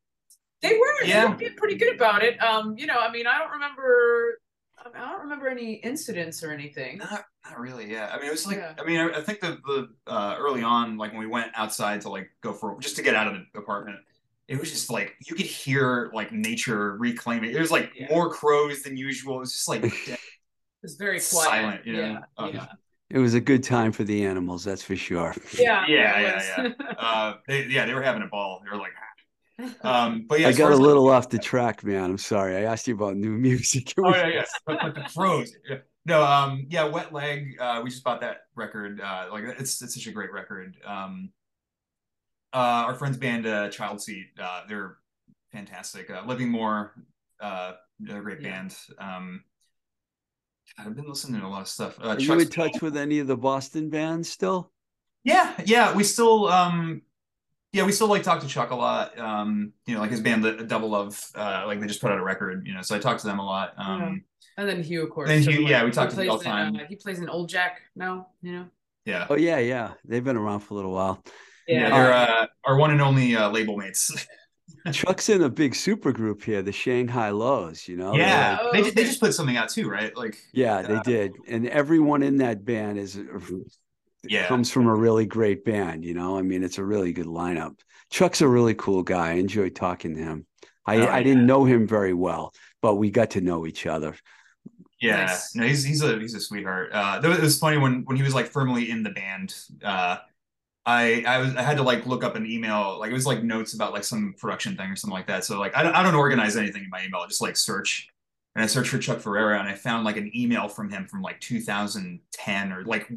they 0.62 0.72
were 0.76 0.94
they 1.02 1.08
Yeah. 1.10 1.30
were 1.30 1.36
being 1.36 1.54
pretty 1.54 1.76
good 1.76 1.94
about 1.94 2.24
it. 2.24 2.42
Um, 2.42 2.76
you 2.76 2.86
know, 2.86 2.98
I 2.98 3.10
mean, 3.12 3.26
I 3.28 3.38
don't 3.38 3.52
remember 3.52 4.40
I 4.78 4.88
I 4.98 5.10
don't 5.12 5.20
remember 5.22 5.48
any 5.48 5.74
incidents 5.74 6.42
or 6.42 6.50
anything. 6.50 6.98
Not, 6.98 7.24
not 7.44 7.58
really. 7.60 7.90
Yeah. 7.90 8.10
I 8.12 8.16
mean, 8.18 8.26
it 8.28 8.32
was 8.32 8.46
like, 8.46 8.56
Yeah. 8.58 8.74
I 8.80 8.84
mean, 8.84 8.98
I, 8.98 9.18
I 9.18 9.22
think 9.22 9.40
the, 9.40 9.58
the, 9.64 9.88
uh, 10.10 10.36
early 10.38 10.62
on, 10.62 10.96
like 10.96 11.12
when 11.12 11.20
we 11.20 11.26
went 11.28 11.52
outside 11.54 12.00
to 12.02 12.08
like 12.08 12.30
go 12.42 12.52
for, 12.52 12.78
just 12.80 12.96
to 12.96 13.02
get 13.02 13.14
out 13.14 13.26
of 13.28 13.34
the 13.34 13.58
apartment, 13.58 13.98
it 14.48 14.58
was 14.60 14.70
just 14.70 14.90
like, 14.90 15.14
you 15.26 15.34
could 15.34 15.46
hear 15.46 16.10
like 16.14 16.32
nature 16.32 16.96
reclaiming. 16.98 17.52
There 17.52 17.62
was 17.62 17.70
like 17.70 17.92
Yeah. 17.96 18.08
more 18.10 18.30
crows 18.30 18.82
than 18.82 18.96
usual. 18.96 19.36
It 19.36 19.40
was 19.40 19.52
just 19.52 19.68
like 19.68 19.82
It 20.08 20.18
was 20.82 20.94
very 20.96 21.18
quiet. 21.18 21.22
silent, 21.50 21.86
you 21.86 21.94
know? 21.94 22.00
Yeah. 22.02 22.18
Um, 22.38 22.54
yeah. 22.54 22.66
It 23.10 23.18
was 23.18 23.34
a 23.34 23.40
good 23.40 23.62
time 23.62 23.92
for 23.92 24.04
the 24.04 24.24
animals, 24.24 24.64
that's 24.64 24.82
for 24.82 24.96
sure. 24.96 25.34
Yeah. 25.58 25.84
Yeah, 25.88 26.18
it 26.18 26.44
yeah, 26.78 26.86
uh, 26.98 27.34
they, 27.46 27.66
yeah, 27.66 27.86
they 27.86 27.94
were 27.94 28.02
having 28.02 28.22
a 28.22 28.26
ball. 28.26 28.60
They 28.64 28.70
were 28.70 28.82
like, 28.82 28.92
um, 29.84 30.26
but 30.28 30.38
yeah, 30.40 30.48
I 30.48 30.52
got 30.52 30.70
a 30.70 30.74
as, 30.74 30.78
like- 30.78 30.86
little 30.86 31.08
off 31.08 31.28
the 31.30 31.38
track, 31.38 31.82
man. 31.84 32.04
I'm 32.10 32.18
sorry. 32.18 32.56
I 32.56 32.62
asked 32.62 32.86
you 32.88 32.94
about 32.94 33.16
new 33.16 33.30
music. 33.30 33.94
Oh 33.98 34.10
yeah, 34.10 34.26
yeah. 34.28 34.44
But, 34.66 34.78
but 34.82 34.94
the 34.94 35.02
crows. 35.14 35.52
Yeah. 35.68 35.78
No, 36.04 36.22
um, 36.24 36.66
yeah, 36.68 36.84
Wet 36.84 37.12
Leg. 37.12 37.56
Uh, 37.58 37.80
we 37.82 37.90
just 37.90 38.04
bought 38.04 38.20
that 38.20 38.42
record. 38.54 39.00
Uh, 39.00 39.26
like 39.32 39.44
it's 39.58 39.82
it's 39.82 39.94
such 39.94 40.06
a 40.06 40.12
great 40.12 40.30
record. 40.32 40.76
Um, 40.84 41.30
uh, 42.52 42.86
our 42.86 42.94
friends 42.94 43.16
band, 43.16 43.46
uh, 43.46 43.68
Child 43.68 44.00
Seat. 44.00 44.26
Uh, 44.40 44.62
they're 44.68 44.96
fantastic. 45.52 46.10
Uh, 46.10 46.22
Living 46.26 46.48
More. 46.50 46.94
Uh, 47.40 47.72
they're 48.00 48.18
a 48.20 48.22
great 48.22 48.40
Yeah. 48.40 48.50
band. 48.50 48.76
Um, 48.98 49.44
I've 50.78 50.94
been 50.96 51.08
listening 51.08 51.40
to 51.40 51.46
a 51.46 51.48
lot 51.48 51.62
of 51.62 51.68
stuff. 51.68 51.98
Uh, 52.00 52.08
Are 52.08 52.20
you 52.20 52.38
in 52.38 52.48
touch 52.48 52.82
with 52.82 52.96
any 52.96 53.18
of 53.20 53.26
the 53.26 53.36
Boston 53.36 53.88
bands 53.88 54.28
still? 54.28 54.72
Yeah, 55.24 55.54
yeah. 55.64 55.94
We 55.94 56.04
still, 56.04 56.48
um, 56.48 57.02
yeah, 57.72 57.84
we 57.84 57.92
still 57.92 58.08
like 58.08 58.22
talk 58.22 58.40
to 58.42 58.46
Chuck 58.48 58.70
a 58.70 58.74
lot. 58.74 59.18
Um, 59.18 59.72
you 59.86 59.94
know, 59.94 60.00
like 60.00 60.10
his 60.10 60.20
band, 60.20 60.44
the 60.44 60.52
Double 60.64 60.88
Love. 60.90 61.20
Uh, 61.34 61.64
like 61.66 61.80
they 61.80 61.86
just 61.86 62.00
put 62.00 62.10
out 62.10 62.18
a 62.18 62.22
record. 62.22 62.66
You 62.66 62.74
know, 62.74 62.82
so 62.82 62.94
I 62.96 62.98
talk 62.98 63.18
to 63.18 63.26
them 63.26 63.38
a 63.38 63.44
lot. 63.44 63.74
Um, 63.76 64.24
And 64.56 64.68
then 64.68 64.82
Hugh, 64.82 65.02
of 65.04 65.10
course. 65.10 65.28
Then 65.28 65.42
so, 65.42 65.50
Hugh, 65.50 65.62
like, 65.62 65.70
yeah, 65.70 65.82
we 65.84 65.90
he 65.90 65.94
talk 65.94 66.08
to 66.10 66.14
him 66.14 66.16
plays 66.16 66.28
all 66.30 66.38
the 66.38 66.44
in, 66.44 66.50
time. 66.50 66.76
uh, 66.76 66.86
he 66.88 66.96
plays 66.96 67.18
in 67.18 67.28
Old 67.28 67.48
Jack 67.48 67.80
now, 67.94 68.28
you 68.42 68.52
know. 68.52 68.66
yeah. 69.04 69.26
Oh 69.30 69.36
yeah, 69.36 69.58
yeah. 69.58 69.92
They've 70.04 70.24
been 70.24 70.36
around 70.36 70.60
for 70.60 70.74
a 70.74 70.76
little 70.76 70.92
while. 70.92 71.22
Yeah, 71.68 71.90
they're 71.90 72.12
uh, 72.12 72.46
our 72.64 72.76
one 72.76 72.90
and 72.92 73.00
only 73.02 73.36
uh, 73.36 73.50
label 73.50 73.76
mates. 73.76 74.10
Chuck's 74.92 75.28
in 75.28 75.42
a 75.42 75.48
big 75.48 75.74
super 75.74 76.12
group 76.12 76.42
here, 76.42 76.62
the 76.62 76.72
Shanghai 76.72 77.30
Lows. 77.30 77.88
You 77.88 77.96
know? 77.96 78.14
Yeah, 78.14 78.58
like- 78.72 78.84
they, 78.84 78.90
they 78.90 79.04
just 79.04 79.20
put 79.20 79.34
something 79.34 79.56
out 79.56 79.68
too, 79.68 79.88
right? 79.88 80.16
Like, 80.16 80.36
yeah, 80.52 80.82
they 80.82 80.94
Uh, 80.94 81.02
did, 81.02 81.32
and 81.48 81.68
everyone 81.68 82.22
in 82.22 82.36
that 82.38 82.64
band 82.64 82.98
is 82.98 83.18
Yeah. 84.28 84.46
comes 84.46 84.70
from 84.70 84.86
a 84.86 84.94
really 84.94 85.26
great 85.26 85.64
band. 85.64 86.04
You 86.04 86.14
know, 86.14 86.38
I 86.38 86.42
mean, 86.42 86.62
it's 86.62 86.78
a 86.78 86.84
really 86.84 87.12
good 87.12 87.26
lineup. 87.26 87.78
Chuck's 88.10 88.40
a 88.40 88.48
really 88.48 88.74
cool 88.74 89.02
guy. 89.02 89.30
I 89.30 89.32
enjoyed 89.34 89.74
talking 89.74 90.14
to 90.16 90.22
him. 90.22 90.46
I, 90.86 90.98
Oh, 90.98 91.06
I 91.08 91.22
didn't 91.24 91.46
know 91.46 91.64
him 91.64 91.86
very 91.88 92.14
well, 92.14 92.52
but 92.80 92.94
we 92.94 93.10
got 93.10 93.30
to 93.30 93.40
know 93.40 93.66
each 93.66 93.86
other. 93.86 94.14
Yeah, 95.00 95.26
Nice. 95.26 95.54
no, 95.54 95.66
he's 95.66 95.84
he's 95.84 96.02
a 96.02 96.18
he's 96.18 96.34
a 96.34 96.40
sweetheart. 96.40 96.90
Uh, 96.92 97.20
it 97.22 97.40
was 97.42 97.58
funny 97.58 97.76
when 97.76 98.04
when 98.04 98.16
he 98.16 98.22
was 98.22 98.34
like 98.34 98.46
firmly 98.46 98.88
in 98.90 99.02
the 99.02 99.10
band. 99.10 99.54
Uh, 99.84 100.18
I 100.86 101.24
I 101.26 101.38
was 101.38 101.54
I 101.56 101.62
had 101.62 101.76
to 101.78 101.82
like 101.82 102.06
look 102.06 102.22
up 102.22 102.36
an 102.36 102.46
email, 102.46 102.98
like 103.00 103.10
it 103.10 103.14
was 103.14 103.26
like 103.26 103.42
notes 103.42 103.74
about 103.74 103.92
like 103.92 104.04
some 104.04 104.34
production 104.38 104.76
thing 104.76 104.90
or 104.90 104.96
something 104.96 105.16
like 105.16 105.26
that. 105.26 105.44
So 105.44 105.58
like 105.58 105.76
I 105.76 105.82
don't 105.82 105.94
I 105.94 106.02
don't 106.02 106.14
organize 106.14 106.56
anything 106.56 106.84
in 106.84 106.90
my 106.90 107.04
email. 107.04 107.20
I 107.20 107.26
just 107.26 107.42
like 107.42 107.56
search, 107.56 108.08
and 108.54 108.62
I 108.62 108.66
searched 108.68 108.90
for 108.90 108.98
Chuck 108.98 109.18
Ferreira, 109.20 109.58
and 109.58 109.68
I 109.68 109.74
found 109.74 110.04
like 110.04 110.16
an 110.16 110.30
email 110.34 110.68
from 110.68 110.88
him 110.90 111.06
from 111.06 111.22
like 111.22 111.40
2010 111.40 112.72
or 112.72 112.84
like 112.84 113.10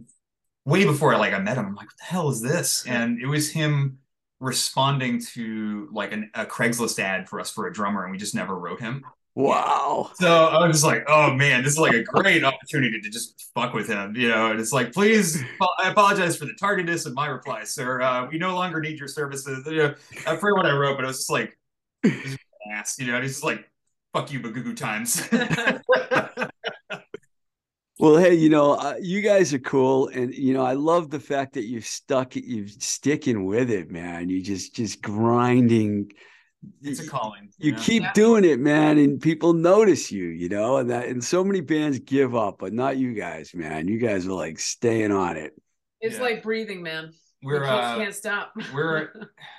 way 0.66 0.84
before 0.84 1.14
I 1.14 1.18
like 1.18 1.34
I 1.34 1.40
met 1.40 1.58
him. 1.58 1.66
I'm 1.68 1.76
like, 1.76 1.88
what 1.88 1.98
the 1.98 2.06
hell 2.06 2.30
is 2.30 2.42
this? 2.42 2.86
And 2.88 3.22
it 3.22 3.28
was 3.28 3.52
him 3.52 4.00
responding 4.40 5.22
to 5.34 5.90
like 5.92 6.12
an, 6.12 6.32
a 6.34 6.46
Craigslist 6.46 6.98
ad 7.00 7.30
for 7.30 7.40
us 7.40 7.52
for 7.52 7.68
a 7.68 7.74
drummer, 7.74 8.04
and 8.04 8.12
we 8.12 8.18
just 8.18 8.36
never 8.36 8.58
wrote 8.58 8.80
him. 8.80 9.06
Wow. 9.36 10.12
So 10.16 10.48
I 10.48 10.66
was 10.66 10.78
just 10.78 10.86
like, 10.86 11.06
oh 11.08 11.34
man, 11.34 11.64
this 11.64 11.74
is 11.74 11.80
like 11.80 11.94
a 11.94 12.04
great 12.04 12.44
opportunity 12.44 13.00
to 13.00 13.10
just 13.10 13.50
fuck 13.54 13.74
with 13.74 13.88
him, 13.88 14.16
you 14.16 14.28
know. 14.30 14.52
And 14.52 14.60
it's 14.60 14.74
like, 14.74 14.92
please, 14.92 15.42
I 15.80 15.90
apologize 15.90 16.36
for 16.38 16.46
the 16.46 16.56
tardiness 16.60 17.06
of 17.06 17.14
my 17.14 17.28
reply, 17.28 17.64
sir. 17.64 18.02
Uh, 18.02 18.28
we 18.30 18.38
no 18.38 18.56
longer 18.56 18.82
need 18.82 19.00
your 19.00 19.08
services. 19.08 19.66
You 19.66 19.78
know, 19.78 19.96
I 20.28 20.36
forget 20.36 20.56
what 20.56 20.66
I 20.66 20.76
wrote, 20.76 20.98
but 20.98 21.06
it 21.06 21.08
was 21.08 21.18
just 21.18 21.32
like, 21.32 21.58
ass, 22.72 22.98
you 23.00 23.08
know. 23.08 23.16
And 23.16 23.24
he's 23.24 23.34
just 23.34 23.44
like, 23.44 23.70
fuck 24.14 24.32
you, 24.32 24.40
Bagugu 24.40 24.76
times. 24.76 25.28
Well, 28.02 28.16
hey, 28.16 28.34
you 28.34 28.48
know, 28.48 28.76
uh, 28.76 28.96
you 29.02 29.22
guys 29.22 29.54
are 29.54 29.60
cool, 29.60 30.08
and 30.08 30.34
you 30.34 30.54
know, 30.54 30.64
I 30.64 30.72
love 30.72 31.10
the 31.10 31.20
fact 31.20 31.52
that 31.56 31.66
you've 31.66 31.86
stuck, 31.86 32.34
you're 32.34 32.66
sticking 32.70 33.44
with 33.44 33.70
it, 33.70 33.92
man. 33.92 34.30
You 34.30 34.42
just, 34.42 34.74
just 34.74 35.02
grinding. 35.02 36.10
It's 36.82 37.00
a 37.00 37.08
calling. 37.08 37.50
You 37.58 37.72
know? 37.74 37.80
keep 37.80 38.04
Yeah. 38.04 38.14
doing 38.14 38.46
it, 38.46 38.60
man, 38.60 38.98
and 38.98 39.22
people 39.22 39.54
notice 39.54 40.12
you. 40.12 40.26
You 40.26 40.50
know, 40.50 40.78
and 40.78 40.90
that, 40.90 41.08
and 41.08 41.24
so 41.24 41.44
many 41.44 41.62
bands 41.62 42.00
give 42.00 42.36
up, 42.36 42.58
but 42.60 42.74
not 42.74 42.98
you 42.98 43.14
guys, 43.14 43.54
man. 43.54 43.88
You 43.88 43.98
guys 43.98 44.28
are 44.28 44.34
like 44.34 44.60
staying 44.60 45.12
on 45.12 45.38
it. 45.38 45.54
It's 46.02 46.16
Yeah. 46.16 46.22
like 46.22 46.44
breathing, 46.44 46.82
man. 46.82 47.12
we're 47.42 47.62
we 47.62 47.68
can't, 47.68 47.84
uh, 47.84 47.98
can't 47.98 48.16
stop. 48.16 48.54
we're 48.74 49.10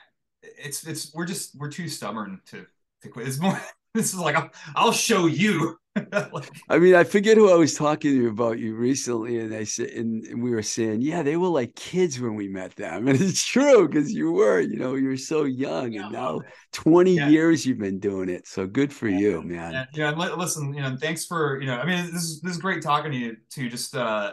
it's 0.42 0.86
it's 0.86 1.12
we're 1.14 1.24
just 1.26 1.57
we're 1.59 1.70
too 1.70 1.88
stubborn 1.88 2.40
to 2.46 2.66
to 3.03 3.09
quit. 3.09 3.28
It's 3.28 3.38
more. 3.40 3.59
This 3.92 4.14
is 4.14 4.20
like 4.20 4.36
I'll, 4.36 4.51
I'll 4.76 4.92
show 4.92 5.26
you. 5.26 5.76
Like, 6.32 6.51
I 6.68 6.78
mean, 6.78 6.94
I 6.94 7.05
forget 7.05 7.36
who 7.36 7.51
I 7.51 7.57
was 7.57 7.74
talking 7.74 8.12
to 8.12 8.16
you 8.16 8.28
about 8.30 8.59
you 8.59 8.74
recently, 8.76 9.38
and 9.40 9.55
I 9.55 9.64
said, 9.64 9.88
and, 9.90 10.24
and 10.24 10.42
we 10.42 10.51
were 10.51 10.62
saying, 10.62 11.03
yeah, 11.03 11.22
they 11.22 11.36
were 11.36 11.48
like 11.48 11.74
kids 11.74 12.20
when 12.20 12.34
we 12.34 12.48
met 12.48 12.76
them, 12.76 13.09
and 13.09 13.20
it's 13.20 13.44
true 13.44 13.88
because 13.88 14.12
you 14.12 14.32
were, 14.32 14.61
you 14.61 14.76
know, 14.76 14.94
you 14.94 15.09
were 15.09 15.16
so 15.16 15.44
young, 15.44 15.96
and 15.96 16.12
now 16.12 16.40
twenty 16.72 17.14
Yeah. 17.16 17.28
years 17.28 17.66
you've 17.66 17.78
been 17.78 17.98
doing 17.98 18.28
it, 18.28 18.46
so 18.46 18.66
good 18.66 18.92
for 18.92 19.09
you, 19.09 19.42
man. 19.42 19.72
Yeah, 19.72 19.84
yeah. 19.94 20.09
and 20.11 20.18
li- 20.18 20.34
Listen, 20.36 20.72
you 20.74 20.80
know, 20.82 20.96
thanks 20.96 21.26
for 21.26 21.61
you 21.61 21.66
know. 21.66 21.78
I 21.78 21.84
mean, 21.86 22.07
this 22.12 22.22
is 22.24 22.40
this 22.40 22.53
is 22.53 22.59
great 22.59 22.82
talking 22.82 23.12
to 23.12 23.18
you. 23.18 23.36
To 23.51 23.68
just 23.68 23.96
uh, 23.96 24.32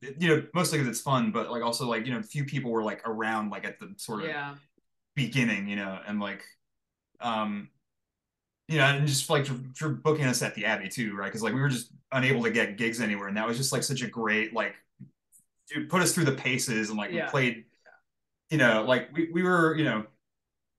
you 0.00 0.28
know, 0.28 0.46
mostly 0.54 0.78
because 0.78 0.90
it's 0.90 1.00
fun, 1.02 1.32
but 1.32 1.50
like 1.50 1.62
also 1.62 1.86
like 1.88 2.06
you 2.06 2.12
know, 2.12 2.22
few 2.22 2.44
people 2.44 2.70
were 2.70 2.82
like 2.84 3.06
around 3.06 3.50
like 3.50 3.64
at 3.64 3.78
the 3.80 3.92
sort 3.96 4.22
of 4.22 4.28
yeah. 4.28 4.54
beginning, 5.16 5.68
you 5.68 5.76
know, 5.76 5.98
and 6.06 6.20
like, 6.20 6.44
um, 7.20 7.68
you 8.68 8.78
know, 8.78 8.84
and 8.84 9.06
just 9.06 9.28
like 9.30 9.46
for, 9.46 9.58
for 9.74 9.88
booking 9.88 10.26
us 10.26 10.42
at 10.42 10.54
the 10.54 10.66
Abbey 10.66 10.88
too, 10.88 11.16
right? 11.16 11.26
Because 11.26 11.42
like 11.42 11.54
we 11.54 11.60
were 11.60 11.68
just 11.70 11.90
unable 12.12 12.42
to 12.44 12.50
get 12.50 12.76
gigs 12.76 13.00
anywhere, 13.00 13.28
and 13.28 13.36
that 13.36 13.46
was 13.46 13.56
just 13.56 13.72
like 13.72 13.82
such 13.82 14.02
a 14.02 14.06
great 14.08 14.52
like, 14.54 14.74
dude, 15.68 15.88
put 15.88 16.02
us 16.02 16.12
through 16.14 16.24
the 16.26 16.32
paces, 16.32 16.88
and 16.90 16.98
like 16.98 17.10
Yeah. 17.10 17.26
we 17.26 17.30
played, 17.30 17.64
you 18.50 18.58
know, 18.58 18.84
like 18.86 19.08
we 19.14 19.30
we 19.32 19.42
were, 19.42 19.74
you 19.76 19.84
know, 19.84 20.04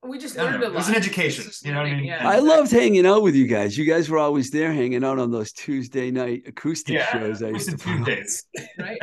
We 0.04 0.18
just 0.18 0.38
learned 0.38 0.62
know. 0.62 0.68
a 0.68 0.70
lot. 0.70 0.74
It 0.74 0.78
was 0.78 0.90
an 0.90 0.96
education, 0.96 1.46
It's 1.46 1.58
just 1.58 1.66
you 1.66 1.74
know 1.74 1.80
what 1.82 1.88
I 1.92 1.96
mean? 1.96 2.06
Yeah. 2.06 2.28
I 2.28 2.40
loved 2.40 2.72
hanging 2.72 3.06
out 3.06 3.22
with 3.22 3.36
you 3.36 3.48
guys. 3.48 3.78
You 3.78 3.86
guys 3.86 4.10
were 4.10 4.18
always 4.20 4.50
there, 4.52 4.72
hanging 4.72 5.04
out 5.04 5.20
on 5.20 5.30
those 5.32 5.52
Tuesday 5.52 6.10
night 6.12 6.44
acoustic 6.48 6.96
yeah, 6.96 7.12
shows. 7.12 7.44
I 7.44 7.50
used 7.50 7.70
to 7.70 7.78
Twisted 7.78 8.06
put. 8.06 8.16
Tuesdays. 8.16 8.46
right? 8.80 9.00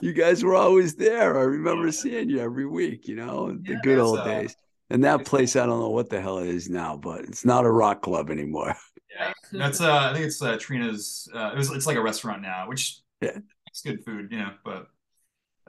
You 0.00 0.12
guys 0.12 0.44
were 0.44 0.54
always 0.54 0.94
there. 0.94 1.36
I 1.38 1.42
remember 1.42 1.90
seeing 1.90 2.28
you 2.30 2.38
every 2.40 2.66
week. 2.66 3.08
You 3.08 3.16
know, 3.16 3.52
the 3.52 3.72
Yeah, 3.72 3.78
good 3.82 3.98
old 3.98 4.20
uh, 4.20 4.24
days. 4.24 4.56
And 4.90 5.04
that 5.04 5.24
place, 5.24 5.56
I 5.56 5.66
don't 5.66 5.80
know 5.80 5.90
what 5.90 6.10
the 6.10 6.20
hell 6.20 6.38
it 6.38 6.48
is 6.48 6.68
now, 6.68 6.96
but 6.96 7.20
it's 7.22 7.44
not 7.44 7.64
a 7.64 7.70
rock 7.70 8.02
club 8.02 8.30
anymore. 8.30 8.74
Yeah, 9.16 9.32
that's 9.52 9.80
uh, 9.80 10.08
I 10.10 10.12
think 10.12 10.24
it's 10.26 10.42
uh, 10.42 10.56
Trina's. 10.58 11.28
Uh, 11.32 11.52
it 11.54 11.56
was 11.56 11.70
it's 11.70 11.86
like 11.86 11.96
a 11.96 12.02
restaurant 12.02 12.42
now, 12.42 12.68
which 12.68 12.98
Yeah. 13.20 13.38
it's 13.68 13.80
good 13.80 14.04
food, 14.04 14.32
you 14.32 14.38
know. 14.38 14.50
But 14.64 14.88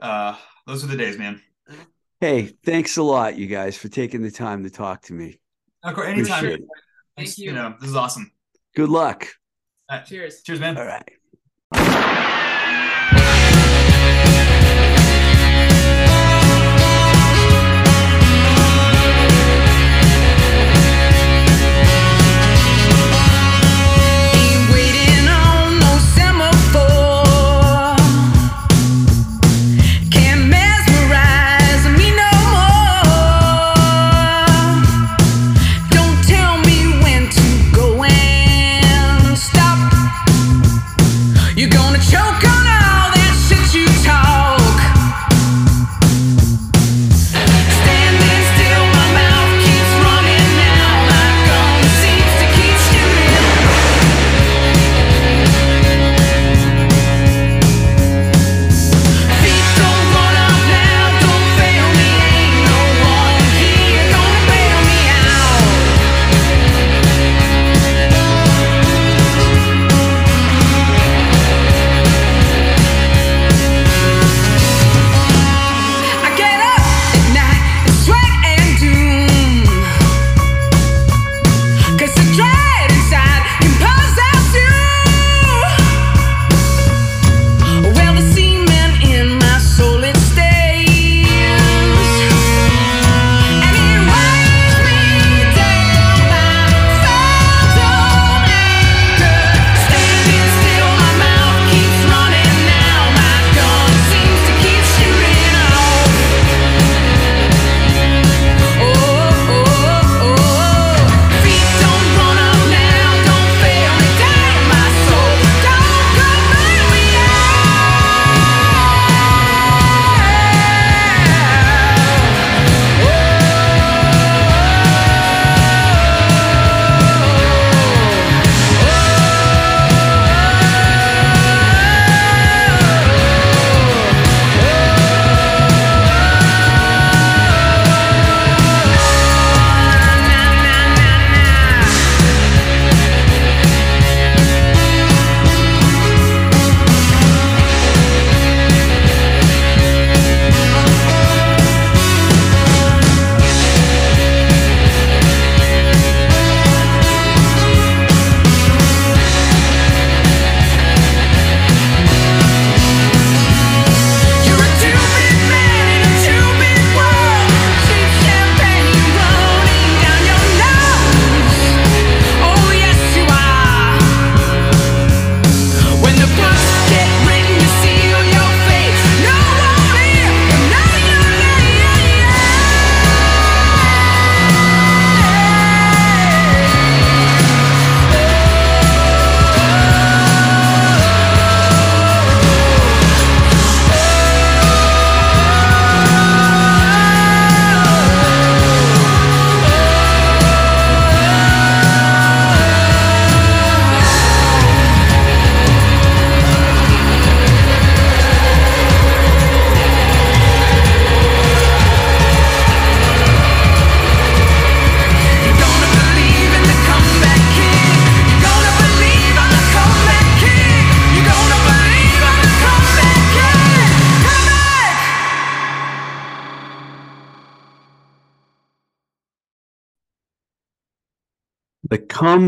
uh, 0.00 0.34
those 0.66 0.82
are 0.82 0.88
the 0.88 0.96
days, 0.96 1.16
man. 1.16 1.40
Hey, 2.20 2.56
thanks 2.64 2.96
a 2.96 3.04
lot, 3.04 3.36
you 3.38 3.46
guys, 3.46 3.76
for 3.76 3.86
taking 3.86 4.20
the 4.20 4.32
time 4.32 4.64
to 4.64 4.70
talk 4.70 5.02
to 5.02 5.12
me. 5.12 5.38
Of 5.84 5.94
course, 5.94 6.08
anytime. 6.08 6.38
Appreciate 6.38 6.58
it. 6.62 6.66
Thanks, 7.16 7.38
you. 7.38 7.50
You 7.50 7.52
know, 7.52 7.76
this 7.80 7.90
is 7.90 7.94
awesome. 7.94 8.32
Good 8.74 8.88
luck. 8.88 9.28
Cheers. 10.06 10.42
Cheers, 10.42 10.58
man. 10.58 10.76
All 10.76 10.84
right. 10.84 12.32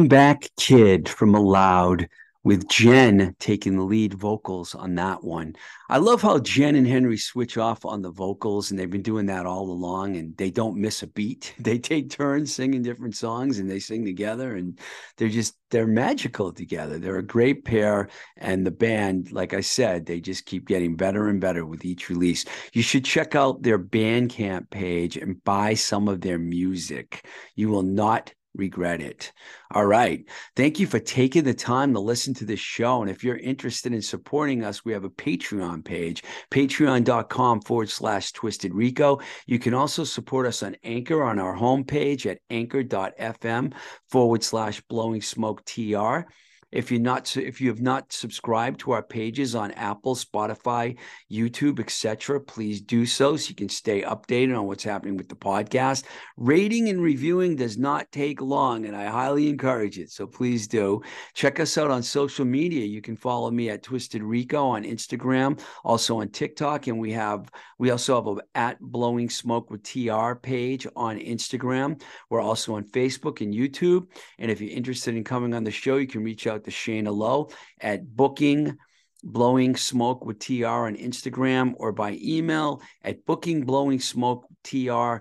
Comeback 0.08 0.48
Kid 0.56 1.06
from 1.06 1.34
Aloud 1.34 2.08
with 2.42 2.66
Jen 2.66 3.36
taking 3.38 3.76
the 3.76 3.82
lead 3.82 4.14
vocals 4.14 4.74
on 4.74 4.94
that 4.94 5.22
one. 5.22 5.54
I 5.90 5.98
love 5.98 6.22
how 6.22 6.38
Jen 6.38 6.76
and 6.76 6.86
Henry 6.86 7.18
switch 7.18 7.58
off 7.58 7.84
on 7.84 8.00
the 8.00 8.10
vocals, 8.10 8.70
and 8.70 8.80
they've 8.80 8.88
been 8.88 9.02
doing 9.02 9.26
that 9.26 9.44
all 9.44 9.70
along, 9.70 10.16
and 10.16 10.34
they 10.38 10.50
don't 10.50 10.80
miss 10.80 11.02
a 11.02 11.08
beat. 11.08 11.54
They 11.68 11.78
take 11.78 12.08
turns 12.08 12.54
singing 12.54 12.80
different 12.80 13.16
songs 13.16 13.58
and 13.58 13.70
they 13.70 13.80
sing 13.80 14.06
together, 14.06 14.56
and 14.56 14.78
they're 15.18 15.28
just 15.28 15.58
they're 15.68 15.86
magical 15.86 16.54
together. 16.54 16.98
They're 16.98 17.18
a 17.18 17.22
great 17.22 17.66
pair, 17.66 18.08
and 18.38 18.64
the 18.64 18.70
band, 18.70 19.30
like 19.30 19.52
I 19.52 19.60
said, 19.60 20.06
they 20.06 20.22
just 20.22 20.46
keep 20.46 20.66
getting 20.66 20.96
better 20.96 21.28
and 21.28 21.38
better 21.38 21.66
with 21.66 21.84
each 21.84 22.08
release. 22.08 22.46
You 22.72 22.80
should 22.80 23.04
check 23.04 23.34
out 23.34 23.62
their 23.62 23.78
Bandcamp 23.78 24.70
page 24.70 25.18
and 25.18 25.44
buy 25.44 25.74
some 25.74 26.08
of 26.08 26.22
their 26.22 26.38
music. 26.38 27.26
You 27.56 27.68
will 27.68 27.82
not 27.82 28.32
regret 28.58 29.00
it. 29.00 29.32
All 29.70 29.86
right. 29.86 30.24
Thank 30.56 30.78
you 30.80 30.86
for 30.86 30.98
taking 30.98 31.44
the 31.44 31.54
time 31.54 31.94
to 31.94 32.00
listen 32.00 32.34
to 32.34 32.44
this 32.44 32.60
show. 32.60 33.00
And 33.00 33.10
if 33.10 33.24
you're 33.24 33.36
interested 33.36 33.92
in 33.92 34.02
supporting 34.02 34.64
us, 34.64 34.84
we 34.84 34.92
have 34.92 35.04
a 35.04 35.10
Patreon 35.10 35.84
page, 35.84 36.22
patreon.com 36.50 37.62
forward 37.62 37.88
slash 37.88 38.32
twisted 38.32 38.74
rico. 38.74 39.20
You 39.46 39.58
can 39.58 39.74
also 39.74 40.04
support 40.04 40.46
us 40.46 40.62
on 40.62 40.76
Anchor 40.84 41.22
on 41.22 41.38
our 41.38 41.56
homepage 41.56 42.26
at 42.26 42.38
anchor.fm 42.50 43.72
forward 44.10 44.42
slash 44.42 44.80
blowing 44.88 45.22
smoke 45.22 45.64
TR. 45.64 46.26
If 46.70 46.90
you're 46.90 47.00
not, 47.00 47.36
if 47.36 47.60
you 47.60 47.68
have 47.68 47.80
not 47.80 48.12
subscribed 48.12 48.80
to 48.80 48.92
our 48.92 49.02
pages 49.02 49.54
on 49.54 49.70
Apple, 49.72 50.14
Spotify, 50.14 50.98
YouTube, 51.30 51.80
etc., 51.80 52.40
please 52.40 52.80
do 52.80 53.06
so 53.06 53.36
so 53.36 53.48
you 53.48 53.54
can 53.54 53.68
stay 53.68 54.02
updated 54.02 54.58
on 54.58 54.66
what's 54.66 54.84
happening 54.84 55.16
with 55.16 55.28
the 55.28 55.34
podcast. 55.36 56.04
Rating 56.36 56.88
and 56.88 57.02
reviewing 57.02 57.56
does 57.56 57.78
not 57.78 58.10
take 58.12 58.40
long, 58.40 58.86
and 58.86 58.96
I 58.96 59.06
highly 59.06 59.48
encourage 59.48 59.98
it. 59.98 60.10
So 60.10 60.26
please 60.26 60.68
do 60.68 61.02
check 61.34 61.60
us 61.60 61.78
out 61.78 61.90
on 61.90 62.02
social 62.02 62.44
media. 62.44 62.84
You 62.84 63.00
can 63.00 63.16
follow 63.16 63.50
me 63.50 63.70
at 63.70 63.82
Twisted 63.82 64.22
Rico 64.22 64.66
on 64.66 64.84
Instagram, 64.84 65.60
also 65.84 66.20
on 66.20 66.28
TikTok, 66.28 66.86
and 66.86 66.98
we 66.98 67.12
have 67.12 67.50
we 67.78 67.90
also 67.90 68.16
have 68.16 68.26
a 68.26 68.58
at 68.58 68.80
Blowing 68.80 69.30
Smoke 69.30 69.70
with 69.70 69.82
TR 69.84 70.34
page 70.34 70.86
on 70.96 71.18
Instagram. 71.18 72.02
We're 72.28 72.40
also 72.40 72.74
on 72.74 72.84
Facebook 72.84 73.40
and 73.40 73.54
YouTube. 73.54 74.08
And 74.38 74.50
if 74.50 74.60
you're 74.60 74.70
interested 74.70 75.14
in 75.14 75.24
coming 75.24 75.54
on 75.54 75.64
the 75.64 75.70
show, 75.70 75.96
you 75.96 76.06
can 76.06 76.24
reach 76.24 76.46
out 76.46 76.57
to 76.64 76.70
Shayna 76.70 77.14
Lowe 77.14 77.50
at 77.80 78.16
booking 78.16 78.76
blowing 79.24 79.74
smoke 79.74 80.24
with 80.24 80.38
tr 80.38 80.64
on 80.64 80.94
instagram 80.94 81.74
or 81.78 81.90
by 81.92 82.16
email 82.22 82.80
at 83.02 83.24
booking 83.26 83.64
blowing 83.64 83.98
smoke 83.98 84.46
tr 84.62 85.16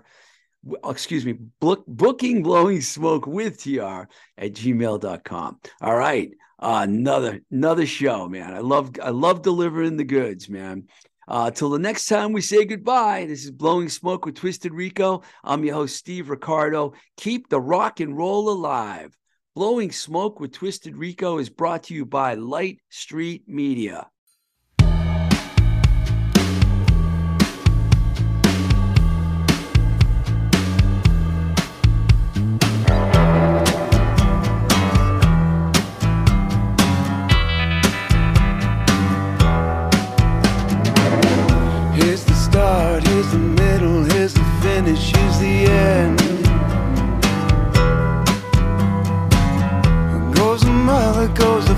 excuse 0.88 1.24
me 1.24 1.32
book, 1.60 1.84
booking 1.86 2.42
blowing 2.42 2.80
smoke 2.80 3.26
with 3.26 3.60
tr 3.60 4.04
at 4.38 4.52
gmail.com 4.52 5.58
all 5.80 5.96
right 5.96 6.30
uh, 6.60 6.80
another 6.88 7.40
another 7.50 7.86
show 7.86 8.28
man 8.28 8.54
i 8.54 8.60
love 8.60 8.92
i 9.02 9.10
love 9.10 9.42
delivering 9.42 9.96
the 9.96 10.04
goods 10.04 10.48
man 10.48 10.86
uh, 11.26 11.50
till 11.50 11.68
the 11.68 11.78
next 11.78 12.06
time 12.06 12.32
we 12.32 12.40
say 12.40 12.64
goodbye, 12.64 13.26
this 13.26 13.44
is 13.44 13.50
Blowing 13.50 13.90
Smoke 13.90 14.24
with 14.24 14.36
Twisted 14.36 14.72
Rico. 14.72 15.22
I'm 15.44 15.62
your 15.62 15.74
host, 15.74 15.96
Steve 15.96 16.30
Ricardo. 16.30 16.94
Keep 17.18 17.50
the 17.50 17.60
rock 17.60 18.00
and 18.00 18.16
roll 18.16 18.48
alive. 18.48 19.14
Blowing 19.58 19.90
Smoke 19.90 20.38
with 20.38 20.52
Twisted 20.52 20.96
Rico 20.96 21.38
is 21.38 21.50
brought 21.50 21.82
to 21.82 21.94
you 21.94 22.06
by 22.06 22.34
Light 22.34 22.78
Street 22.90 23.42
Media. 23.48 24.08